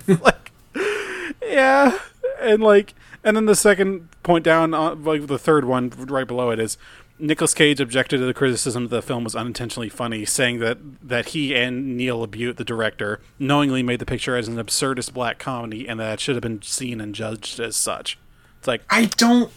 Yeah, 1.43 1.99
and 2.41 2.63
like, 2.63 2.95
and 3.23 3.37
then 3.37 3.45
the 3.45 3.55
second 3.55 4.09
point 4.23 4.43
down, 4.43 4.73
on, 4.73 5.05
like 5.05 5.27
the 5.27 5.39
third 5.39 5.67
one 5.67 5.91
right 5.91 6.27
below 6.27 6.49
it 6.51 6.59
is, 6.59 6.79
Nicolas 7.23 7.55
Cage 7.55 7.81
objected 7.81 8.19
to 8.19 8.27
the 8.27 8.35
criticism 8.35 8.89
that 8.89 8.97
the 8.97 9.01
film 9.03 9.23
was 9.23 9.37
unintentionally 9.37 9.89
funny, 9.89 10.25
saying 10.25 10.59
that 10.59 10.79
that 11.01 11.29
he 11.29 11.55
and 11.55 11.97
Neil 11.97 12.27
LaBute, 12.27 12.57
the 12.57 12.65
director, 12.65 13.21
knowingly 13.39 13.83
made 13.83 14.01
the 14.01 14.07
picture 14.07 14.37
as 14.37 14.49
an 14.49 14.57
absurdist 14.57 15.13
black 15.15 15.39
comedy, 15.39 15.89
and 15.89 16.01
that 16.01 16.15
it 16.15 16.21
should 16.21 16.35
have 16.35 16.43
been 16.43 16.61
seen 16.63 17.01
and 17.01 17.15
judged 17.15 17.61
as 17.61 17.77
such. 17.77 18.19
It's 18.59 18.67
like 18.67 18.83
I 18.91 19.07
don't. 19.07 19.53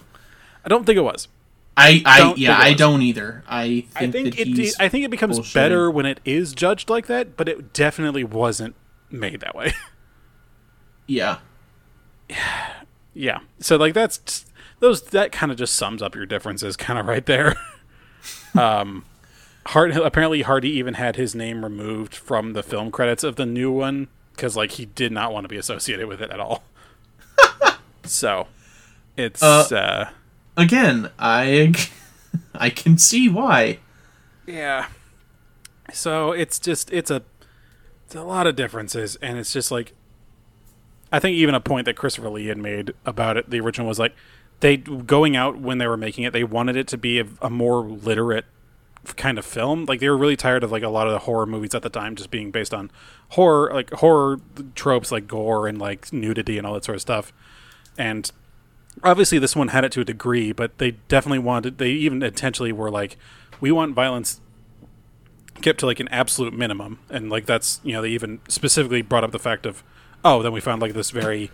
I 0.63 0.69
don't 0.69 0.85
think 0.85 0.97
it 0.97 1.01
was. 1.01 1.27
I, 1.77 2.01
I 2.05 2.19
Don't 2.19 2.37
yeah, 2.37 2.55
think 2.55 2.67
I 2.67 2.73
don't 2.73 3.01
either. 3.01 3.43
I 3.47 3.65
think, 3.65 3.89
I 3.95 4.11
think 4.11 4.35
that 4.35 4.39
it. 4.39 4.47
he's 4.47 4.79
I 4.79 4.87
think 4.87 5.03
it 5.03 5.11
becomes 5.11 5.39
bullshitting. 5.39 5.53
better 5.53 5.91
when 5.91 6.05
it 6.05 6.21
is 6.23 6.53
judged 6.53 6.89
like 6.89 7.07
that, 7.07 7.35
but 7.35 7.49
it 7.49 7.73
definitely 7.73 8.23
wasn't 8.23 8.75
made 9.11 9.39
that 9.41 9.55
way. 9.55 9.73
Yeah. 11.07 11.37
yeah. 13.13 13.39
So 13.59 13.75
like 13.75 13.93
that's 13.93 14.44
those 14.79 15.01
that 15.03 15.31
kind 15.31 15.51
of 15.51 15.57
just 15.57 15.73
sums 15.75 16.01
up 16.01 16.15
your 16.15 16.25
differences, 16.25 16.75
kind 16.75 16.99
of 16.99 17.07
right 17.07 17.25
there. 17.25 17.55
um, 18.57 19.05
Hard 19.67 19.95
apparently 19.97 20.43
Hardy 20.43 20.69
even 20.69 20.93
had 20.93 21.15
his 21.15 21.33
name 21.33 21.63
removed 21.63 22.13
from 22.13 22.53
the 22.53 22.61
film 22.61 22.91
credits 22.91 23.23
of 23.23 23.35
the 23.35 23.45
new 23.45 23.71
one 23.71 24.07
because 24.35 24.55
like 24.55 24.73
he 24.73 24.85
did 24.85 25.11
not 25.11 25.33
want 25.33 25.43
to 25.45 25.47
be 25.47 25.57
associated 25.57 26.07
with 26.07 26.21
it 26.21 26.29
at 26.29 26.39
all. 26.39 26.63
so 28.03 28.47
it's 29.17 29.41
Uh, 29.41 29.67
uh 29.71 30.09
Again, 30.57 31.09
I 31.19 31.73
I 32.55 32.69
can 32.69 32.97
see 32.97 33.27
why. 33.27 33.79
Yeah. 34.45 34.87
So 35.91 36.31
it's 36.31 36.59
just 36.59 36.91
it's 36.93 37.11
a 37.11 37.23
it's 38.05 38.15
a 38.15 38.23
lot 38.23 38.47
of 38.47 38.55
differences, 38.55 39.15
and 39.17 39.37
it's 39.37 39.51
just 39.51 39.71
like 39.71 39.93
I 41.11 41.19
think 41.19 41.35
even 41.35 41.55
a 41.55 41.59
point 41.59 41.85
that 41.85 41.95
Christopher 41.95 42.29
Lee 42.29 42.47
had 42.47 42.57
made 42.57 42.93
about 43.05 43.37
it, 43.37 43.49
the 43.49 43.59
original 43.59 43.87
was 43.87 43.99
like 43.99 44.15
they 44.59 44.77
going 44.77 45.35
out 45.35 45.57
when 45.59 45.77
they 45.77 45.87
were 45.87 45.97
making 45.97 46.23
it, 46.23 46.33
they 46.33 46.43
wanted 46.43 46.75
it 46.75 46.87
to 46.89 46.97
be 46.97 47.19
a, 47.19 47.25
a 47.41 47.49
more 47.49 47.81
literate 47.81 48.45
kind 49.15 49.37
of 49.37 49.45
film. 49.45 49.85
Like 49.85 49.99
they 49.99 50.09
were 50.09 50.17
really 50.17 50.35
tired 50.35 50.63
of 50.63 50.71
like 50.71 50.83
a 50.83 50.89
lot 50.89 51.07
of 51.07 51.13
the 51.13 51.19
horror 51.19 51.45
movies 51.45 51.75
at 51.75 51.81
the 51.81 51.89
time 51.89 52.15
just 52.15 52.31
being 52.31 52.51
based 52.51 52.73
on 52.73 52.91
horror, 53.29 53.71
like 53.73 53.91
horror 53.91 54.39
tropes 54.73 55.11
like 55.11 55.27
gore 55.27 55.67
and 55.67 55.77
like 55.77 56.11
nudity 56.11 56.57
and 56.57 56.65
all 56.65 56.73
that 56.73 56.85
sort 56.85 56.95
of 56.95 57.01
stuff. 57.01 57.31
And 57.97 58.31
obviously 59.03 59.39
this 59.39 59.55
one 59.55 59.69
had 59.69 59.83
it 59.83 59.91
to 59.93 60.01
a 60.01 60.05
degree, 60.05 60.51
but 60.51 60.77
they 60.77 60.91
definitely 61.07 61.39
wanted. 61.39 61.77
They 61.77 61.91
even 61.91 62.23
intentionally 62.23 62.71
were 62.71 62.89
like, 62.89 63.17
we 63.61 63.71
want 63.71 63.93
violence 63.93 64.41
kept 65.61 65.79
to 65.79 65.85
like 65.85 65.99
an 65.99 66.07
absolute 66.09 66.53
minimum, 66.53 66.99
and 67.09 67.29
like 67.29 67.45
that's 67.45 67.79
you 67.83 67.93
know 67.93 68.01
they 68.01 68.09
even 68.09 68.41
specifically 68.47 69.01
brought 69.01 69.23
up 69.23 69.31
the 69.31 69.39
fact 69.39 69.65
of, 69.65 69.83
oh, 70.23 70.41
then 70.41 70.51
we 70.51 70.59
found 70.59 70.81
like 70.81 70.93
this 70.93 71.11
very 71.11 71.51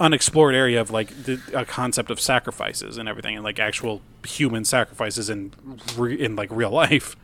unexplored 0.00 0.54
area 0.54 0.80
of 0.80 0.90
like 0.90 1.24
the 1.24 1.40
a 1.54 1.64
concept 1.64 2.10
of 2.10 2.20
sacrifices 2.20 2.98
and 2.98 3.08
everything, 3.08 3.34
and 3.36 3.44
like 3.44 3.58
actual 3.58 4.02
human 4.26 4.64
sacrifices 4.64 5.28
in 5.30 5.52
re- 5.96 6.20
in 6.20 6.36
like 6.36 6.50
real 6.50 6.70
life. 6.70 7.16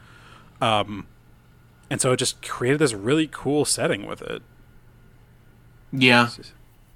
Um, 0.60 1.06
and 1.88 2.00
so 2.00 2.12
it 2.12 2.18
just 2.18 2.46
created 2.46 2.78
this 2.80 2.92
really 2.92 3.26
cool 3.30 3.64
setting 3.64 4.06
with 4.06 4.20
it. 4.22 4.42
Yeah. 5.92 6.28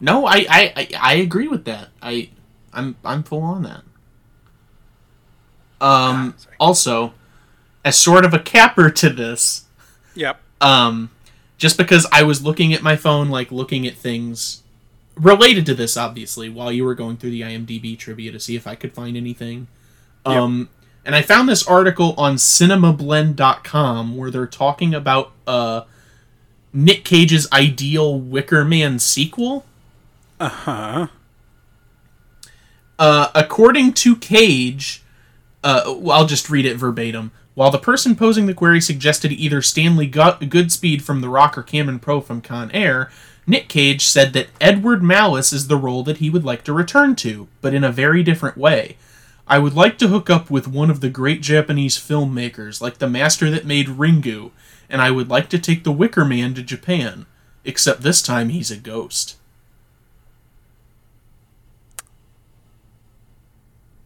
No, 0.01 0.27
I, 0.27 0.45
I, 0.49 0.73
I, 0.77 0.89
I 1.01 1.15
agree 1.15 1.49
with 1.49 1.65
that. 1.65 1.89
I 2.03 2.31
I'm 2.73 2.97
I'm 3.05 3.23
full 3.23 3.43
on 3.43 3.63
that. 3.63 3.83
Um 5.81 6.35
sorry. 6.37 6.57
also, 6.61 7.15
as 7.85 7.97
sort 7.97 8.25
of 8.25 8.33
a 8.35 8.39
capper 8.39 8.91
to 8.91 9.11
this, 9.11 9.65
Yep. 10.15 10.41
um 10.61 11.11
just 11.59 11.79
because 11.79 12.07
I 12.13 12.23
was 12.23 12.43
looking 12.45 12.75
at 12.75 12.83
my 12.83 12.97
phone 12.97 13.29
like 13.31 13.51
looking 13.51 13.87
at 13.87 13.95
things 13.95 14.63
related 15.17 15.65
to 15.67 15.75
this 15.75 15.97
obviously 15.97 16.49
while 16.49 16.73
you 16.73 16.85
were 16.85 16.95
going 16.95 17.17
through 17.17 17.31
the 17.31 17.43
IMDb 17.43 17.97
trivia 17.99 18.33
to 18.33 18.41
see 18.41 18.57
if 18.57 18.67
I 18.67 18.75
could 18.75 18.93
find 18.93 19.17
anything. 19.17 19.69
Yep. 20.27 20.37
Um 20.37 20.69
and 21.05 21.15
I 21.15 21.23
found 21.23 21.49
this 21.49 21.67
article 21.67 22.15
on 22.17 22.37
cinemablend.com 22.37 24.17
where 24.17 24.31
they're 24.31 24.47
talking 24.47 24.95
about 24.95 25.33
uh 25.47 25.83
Nick 26.73 27.05
Cage's 27.05 27.51
ideal 27.53 28.19
Wicker 28.19 28.65
Man 28.65 28.99
sequel. 28.99 29.65
Uh 30.41 30.49
huh. 30.49 31.07
Uh, 32.99 33.29
according 33.35 33.93
to 33.93 34.17
Cage, 34.17 35.03
uh, 35.63 35.95
I'll 36.11 36.27
just 36.27 36.51
read 36.51 36.67
it 36.67 36.77
verbatim. 36.77 37.33
While 37.55 37.71
the 37.71 37.79
person 37.79 38.17
posing 38.17 38.47
the 38.47 38.55
query 38.55 38.81
suggested 38.81 39.33
either 39.33 39.63
Stanley 39.63 40.07
Gu- 40.07 40.39
Goodspeed 40.43 41.03
from 41.03 41.21
The 41.21 41.29
Rock 41.29 41.57
or 41.57 41.63
Cameron 41.63 42.01
Poe 42.01 42.21
from 42.21 42.41
Con 42.41 42.71
Air, 42.73 43.11
Nick 43.47 43.69
Cage 43.69 44.05
said 44.07 44.33
that 44.33 44.49
Edward 44.61 45.03
Malus 45.03 45.53
is 45.53 45.69
the 45.69 45.77
role 45.77 46.03
that 46.05 46.17
he 46.19 46.31
would 46.31 46.45
like 46.45 46.65
to 46.65 46.73
return 46.73 47.15
to, 47.17 47.49
but 47.61 47.75
in 47.75 47.85
a 47.85 47.93
very 47.93 48.23
different 48.23 48.57
way. 48.57 48.97
I 49.47 49.59
would 49.59 49.75
like 49.75 49.99
to 49.99 50.09
hook 50.09 50.31
up 50.31 50.51
with 50.51 50.67
one 50.67 50.91
of 50.91 51.01
the 51.01 51.11
great 51.11 51.43
Japanese 51.43 51.99
filmmakers, 51.99 52.81
like 52.81 52.97
the 52.99 53.09
master 53.09 53.51
that 53.51 53.67
made 53.67 53.89
Ringu, 53.89 54.51
and 54.89 55.03
I 55.03 55.11
would 55.11 55.29
like 55.29 55.51
to 55.51 55.59
take 55.59 55.85
the 55.85 55.93
Wicker 55.93 56.25
Man 56.25 56.55
to 56.55 56.63
Japan. 56.63 57.27
Except 57.67 58.03
this 58.03 58.21
time 58.23 58.51
he's 58.51 58.71
a 58.71 58.77
ghost. 58.77 59.37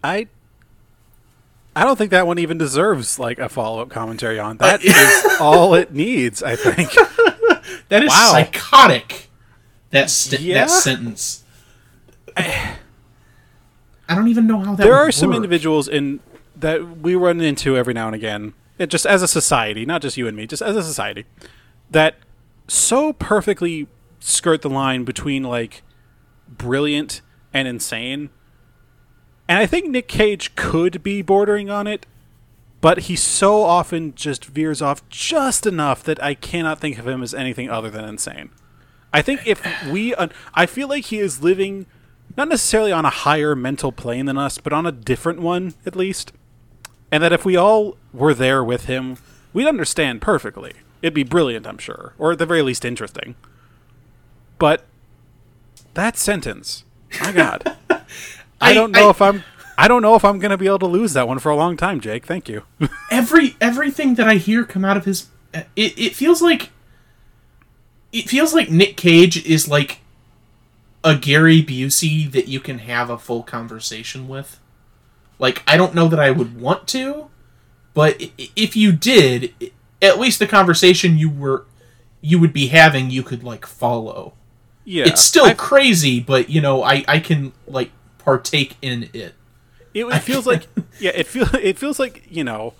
I 0.03 0.27
I 1.75 1.85
don't 1.85 1.97
think 1.97 2.11
that 2.11 2.27
one 2.27 2.39
even 2.39 2.59
deserves 2.59 3.19
like 3.19 3.39
a 3.39 3.49
follow 3.49 3.81
up 3.83 3.91
commentary 3.91 4.39
on. 4.39 4.57
That 4.59 4.85
is 4.85 5.41
all 5.41 5.75
it 5.75 5.93
needs, 5.93 6.43
I 6.43 6.57
think. 6.57 6.91
That 7.91 8.03
is 8.03 8.11
Wow. 8.11 8.33
psychotic. 8.33 9.28
That 9.91 10.11
st- 10.11 10.41
Yeah? 10.43 10.55
that 10.55 10.71
sentence. 10.71 11.45
I 12.37 14.15
don't 14.15 14.29
even 14.29 14.47
know 14.47 14.61
how 14.61 14.75
that. 14.75 14.83
there 14.83 14.93
would 14.93 15.09
are 15.09 15.13
some 15.13 15.33
individuals 15.33 15.89
in 15.89 16.21
that 16.57 16.99
we 16.99 17.15
run 17.15 17.41
into 17.41 17.77
every 17.77 17.95
now 17.95 18.07
and 18.07 18.15
again, 18.15 18.55
it 18.79 18.89
just 18.91 19.07
as 19.07 19.23
a 19.23 19.29
society, 19.29 19.85
not 19.85 20.03
just 20.03 20.17
you 20.17 20.27
and 20.27 20.37
me, 20.37 20.47
just 20.47 20.63
as 20.63 20.77
a 20.77 20.83
society, 20.83 21.25
that 21.91 22.17
so 22.67 23.13
perfectly 23.13 23.87
skirt 24.21 24.63
the 24.63 24.71
line 24.71 25.05
between 25.05 25.43
like 25.43 25.83
brilliant 26.49 27.21
and 27.53 27.69
insane. 27.69 28.31
And 29.49 29.59
I 29.59 29.67
think 29.67 29.89
Nick 29.89 30.09
Cage 30.09 30.55
could 30.55 31.03
be 31.03 31.23
bordering 31.23 31.71
on 31.71 31.87
it, 31.87 32.07
but 32.81 33.01
he 33.01 33.17
so 33.17 33.63
often 33.63 34.15
just 34.15 34.45
veers 34.45 34.83
off 34.83 35.07
just 35.09 35.67
enough 35.67 36.03
that 36.05 36.23
I 36.23 36.35
cannot 36.35 36.79
think 36.79 36.99
of 36.99 37.09
him 37.09 37.23
as 37.23 37.35
anything 37.35 37.71
other 37.71 37.91
than 37.91 38.05
insane. 38.05 38.51
I 39.13 39.23
think 39.23 39.47
if 39.47 39.63
we, 39.91 40.15
un- 40.15 40.33
I 40.55 40.67
feel 40.67 40.89
like 40.89 41.07
he 41.07 41.19
is 41.19 41.43
living 41.43 41.87
not 42.37 42.49
necessarily 42.49 42.93
on 42.93 43.05
a 43.05 43.11
higher 43.11 43.57
mental 43.57 43.91
plane 43.91 44.27
than 44.27 44.39
us, 44.39 44.59
but 44.59 44.73
on 44.73 44.87
a 44.87 44.93
different 44.93 45.41
one 45.41 45.75
at 45.87 45.97
least. 45.97 46.33
And 47.11 47.23
that 47.23 47.33
if 47.33 47.45
we 47.45 47.57
all 47.57 47.97
were 48.13 48.35
there 48.35 48.63
with 48.63 48.85
him, 48.85 49.17
we'd 49.53 49.67
understand 49.67 50.21
perfectly. 50.21 50.75
It'd 51.01 51.15
be 51.15 51.23
brilliant, 51.23 51.67
I'm 51.67 51.79
sure, 51.79 52.13
or 52.19 52.33
at 52.33 52.39
the 52.39 52.45
very 52.47 52.61
least 52.63 52.85
interesting. 52.85 53.35
But 54.59 54.85
that 55.95 56.17
sentence, 56.17 56.85
my 57.21 57.33
God, 57.33 57.77
I, 57.91 58.03
I- 58.61 58.75
don't 58.75 58.93
know 58.93 59.07
I- 59.07 59.11
if 59.11 59.23
I'm. 59.23 59.43
I 59.81 59.87
don't 59.87 60.03
know 60.03 60.17
if 60.17 60.25
I'm 60.25 60.41
going 60.41 60.51
to 60.51 60.59
be 60.59 60.67
able 60.67 60.81
to 60.81 60.87
lose 60.89 61.13
that 61.13 61.29
one 61.29 61.39
for 61.39 61.51
a 61.51 61.57
long 61.57 61.77
time, 61.77 62.01
Jake. 62.01 62.27
Thank 62.27 62.49
you. 62.49 62.65
Every 63.13 63.57
everything 63.61 64.17
that 64.17 64.27
I 64.27 64.35
hear 64.35 64.65
come 64.65 64.85
out 64.85 64.97
of 64.97 65.05
his, 65.05 65.29
it 65.55 65.97
it 65.97 66.15
feels 66.17 66.43
like. 66.43 66.71
It 68.13 68.29
feels 68.29 68.55
like 68.55 68.71
Nick 68.71 68.97
Cage 68.97 69.45
is 69.47 69.69
like 69.69 70.01
a 71.05 71.15
Gary 71.15 71.63
Busey 71.63 72.31
that 72.33 72.49
you 72.49 72.61
can 72.61 72.79
have 72.81 73.11
a 73.11 73.19
full 73.19 73.43
conversation 73.43 74.29
with. 74.29 74.59
Like 75.39 75.63
I 75.67 75.77
don't 75.77 75.95
know 75.95 76.09
that 76.09 76.19
I 76.21 76.31
would 76.31 76.61
want 76.61 76.89
to, 76.89 77.29
but 77.95 78.21
if 78.57 78.77
you 78.77 78.93
did, 78.93 79.53
at 80.03 80.19
least 80.19 80.39
the 80.39 80.47
conversation 80.47 81.19
you 81.19 81.31
were 81.31 81.67
you 82.21 82.39
would 82.41 82.53
be 82.53 82.69
having 82.69 83.11
you 83.11 83.23
could 83.23 83.45
like 83.45 83.65
follow. 83.65 84.33
yeah, 84.85 85.05
it's 85.07 85.21
still 85.23 85.45
I- 85.45 85.55
crazy, 85.55 86.19
but 86.19 86.49
you 86.51 86.61
know, 86.61 86.83
I 86.83 87.05
I 87.07 87.21
can 87.21 87.53
like 87.67 87.91
partake 88.19 88.77
in 88.83 89.05
it. 89.13 89.35
It, 89.95 90.05
it 90.05 90.21
feels 90.21 90.47
like 90.47 90.67
yeah, 91.01 91.13
it 91.15 91.27
feel 91.27 91.49
it 91.55 91.79
feels 91.79 91.99
like 92.01 92.27
you 92.29 92.43
know, 92.43 92.75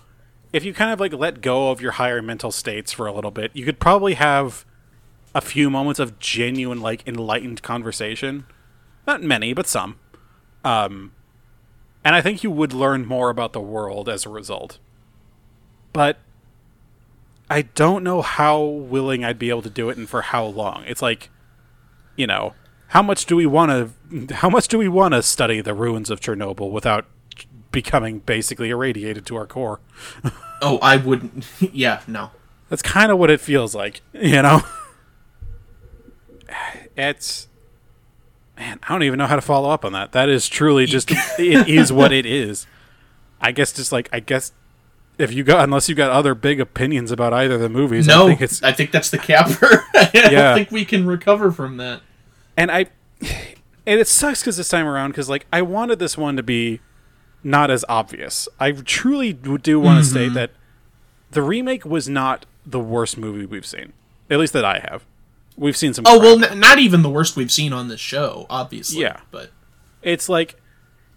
if 0.51 0.65
you 0.65 0.73
kind 0.73 0.91
of 0.91 0.99
like 0.99 1.13
let 1.13 1.39
go 1.41 1.71
of 1.71 1.79
your 1.81 1.91
higher 1.93 2.21
mental 2.21 2.51
states 2.51 2.91
for 2.91 3.07
a 3.07 3.13
little 3.13 3.31
bit, 3.31 3.51
you 3.53 3.63
could 3.63 3.79
probably 3.79 4.15
have 4.15 4.65
a 5.33 5.41
few 5.41 5.69
moments 5.69 5.99
of 5.99 6.19
genuine 6.19 6.81
like 6.81 7.07
enlightened 7.07 7.61
conversation. 7.61 8.45
Not 9.05 9.23
many, 9.23 9.53
but 9.53 9.67
some. 9.67 9.97
Um, 10.63 11.11
and 12.03 12.15
I 12.15 12.21
think 12.21 12.43
you 12.43 12.51
would 12.51 12.73
learn 12.73 13.05
more 13.05 13.29
about 13.29 13.53
the 13.53 13.61
world 13.61 14.09
as 14.09 14.25
a 14.25 14.29
result. 14.29 14.79
But 15.93 16.17
I 17.49 17.63
don't 17.63 18.03
know 18.03 18.21
how 18.21 18.61
willing 18.61 19.23
I'd 19.23 19.39
be 19.39 19.49
able 19.49 19.63
to 19.63 19.69
do 19.69 19.89
it 19.89 19.97
and 19.97 20.07
for 20.07 20.21
how 20.21 20.45
long. 20.45 20.83
It's 20.87 21.01
like, 21.01 21.29
you 22.15 22.27
know, 22.27 22.53
how 22.89 23.01
much 23.01 23.25
do 23.25 23.35
we 23.35 23.45
want 23.45 23.71
to 23.71 24.35
how 24.35 24.49
much 24.49 24.67
do 24.67 24.77
we 24.77 24.87
want 24.87 25.13
to 25.13 25.21
study 25.21 25.61
the 25.61 25.73
ruins 25.73 26.09
of 26.09 26.19
Chernobyl 26.19 26.71
without 26.71 27.05
becoming 27.71 28.19
basically 28.19 28.69
irradiated 28.69 29.25
to 29.27 29.35
our 29.35 29.47
core? 29.47 29.79
Oh, 30.61 30.77
I 30.81 30.97
wouldn't. 30.97 31.45
Yeah, 31.71 32.01
no. 32.05 32.31
That's 32.67 32.81
kind 32.81 33.13
of 33.13 33.17
what 33.17 33.29
it 33.29 33.39
feels 33.39 33.73
like, 33.73 34.01
you 34.11 34.41
know. 34.41 34.61
It's 36.99 37.47
man, 38.57 38.79
I 38.83 38.89
don't 38.93 39.03
even 39.03 39.17
know 39.17 39.27
how 39.27 39.35
to 39.35 39.41
follow 39.41 39.69
up 39.69 39.85
on 39.85 39.93
that. 39.93 40.11
That 40.11 40.29
is 40.29 40.47
truly 40.47 40.85
just 40.85 41.09
it 41.39 41.67
is 41.69 41.91
what 41.91 42.11
it 42.11 42.25
is. 42.25 42.67
I 43.41 43.51
guess 43.51 43.71
just 43.73 43.91
like 43.91 44.09
I 44.11 44.19
guess 44.19 44.51
if 45.17 45.33
you 45.33 45.43
got 45.43 45.63
unless 45.63 45.89
you 45.89 45.95
got 45.95 46.11
other 46.11 46.33
big 46.35 46.59
opinions 46.59 47.11
about 47.11 47.33
either 47.33 47.55
of 47.55 47.61
the 47.61 47.69
movies, 47.69 48.07
no, 48.07 48.25
I 48.25 48.27
think 48.29 48.41
it's 48.41 48.63
I 48.63 48.71
think 48.71 48.91
that's 48.91 49.09
the 49.09 49.17
capper. 49.17 49.85
I 49.93 50.09
Yeah. 50.13 50.29
don't 50.29 50.55
think 50.55 50.71
we 50.71 50.85
can 50.85 51.05
recover 51.05 51.51
from 51.51 51.77
that. 51.77 52.01
and 52.57 52.71
I 52.71 52.87
and 53.85 53.99
it 53.99 54.07
sucks 54.07 54.41
because 54.41 54.57
this 54.57 54.69
time 54.69 54.87
around 54.87 55.11
because 55.11 55.29
like 55.29 55.45
I 55.53 55.61
wanted 55.61 55.99
this 55.99 56.17
one 56.17 56.35
to 56.35 56.43
be 56.43 56.81
not 57.43 57.71
as 57.71 57.85
obvious. 57.87 58.49
I 58.59 58.71
truly 58.73 59.31
do 59.33 59.79
want 59.79 60.03
to 60.03 60.09
Mm-hmm. 60.09 60.09
state 60.11 60.33
that 60.33 60.51
the 61.31 61.41
remake 61.41 61.85
was 61.85 62.09
not 62.09 62.45
the 62.65 62.79
worst 62.79 63.17
movie 63.17 63.45
we've 63.45 63.65
seen, 63.65 63.93
at 64.29 64.39
least 64.39 64.51
that 64.53 64.65
I 64.65 64.79
have. 64.89 65.05
We've 65.59 65.77
seen 65.77 65.93
some. 65.93 66.05
Oh 66.07 66.19
crap. 66.19 66.21
well, 66.21 66.51
n- 66.51 66.59
not 66.59 66.79
even 66.79 67.01
the 67.01 67.09
worst 67.09 67.35
we've 67.35 67.51
seen 67.51 67.73
on 67.73 67.87
this 67.89 67.99
show, 67.99 68.45
obviously. 68.49 69.01
Yeah. 69.01 69.19
but 69.31 69.51
it's 70.01 70.29
like 70.29 70.55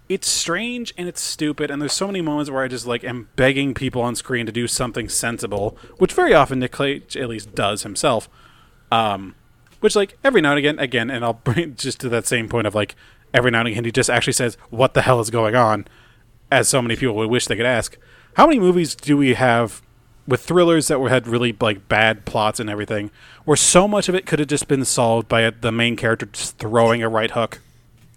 it's 0.09 0.29
strange 0.29 0.93
and 0.99 1.09
it's 1.09 1.21
stupid 1.21 1.71
and 1.71 1.81
there's 1.81 1.93
so 1.93 2.07
many 2.09 2.21
moments 2.21 2.51
where 2.51 2.65
i 2.65 2.69
just 2.69 2.85
like 2.85 3.05
am 3.05 3.29
begging 3.37 3.73
people 3.73 4.03
on 4.03 4.17
screen 4.17 4.45
to 4.45 4.51
do 4.53 4.67
something 4.67 5.09
sensible 5.09 5.79
which 5.99 6.13
very 6.13 6.35
often 6.35 6.59
nick 6.59 6.73
cage 6.73 7.17
at 7.17 7.29
least 7.29 7.55
does 7.55 7.85
himself 7.85 8.29
um 8.91 9.35
which 9.79 9.95
like 9.95 10.19
every 10.25 10.41
now 10.41 10.51
and 10.51 10.59
again 10.59 10.79
again 10.81 11.09
and 11.09 11.25
i'll 11.25 11.33
bring 11.45 11.77
just 11.77 12.01
to 12.01 12.09
that 12.09 12.27
same 12.27 12.49
point 12.49 12.67
of 12.67 12.75
like 12.75 12.97
every 13.33 13.53
now 13.53 13.61
and 13.61 13.69
again 13.69 13.85
he 13.85 13.93
just 13.93 14.11
actually 14.11 14.33
says 14.33 14.57
what 14.71 14.93
the 14.95 15.03
hell 15.03 15.21
is 15.21 15.31
going 15.31 15.55
on 15.55 15.87
as 16.51 16.69
so 16.69 16.83
many 16.83 16.97
people 16.97 17.15
would 17.15 17.31
wish 17.31 17.47
they 17.47 17.57
could 17.57 17.65
ask 17.65 17.97
how 18.37 18.47
many 18.47 18.59
movies 18.59 18.97
do 18.97 19.17
we 19.17 19.35
have 19.35 19.81
with 20.27 20.41
thrillers 20.43 20.89
that 20.89 21.01
were 21.01 21.09
had 21.09 21.27
really 21.27 21.55
like 21.61 21.89
bad 21.89 22.25
plots 22.25 22.61
and 22.61 22.71
everything 22.71 23.11
where 23.45 23.57
so 23.57 23.89
much 23.89 24.09
of 24.09 24.15
it 24.15 24.25
could 24.27 24.39
have 24.39 24.49
just 24.49 24.69
been 24.69 24.85
solved 24.85 25.29
by 25.29 25.41
a, 25.41 25.51
the 25.51 25.73
main 25.73 25.97
character 25.97 26.27
just 26.27 26.59
throwing 26.59 27.03
a 27.03 27.09
right 27.09 27.33
hook. 27.33 27.61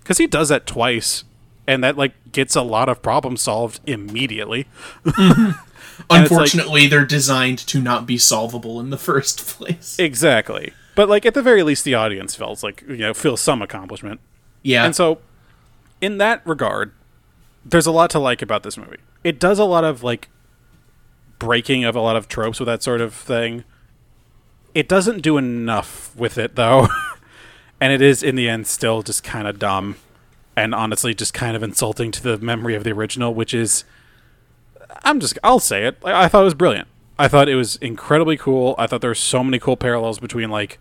Because 0.02 0.20
he 0.20 0.28
does 0.28 0.50
that 0.50 0.68
twice 0.68 1.24
and 1.66 1.84
that 1.84 1.98
like 1.98 2.14
gets 2.32 2.56
a 2.56 2.62
lot 2.62 2.90
of 2.90 3.02
problems 3.02 3.42
solved 3.42 3.80
immediately. 3.86 4.68
Mm-hmm. 5.04 5.60
Like- 6.10 6.24
unfortunately, 6.24 6.88
they're 6.88 7.06
designed 7.06 7.58
to 7.60 7.80
not 7.82 8.06
be 8.06 8.18
solvable 8.18 8.82
in 8.82 8.90
the 8.90 8.98
first 9.10 9.48
place. 9.48 9.98
exactly. 9.98 10.74
But 10.94 11.08
like 11.08 11.26
at 11.26 11.34
the 11.34 11.42
very 11.42 11.64
least 11.64 11.86
the 11.86 11.94
audience 11.94 12.36
feels 12.36 12.64
like 12.64 12.84
you 12.86 12.98
know 12.98 13.14
feels 13.14 13.40
some 13.40 13.62
accomplishment. 13.62 14.20
Yeah, 14.62 14.84
and 14.84 14.94
so 14.94 15.20
in 16.02 16.18
that 16.18 16.46
regard 16.46 16.92
there's 17.64 17.86
a 17.86 17.92
lot 17.92 18.10
to 18.10 18.20
like 18.20 18.42
about 18.42 18.64
this 18.64 18.76
movie. 18.78 18.98
It 19.24 19.40
does 19.40 19.58
a 19.58 19.64
lot 19.64 19.86
of 19.86 20.04
like 20.04 20.28
breaking 21.40 21.84
of 21.84 21.96
a 21.96 22.02
lot 22.02 22.16
of 22.16 22.28
tropes 22.28 22.60
with 22.60 22.68
that 22.68 22.84
sort 22.84 23.02
of 23.02 23.14
thing. 23.14 23.64
It 24.74 24.88
doesn't 24.90 25.22
do 25.22 25.38
enough 25.38 26.16
with 26.16 26.38
it 26.38 26.56
though. 26.56 26.88
And 27.82 27.92
it 27.92 28.02
is 28.02 28.24
in 28.24 28.36
the 28.36 28.48
end 28.48 28.68
still 28.68 29.02
just 29.02 29.24
kind 29.24 29.48
of 29.48 29.60
dumb 29.60 29.98
and 30.56 30.74
honestly 30.74 31.14
just 31.14 31.34
kind 31.34 31.56
of 31.56 31.64
insulting 31.64 32.12
to 32.12 32.24
the 32.24 32.38
memory 32.38 32.74
of 32.76 32.84
the 32.84 32.92
original 32.92 33.34
which 33.34 33.54
is 33.54 33.84
i'm 35.04 35.20
just 35.20 35.38
i'll 35.44 35.60
say 35.60 35.86
it 35.86 35.98
i, 36.06 36.24
I 36.24 36.28
thought 36.28 36.42
it 36.42 36.46
was 36.46 36.54
brilliant. 36.54 36.88
I 37.18 37.28
thought 37.28 37.48
it 37.48 37.56
was 37.56 37.78
incredibly 37.78 38.36
cool. 38.36 38.76
I 38.78 38.88
thought 38.88 39.00
there 39.00 39.10
were 39.10 39.16
so 39.16 39.42
many 39.42 39.58
cool 39.58 39.78
parallels 39.78 40.20
between 40.20 40.50
like 40.50 40.80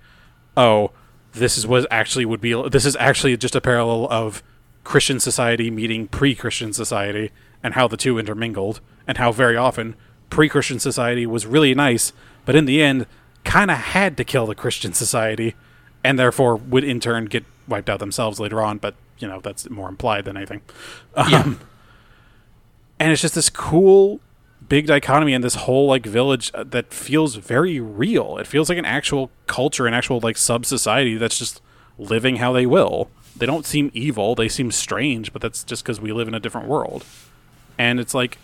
oh 0.56 0.92
this 1.32 1.58
is 1.58 1.66
what 1.66 1.86
actually 1.90 2.24
would 2.24 2.40
be 2.40 2.54
this 2.68 2.84
is 2.84 2.96
actually 2.96 3.36
just 3.36 3.56
a 3.56 3.60
parallel 3.60 4.08
of 4.10 4.42
christian 4.84 5.18
society 5.18 5.70
meeting 5.70 6.06
pre-christian 6.06 6.72
society 6.72 7.30
and 7.62 7.74
how 7.74 7.88
the 7.88 7.96
two 7.96 8.18
intermingled 8.18 8.80
and 9.06 9.18
how 9.18 9.32
very 9.32 9.56
often 9.56 9.96
pre-christian 10.34 10.78
society 10.78 11.26
was 11.26 11.46
really 11.46 11.74
nice 11.74 12.12
but 12.44 12.56
in 12.56 12.64
the 12.64 12.82
end 12.82 13.06
kind 13.44 13.70
of 13.70 13.76
had 13.76 14.16
to 14.16 14.24
kill 14.24 14.46
the 14.46 14.54
christian 14.54 14.92
society 14.92 15.54
and 16.02 16.18
therefore 16.18 16.56
would 16.56 16.84
in 16.84 17.00
turn 17.00 17.24
get 17.24 17.44
wiped 17.66 17.88
out 17.88 17.98
themselves 17.98 18.40
later 18.40 18.60
on 18.62 18.78
but 18.78 18.94
you 19.18 19.28
know 19.28 19.40
that's 19.40 19.68
more 19.70 19.88
implied 19.88 20.24
than 20.24 20.36
anything. 20.36 20.60
Yeah. 21.16 21.54
and 22.98 23.12
it's 23.12 23.22
just 23.22 23.34
this 23.34 23.50
cool 23.50 24.20
big 24.68 24.86
dichotomy 24.86 25.34
in 25.34 25.42
this 25.42 25.54
whole 25.54 25.86
like 25.86 26.06
village 26.06 26.50
uh, 26.54 26.64
that 26.64 26.92
feels 26.92 27.36
very 27.36 27.80
real. 27.80 28.38
It 28.38 28.46
feels 28.46 28.68
like 28.68 28.78
an 28.78 28.84
actual 28.84 29.30
culture 29.46 29.86
an 29.86 29.94
actual 29.94 30.20
like 30.20 30.36
sub 30.36 30.66
society 30.66 31.16
that's 31.16 31.38
just 31.38 31.62
living 31.98 32.36
how 32.36 32.52
they 32.52 32.66
will. 32.66 33.10
They 33.36 33.46
don't 33.46 33.66
seem 33.66 33.90
evil. 33.94 34.34
They 34.34 34.48
seem 34.48 34.70
strange 34.70 35.32
but 35.32 35.42
that's 35.42 35.64
just 35.64 35.84
because 35.84 36.00
we 36.00 36.12
live 36.12 36.28
in 36.28 36.34
a 36.34 36.40
different 36.40 36.68
world. 36.68 37.04
And 37.78 37.98
it's 37.98 38.14
like 38.14 38.38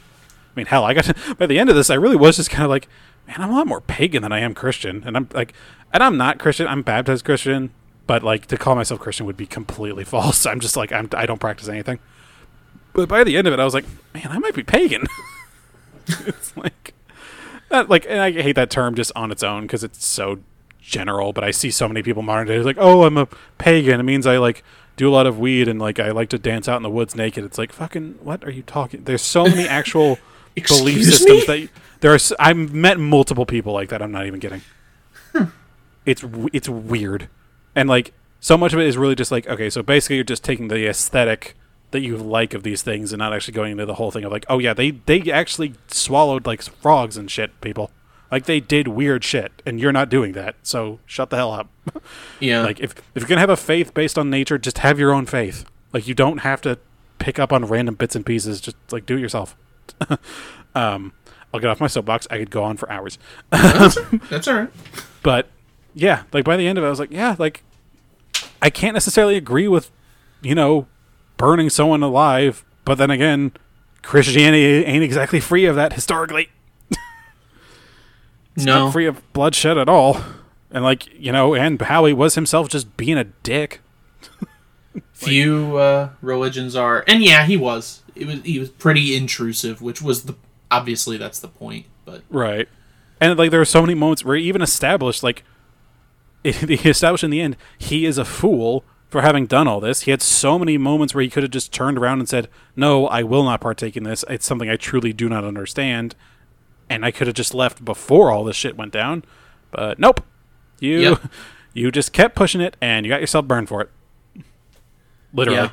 i 0.50 0.52
mean 0.56 0.66
hell 0.66 0.84
i 0.84 0.94
got 0.94 1.04
to, 1.04 1.34
by 1.38 1.46
the 1.46 1.58
end 1.58 1.70
of 1.70 1.76
this 1.76 1.90
i 1.90 1.94
really 1.94 2.16
was 2.16 2.36
just 2.36 2.50
kind 2.50 2.64
of 2.64 2.70
like 2.70 2.88
man 3.26 3.36
i'm 3.40 3.50
a 3.50 3.54
lot 3.54 3.66
more 3.66 3.80
pagan 3.80 4.22
than 4.22 4.32
i 4.32 4.40
am 4.40 4.54
christian 4.54 5.02
and 5.06 5.16
i'm 5.16 5.28
like 5.32 5.52
and 5.92 6.02
i'm 6.02 6.16
not 6.16 6.38
christian 6.38 6.66
i'm 6.66 6.82
baptized 6.82 7.24
christian 7.24 7.70
but 8.06 8.22
like 8.22 8.46
to 8.46 8.56
call 8.56 8.74
myself 8.74 9.00
christian 9.00 9.26
would 9.26 9.36
be 9.36 9.46
completely 9.46 10.04
false 10.14 10.46
i'm 10.46 10.60
just 10.60 10.76
like 10.76 10.92
I'm, 10.92 11.08
i 11.14 11.26
don't 11.26 11.40
practice 11.40 11.68
anything 11.68 11.98
but 12.92 13.08
by 13.08 13.24
the 13.24 13.36
end 13.36 13.46
of 13.46 13.52
it, 13.52 13.60
I 13.60 13.64
was 13.64 13.74
like, 13.74 13.84
man, 14.14 14.28
I 14.28 14.38
might 14.38 14.54
be 14.54 14.62
pagan. 14.62 15.06
it's 16.06 16.56
like, 16.56 16.94
like, 17.70 18.06
and 18.08 18.20
I 18.20 18.32
hate 18.32 18.56
that 18.56 18.70
term 18.70 18.94
just 18.94 19.12
on 19.14 19.30
its 19.30 19.42
own 19.42 19.62
because 19.62 19.84
it's 19.84 20.04
so 20.04 20.40
general. 20.80 21.32
But 21.32 21.44
I 21.44 21.50
see 21.50 21.70
so 21.70 21.86
many 21.86 22.02
people 22.02 22.22
modern 22.22 22.48
day 22.48 22.58
like, 22.60 22.78
oh, 22.78 23.04
I'm 23.04 23.16
a 23.16 23.28
pagan. 23.58 24.00
It 24.00 24.04
means 24.04 24.26
I 24.26 24.38
like 24.38 24.64
do 24.96 25.08
a 25.08 25.12
lot 25.12 25.26
of 25.26 25.38
weed 25.38 25.68
and 25.68 25.80
like 25.80 25.98
I 26.00 26.10
like 26.10 26.28
to 26.30 26.38
dance 26.38 26.68
out 26.68 26.76
in 26.76 26.82
the 26.82 26.90
woods 26.90 27.14
naked. 27.14 27.44
It's 27.44 27.58
like, 27.58 27.72
fucking, 27.72 28.18
what 28.22 28.44
are 28.44 28.50
you 28.50 28.62
talking? 28.62 29.04
There's 29.04 29.22
so 29.22 29.44
many 29.44 29.68
actual 29.68 30.18
belief 30.68 31.04
systems 31.04 31.46
me? 31.48 31.66
that 31.66 31.68
there 32.00 32.14
are. 32.14 32.18
I've 32.38 32.72
met 32.72 32.98
multiple 32.98 33.46
people 33.46 33.72
like 33.72 33.88
that. 33.90 34.02
I'm 34.02 34.12
not 34.12 34.26
even 34.26 34.40
kidding. 34.40 34.62
It's 36.06 36.24
it's 36.52 36.68
weird, 36.68 37.28
and 37.74 37.88
like 37.88 38.12
so 38.40 38.56
much 38.56 38.72
of 38.72 38.80
it 38.80 38.86
is 38.86 38.96
really 38.96 39.14
just 39.14 39.30
like 39.30 39.46
okay. 39.46 39.68
So 39.70 39.82
basically, 39.82 40.16
you're 40.16 40.24
just 40.24 40.42
taking 40.42 40.68
the 40.68 40.88
aesthetic 40.88 41.56
that 41.90 42.00
you 42.00 42.16
like 42.16 42.54
of 42.54 42.62
these 42.62 42.82
things 42.82 43.12
and 43.12 43.18
not 43.18 43.32
actually 43.32 43.54
going 43.54 43.72
into 43.72 43.84
the 43.84 43.94
whole 43.94 44.10
thing 44.10 44.24
of 44.24 44.32
like, 44.32 44.46
oh 44.48 44.58
yeah, 44.58 44.72
they 44.72 44.92
they 44.92 45.30
actually 45.30 45.74
swallowed 45.88 46.46
like 46.46 46.62
frogs 46.62 47.16
and 47.16 47.30
shit, 47.30 47.60
people. 47.60 47.90
Like 48.30 48.46
they 48.46 48.60
did 48.60 48.88
weird 48.88 49.24
shit, 49.24 49.52
and 49.66 49.80
you're 49.80 49.92
not 49.92 50.08
doing 50.08 50.32
that. 50.32 50.54
So 50.62 51.00
shut 51.04 51.30
the 51.30 51.36
hell 51.36 51.52
up. 51.52 51.68
yeah. 52.40 52.62
like 52.62 52.80
if 52.80 52.94
if 53.14 53.22
you're 53.22 53.28
gonna 53.28 53.40
have 53.40 53.50
a 53.50 53.56
faith 53.56 53.92
based 53.92 54.18
on 54.18 54.30
nature, 54.30 54.56
just 54.56 54.78
have 54.78 54.98
your 54.98 55.12
own 55.12 55.26
faith. 55.26 55.64
Like 55.92 56.06
you 56.06 56.14
don't 56.14 56.38
have 56.38 56.60
to 56.62 56.78
pick 57.18 57.38
up 57.38 57.52
on 57.52 57.66
random 57.66 57.96
bits 57.96 58.16
and 58.16 58.24
pieces. 58.24 58.60
Just 58.60 58.76
like 58.90 59.04
do 59.04 59.16
it 59.16 59.20
yourself. 59.20 59.56
um, 60.74 61.12
I'll 61.52 61.60
get 61.60 61.68
off 61.70 61.80
my 61.80 61.86
soapbox. 61.86 62.26
I 62.30 62.38
could 62.38 62.50
go 62.50 62.62
on 62.62 62.76
for 62.76 62.90
hours, 62.90 63.18
that's 63.50 64.48
all 64.48 64.54
right. 64.54 64.70
but 65.22 65.48
yeah, 65.94 66.22
like 66.32 66.44
by 66.44 66.56
the 66.56 66.66
end 66.66 66.78
of 66.78 66.84
it, 66.84 66.86
I 66.86 66.90
was 66.90 67.00
like, 67.00 67.10
yeah, 67.10 67.36
like 67.38 67.62
I 68.62 68.70
can't 68.70 68.94
necessarily 68.94 69.36
agree 69.36 69.66
with, 69.68 69.90
you 70.42 70.54
know, 70.54 70.86
burning 71.36 71.70
someone 71.70 72.02
alive. 72.02 72.64
But 72.84 72.96
then 72.96 73.10
again, 73.10 73.52
Christianity 74.02 74.84
ain't 74.84 75.02
exactly 75.04 75.40
free 75.40 75.64
of 75.66 75.76
that 75.76 75.92
historically. 75.94 76.50
It's 78.56 78.64
No, 78.66 78.86
not 78.86 78.92
free 78.92 79.06
of 79.06 79.32
bloodshed 79.32 79.78
at 79.78 79.88
all. 79.88 80.20
And 80.70 80.84
like 80.84 81.08
you 81.18 81.32
know, 81.32 81.54
and 81.54 81.80
Howie 81.80 82.12
was 82.12 82.34
himself 82.36 82.68
just 82.68 82.96
being 82.96 83.18
a 83.18 83.24
dick. 83.24 83.80
few 85.12 85.76
uh, 85.76 86.10
religions 86.22 86.74
are, 86.76 87.04
and 87.06 87.22
yeah, 87.22 87.44
he 87.44 87.56
was. 87.56 88.02
It 88.20 88.26
was 88.26 88.42
he 88.42 88.58
was 88.58 88.68
pretty 88.68 89.16
intrusive, 89.16 89.80
which 89.80 90.00
was 90.02 90.24
the 90.24 90.36
obviously 90.70 91.16
that's 91.16 91.40
the 91.40 91.48
point. 91.48 91.86
But 92.04 92.22
Right. 92.28 92.68
And 93.20 93.38
like 93.38 93.50
there 93.50 93.60
are 93.60 93.66
so 93.66 93.80
many 93.80 93.94
moments 93.94 94.24
where 94.24 94.36
he 94.36 94.44
even 94.44 94.62
established 94.62 95.22
like 95.22 95.42
he 96.44 96.88
established 96.88 97.24
in 97.24 97.30
the 97.30 97.40
end 97.40 97.56
he 97.78 98.06
is 98.06 98.18
a 98.18 98.24
fool 98.24 98.84
for 99.08 99.22
having 99.22 99.46
done 99.46 99.66
all 99.66 99.80
this. 99.80 100.02
He 100.02 100.10
had 100.12 100.22
so 100.22 100.58
many 100.58 100.78
moments 100.78 101.14
where 101.14 101.22
he 101.22 101.28
could 101.28 101.42
have 101.42 101.50
just 101.50 101.72
turned 101.72 101.98
around 101.98 102.20
and 102.20 102.28
said, 102.28 102.48
"No, 102.76 103.08
I 103.08 103.24
will 103.24 103.42
not 103.42 103.60
partake 103.60 103.96
in 103.96 104.04
this. 104.04 104.24
It's 104.28 104.46
something 104.46 104.70
I 104.70 104.76
truly 104.76 105.12
do 105.12 105.28
not 105.28 105.44
understand." 105.44 106.14
And 106.88 107.04
I 107.04 107.10
could 107.10 107.26
have 107.26 107.36
just 107.36 107.54
left 107.54 107.84
before 107.84 108.30
all 108.30 108.44
this 108.44 108.56
shit 108.56 108.76
went 108.76 108.92
down. 108.92 109.24
But 109.70 109.98
nope. 109.98 110.24
You 110.78 111.00
Yep. 111.00 111.22
you 111.74 111.90
just 111.90 112.12
kept 112.12 112.34
pushing 112.34 112.60
it 112.60 112.76
and 112.80 113.04
you 113.04 113.10
got 113.10 113.20
yourself 113.20 113.46
burned 113.46 113.68
for 113.68 113.80
it. 113.80 113.90
Literally. 115.32 115.60
yeah, 115.60 115.70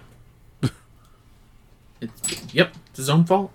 it's, 2.01 2.53
yep, 2.53 2.73
it's 2.87 2.97
his 2.97 3.09
own 3.09 3.25
fault. 3.25 3.51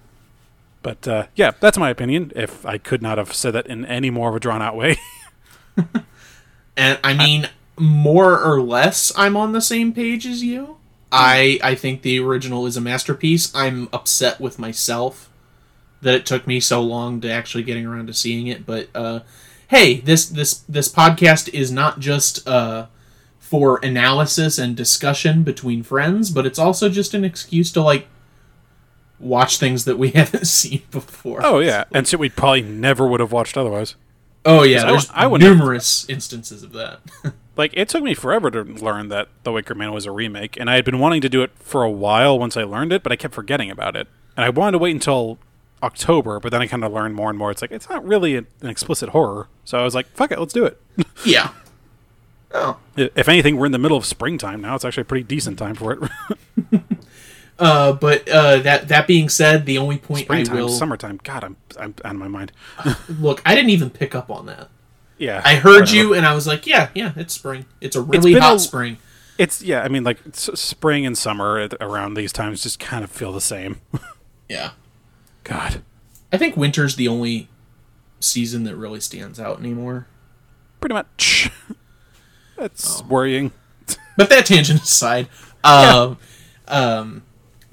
But 0.83 1.07
uh, 1.07 1.27
yeah, 1.35 1.53
that's 1.61 1.79
my 1.79 1.91
opinion. 1.91 2.33
If 2.35 2.67
I 2.67 2.79
could 2.79 3.03
not 3.03 3.19
have 3.19 3.33
said 3.33 3.53
that 3.53 3.67
in 3.67 3.85
any 3.85 4.11
more 4.11 4.31
of 4.31 4.37
a 4.37 4.41
drawn 4.41 4.63
out 4.63 4.77
way. 4.77 4.99
And 6.77 6.99
I 7.05 7.15
mean, 7.15 7.49
more 7.79 8.41
or 8.41 8.61
less, 8.63 9.13
I'm 9.17 9.37
on 9.37 9.53
the 9.53 9.61
same 9.61 9.93
page 9.93 10.27
as 10.27 10.43
you. 10.43 10.77
I 11.11 11.59
I 11.63 11.75
think 11.75 12.03
the 12.03 12.19
original 12.21 12.67
is 12.67 12.77
a 12.77 12.81
masterpiece. 12.81 13.55
I'm 13.55 13.89
upset 13.93 14.41
with 14.41 14.59
myself 14.59 15.31
that 16.01 16.15
it 16.15 16.27
took 16.27 16.47
me 16.47 16.59
so 16.59 16.81
long 16.83 17.21
to 17.21 17.31
actually 17.31 17.63
getting 17.63 17.87
around 17.87 18.07
to 18.07 18.15
seeing 18.15 18.47
it. 18.47 18.65
But 18.65 18.89
uh, 18.95 19.21
hey, 19.69 20.01
this 20.01 20.27
this 20.27 20.61
this 20.61 20.91
podcast 20.91 21.53
is 21.53 21.71
not 21.71 22.01
just 22.01 22.47
uh, 22.49 22.87
for 23.39 23.79
analysis 23.83 24.59
and 24.59 24.75
discussion 24.75 25.43
between 25.43 25.83
friends, 25.83 26.31
but 26.31 26.47
it's 26.47 26.59
also 26.59 26.89
just 26.89 27.13
an 27.13 27.25
excuse 27.25 27.71
to 27.73 27.83
like 27.83 28.07
watch 29.23 29.59
things 29.59 29.85
that 29.87 29.97
we 29.99 30.11
haven't 30.15 30.47
seen 30.47 30.83
before. 30.91 31.41
Oh 31.45 31.61
yeah, 31.61 31.85
and 31.93 32.07
shit 32.07 32.21
we 32.21 32.29
probably 32.29 32.63
never 32.63 33.07
would 33.07 33.21
have 33.21 33.33
watched 33.33 33.57
otherwise. 33.57 33.95
oh 34.45 34.63
yeah. 34.65 34.85
There's 34.87 35.07
w- 35.07 35.23
I 35.25 35.27
wouldn't 35.27 35.49
have- 35.49 35.59
numerous 35.59 36.09
instances 36.09 36.63
of 36.63 36.73
that. 36.73 37.01
Like 37.55 37.73
it 37.75 37.91
took 37.91 38.03
me 38.03 38.15
forever 38.15 38.51
to 38.51 38.63
learn 38.63 39.09
that 39.11 39.29
The 39.43 39.53
Wicker 39.53 39.75
Man 39.75 39.93
was 39.93 40.07
a 40.07 40.11
remake, 40.11 40.57
and 40.59 40.71
I 40.71 40.77
had 40.77 40.87
been 40.87 40.99
wanting 40.99 41.21
to 41.21 41.29
do 41.29 41.43
it 41.43 41.51
for 41.57 41.83
a 41.83 41.91
while 41.91 42.39
once 42.39 42.57
I 42.57 42.63
learned 42.63 42.95
it, 42.95 43.03
but 43.03 43.13
I 43.13 43.17
kept 43.17 43.35
forgetting 43.35 43.71
about 43.71 43.95
it. 43.95 44.09
and 44.39 44.45
I 44.47 44.49
wanted 44.49 44.73
to 44.73 44.79
wait 44.79 44.93
until 44.93 45.39
October, 45.83 46.41
but 46.41 46.51
then 46.51 46.63
I 46.63 46.67
kind 46.67 46.83
of 46.83 46.93
learned 46.95 47.15
more 47.15 47.29
and 47.29 47.39
more. 47.39 47.51
It's 47.51 47.61
like 47.61 47.71
it's 47.71 47.91
not 47.91 48.03
really 48.07 48.37
an 48.37 48.47
explicit 48.63 49.11
horror, 49.11 49.49
so 49.67 49.79
I 49.79 49.83
was 49.83 49.95
like, 49.95 50.07
"Fuck 50.15 50.33
it, 50.33 50.39
let's 50.41 50.55
do 50.55 50.65
it." 50.65 50.81
Yeah. 51.27 51.51
Oh. 52.55 52.79
if 52.97 53.29
anything, 53.29 53.59
we're 53.59 53.67
in 53.67 53.73
the 53.73 53.79
middle 53.79 53.99
of 53.99 54.07
springtime 54.07 54.63
now. 54.63 54.75
It's 54.75 54.85
actually 54.87 55.03
a 55.03 55.05
pretty 55.05 55.25
decent 55.25 55.59
time 55.59 55.75
for 55.75 55.93
it. 55.93 56.11
Uh, 57.65 57.93
but 57.93 58.29
uh, 58.29 58.59
that 58.59 58.89
that 58.89 59.07
being 59.07 59.29
said, 59.29 59.67
the 59.67 59.79
only 59.79 59.97
point 59.99 60.23
I 60.23 60.25
springtime, 60.25 60.57
will 60.57 60.69
summertime. 60.69 61.21
God, 61.23 61.45
I'm 61.45 61.57
I'm 61.79 61.95
out 62.05 62.15
of 62.15 62.21
my 62.21 62.29
mind. 62.29 62.51
look, 63.09 63.41
I 63.47 63.55
didn't 63.55 63.71
even 63.71 63.89
pick 63.91 64.15
up 64.15 64.31
on 64.31 64.47
that. 64.47 64.69
Yeah, 65.19 65.41
I 65.45 65.55
heard 65.55 65.83
whatever. 65.83 65.97
you, 65.97 66.15
and 66.15 66.27
I 66.27 66.35
was 66.35 66.47
like, 66.47 66.67
yeah, 66.67 66.89
yeah, 66.95 67.13
it's 67.15 67.35
spring. 67.35 67.67
It's 67.81 67.95
a 67.95 68.01
really 68.03 68.33
been 68.35 68.43
hot 68.43 68.57
a- 68.57 68.59
spring. 68.59 68.99
It's 69.39 69.63
yeah. 69.63 69.83
I 69.83 69.89
mean, 69.89 70.03
like 70.03 70.19
spring 70.33 71.07
and 71.07 71.17
summer 71.17 71.69
around 71.81 72.15
these 72.15 72.33
times 72.33 72.63
just 72.63 72.79
kind 72.81 73.05
of 73.05 73.11
feel 73.11 73.33
the 73.33 73.41
same. 73.41 73.81
Yeah. 74.49 74.73
God, 75.45 75.83
I 76.31 76.37
think 76.37 76.59
winter's 76.59 76.97
the 76.97 77.09
only 77.09 77.49
season 78.21 78.65
that 78.65 78.77
really 78.77 79.01
stands 79.01 79.41
out 79.41 79.59
anymore. 79.61 80.07
pretty 80.81 80.93
much. 80.95 81.51
That's 82.59 83.01
Oh. 83.01 83.07
worrying. 83.09 83.53
But 84.19 84.29
that 84.29 84.45
tangent 84.45 84.83
aside, 84.83 85.29
um, 85.65 86.19
um, 86.69 87.23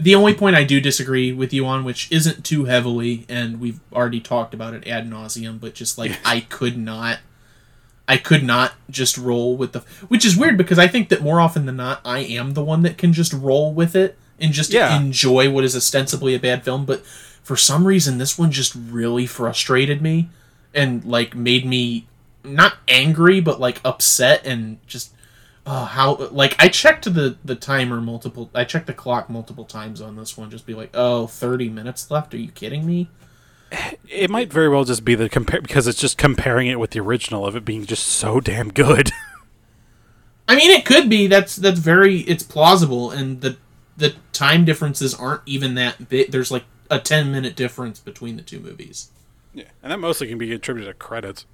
the 0.01 0.15
only 0.15 0.33
point 0.33 0.55
I 0.55 0.63
do 0.63 0.79
disagree 0.79 1.33
with 1.33 1.53
you 1.53 1.65
on, 1.65 1.83
which 1.83 2.09
isn't 2.09 2.45
too 2.45 2.65
heavily, 2.65 3.25
and 3.27 3.59
we've 3.59 3.81
already 3.91 4.21
talked 4.21 4.53
about 4.53 4.73
it 4.73 4.87
ad 4.87 5.09
nauseum, 5.09 5.59
but 5.59 5.73
just 5.73 5.97
like 5.97 6.17
I 6.25 6.39
could 6.39 6.77
not, 6.77 7.19
I 8.07 8.15
could 8.17 8.43
not 8.43 8.73
just 8.89 9.17
roll 9.17 9.57
with 9.57 9.73
the, 9.73 9.79
which 10.07 10.25
is 10.25 10.37
weird 10.37 10.57
because 10.57 10.79
I 10.79 10.87
think 10.87 11.09
that 11.09 11.21
more 11.21 11.41
often 11.41 11.65
than 11.65 11.75
not, 11.75 11.99
I 12.05 12.19
am 12.19 12.53
the 12.53 12.63
one 12.63 12.81
that 12.83 12.97
can 12.97 13.11
just 13.11 13.33
roll 13.33 13.73
with 13.73 13.93
it 13.95 14.17
and 14.39 14.53
just 14.53 14.71
Yeah. 14.71 14.97
enjoy 14.97 15.49
what 15.49 15.65
is 15.65 15.75
ostensibly 15.75 16.33
a 16.33 16.39
bad 16.39 16.63
film, 16.63 16.85
but 16.85 17.05
for 17.43 17.57
some 17.57 17.85
reason, 17.85 18.19
this 18.19 18.37
one 18.37 18.51
just 18.51 18.73
really 18.75 19.25
frustrated 19.25 20.01
me 20.01 20.29
and 20.73 21.03
like 21.03 21.35
made 21.35 21.65
me 21.65 22.07
not 22.45 22.77
angry, 22.87 23.41
but 23.41 23.59
like 23.59 23.81
upset 23.83 24.45
and 24.45 24.77
just 24.87 25.11
oh 25.69 25.85
how 25.85 26.15
like 26.31 26.55
i 26.57 26.67
checked 26.67 27.13
the 27.13 27.37
the 27.45 27.55
timer 27.55 28.01
multiple 28.01 28.49
i 28.55 28.63
checked 28.63 28.87
the 28.87 28.93
clock 28.93 29.29
multiple 29.29 29.65
times 29.65 30.01
on 30.01 30.15
this 30.15 30.35
one 30.35 30.49
just 30.49 30.65
be 30.65 30.73
like 30.73 30.89
oh 30.95 31.27
30 31.27 31.69
minutes 31.69 32.09
left 32.09 32.33
are 32.33 32.37
you 32.37 32.51
kidding 32.51 32.85
me 32.85 33.07
It 34.07 34.31
might 34.31 34.51
very 34.51 34.67
well 34.67 34.83
just 34.83 35.05
be 35.05 35.13
the 35.13 35.29
compare 35.29 35.61
because 35.61 35.85
it's 35.85 35.99
just 35.99 36.17
comparing 36.17 36.67
it 36.67 36.79
with 36.79 36.89
the 36.91 36.99
original 36.99 37.45
of 37.45 37.55
it 37.55 37.63
being 37.63 37.85
just 37.85 38.07
so 38.07 38.39
damn 38.39 38.71
good. 38.73 39.11
i 40.47 40.55
mean 40.55 40.71
it 40.71 40.85
could 40.85 41.07
be 41.07 41.27
that's 41.27 41.55
that's 41.55 41.79
very 41.79 42.21
it's 42.21 42.41
plausible 42.43 43.11
and 43.11 43.41
the 43.41 43.55
the 43.95 44.15
time 44.33 44.65
differences 44.65 45.13
aren't 45.13 45.41
even 45.45 45.75
that 45.75 46.09
big 46.09 46.31
there's 46.31 46.49
like 46.49 46.63
a 46.89 46.99
10 46.99 47.31
minute 47.31 47.55
difference 47.55 47.99
between 47.99 48.37
the 48.37 48.41
two 48.41 48.59
movies 48.59 49.11
yeah, 49.53 49.65
and 49.83 49.91
that 49.91 49.99
mostly 49.99 50.27
can 50.27 50.37
be 50.37 50.51
attributed 50.51 50.91
to 50.91 50.97
credits. 50.97 51.45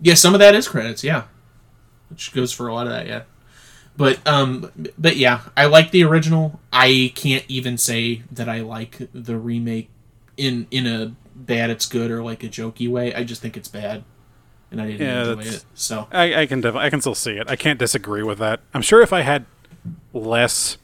yeah 0.00 0.14
some 0.14 0.32
of 0.32 0.40
that 0.40 0.54
is 0.54 0.66
credits 0.66 1.04
yeah 1.04 1.24
which 2.10 2.32
goes 2.34 2.52
for 2.52 2.68
a 2.68 2.74
lot 2.74 2.86
of 2.86 2.92
that 2.92 3.06
yeah 3.06 3.22
but 3.96 4.18
um 4.26 4.70
but 4.98 5.16
yeah 5.16 5.40
i 5.56 5.64
like 5.66 5.90
the 5.90 6.02
original 6.04 6.60
i 6.72 7.12
can't 7.14 7.44
even 7.48 7.76
say 7.78 8.22
that 8.30 8.48
i 8.48 8.60
like 8.60 8.98
the 9.12 9.36
remake 9.38 9.88
in 10.36 10.66
in 10.70 10.86
a 10.86 11.14
bad 11.34 11.70
it's 11.70 11.86
good 11.86 12.10
or 12.10 12.22
like 12.22 12.44
a 12.44 12.48
jokey 12.48 12.88
way 12.88 13.14
i 13.14 13.24
just 13.24 13.40
think 13.42 13.56
it's 13.56 13.68
bad 13.68 14.04
and 14.70 14.80
i 14.80 14.86
didn't 14.86 15.00
Yeah, 15.06 15.32
enjoy 15.32 15.42
it 15.42 15.64
so 15.74 16.06
I, 16.12 16.42
I 16.42 16.46
can 16.46 16.60
def- 16.60 16.76
I 16.76 16.90
can 16.90 17.00
still 17.00 17.14
see 17.14 17.32
it. 17.32 17.48
I 17.50 17.56
can't 17.56 17.78
disagree 17.78 18.22
with 18.22 18.38
that. 18.38 18.60
I'm 18.72 18.82
sure 18.82 19.02
if 19.02 19.12
I 19.12 19.22
had 19.22 19.46
less 20.12 20.76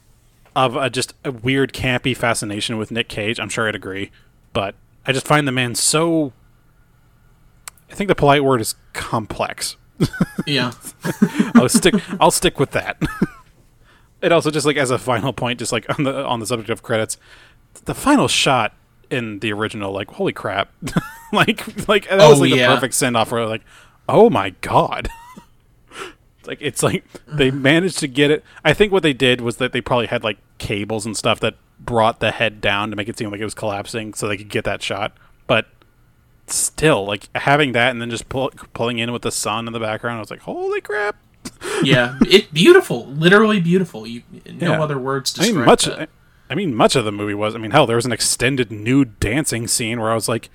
of 0.57 0.74
a 0.74 0.90
just 0.90 1.15
a 1.24 1.31
weird 1.31 1.73
campy 1.73 2.16
fascination 2.16 2.78
with 2.78 2.90
Nick 2.90 3.09
Cage, 3.09 3.39
I'm 3.39 3.48
sure 3.48 3.69
I'd 3.69 3.74
agree. 3.77 4.11
But 4.53 4.74
I 5.07 5.12
just 5.12 5.27
find 5.27 5.47
the 5.47 5.53
man 5.53 5.74
so. 5.77 6.32
I 7.90 7.94
think 7.94 8.09
the 8.09 8.15
polite 8.16 8.43
word 8.43 8.61
is 8.61 8.74
complex. 8.93 9.77
yeah 10.47 10.73
I'll 11.55 11.68
stick. 11.68 11.94
I'll 12.20 12.31
stick 12.31 12.59
with 12.60 12.73
that. 12.73 13.01
it 14.23 14.32
also 14.32 14.51
just 14.51 14.66
like 14.66 14.77
as 14.77 14.90
a 14.90 14.98
final 14.98 15.32
point, 15.32 15.59
just 15.59 15.73
like 15.73 15.86
on 15.98 16.05
the 16.05 16.24
on 16.24 16.40
the 16.40 16.47
subject 16.47 16.70
of 16.70 16.82
credits, 16.82 17.16
the 17.85 17.94
final 17.94 18.28
shot 18.28 18.74
in 19.10 19.39
the 19.39 19.52
original, 19.52 19.93
like 19.93 20.10
holy 20.10 20.32
crap, 20.32 20.70
like 21.32 21.89
like 21.89 22.09
that 22.09 22.20
Oh, 22.20 22.31
was 22.31 22.40
like 22.40 22.51
yeah. 22.51 22.68
the 22.68 22.74
perfect 22.74 22.94
send 22.94 23.16
off. 23.16 23.31
Where 23.32 23.47
like, 23.47 23.62
oh 24.09 24.28
my 24.28 24.51
god, 24.60 25.09
like 26.47 26.59
it's 26.60 26.82
like 26.82 27.05
they 27.27 27.51
managed 27.51 27.98
to 28.01 28.09
get 28.09 28.31
it. 28.31 28.44
I 28.64 28.74
think 28.74 28.93
what 28.93 29.02
they 29.02 29.12
did 29.12 29.40
was 29.40 29.56
that 29.59 29.73
they 29.73 29.81
probably 29.81 30.06
had 30.06 30.24
like 30.24 30.39
cables 30.59 31.06
and 31.06 31.16
stuff 31.16 31.40
that 31.40 31.55
brought 31.78 32.20
the 32.20 32.32
head 32.32 32.60
down 32.60 32.90
to 32.90 32.97
make 32.97 33.09
it 33.09 33.18
seem 33.18 33.31
like 33.31 33.40
it 33.40 33.44
was 33.44 33.55
collapsing, 33.55 34.14
so 34.14 34.28
they 34.28 34.36
could 34.36 34.48
get 34.48 34.64
that 34.64 34.82
shot. 34.82 35.16
But 35.47 35.66
still, 36.48 37.05
like 37.06 37.28
having 37.36 37.73
that 37.73 37.90
and 37.90 38.01
then 38.01 38.10
just 38.10 38.28
pull, 38.28 38.51
pulling 38.73 38.98
in 38.98 39.12
with 39.12 39.23
the 39.23 39.32
sun 39.32 39.66
in 39.66 39.73
the 39.73 39.81
background, 39.81 40.16
I 40.18 40.20
was 40.20 40.31
like, 40.31 40.40
holy 40.40 40.81
crap. 40.81 41.16
yeah 41.85 42.18
it 42.23 42.52
beautiful 42.52 43.06
literally 43.06 43.60
beautiful 43.60 44.05
you 44.05 44.23
no 44.51 44.73
Yeah. 44.73 44.82
other 44.82 44.98
words 44.98 45.32
to 45.35 45.43
I 45.43 45.47
mean, 45.52 45.64
much. 45.64 45.85
that. 45.85 46.09
I 46.51 46.55
mean, 46.56 46.74
much 46.74 46.97
of 46.97 47.05
the 47.05 47.12
movie 47.12 47.35
was. 47.35 47.55
I 47.55 47.59
mean, 47.59 47.70
hell, 47.73 47.86
there 47.86 47.97
was 47.97 48.06
an 48.06 48.12
extended 48.12 48.70
nude 48.73 49.18
dancing 49.20 49.66
scene 49.68 50.01
where 50.01 50.10
I 50.10 50.14
was 50.14 50.28
like, 50.28 50.48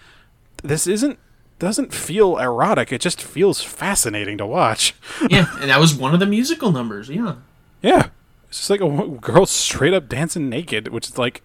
"This 0.63 0.87
isn't 0.87 1.17
doesn't 1.59 1.93
feel 1.93 2.37
erotic. 2.37 2.91
It 2.91 3.01
just 3.01 3.21
feels 3.21 3.61
fascinating 3.61 4.37
to 4.39 4.45
watch." 4.45 4.93
yeah 5.29 5.47
and 5.61 5.69
that 5.69 5.79
was 5.79 5.93
one 5.93 6.13
of 6.13 6.19
the 6.19 6.25
musical 6.25 6.71
numbers 6.71 7.09
yeah 7.09 7.35
yeah, 7.81 8.07
it's 8.49 8.57
just 8.59 8.69
like 8.69 8.81
a 8.81 9.07
girl 9.19 9.45
straight 9.45 9.93
up 9.93 10.07
dancing 10.09 10.49
naked, 10.49 10.89
which 10.89 11.07
is 11.09 11.17
like, 11.17 11.41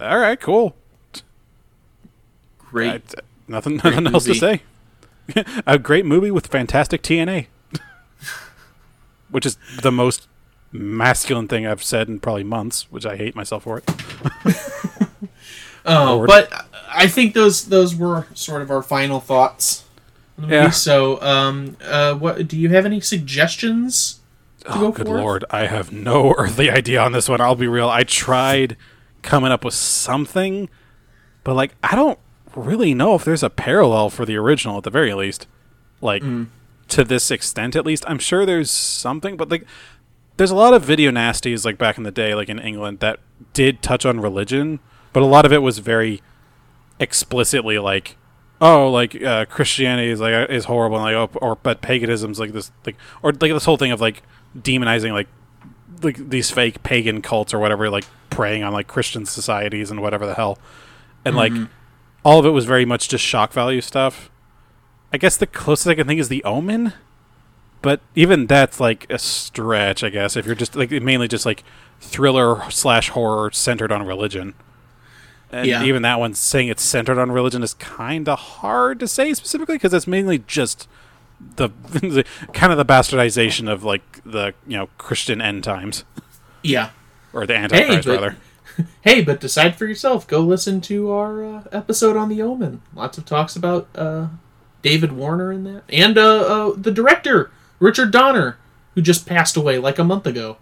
all 0.00 0.18
right, 0.18 0.38
cool. 0.40 0.76
great 2.58 3.02
I- 3.16 3.20
nothing, 3.48 3.76
nothing 3.84 4.06
else 4.06 4.24
to 4.24 4.34
say. 4.34 4.62
a 5.66 5.78
great 5.78 6.06
movie 6.06 6.30
with 6.30 6.46
fantastic 6.46 7.02
TNA, 7.02 7.46
which 9.30 9.44
is 9.46 9.58
the 9.82 9.92
most 9.92 10.26
masculine 10.72 11.48
thing 11.48 11.66
I've 11.66 11.82
said 11.82 12.08
in 12.08 12.18
probably 12.20 12.44
months, 12.44 12.90
which 12.90 13.04
I 13.06 13.16
hate 13.16 13.34
myself 13.34 13.64
for 13.64 13.78
it. 13.78 13.84
Oh, 15.90 16.16
Lord. 16.16 16.26
but 16.26 16.66
I 16.90 17.06
think 17.06 17.32
those 17.32 17.68
those 17.68 17.96
were 17.96 18.26
sort 18.34 18.60
of 18.60 18.70
our 18.70 18.82
final 18.82 19.20
thoughts. 19.20 19.84
movie. 20.36 20.52
Yeah. 20.52 20.68
So, 20.68 21.18
um, 21.22 21.78
uh, 21.82 22.12
what 22.14 22.46
do 22.46 22.58
you 22.58 22.68
have 22.70 22.84
any 22.84 23.00
suggestions 23.00 24.20
to 24.64 24.72
Oh, 24.74 24.80
go 24.80 24.92
good 24.92 25.06
forth? 25.06 25.20
lord. 25.20 25.44
I 25.50 25.66
have 25.66 25.90
no 25.90 26.34
earthly 26.36 26.70
idea 26.70 27.00
on 27.00 27.12
this 27.12 27.26
one. 27.26 27.40
I'll 27.40 27.54
be 27.54 27.68
real. 27.68 27.88
I 27.88 28.02
tried 28.02 28.76
coming 29.22 29.50
up 29.50 29.64
with 29.64 29.72
something, 29.72 30.68
but 31.42 31.54
like 31.54 31.74
I 31.82 31.96
don't 31.96 32.18
really 32.58 32.94
know 32.94 33.14
if 33.14 33.24
there's 33.24 33.42
a 33.42 33.50
parallel 33.50 34.10
for 34.10 34.24
the 34.24 34.36
original 34.36 34.78
at 34.78 34.84
the 34.84 34.90
very 34.90 35.14
least. 35.14 35.46
Like 36.00 36.22
to 36.88 37.04
this 37.04 37.30
extent 37.30 37.76
at 37.76 37.84
least. 37.86 38.04
I'm 38.06 38.18
sure 38.18 38.46
there's 38.46 38.70
something, 38.70 39.36
but 39.36 39.48
like 39.48 39.64
there's 40.36 40.50
a 40.50 40.56
lot 40.56 40.74
of 40.74 40.82
video 40.82 41.10
nasties 41.10 41.64
like 41.64 41.78
back 41.78 41.98
in 41.98 42.04
the 42.04 42.10
day 42.10 42.34
like 42.34 42.48
in 42.48 42.58
England 42.58 43.00
that 43.00 43.20
did 43.52 43.82
touch 43.82 44.06
on 44.06 44.20
religion, 44.20 44.80
but 45.12 45.22
a 45.22 45.26
lot 45.26 45.44
of 45.44 45.52
it 45.52 45.58
was 45.58 45.78
very 45.78 46.22
explicitly 47.00 47.78
like 47.78 48.16
oh 48.60 48.90
like 48.90 49.22
uh, 49.22 49.44
christianity 49.44 50.10
is 50.10 50.20
like 50.20 50.50
is 50.50 50.64
horrible 50.64 50.96
and 50.96 51.04
like 51.04 51.14
oh, 51.14 51.38
or 51.38 51.54
but 51.56 51.80
paganism's 51.80 52.40
like 52.40 52.52
this 52.52 52.72
like 52.84 52.96
or 53.22 53.30
like 53.32 53.52
this 53.52 53.64
whole 53.64 53.76
thing 53.76 53.92
of 53.92 54.00
like 54.00 54.22
demonizing 54.56 55.12
like 55.12 55.28
like 56.02 56.16
these 56.28 56.50
fake 56.50 56.82
pagan 56.82 57.22
cults 57.22 57.54
or 57.54 57.58
whatever 57.60 57.88
like 57.88 58.04
preying 58.30 58.64
on 58.64 58.72
like 58.72 58.88
christian 58.88 59.24
societies 59.24 59.92
and 59.92 60.02
whatever 60.02 60.26
the 60.26 60.34
hell 60.34 60.58
and 61.24 61.36
like 61.36 61.52
all 62.24 62.38
of 62.38 62.46
it 62.46 62.50
was 62.50 62.64
very 62.64 62.84
much 62.84 63.08
just 63.08 63.24
shock 63.24 63.52
value 63.52 63.80
stuff 63.80 64.30
i 65.12 65.16
guess 65.18 65.36
the 65.36 65.46
closest 65.46 65.86
i 65.88 65.94
can 65.94 66.06
think 66.06 66.20
is 66.20 66.28
the 66.28 66.42
omen 66.44 66.92
but 67.80 68.00
even 68.14 68.46
that's 68.46 68.80
like 68.80 69.06
a 69.10 69.18
stretch 69.18 70.02
i 70.04 70.08
guess 70.08 70.36
if 70.36 70.44
you're 70.46 70.54
just 70.54 70.74
like 70.76 70.90
mainly 70.90 71.28
just 71.28 71.46
like 71.46 71.62
thriller 72.00 72.68
slash 72.70 73.10
horror 73.10 73.50
centered 73.52 73.90
on 73.92 74.04
religion 74.06 74.54
and 75.50 75.66
Yeah. 75.66 75.82
even 75.84 76.02
that 76.02 76.20
one 76.20 76.34
saying 76.34 76.68
it's 76.68 76.82
centered 76.82 77.18
on 77.18 77.30
religion 77.32 77.62
is 77.62 77.74
kind 77.74 78.28
of 78.28 78.38
hard 78.38 79.00
to 79.00 79.08
say 79.08 79.32
specifically 79.32 79.76
because 79.76 79.94
it's 79.94 80.06
mainly 80.06 80.40
just 80.40 80.86
the, 81.56 81.70
the 81.92 82.24
kind 82.52 82.70
of 82.72 82.76
the 82.78 82.84
bastardization 82.84 83.70
of 83.70 83.82
like 83.84 84.22
the 84.24 84.52
you 84.66 84.76
know 84.76 84.88
Christian 84.98 85.40
end 85.40 85.64
times 85.64 86.04
Yeah. 86.62 86.90
or 87.32 87.46
the 87.46 87.54
Antichrist 87.56 88.06
but- 88.06 88.14
rather. 88.14 88.36
Hey, 89.02 89.22
but 89.22 89.40
decide 89.40 89.76
for 89.76 89.86
yourself. 89.86 90.26
Go 90.26 90.40
listen 90.40 90.80
to 90.82 91.10
our 91.10 91.44
uh, 91.44 91.62
episode 91.72 92.16
on 92.16 92.28
The 92.28 92.42
Omen. 92.42 92.82
Lots 92.94 93.16
of 93.16 93.24
talks 93.24 93.56
about 93.56 93.88
uh, 93.94 94.28
David 94.82 95.12
Warner 95.12 95.50
in 95.50 95.64
that, 95.64 95.84
and 95.88 96.18
uh, 96.18 96.40
uh, 96.70 96.74
the 96.76 96.90
director 96.90 97.50
Richard 97.80 98.10
Donner, 98.10 98.58
who 98.94 99.02
just 99.02 99.26
passed 99.26 99.56
away 99.56 99.78
like 99.78 99.98
a 99.98 100.04
month 100.04 100.26
ago. 100.26 100.58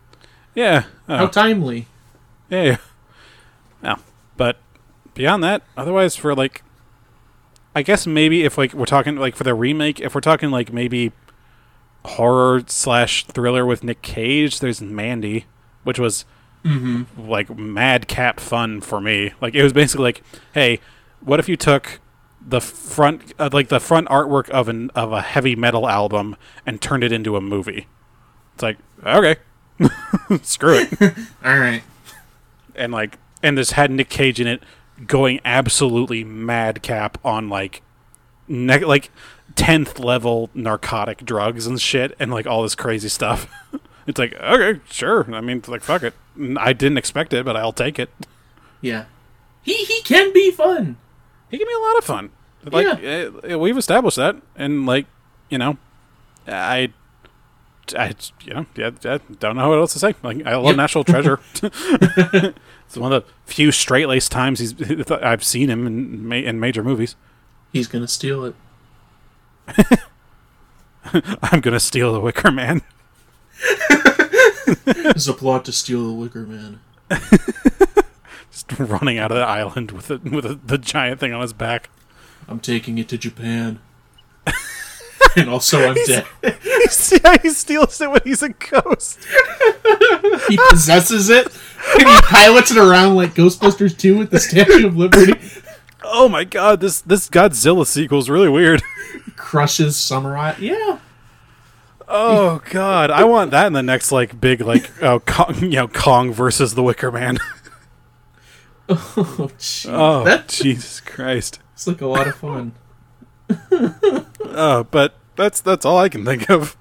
Yeah, 0.55 0.85
How 1.07 1.25
oh, 1.25 1.29
timely! 1.29 1.87
yeah, 2.49 2.63
yeah. 2.63 2.77
Yeah, 3.83 3.97
but 4.37 4.59
beyond 5.15 5.43
that, 5.45 5.63
otherwise 5.77 6.17
for 6.17 6.35
like, 6.35 6.63
I 7.75 7.83
guess 7.83 8.07
maybe 8.07 8.45
if 8.45 8.57
like 8.57 8.73
we're 8.73 8.87
talking 8.87 9.17
like 9.17 9.37
for 9.37 9.45
the 9.45 9.55
remake, 9.55 10.01
if 10.01 10.15
we're 10.15 10.21
talking 10.21 10.51
like 10.51 10.73
maybe 10.73 11.13
horror 12.05 12.63
slash 12.69 13.27
thriller 13.27 13.67
with 13.67 13.85
Nick 13.85 14.03
Cage, 14.03 14.61
there's 14.61 14.81
Mandy, 14.81 15.47
which 15.85 15.99
was 15.99 16.25
like 17.17 17.57
madcap 17.57 18.41
fun 18.41 18.81
for 18.81 19.01
me. 19.01 19.33
Like 19.41 19.55
it 19.55 19.63
was 19.63 19.73
basically 19.73 20.05
like, 20.05 20.23
hey, 20.55 20.81
what 21.21 21.39
if 21.41 21.49
you 21.49 21.57
took 21.57 22.01
the 22.49 22.61
front, 22.61 23.33
uh, 23.39 23.51
like 23.53 23.69
the 23.69 23.81
front 23.81 24.09
artwork 24.09 24.49
of 24.51 24.69
an 24.69 24.91
of 24.95 25.13
a 25.13 25.23
heavy 25.23 25.57
metal 25.57 25.89
album 25.89 26.37
and 26.65 26.81
turned 26.81 27.05
it 27.05 27.13
into 27.13 27.37
a 27.37 27.41
movie? 27.41 27.87
It's 28.55 28.63
like 28.63 28.79
okay, 29.05 29.37
screw 30.43 30.79
it, 30.79 30.93
All 31.45 31.59
right. 31.59 31.83
and 32.75 32.93
like, 32.93 33.19
and 33.43 33.57
this 33.59 33.73
had 33.73 33.91
Nick 33.91 34.09
Cage 34.09 34.41
in 34.41 34.47
it 34.47 34.63
going 35.07 35.41
absolutely 35.45 36.25
madcap 36.25 37.19
on 37.25 37.49
like, 37.51 37.83
ne- 38.49 38.85
like 38.85 39.11
tenth 39.55 39.99
level 39.99 40.49
narcotic 40.55 41.25
drugs 41.25 41.67
and 41.67 41.81
shit, 41.81 42.15
and 42.19 42.31
like 42.31 42.47
all 42.47 42.63
this 42.63 42.75
crazy 42.75 43.09
stuff. 43.09 43.47
it's 44.07 44.19
like 44.19 44.35
okay, 44.35 44.81
sure. 44.91 45.33
I 45.35 45.41
mean, 45.41 45.63
like 45.67 45.83
fuck 45.83 46.03
it. 46.03 46.15
I 46.59 46.73
didn't 46.73 46.99
expect 46.99 47.33
it, 47.33 47.45
but 47.45 47.57
I'll 47.57 47.73
take 47.73 47.99
it. 47.99 48.11
Yeah. 48.81 49.07
He 49.63 49.85
he 49.85 50.01
can 50.03 50.33
be 50.33 50.51
fun. 50.51 50.97
He 51.51 51.59
can 51.59 51.67
be 51.67 51.75
a 51.75 51.79
lot 51.79 51.99
of 51.99 52.05
fun. 52.05 52.31
Like 52.65 52.87
uh, 52.87 53.59
we've 53.59 53.77
established 53.77 54.17
that, 54.17 54.37
and 54.57 54.87
like 54.87 55.07
you 55.51 55.59
know, 55.59 55.79
I, 56.49 56.93
I 57.97 58.15
you 58.45 58.55
know, 58.55 58.67
yeah, 58.77 58.91
I 59.05 59.19
don't 59.39 59.57
know 59.57 59.69
what 59.69 59.79
else 59.79 59.93
to 59.93 59.99
say. 59.99 60.15
Like 60.23 60.45
I 60.47 60.57
love 60.57 60.67
Yep. 60.67 60.77
National 60.77 61.05
Treasure. 61.05 61.41
it's 61.63 62.97
one 62.97 63.13
of 63.13 63.25
the 63.25 63.33
few 63.45 63.71
straight 63.73 64.09
laced 64.09 64.33
times 64.33 64.59
he's 64.59 64.75
I've 65.11 65.45
seen 65.45 65.71
him 65.71 65.87
in 65.87 66.27
ma- 66.29 66.35
in 66.37 66.59
major 66.59 66.83
movies. 66.83 67.15
He's 67.73 67.87
gonna 67.87 68.09
steal 68.09 68.45
it. 68.45 68.55
I'm 71.43 71.61
gonna 71.61 71.81
steal 71.81 72.13
the 72.13 72.21
Wicker 72.21 72.51
Man. 72.51 72.83
There's 74.85 75.29
a 75.29 75.35
plot 75.35 75.65
to 75.67 75.73
steal 75.73 76.07
the 76.07 76.13
Wicker 76.15 76.47
Man. 76.47 76.81
Just 78.51 78.79
running 78.79 79.19
out 79.19 79.31
of 79.31 79.37
the 79.37 79.45
island 79.45 79.93
with 79.93 80.11
a, 80.11 80.19
with 80.19 80.45
a, 80.47 80.55
the 80.55 80.79
giant 80.79 81.21
thing 81.21 81.33
on 81.33 81.43
his 81.43 81.53
back. 81.53 81.91
I'm 82.49 82.61
taking 82.61 82.99
it 82.99 83.09
to 83.09 83.19
Japan. 83.19 83.81
and 85.37 85.49
also 85.49 85.89
I'm 85.89 85.97
dead. 86.07 86.27
See 86.89 87.19
how 87.25 87.39
he 87.39 87.51
steals 87.51 88.01
it 88.01 88.11
when 88.11 88.21
he's 88.25 88.43
a 88.43 88.51
ghost. 88.51 89.19
He 90.49 90.59
possesses 90.71 91.29
it 91.29 91.47
and 91.99 92.09
he 92.09 92.21
pilots 92.23 92.71
it 92.71 92.79
around 92.79 93.17
like 93.17 93.35
Ghostbusters 93.35 93.97
2 93.97 94.19
with 94.19 94.31
the 94.31 94.41
Statue 94.41 94.87
of 94.87 94.97
Liberty. 94.97 95.35
Oh 96.05 96.29
my 96.29 96.45
god, 96.45 96.81
this 96.81 97.01
this 97.01 97.29
Godzilla 97.29 97.87
sequel 97.87 98.19
is 98.19 98.31
really 98.31 98.49
weird. 98.49 98.83
Crushes 99.37 99.97
Samurai. 99.97 100.55
Yeah. 100.59 100.99
Oh 102.09 102.63
god, 102.71 103.11
I 103.11 103.25
want 103.25 103.51
that 103.51 103.67
in 103.67 103.73
the 103.73 103.83
next 103.83 104.13
like 104.13 104.41
big 104.41 104.61
like 104.61 104.91
oh 105.03 105.21
Kong, 105.21 105.55
you 105.61 105.69
know 105.71 105.89
Kong 105.89 106.33
versus 106.33 106.75
the 106.75 106.83
Wicker 106.83 107.11
Man. 107.13 107.39
Oh, 108.89 109.51
gee. 109.59 109.89
Oh 109.91 110.23
That's 110.25 110.59
Jesus 110.59 111.01
Christ. 111.01 111.59
It's 111.73 111.89
like 111.89 112.01
a 112.01 112.07
lot 112.07 112.29
of 112.29 112.37
fun. 112.37 112.73
Oh, 114.41 114.87
but 114.89 115.15
that's 115.35 115.61
that's 115.61 115.85
all 115.85 115.99
I 115.99 116.09
can 116.09 116.25
think 116.25 116.49
of. 116.49 116.77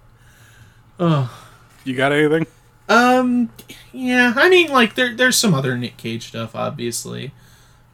Oh. 0.99 1.35
You 1.83 1.95
got 1.95 2.11
anything? 2.11 2.45
Um, 2.87 3.49
yeah, 3.91 4.33
I 4.35 4.49
mean, 4.49 4.69
like, 4.71 4.93
there, 4.93 5.15
there's 5.15 5.35
some 5.37 5.53
other 5.55 5.75
Nick 5.77 5.97
Cage 5.97 6.27
stuff, 6.27 6.55
obviously. 6.55 7.31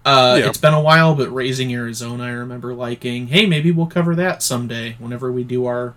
Uh, 0.05 0.37
Yeah. 0.41 0.49
It's 0.49 0.57
been 0.57 0.73
a 0.73 0.81
while, 0.81 1.15
but 1.15 1.29
Raising 1.33 1.73
Arizona, 1.73 2.23
I 2.25 2.29
remember 2.31 2.73
liking. 2.73 3.27
Hey, 3.27 3.45
maybe 3.45 3.71
we'll 3.71 3.87
cover 3.87 4.13
that 4.15 4.43
someday 4.43 4.95
whenever 4.99 5.31
we 5.31 5.43
do 5.45 5.65
our 5.65 5.93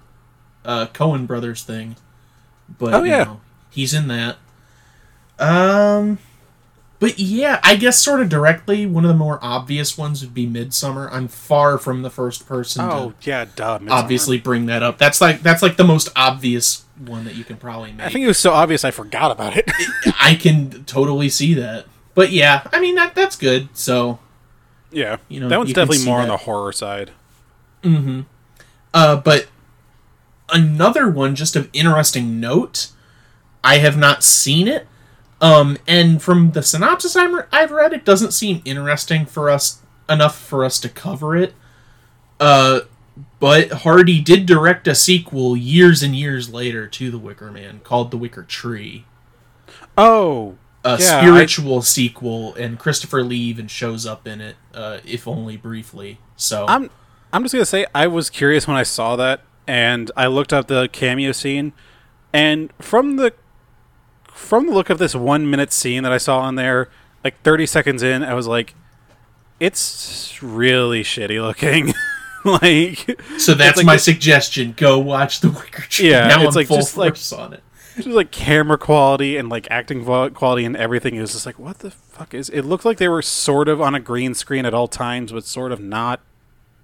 uh, 0.64 0.86
Coen 0.86 1.26
Brothers 1.26 1.62
thing. 1.62 1.96
But 2.78 2.94
Oh, 2.94 3.02
you 3.02 3.10
yeah. 3.10 3.24
know, 3.24 3.40
he's 3.70 3.92
in 3.94 4.08
that. 4.08 4.36
Um, 5.38 6.18
but 7.00 7.18
yeah, 7.18 7.60
I 7.62 7.76
guess 7.76 7.98
sort 8.02 8.20
of 8.20 8.28
directly, 8.28 8.86
one 8.86 9.04
of 9.04 9.08
the 9.08 9.16
more 9.16 9.38
obvious 9.42 9.98
ones 9.98 10.22
would 10.22 10.32
be 10.32 10.46
Midsommar. 10.46 11.08
I'm 11.12 11.28
far 11.28 11.76
from 11.76 12.02
the 12.02 12.10
first 12.10 12.46
person 12.46 12.84
Oh 12.84 13.12
to 13.20 13.28
yeah, 13.28 13.46
duh. 13.56 13.78
Midsommar. 13.80 13.90
obviously 13.90 14.38
bring 14.38 14.66
that 14.66 14.82
up. 14.82 14.96
That's 14.98 15.20
like 15.20 15.42
that's 15.42 15.62
like 15.62 15.76
the 15.76 15.84
most 15.84 16.08
obvious 16.16 16.84
one 17.04 17.24
that 17.24 17.34
you 17.34 17.44
can 17.44 17.56
probably 17.56 17.92
make. 17.92 18.06
I 18.06 18.10
think 18.10 18.24
it 18.24 18.28
was 18.28 18.38
so 18.38 18.52
obvious 18.52 18.84
I 18.84 18.90
forgot 18.92 19.30
about 19.32 19.56
it. 19.56 19.70
I 20.20 20.36
can 20.36 20.84
totally 20.84 21.28
see 21.28 21.52
that. 21.54 21.86
But 22.14 22.30
yeah, 22.30 22.66
I 22.72 22.80
mean 22.80 22.94
that 22.94 23.14
that's 23.16 23.36
good. 23.36 23.68
So, 23.76 24.20
yeah, 24.92 25.16
You 25.28 25.40
know, 25.40 25.48
that 25.48 25.58
one's 25.58 25.72
definitely 25.72 26.04
more 26.04 26.20
on 26.20 26.28
the 26.28 26.36
horror 26.38 26.72
side. 26.72 27.10
Mhm 27.82 28.24
uh, 28.94 29.16
but 29.16 29.48
another 30.50 31.08
one 31.10 31.34
just 31.34 31.56
of 31.56 31.68
interesting 31.72 32.40
note. 32.40 32.88
I 33.62 33.78
have 33.78 33.96
not 33.96 34.22
seen 34.22 34.68
it. 34.68 34.86
Um, 35.40 35.78
and 35.86 36.22
from 36.22 36.52
the 36.52 36.62
synopsis 36.62 37.16
I'm, 37.16 37.42
I've 37.52 37.70
read, 37.70 37.92
it 37.92 38.04
doesn't 38.04 38.32
seem 38.32 38.62
interesting 38.64 39.26
for 39.26 39.50
us 39.50 39.80
enough 40.08 40.38
for 40.38 40.64
us 40.64 40.78
to 40.80 40.88
cover 40.88 41.36
it. 41.36 41.54
Uh, 42.40 42.80
but 43.40 43.70
Hardy 43.70 44.20
did 44.20 44.46
direct 44.46 44.88
a 44.88 44.94
sequel 44.94 45.56
years 45.56 46.02
and 46.02 46.14
years 46.16 46.52
later 46.52 46.86
to 46.88 47.10
The 47.10 47.18
Wicker 47.18 47.50
Man 47.50 47.80
called 47.84 48.10
The 48.10 48.16
Wicker 48.16 48.42
Tree. 48.42 49.04
Oh, 49.96 50.56
a 50.84 50.98
Yeah, 51.00 51.18
I- 51.18 51.20
spiritual 51.22 51.82
sequel, 51.82 52.54
and 52.54 52.78
Christopher 52.78 53.22
Lee 53.22 53.36
even 53.38 53.68
shows 53.68 54.04
up 54.06 54.26
in 54.26 54.40
it, 54.40 54.56
uh, 54.74 54.98
if 55.04 55.26
only 55.28 55.56
briefly. 55.56 56.18
So 56.36 56.66
I'm 56.68 56.90
I'm 57.32 57.42
just 57.42 57.52
gonna 57.54 57.64
say 57.64 57.86
I 57.94 58.06
was 58.06 58.30
curious 58.30 58.66
when 58.66 58.76
I 58.76 58.82
saw 58.82 59.16
that, 59.16 59.40
and 59.66 60.10
I 60.16 60.26
looked 60.26 60.52
up 60.52 60.66
the 60.68 60.88
cameo 60.92 61.32
scene, 61.32 61.72
and 62.32 62.72
from 62.80 63.16
the 63.16 63.32
from 64.32 64.66
the 64.66 64.72
look 64.72 64.90
of 64.90 64.98
this 64.98 65.14
one 65.14 65.48
minute 65.48 65.72
scene 65.72 66.02
that 66.02 66.12
I 66.12 66.18
saw 66.18 66.40
on 66.40 66.56
there, 66.56 66.88
like 67.22 67.40
30 67.42 67.66
seconds 67.66 68.02
in, 68.02 68.22
I 68.24 68.34
was 68.34 68.46
like, 68.48 68.74
it's 69.60 70.42
really 70.42 71.02
shitty 71.02 71.40
looking. 71.40 71.94
like, 72.44 73.18
so 73.38 73.54
that's 73.54 73.76
like 73.78 73.86
my 73.86 73.94
the- 73.94 74.00
suggestion. 74.00 74.74
Go 74.76 74.98
watch 74.98 75.40
The 75.40 75.50
Wicker 75.50 75.82
Tree. 75.82 76.10
Yeah, 76.10 76.26
now 76.26 76.42
it's 76.42 76.48
I'm 76.48 76.60
like 76.60 76.66
full 76.66 76.76
just 76.78 76.96
like- 76.96 77.12
force 77.14 77.32
on 77.32 77.52
it. 77.54 77.62
just 77.96 78.08
like 78.08 78.30
camera 78.32 78.76
quality 78.76 79.36
and 79.36 79.48
like 79.48 79.68
acting 79.70 80.04
quality 80.04 80.64
and 80.64 80.76
everything. 80.76 81.14
It 81.14 81.20
was 81.20 81.32
just 81.32 81.46
like, 81.46 81.58
what 81.58 81.78
the 81.78 81.90
fuck 81.92 82.34
is? 82.34 82.50
It 82.50 82.62
looked 82.62 82.84
like 82.84 82.98
they 82.98 83.08
were 83.08 83.22
sort 83.22 83.68
of 83.68 83.80
on 83.80 83.94
a 83.94 84.00
green 84.00 84.34
screen 84.34 84.66
at 84.66 84.74
all 84.74 84.88
times, 84.88 85.30
but 85.32 85.44
sort 85.44 85.70
of 85.72 85.80
not. 85.80 86.20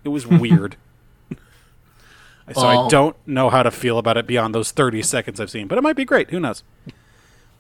It 0.05 0.09
was 0.11 0.27
weird. 0.27 0.77
so 2.55 2.67
I 2.67 2.89
don't 2.89 3.17
know 3.27 3.51
how 3.51 3.63
to 3.63 3.71
feel 3.71 3.99
about 3.99 4.17
it 4.17 4.27
beyond 4.27 4.55
those 4.55 4.71
thirty 4.71 5.03
seconds 5.03 5.41
I've 5.41 5.51
seen, 5.51 5.67
but 5.67 5.79
it 5.79 5.83
might 5.83 5.97
be 5.97 6.05
great. 6.05 6.31
Who 6.31 6.41
knows? 6.41 6.63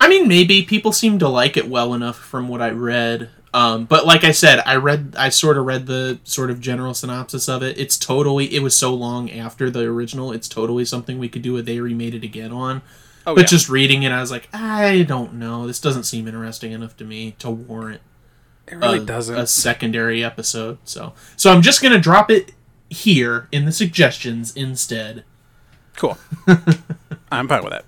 I 0.00 0.08
mean, 0.08 0.26
maybe 0.26 0.62
people 0.62 0.92
seem 0.92 1.18
to 1.18 1.28
like 1.28 1.56
it 1.56 1.68
well 1.68 1.92
enough 1.92 2.16
from 2.16 2.48
what 2.48 2.62
I 2.62 2.70
read. 2.70 3.28
Um, 3.52 3.84
but 3.84 4.06
like 4.06 4.24
I 4.24 4.30
said, 4.30 4.62
I 4.64 4.76
read, 4.76 5.14
I 5.18 5.28
sort 5.28 5.58
of 5.58 5.66
read 5.66 5.86
the 5.86 6.20
sort 6.24 6.50
of 6.50 6.60
general 6.60 6.94
synopsis 6.94 7.48
of 7.48 7.62
it. 7.62 7.76
It's 7.78 7.98
totally, 7.98 8.54
it 8.54 8.62
was 8.62 8.76
so 8.76 8.94
long 8.94 9.30
after 9.30 9.70
the 9.70 9.80
original. 9.80 10.32
It's 10.32 10.48
totally 10.48 10.84
something 10.84 11.18
we 11.18 11.28
could 11.28 11.42
do 11.42 11.56
a 11.56 11.62
they 11.62 11.80
remade 11.80 12.14
it 12.14 12.24
again 12.24 12.52
on. 12.52 12.82
Oh 13.26 13.34
but 13.34 13.42
yeah. 13.42 13.46
just 13.48 13.68
reading 13.68 14.02
it, 14.04 14.12
I 14.12 14.20
was 14.20 14.30
like, 14.30 14.48
I 14.52 15.02
don't 15.02 15.34
know. 15.34 15.66
This 15.66 15.80
doesn't 15.80 16.04
seem 16.04 16.26
interesting 16.26 16.72
enough 16.72 16.96
to 16.98 17.04
me 17.04 17.32
to 17.40 17.50
warrant 17.50 18.00
it 18.66 18.76
really 18.76 18.98
a, 18.98 19.04
doesn't. 19.04 19.36
a 19.36 19.46
secondary 19.46 20.24
episode. 20.24 20.78
So, 20.84 21.12
so 21.36 21.52
I'm 21.52 21.60
just 21.60 21.82
gonna 21.82 21.98
drop 21.98 22.30
it 22.30 22.52
here 22.90 23.48
in 23.52 23.64
the 23.64 23.72
suggestions 23.72 24.54
instead. 24.54 25.24
cool. 25.96 26.18
I'm 27.32 27.48
fine 27.48 27.62
with 27.62 27.72
that. 27.72 27.84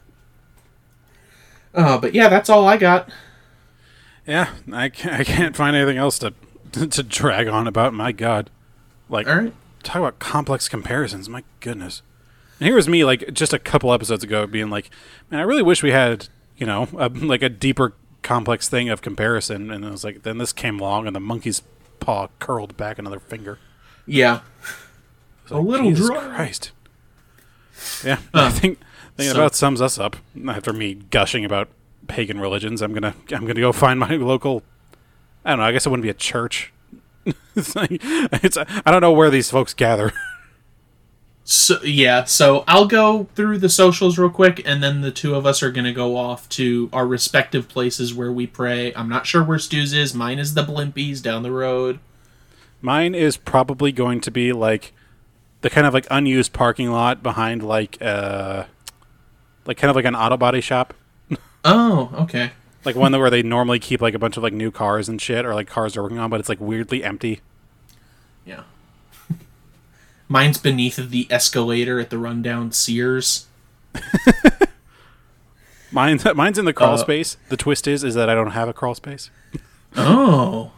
Uh, 1.74 1.98
but 1.98 2.14
yeah, 2.14 2.28
that's 2.28 2.48
all 2.48 2.66
I 2.68 2.76
got. 2.76 3.10
Yeah, 4.26 4.50
I 4.72 4.88
can't, 4.88 5.20
I 5.20 5.24
can't 5.24 5.56
find 5.56 5.74
anything 5.74 5.98
else 5.98 6.18
to 6.20 6.32
to 6.86 7.02
drag 7.02 7.48
on 7.48 7.66
about. 7.66 7.92
My 7.92 8.12
God, 8.12 8.50
like 9.08 9.26
right. 9.26 9.52
talk 9.82 9.96
about 9.96 10.18
complex 10.18 10.68
comparisons. 10.68 11.28
My 11.28 11.44
goodness. 11.60 12.02
And 12.60 12.68
here 12.68 12.76
was 12.76 12.88
me, 12.88 13.04
like 13.04 13.32
just 13.32 13.52
a 13.52 13.58
couple 13.58 13.92
episodes 13.92 14.22
ago, 14.22 14.46
being 14.46 14.70
like, 14.70 14.90
"Man, 15.30 15.40
I 15.40 15.44
really 15.44 15.62
wish 15.62 15.82
we 15.82 15.90
had, 15.90 16.28
you 16.56 16.66
know, 16.66 16.88
a, 16.96 17.08
like 17.14 17.42
a 17.42 17.48
deeper, 17.48 17.94
complex 18.22 18.68
thing 18.68 18.88
of 18.88 19.02
comparison." 19.02 19.70
And 19.70 19.84
it 19.84 19.90
was 19.90 20.04
like, 20.04 20.22
then 20.22 20.38
this 20.38 20.52
came 20.52 20.78
along, 20.78 21.06
and 21.08 21.16
the 21.16 21.20
monkey's 21.20 21.62
paw 21.98 22.28
curled 22.38 22.76
back 22.76 22.98
another 22.98 23.18
finger. 23.18 23.58
Yeah. 24.06 24.40
It's 25.42 25.50
A 25.50 25.56
like, 25.56 25.66
little 25.66 25.90
Jesus 25.90 26.06
dry. 26.08 26.34
Christ. 26.34 26.72
Yeah, 28.04 28.18
I 28.34 28.50
think 28.50 28.78
I 28.80 29.16
think 29.16 29.30
so- 29.32 29.36
about 29.38 29.54
sums 29.54 29.80
us 29.80 29.98
up. 29.98 30.16
After 30.48 30.72
me 30.72 30.94
gushing 30.94 31.44
about 31.44 31.68
pagan 32.08 32.38
religions, 32.40 32.82
I'm 32.82 32.92
gonna 32.92 33.14
I'm 33.32 33.46
gonna 33.46 33.54
go 33.60 33.72
find 33.72 33.98
my 34.00 34.16
local. 34.16 34.62
I 35.44 35.50
don't 35.50 35.58
know. 35.60 35.64
I 35.64 35.72
guess 35.72 35.86
it 35.86 35.90
wouldn't 35.90 36.04
be 36.04 36.10
a 36.10 36.14
church. 36.14 36.72
it's 37.56 37.74
like, 37.76 37.90
it's 38.02 38.56
I 38.56 38.90
don't 38.90 39.00
know 39.00 39.12
where 39.12 39.30
these 39.30 39.50
folks 39.50 39.74
gather. 39.74 40.12
So 41.44 41.82
yeah, 41.82 42.22
so 42.22 42.62
I'll 42.68 42.86
go 42.86 43.26
through 43.34 43.58
the 43.58 43.68
socials 43.68 44.16
real 44.16 44.30
quick, 44.30 44.62
and 44.64 44.80
then 44.80 45.00
the 45.00 45.10
two 45.10 45.34
of 45.34 45.44
us 45.44 45.60
are 45.60 45.72
gonna 45.72 45.92
go 45.92 46.16
off 46.16 46.48
to 46.50 46.88
our 46.92 47.04
respective 47.04 47.68
places 47.68 48.14
where 48.14 48.30
we 48.30 48.46
pray. 48.46 48.94
I'm 48.94 49.08
not 49.08 49.26
sure 49.26 49.42
where 49.42 49.58
Stu's 49.58 49.92
is. 49.92 50.14
Mine 50.14 50.38
is 50.38 50.54
the 50.54 50.62
Blimpies 50.62 51.20
down 51.20 51.42
the 51.42 51.50
road. 51.50 51.98
Mine 52.80 53.16
is 53.16 53.36
probably 53.36 53.90
going 53.90 54.20
to 54.20 54.30
be 54.30 54.52
like 54.52 54.92
the 55.62 55.70
kind 55.70 55.86
of 55.86 55.94
like 55.94 56.06
unused 56.10 56.52
parking 56.52 56.90
lot 56.90 57.22
behind 57.22 57.62
like 57.62 58.00
uh 58.02 58.64
like 59.64 59.76
kind 59.78 59.88
of 59.90 59.96
like 59.96 60.04
an 60.04 60.14
auto 60.14 60.36
body 60.36 60.60
shop. 60.60 60.92
Oh, 61.64 62.10
okay. 62.22 62.50
like 62.84 62.96
one 62.96 63.12
where 63.12 63.30
they 63.30 63.42
normally 63.42 63.78
keep 63.78 64.00
like 64.02 64.14
a 64.14 64.18
bunch 64.18 64.36
of 64.36 64.42
like 64.42 64.52
new 64.52 64.70
cars 64.72 65.08
and 65.08 65.20
shit, 65.22 65.44
or 65.46 65.54
like 65.54 65.68
cars 65.68 65.94
they're 65.94 66.02
working 66.02 66.18
on, 66.18 66.28
but 66.30 66.40
it's 66.40 66.48
like 66.48 66.60
weirdly 66.60 67.04
empty. 67.04 67.40
Yeah. 68.44 68.64
Mine's 70.28 70.58
beneath 70.58 70.96
the 70.96 71.28
escalator 71.30 72.00
at 72.00 72.10
the 72.10 72.18
rundown 72.18 72.72
Sears. 72.72 73.46
Mine's 75.92 76.24
mine's 76.34 76.58
in 76.58 76.64
the 76.64 76.72
crawl 76.72 76.94
Uh, 76.94 76.98
space. 76.98 77.36
The 77.50 77.56
twist 77.56 77.86
is 77.86 78.02
is 78.02 78.14
that 78.14 78.28
I 78.28 78.34
don't 78.34 78.50
have 78.52 78.68
a 78.68 78.72
crawl 78.72 78.94
space. 78.94 79.30
Oh. 79.96 80.72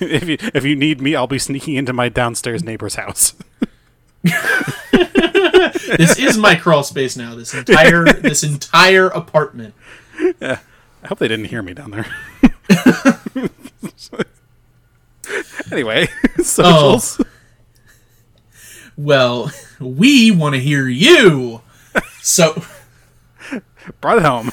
if 0.04 0.28
you 0.28 0.36
if 0.54 0.64
you 0.64 0.76
need 0.76 1.00
me, 1.00 1.14
I'll 1.14 1.26
be 1.26 1.38
sneaking 1.38 1.74
into 1.74 1.92
my 1.92 2.08
downstairs 2.08 2.64
neighbor's 2.64 2.94
house. 2.96 3.34
This 5.96 6.18
is 6.18 6.38
my 6.38 6.54
crawl 6.54 6.82
space 6.84 7.16
now. 7.16 7.34
This 7.34 7.52
entire 7.52 8.04
this 8.12 8.42
entire 8.44 9.08
apartment. 9.08 9.74
Yeah. 10.40 10.60
I 11.02 11.06
hope 11.06 11.18
they 11.18 11.28
didn't 11.28 11.46
hear 11.46 11.62
me 11.62 11.74
down 11.74 11.90
there. 11.90 12.06
anyway, 15.72 16.06
socials. 16.38 17.20
Oh. 17.20 17.24
Well, 18.96 19.52
we 19.80 20.30
want 20.30 20.54
to 20.54 20.60
hear 20.60 20.86
you. 20.86 21.62
So 22.20 22.62
Brought 24.00 24.18
it 24.18 24.24
home. 24.24 24.50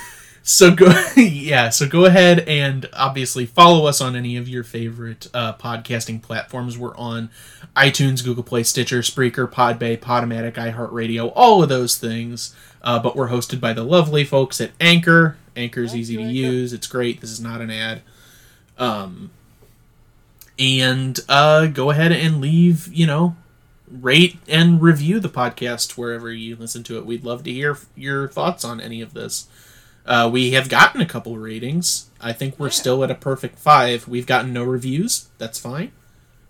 So 0.47 0.71
go 0.71 0.87
yeah, 1.17 1.67
so 1.67 1.85
go 1.85 2.05
ahead 2.05 2.39
and 2.47 2.87
obviously 2.93 3.45
follow 3.45 3.85
us 3.85 3.99
on 3.99 4.15
any 4.15 4.37
of 4.37 4.47
your 4.47 4.63
favorite 4.63 5.27
uh, 5.33 5.53
podcasting 5.53 6.21
platforms. 6.21 6.77
We're 6.77 6.95
on 6.95 7.29
iTunes, 7.75 8.23
Google 8.23 8.43
Play, 8.43 8.63
Stitcher, 8.63 8.99
Spreaker, 8.99 9.51
Podbay, 9.51 9.99
Podomatic, 9.99 10.53
iHeartRadio, 10.53 11.33
all 11.35 11.61
of 11.61 11.67
those 11.67 11.97
things. 11.97 12.55
Uh, 12.81 12.97
but 12.97 13.13
we're 13.13 13.27
hosted 13.27 13.59
by 13.59 13.73
the 13.73 13.83
lovely 13.83 14.23
folks 14.23 14.61
at 14.61 14.71
Anchor. 14.79 15.35
anchor 15.57 15.81
is 15.81 15.93
easy 15.93 16.15
to 16.15 16.23
use. 16.23 16.71
It's 16.71 16.87
great. 16.87 17.19
This 17.19 17.31
is 17.31 17.41
not 17.41 17.59
an 17.59 17.69
ad. 17.69 18.01
Um, 18.77 19.31
and 20.57 21.19
uh, 21.27 21.65
go 21.65 21.89
ahead 21.89 22.13
and 22.13 22.39
leave, 22.39 22.87
you 22.93 23.05
know, 23.05 23.35
rate 23.91 24.37
and 24.47 24.81
review 24.81 25.19
the 25.19 25.27
podcast 25.27 25.97
wherever 25.97 26.31
you 26.31 26.55
listen 26.55 26.83
to 26.83 26.97
it. 26.97 27.05
We'd 27.05 27.25
love 27.25 27.43
to 27.43 27.51
hear 27.51 27.77
your 27.95 28.29
thoughts 28.29 28.63
on 28.63 28.79
any 28.79 29.01
of 29.01 29.13
this. 29.13 29.47
Uh, 30.07 30.29
we 30.31 30.51
have 30.51 30.69
gotten 30.69 31.01
a 31.01 31.05
couple 31.05 31.37
ratings. 31.37 32.05
I 32.21 32.31
think 32.33 32.57
we're 32.57 32.69
still 32.69 33.03
at 33.03 33.11
a 33.11 33.15
perfect 33.15 33.59
five. 33.59 34.07
We've 34.07 34.25
gotten 34.25 34.53
no 34.53 34.63
reviews. 34.63 35.27
That's 35.37 35.59
fine. 35.59 35.91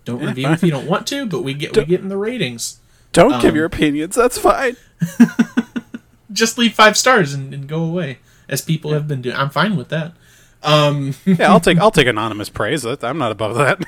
Don't 0.04 0.20
Yeah, 0.22 0.28
review 0.28 0.44
fine. 0.44 0.54
if 0.54 0.62
you 0.62 0.70
don't 0.70 0.86
want 0.86 1.06
to, 1.08 1.26
but 1.26 1.42
we 1.42 1.54
get 1.54 1.76
we 1.76 1.84
get 1.84 2.00
in 2.00 2.08
the 2.08 2.16
ratings. 2.16 2.78
Don't 3.12 3.40
give 3.42 3.50
Um, 3.50 3.56
your 3.56 3.64
opinions. 3.64 4.14
That's 4.14 4.38
fine. 4.38 4.76
Just 6.32 6.58
leave 6.58 6.74
five 6.74 6.96
stars 6.96 7.32
and, 7.32 7.52
and 7.54 7.66
go 7.66 7.82
away, 7.82 8.18
as 8.48 8.60
people 8.60 8.92
have 8.92 9.08
been 9.08 9.22
doing. 9.22 9.34
I'm 9.34 9.50
fine 9.50 9.76
with 9.76 9.88
that. 9.88 10.12
Um, 10.62 11.14
Yeah, 11.24 11.50
I'll 11.50 11.60
take 11.60 11.78
I'll 11.82 11.90
take 11.90 12.06
anonymous 12.06 12.48
praise. 12.50 12.84
I'm 12.84 13.18
not 13.18 13.32
above 13.32 13.56
that. 13.56 13.82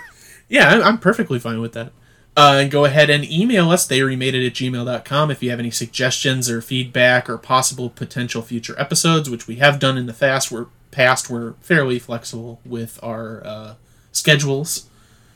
Yeah, 0.49 0.69
I'm- 0.71 0.83
I'm 0.83 0.99
perfectly 0.99 1.39
fine 1.39 1.61
with 1.61 1.75
that. 1.75 1.93
Uh, 2.37 2.59
and 2.61 2.71
go 2.71 2.85
ahead 2.85 3.11
and 3.11 3.25
email 3.25 3.71
us, 3.71 3.87
theyremade 3.89 4.47
at 4.47 4.53
gmail.com, 4.55 5.31
if 5.31 5.43
you 5.43 5.51
have 5.51 5.59
any 5.59 5.71
suggestions 5.71 6.49
or 6.49 6.63
feedback 6.63 7.29
or 7.29 7.37
possible 7.37 7.91
potential 7.91 8.41
future 8.41 8.75
episodes, 8.79 9.29
which 9.29 9.47
we 9.47 9.57
have 9.57 9.79
done 9.79 9.99
in 9.99 10.07
the 10.07 10.13
past. 10.15 10.51
We're 10.51 10.67
past. 10.91 11.29
We're 11.29 11.55
fairly 11.61 11.99
flexible 11.99 12.61
with 12.65 12.99
our 13.03 13.43
uh, 13.45 13.75
schedules. 14.13 14.89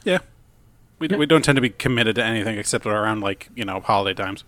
Yeah, 0.04 0.20
we 0.98 1.08
we 1.08 1.26
don't 1.26 1.44
tend 1.44 1.56
to 1.56 1.62
be 1.62 1.70
committed 1.70 2.14
to 2.16 2.24
anything 2.24 2.58
except 2.58 2.86
around 2.86 3.20
like 3.20 3.48
you 3.54 3.64
know 3.64 3.80
holiday 3.80 4.14
times, 4.14 4.44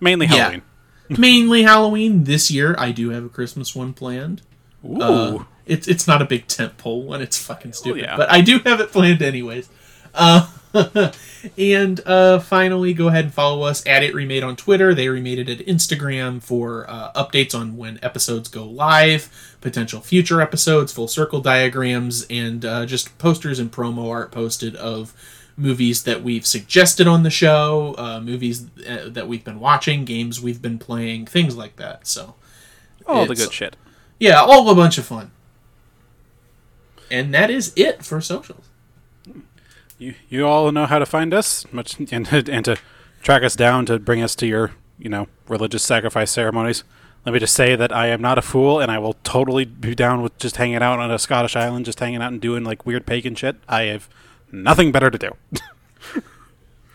mainly 0.00 0.26
halloween 0.26 0.62
Yeah. 1.08 1.16
Mainly 1.18 1.64
Halloween. 1.64 2.22
This 2.22 2.52
year, 2.52 2.76
I 2.78 2.92
do 2.92 3.10
have 3.10 3.24
a 3.24 3.28
Christmas 3.28 3.74
one 3.74 3.92
planned. 3.94 4.42
Ooh, 4.84 5.02
Uh, 5.02 5.44
it's 5.66 5.88
it's 5.88 6.06
not 6.06 6.22
a 6.22 6.24
big 6.24 6.46
tent 6.46 6.78
pole 6.78 7.02
one. 7.02 7.20
It's 7.20 7.36
fucking 7.36 7.72
stupid, 7.72 8.02
yeah. 8.02 8.16
but 8.16 8.30
I 8.30 8.40
do 8.40 8.60
have 8.60 8.80
it 8.80 8.92
planned 8.92 9.20
anyways. 9.20 9.68
Uh, 10.14 10.48
and 11.58 12.00
uh, 12.06 12.38
finally, 12.38 12.92
go 12.92 13.08
ahead 13.08 13.26
and 13.26 13.34
follow 13.34 13.62
us 13.62 13.86
at 13.86 14.02
it 14.02 14.14
remade 14.14 14.42
on 14.42 14.56
Twitter. 14.56 14.94
They 14.94 15.08
remade 15.08 15.38
it 15.38 15.48
at 15.48 15.66
Instagram 15.66 16.42
for 16.42 16.88
uh, 16.88 17.12
updates 17.12 17.58
on 17.58 17.76
when 17.76 17.98
episodes 18.02 18.48
go 18.48 18.64
live, 18.64 19.56
potential 19.60 20.00
future 20.00 20.40
episodes, 20.40 20.92
full 20.92 21.08
circle 21.08 21.40
diagrams, 21.40 22.26
and 22.28 22.64
uh, 22.64 22.86
just 22.86 23.16
posters 23.18 23.58
and 23.58 23.70
promo 23.70 24.10
art 24.10 24.32
posted 24.32 24.76
of 24.76 25.14
movies 25.56 26.04
that 26.04 26.22
we've 26.22 26.46
suggested 26.46 27.06
on 27.06 27.22
the 27.22 27.30
show, 27.30 27.94
uh, 27.98 28.20
movies 28.20 28.66
uh, 28.88 29.08
that 29.08 29.28
we've 29.28 29.44
been 29.44 29.60
watching, 29.60 30.04
games 30.04 30.40
we've 30.40 30.62
been 30.62 30.78
playing, 30.78 31.26
things 31.26 31.56
like 31.56 31.76
that. 31.76 32.06
So 32.06 32.34
all 33.06 33.26
the 33.26 33.34
good 33.34 33.52
shit. 33.52 33.76
yeah, 34.18 34.40
all 34.40 34.68
a 34.70 34.74
bunch 34.74 34.96
of 34.98 35.04
fun. 35.04 35.30
And 37.10 37.34
that 37.34 37.50
is 37.50 37.72
it 37.76 38.04
for 38.04 38.20
socials. 38.20 38.69
You 40.00 40.14
you 40.30 40.46
all 40.46 40.72
know 40.72 40.86
how 40.86 40.98
to 40.98 41.04
find 41.04 41.34
us, 41.34 41.70
much 41.72 42.00
and 42.10 42.26
and 42.32 42.64
to 42.64 42.78
track 43.22 43.42
us 43.42 43.54
down 43.54 43.86
to 43.86 43.98
bring 43.98 44.22
us 44.22 44.34
to 44.36 44.46
your 44.46 44.72
you 44.98 45.10
know 45.10 45.28
religious 45.46 45.84
sacrifice 45.84 46.30
ceremonies. 46.30 46.82
Let 47.26 47.34
me 47.34 47.38
just 47.38 47.54
say 47.54 47.76
that 47.76 47.92
I 47.92 48.06
am 48.06 48.22
not 48.22 48.38
a 48.38 48.42
fool, 48.42 48.80
and 48.80 48.90
I 48.90 48.98
will 48.98 49.12
totally 49.24 49.66
be 49.66 49.94
down 49.94 50.22
with 50.22 50.38
just 50.38 50.56
hanging 50.56 50.76
out 50.76 50.98
on 50.98 51.10
a 51.10 51.18
Scottish 51.18 51.54
island, 51.54 51.84
just 51.84 52.00
hanging 52.00 52.22
out 52.22 52.32
and 52.32 52.40
doing 52.40 52.64
like 52.64 52.86
weird 52.86 53.04
pagan 53.04 53.34
shit. 53.34 53.56
I 53.68 53.82
have 53.82 54.08
nothing 54.50 54.90
better 54.90 55.10
to 55.10 55.18
do. 55.18 55.36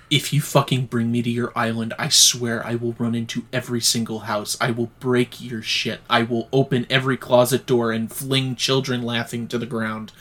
If 0.07 0.31
you 0.31 0.39
fucking 0.39 0.85
bring 0.85 1.11
me 1.11 1.23
to 1.23 1.31
your 1.31 1.51
island, 1.55 1.95
I 1.97 2.09
swear 2.09 2.63
I 2.63 2.75
will 2.75 2.93
run 2.99 3.15
into 3.15 3.45
every 3.51 3.81
single 3.81 4.19
house. 4.19 4.55
I 4.61 4.69
will 4.69 4.91
break 4.99 5.41
your 5.41 5.63
shit. 5.63 6.01
I 6.07 6.21
will 6.21 6.47
open 6.53 6.85
every 6.91 7.17
closet 7.17 7.65
door 7.65 7.91
and 7.91 8.11
fling 8.11 8.55
children 8.55 9.01
laughing 9.01 9.47
to 9.47 9.57
the 9.57 9.65
ground. 9.65 10.11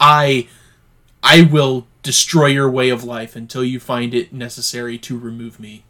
I 0.00 0.48
I 1.22 1.42
will 1.42 1.86
destroy 2.04 2.46
your 2.46 2.70
way 2.70 2.90
of 2.90 3.02
life 3.02 3.34
until 3.34 3.64
you 3.64 3.80
find 3.80 4.14
it 4.14 4.32
necessary 4.32 4.96
to 4.98 5.18
remove 5.18 5.58
me. 5.58 5.84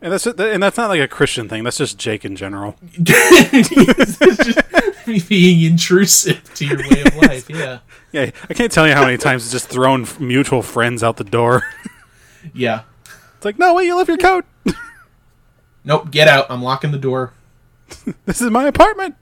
and 0.00 0.10
that's 0.12 0.24
and 0.26 0.62
that's 0.62 0.78
not 0.78 0.88
like 0.88 1.00
a 1.00 1.08
Christian 1.08 1.48
thing. 1.48 1.64
That's 1.64 1.76
just 1.76 1.98
Jake 1.98 2.24
in 2.24 2.34
general. 2.36 2.76
Just 3.02 3.28
being 5.28 5.60
intrusive 5.70 6.42
to 6.54 6.64
your 6.66 6.78
way 6.78 7.02
of 7.02 7.14
life, 7.16 7.50
yeah. 7.50 7.80
Yeah, 8.12 8.30
I 8.48 8.54
can't 8.54 8.70
tell 8.72 8.86
you 8.88 8.94
how 8.94 9.04
many 9.04 9.18
times 9.18 9.42
it's 9.42 9.52
just 9.52 9.68
thrown 9.68 10.06
mutual 10.18 10.62
friends 10.62 11.02
out 11.02 11.16
the 11.18 11.24
door. 11.24 11.62
Yeah. 12.54 12.82
It's 13.36 13.44
like, 13.44 13.58
no 13.58 13.74
way, 13.74 13.84
you 13.84 13.96
left 13.96 14.08
your 14.08 14.18
coat. 14.18 14.44
Nope, 15.84 16.10
get 16.12 16.28
out. 16.28 16.46
I'm 16.48 16.62
locking 16.62 16.90
the 16.92 16.98
door. 16.98 17.32
This 18.24 18.40
is 18.40 18.50
my 18.50 18.66
apartment. 18.66 19.16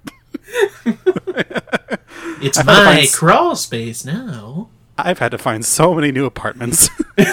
It's 2.43 2.59
I 2.59 2.63
my 2.63 3.07
crawl 3.13 3.57
space 3.57 4.05
now. 4.05 4.70
I've 5.07 5.19
had 5.19 5.31
to 5.33 5.39
find 5.39 5.65
so 5.65 5.95
many 5.95 6.13
new 6.13 6.27
apartments. 6.27 6.89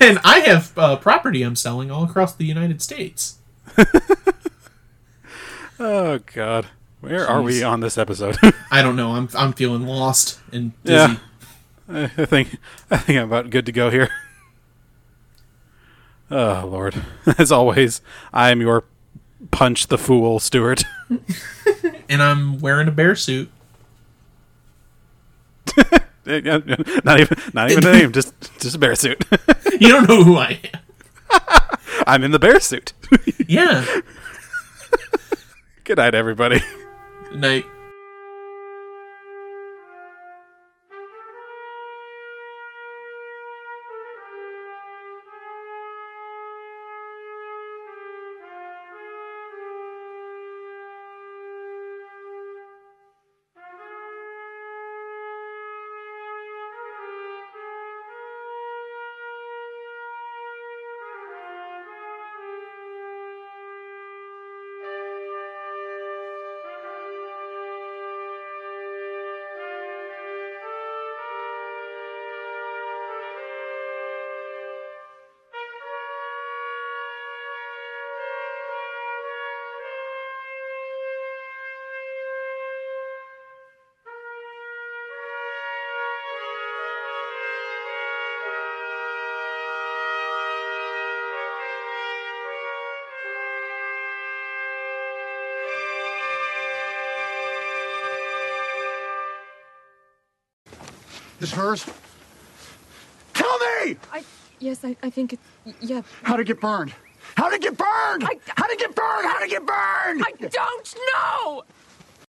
And 0.00 0.18
I 0.24 0.40
have 0.40 0.72
uh, 0.78 0.96
property 0.96 1.42
I'm 1.42 1.56
selling 1.56 1.90
all 1.90 2.04
across 2.04 2.34
the 2.34 2.44
United 2.44 2.80
States. 2.80 3.38
oh 5.80 6.18
God, 6.34 6.66
where 7.00 7.26
are 7.26 7.42
we 7.42 7.62
on 7.62 7.80
this 7.80 7.98
episode? 7.98 8.36
I 8.70 8.80
don't 8.82 8.96
know. 8.96 9.12
I'm 9.12 9.28
I'm 9.34 9.52
feeling 9.52 9.86
lost 9.86 10.38
and 10.52 10.72
Yeah. 10.84 11.16
dizzy. 11.88 12.10
I 12.18 12.24
think 12.26 12.56
I 12.90 12.96
think 12.96 13.18
I'm 13.18 13.26
about 13.26 13.50
good 13.50 13.66
to 13.66 13.72
go 13.72 13.90
here. 13.90 14.08
Oh 16.30 16.66
Lord, 16.70 17.02
as 17.38 17.50
always, 17.50 18.00
I 18.32 18.50
am 18.50 18.60
your 18.60 18.84
punch 19.50 19.88
the 19.88 19.98
fool, 19.98 20.38
Stuart. 20.38 20.84
And 22.08 22.22
I'm 22.22 22.60
wearing 22.60 22.86
a 22.88 22.92
bear 22.92 23.14
suit. 23.16 23.50
not 27.04 27.20
even 27.20 27.36
not 27.54 27.70
even 27.70 27.86
a 27.86 27.92
name, 27.92 28.12
just 28.12 28.34
just 28.60 28.76
a 28.76 28.78
bear 28.78 28.94
suit. 28.94 29.24
You 29.80 29.86
don't 29.88 30.08
know 30.08 30.24
who 30.24 30.36
I 30.36 30.58
am. 30.74 30.80
I'm 32.06 32.24
in 32.24 32.32
the 32.32 32.40
bear 32.40 32.58
suit. 32.58 32.94
Yeah. 33.46 33.84
Good 35.84 35.98
night, 35.98 36.16
everybody. 36.16 36.60
Night. 37.32 37.64
Hers? 101.68 101.84
Tell 103.34 103.58
me! 103.58 103.96
I 104.10 104.24
yes, 104.58 104.82
I, 104.86 104.96
I 105.02 105.10
think 105.10 105.34
it's 105.34 105.42
yeah. 105.82 106.00
How'd 106.22 106.40
it 106.40 106.44
get 106.44 106.62
burned? 106.62 106.94
How'd 107.36 107.52
it 107.52 107.60
get 107.60 107.76
burned? 107.76 108.24
I- 108.24 108.38
How'd 108.56 108.70
it 108.70 108.78
get 108.78 108.94
burned? 108.94 109.26
How'd 109.28 109.42
it 109.42 109.50
get 109.50 109.66
burned? 109.66 110.24
I 110.26 110.32
don't 110.48 110.94
know. 111.12 111.64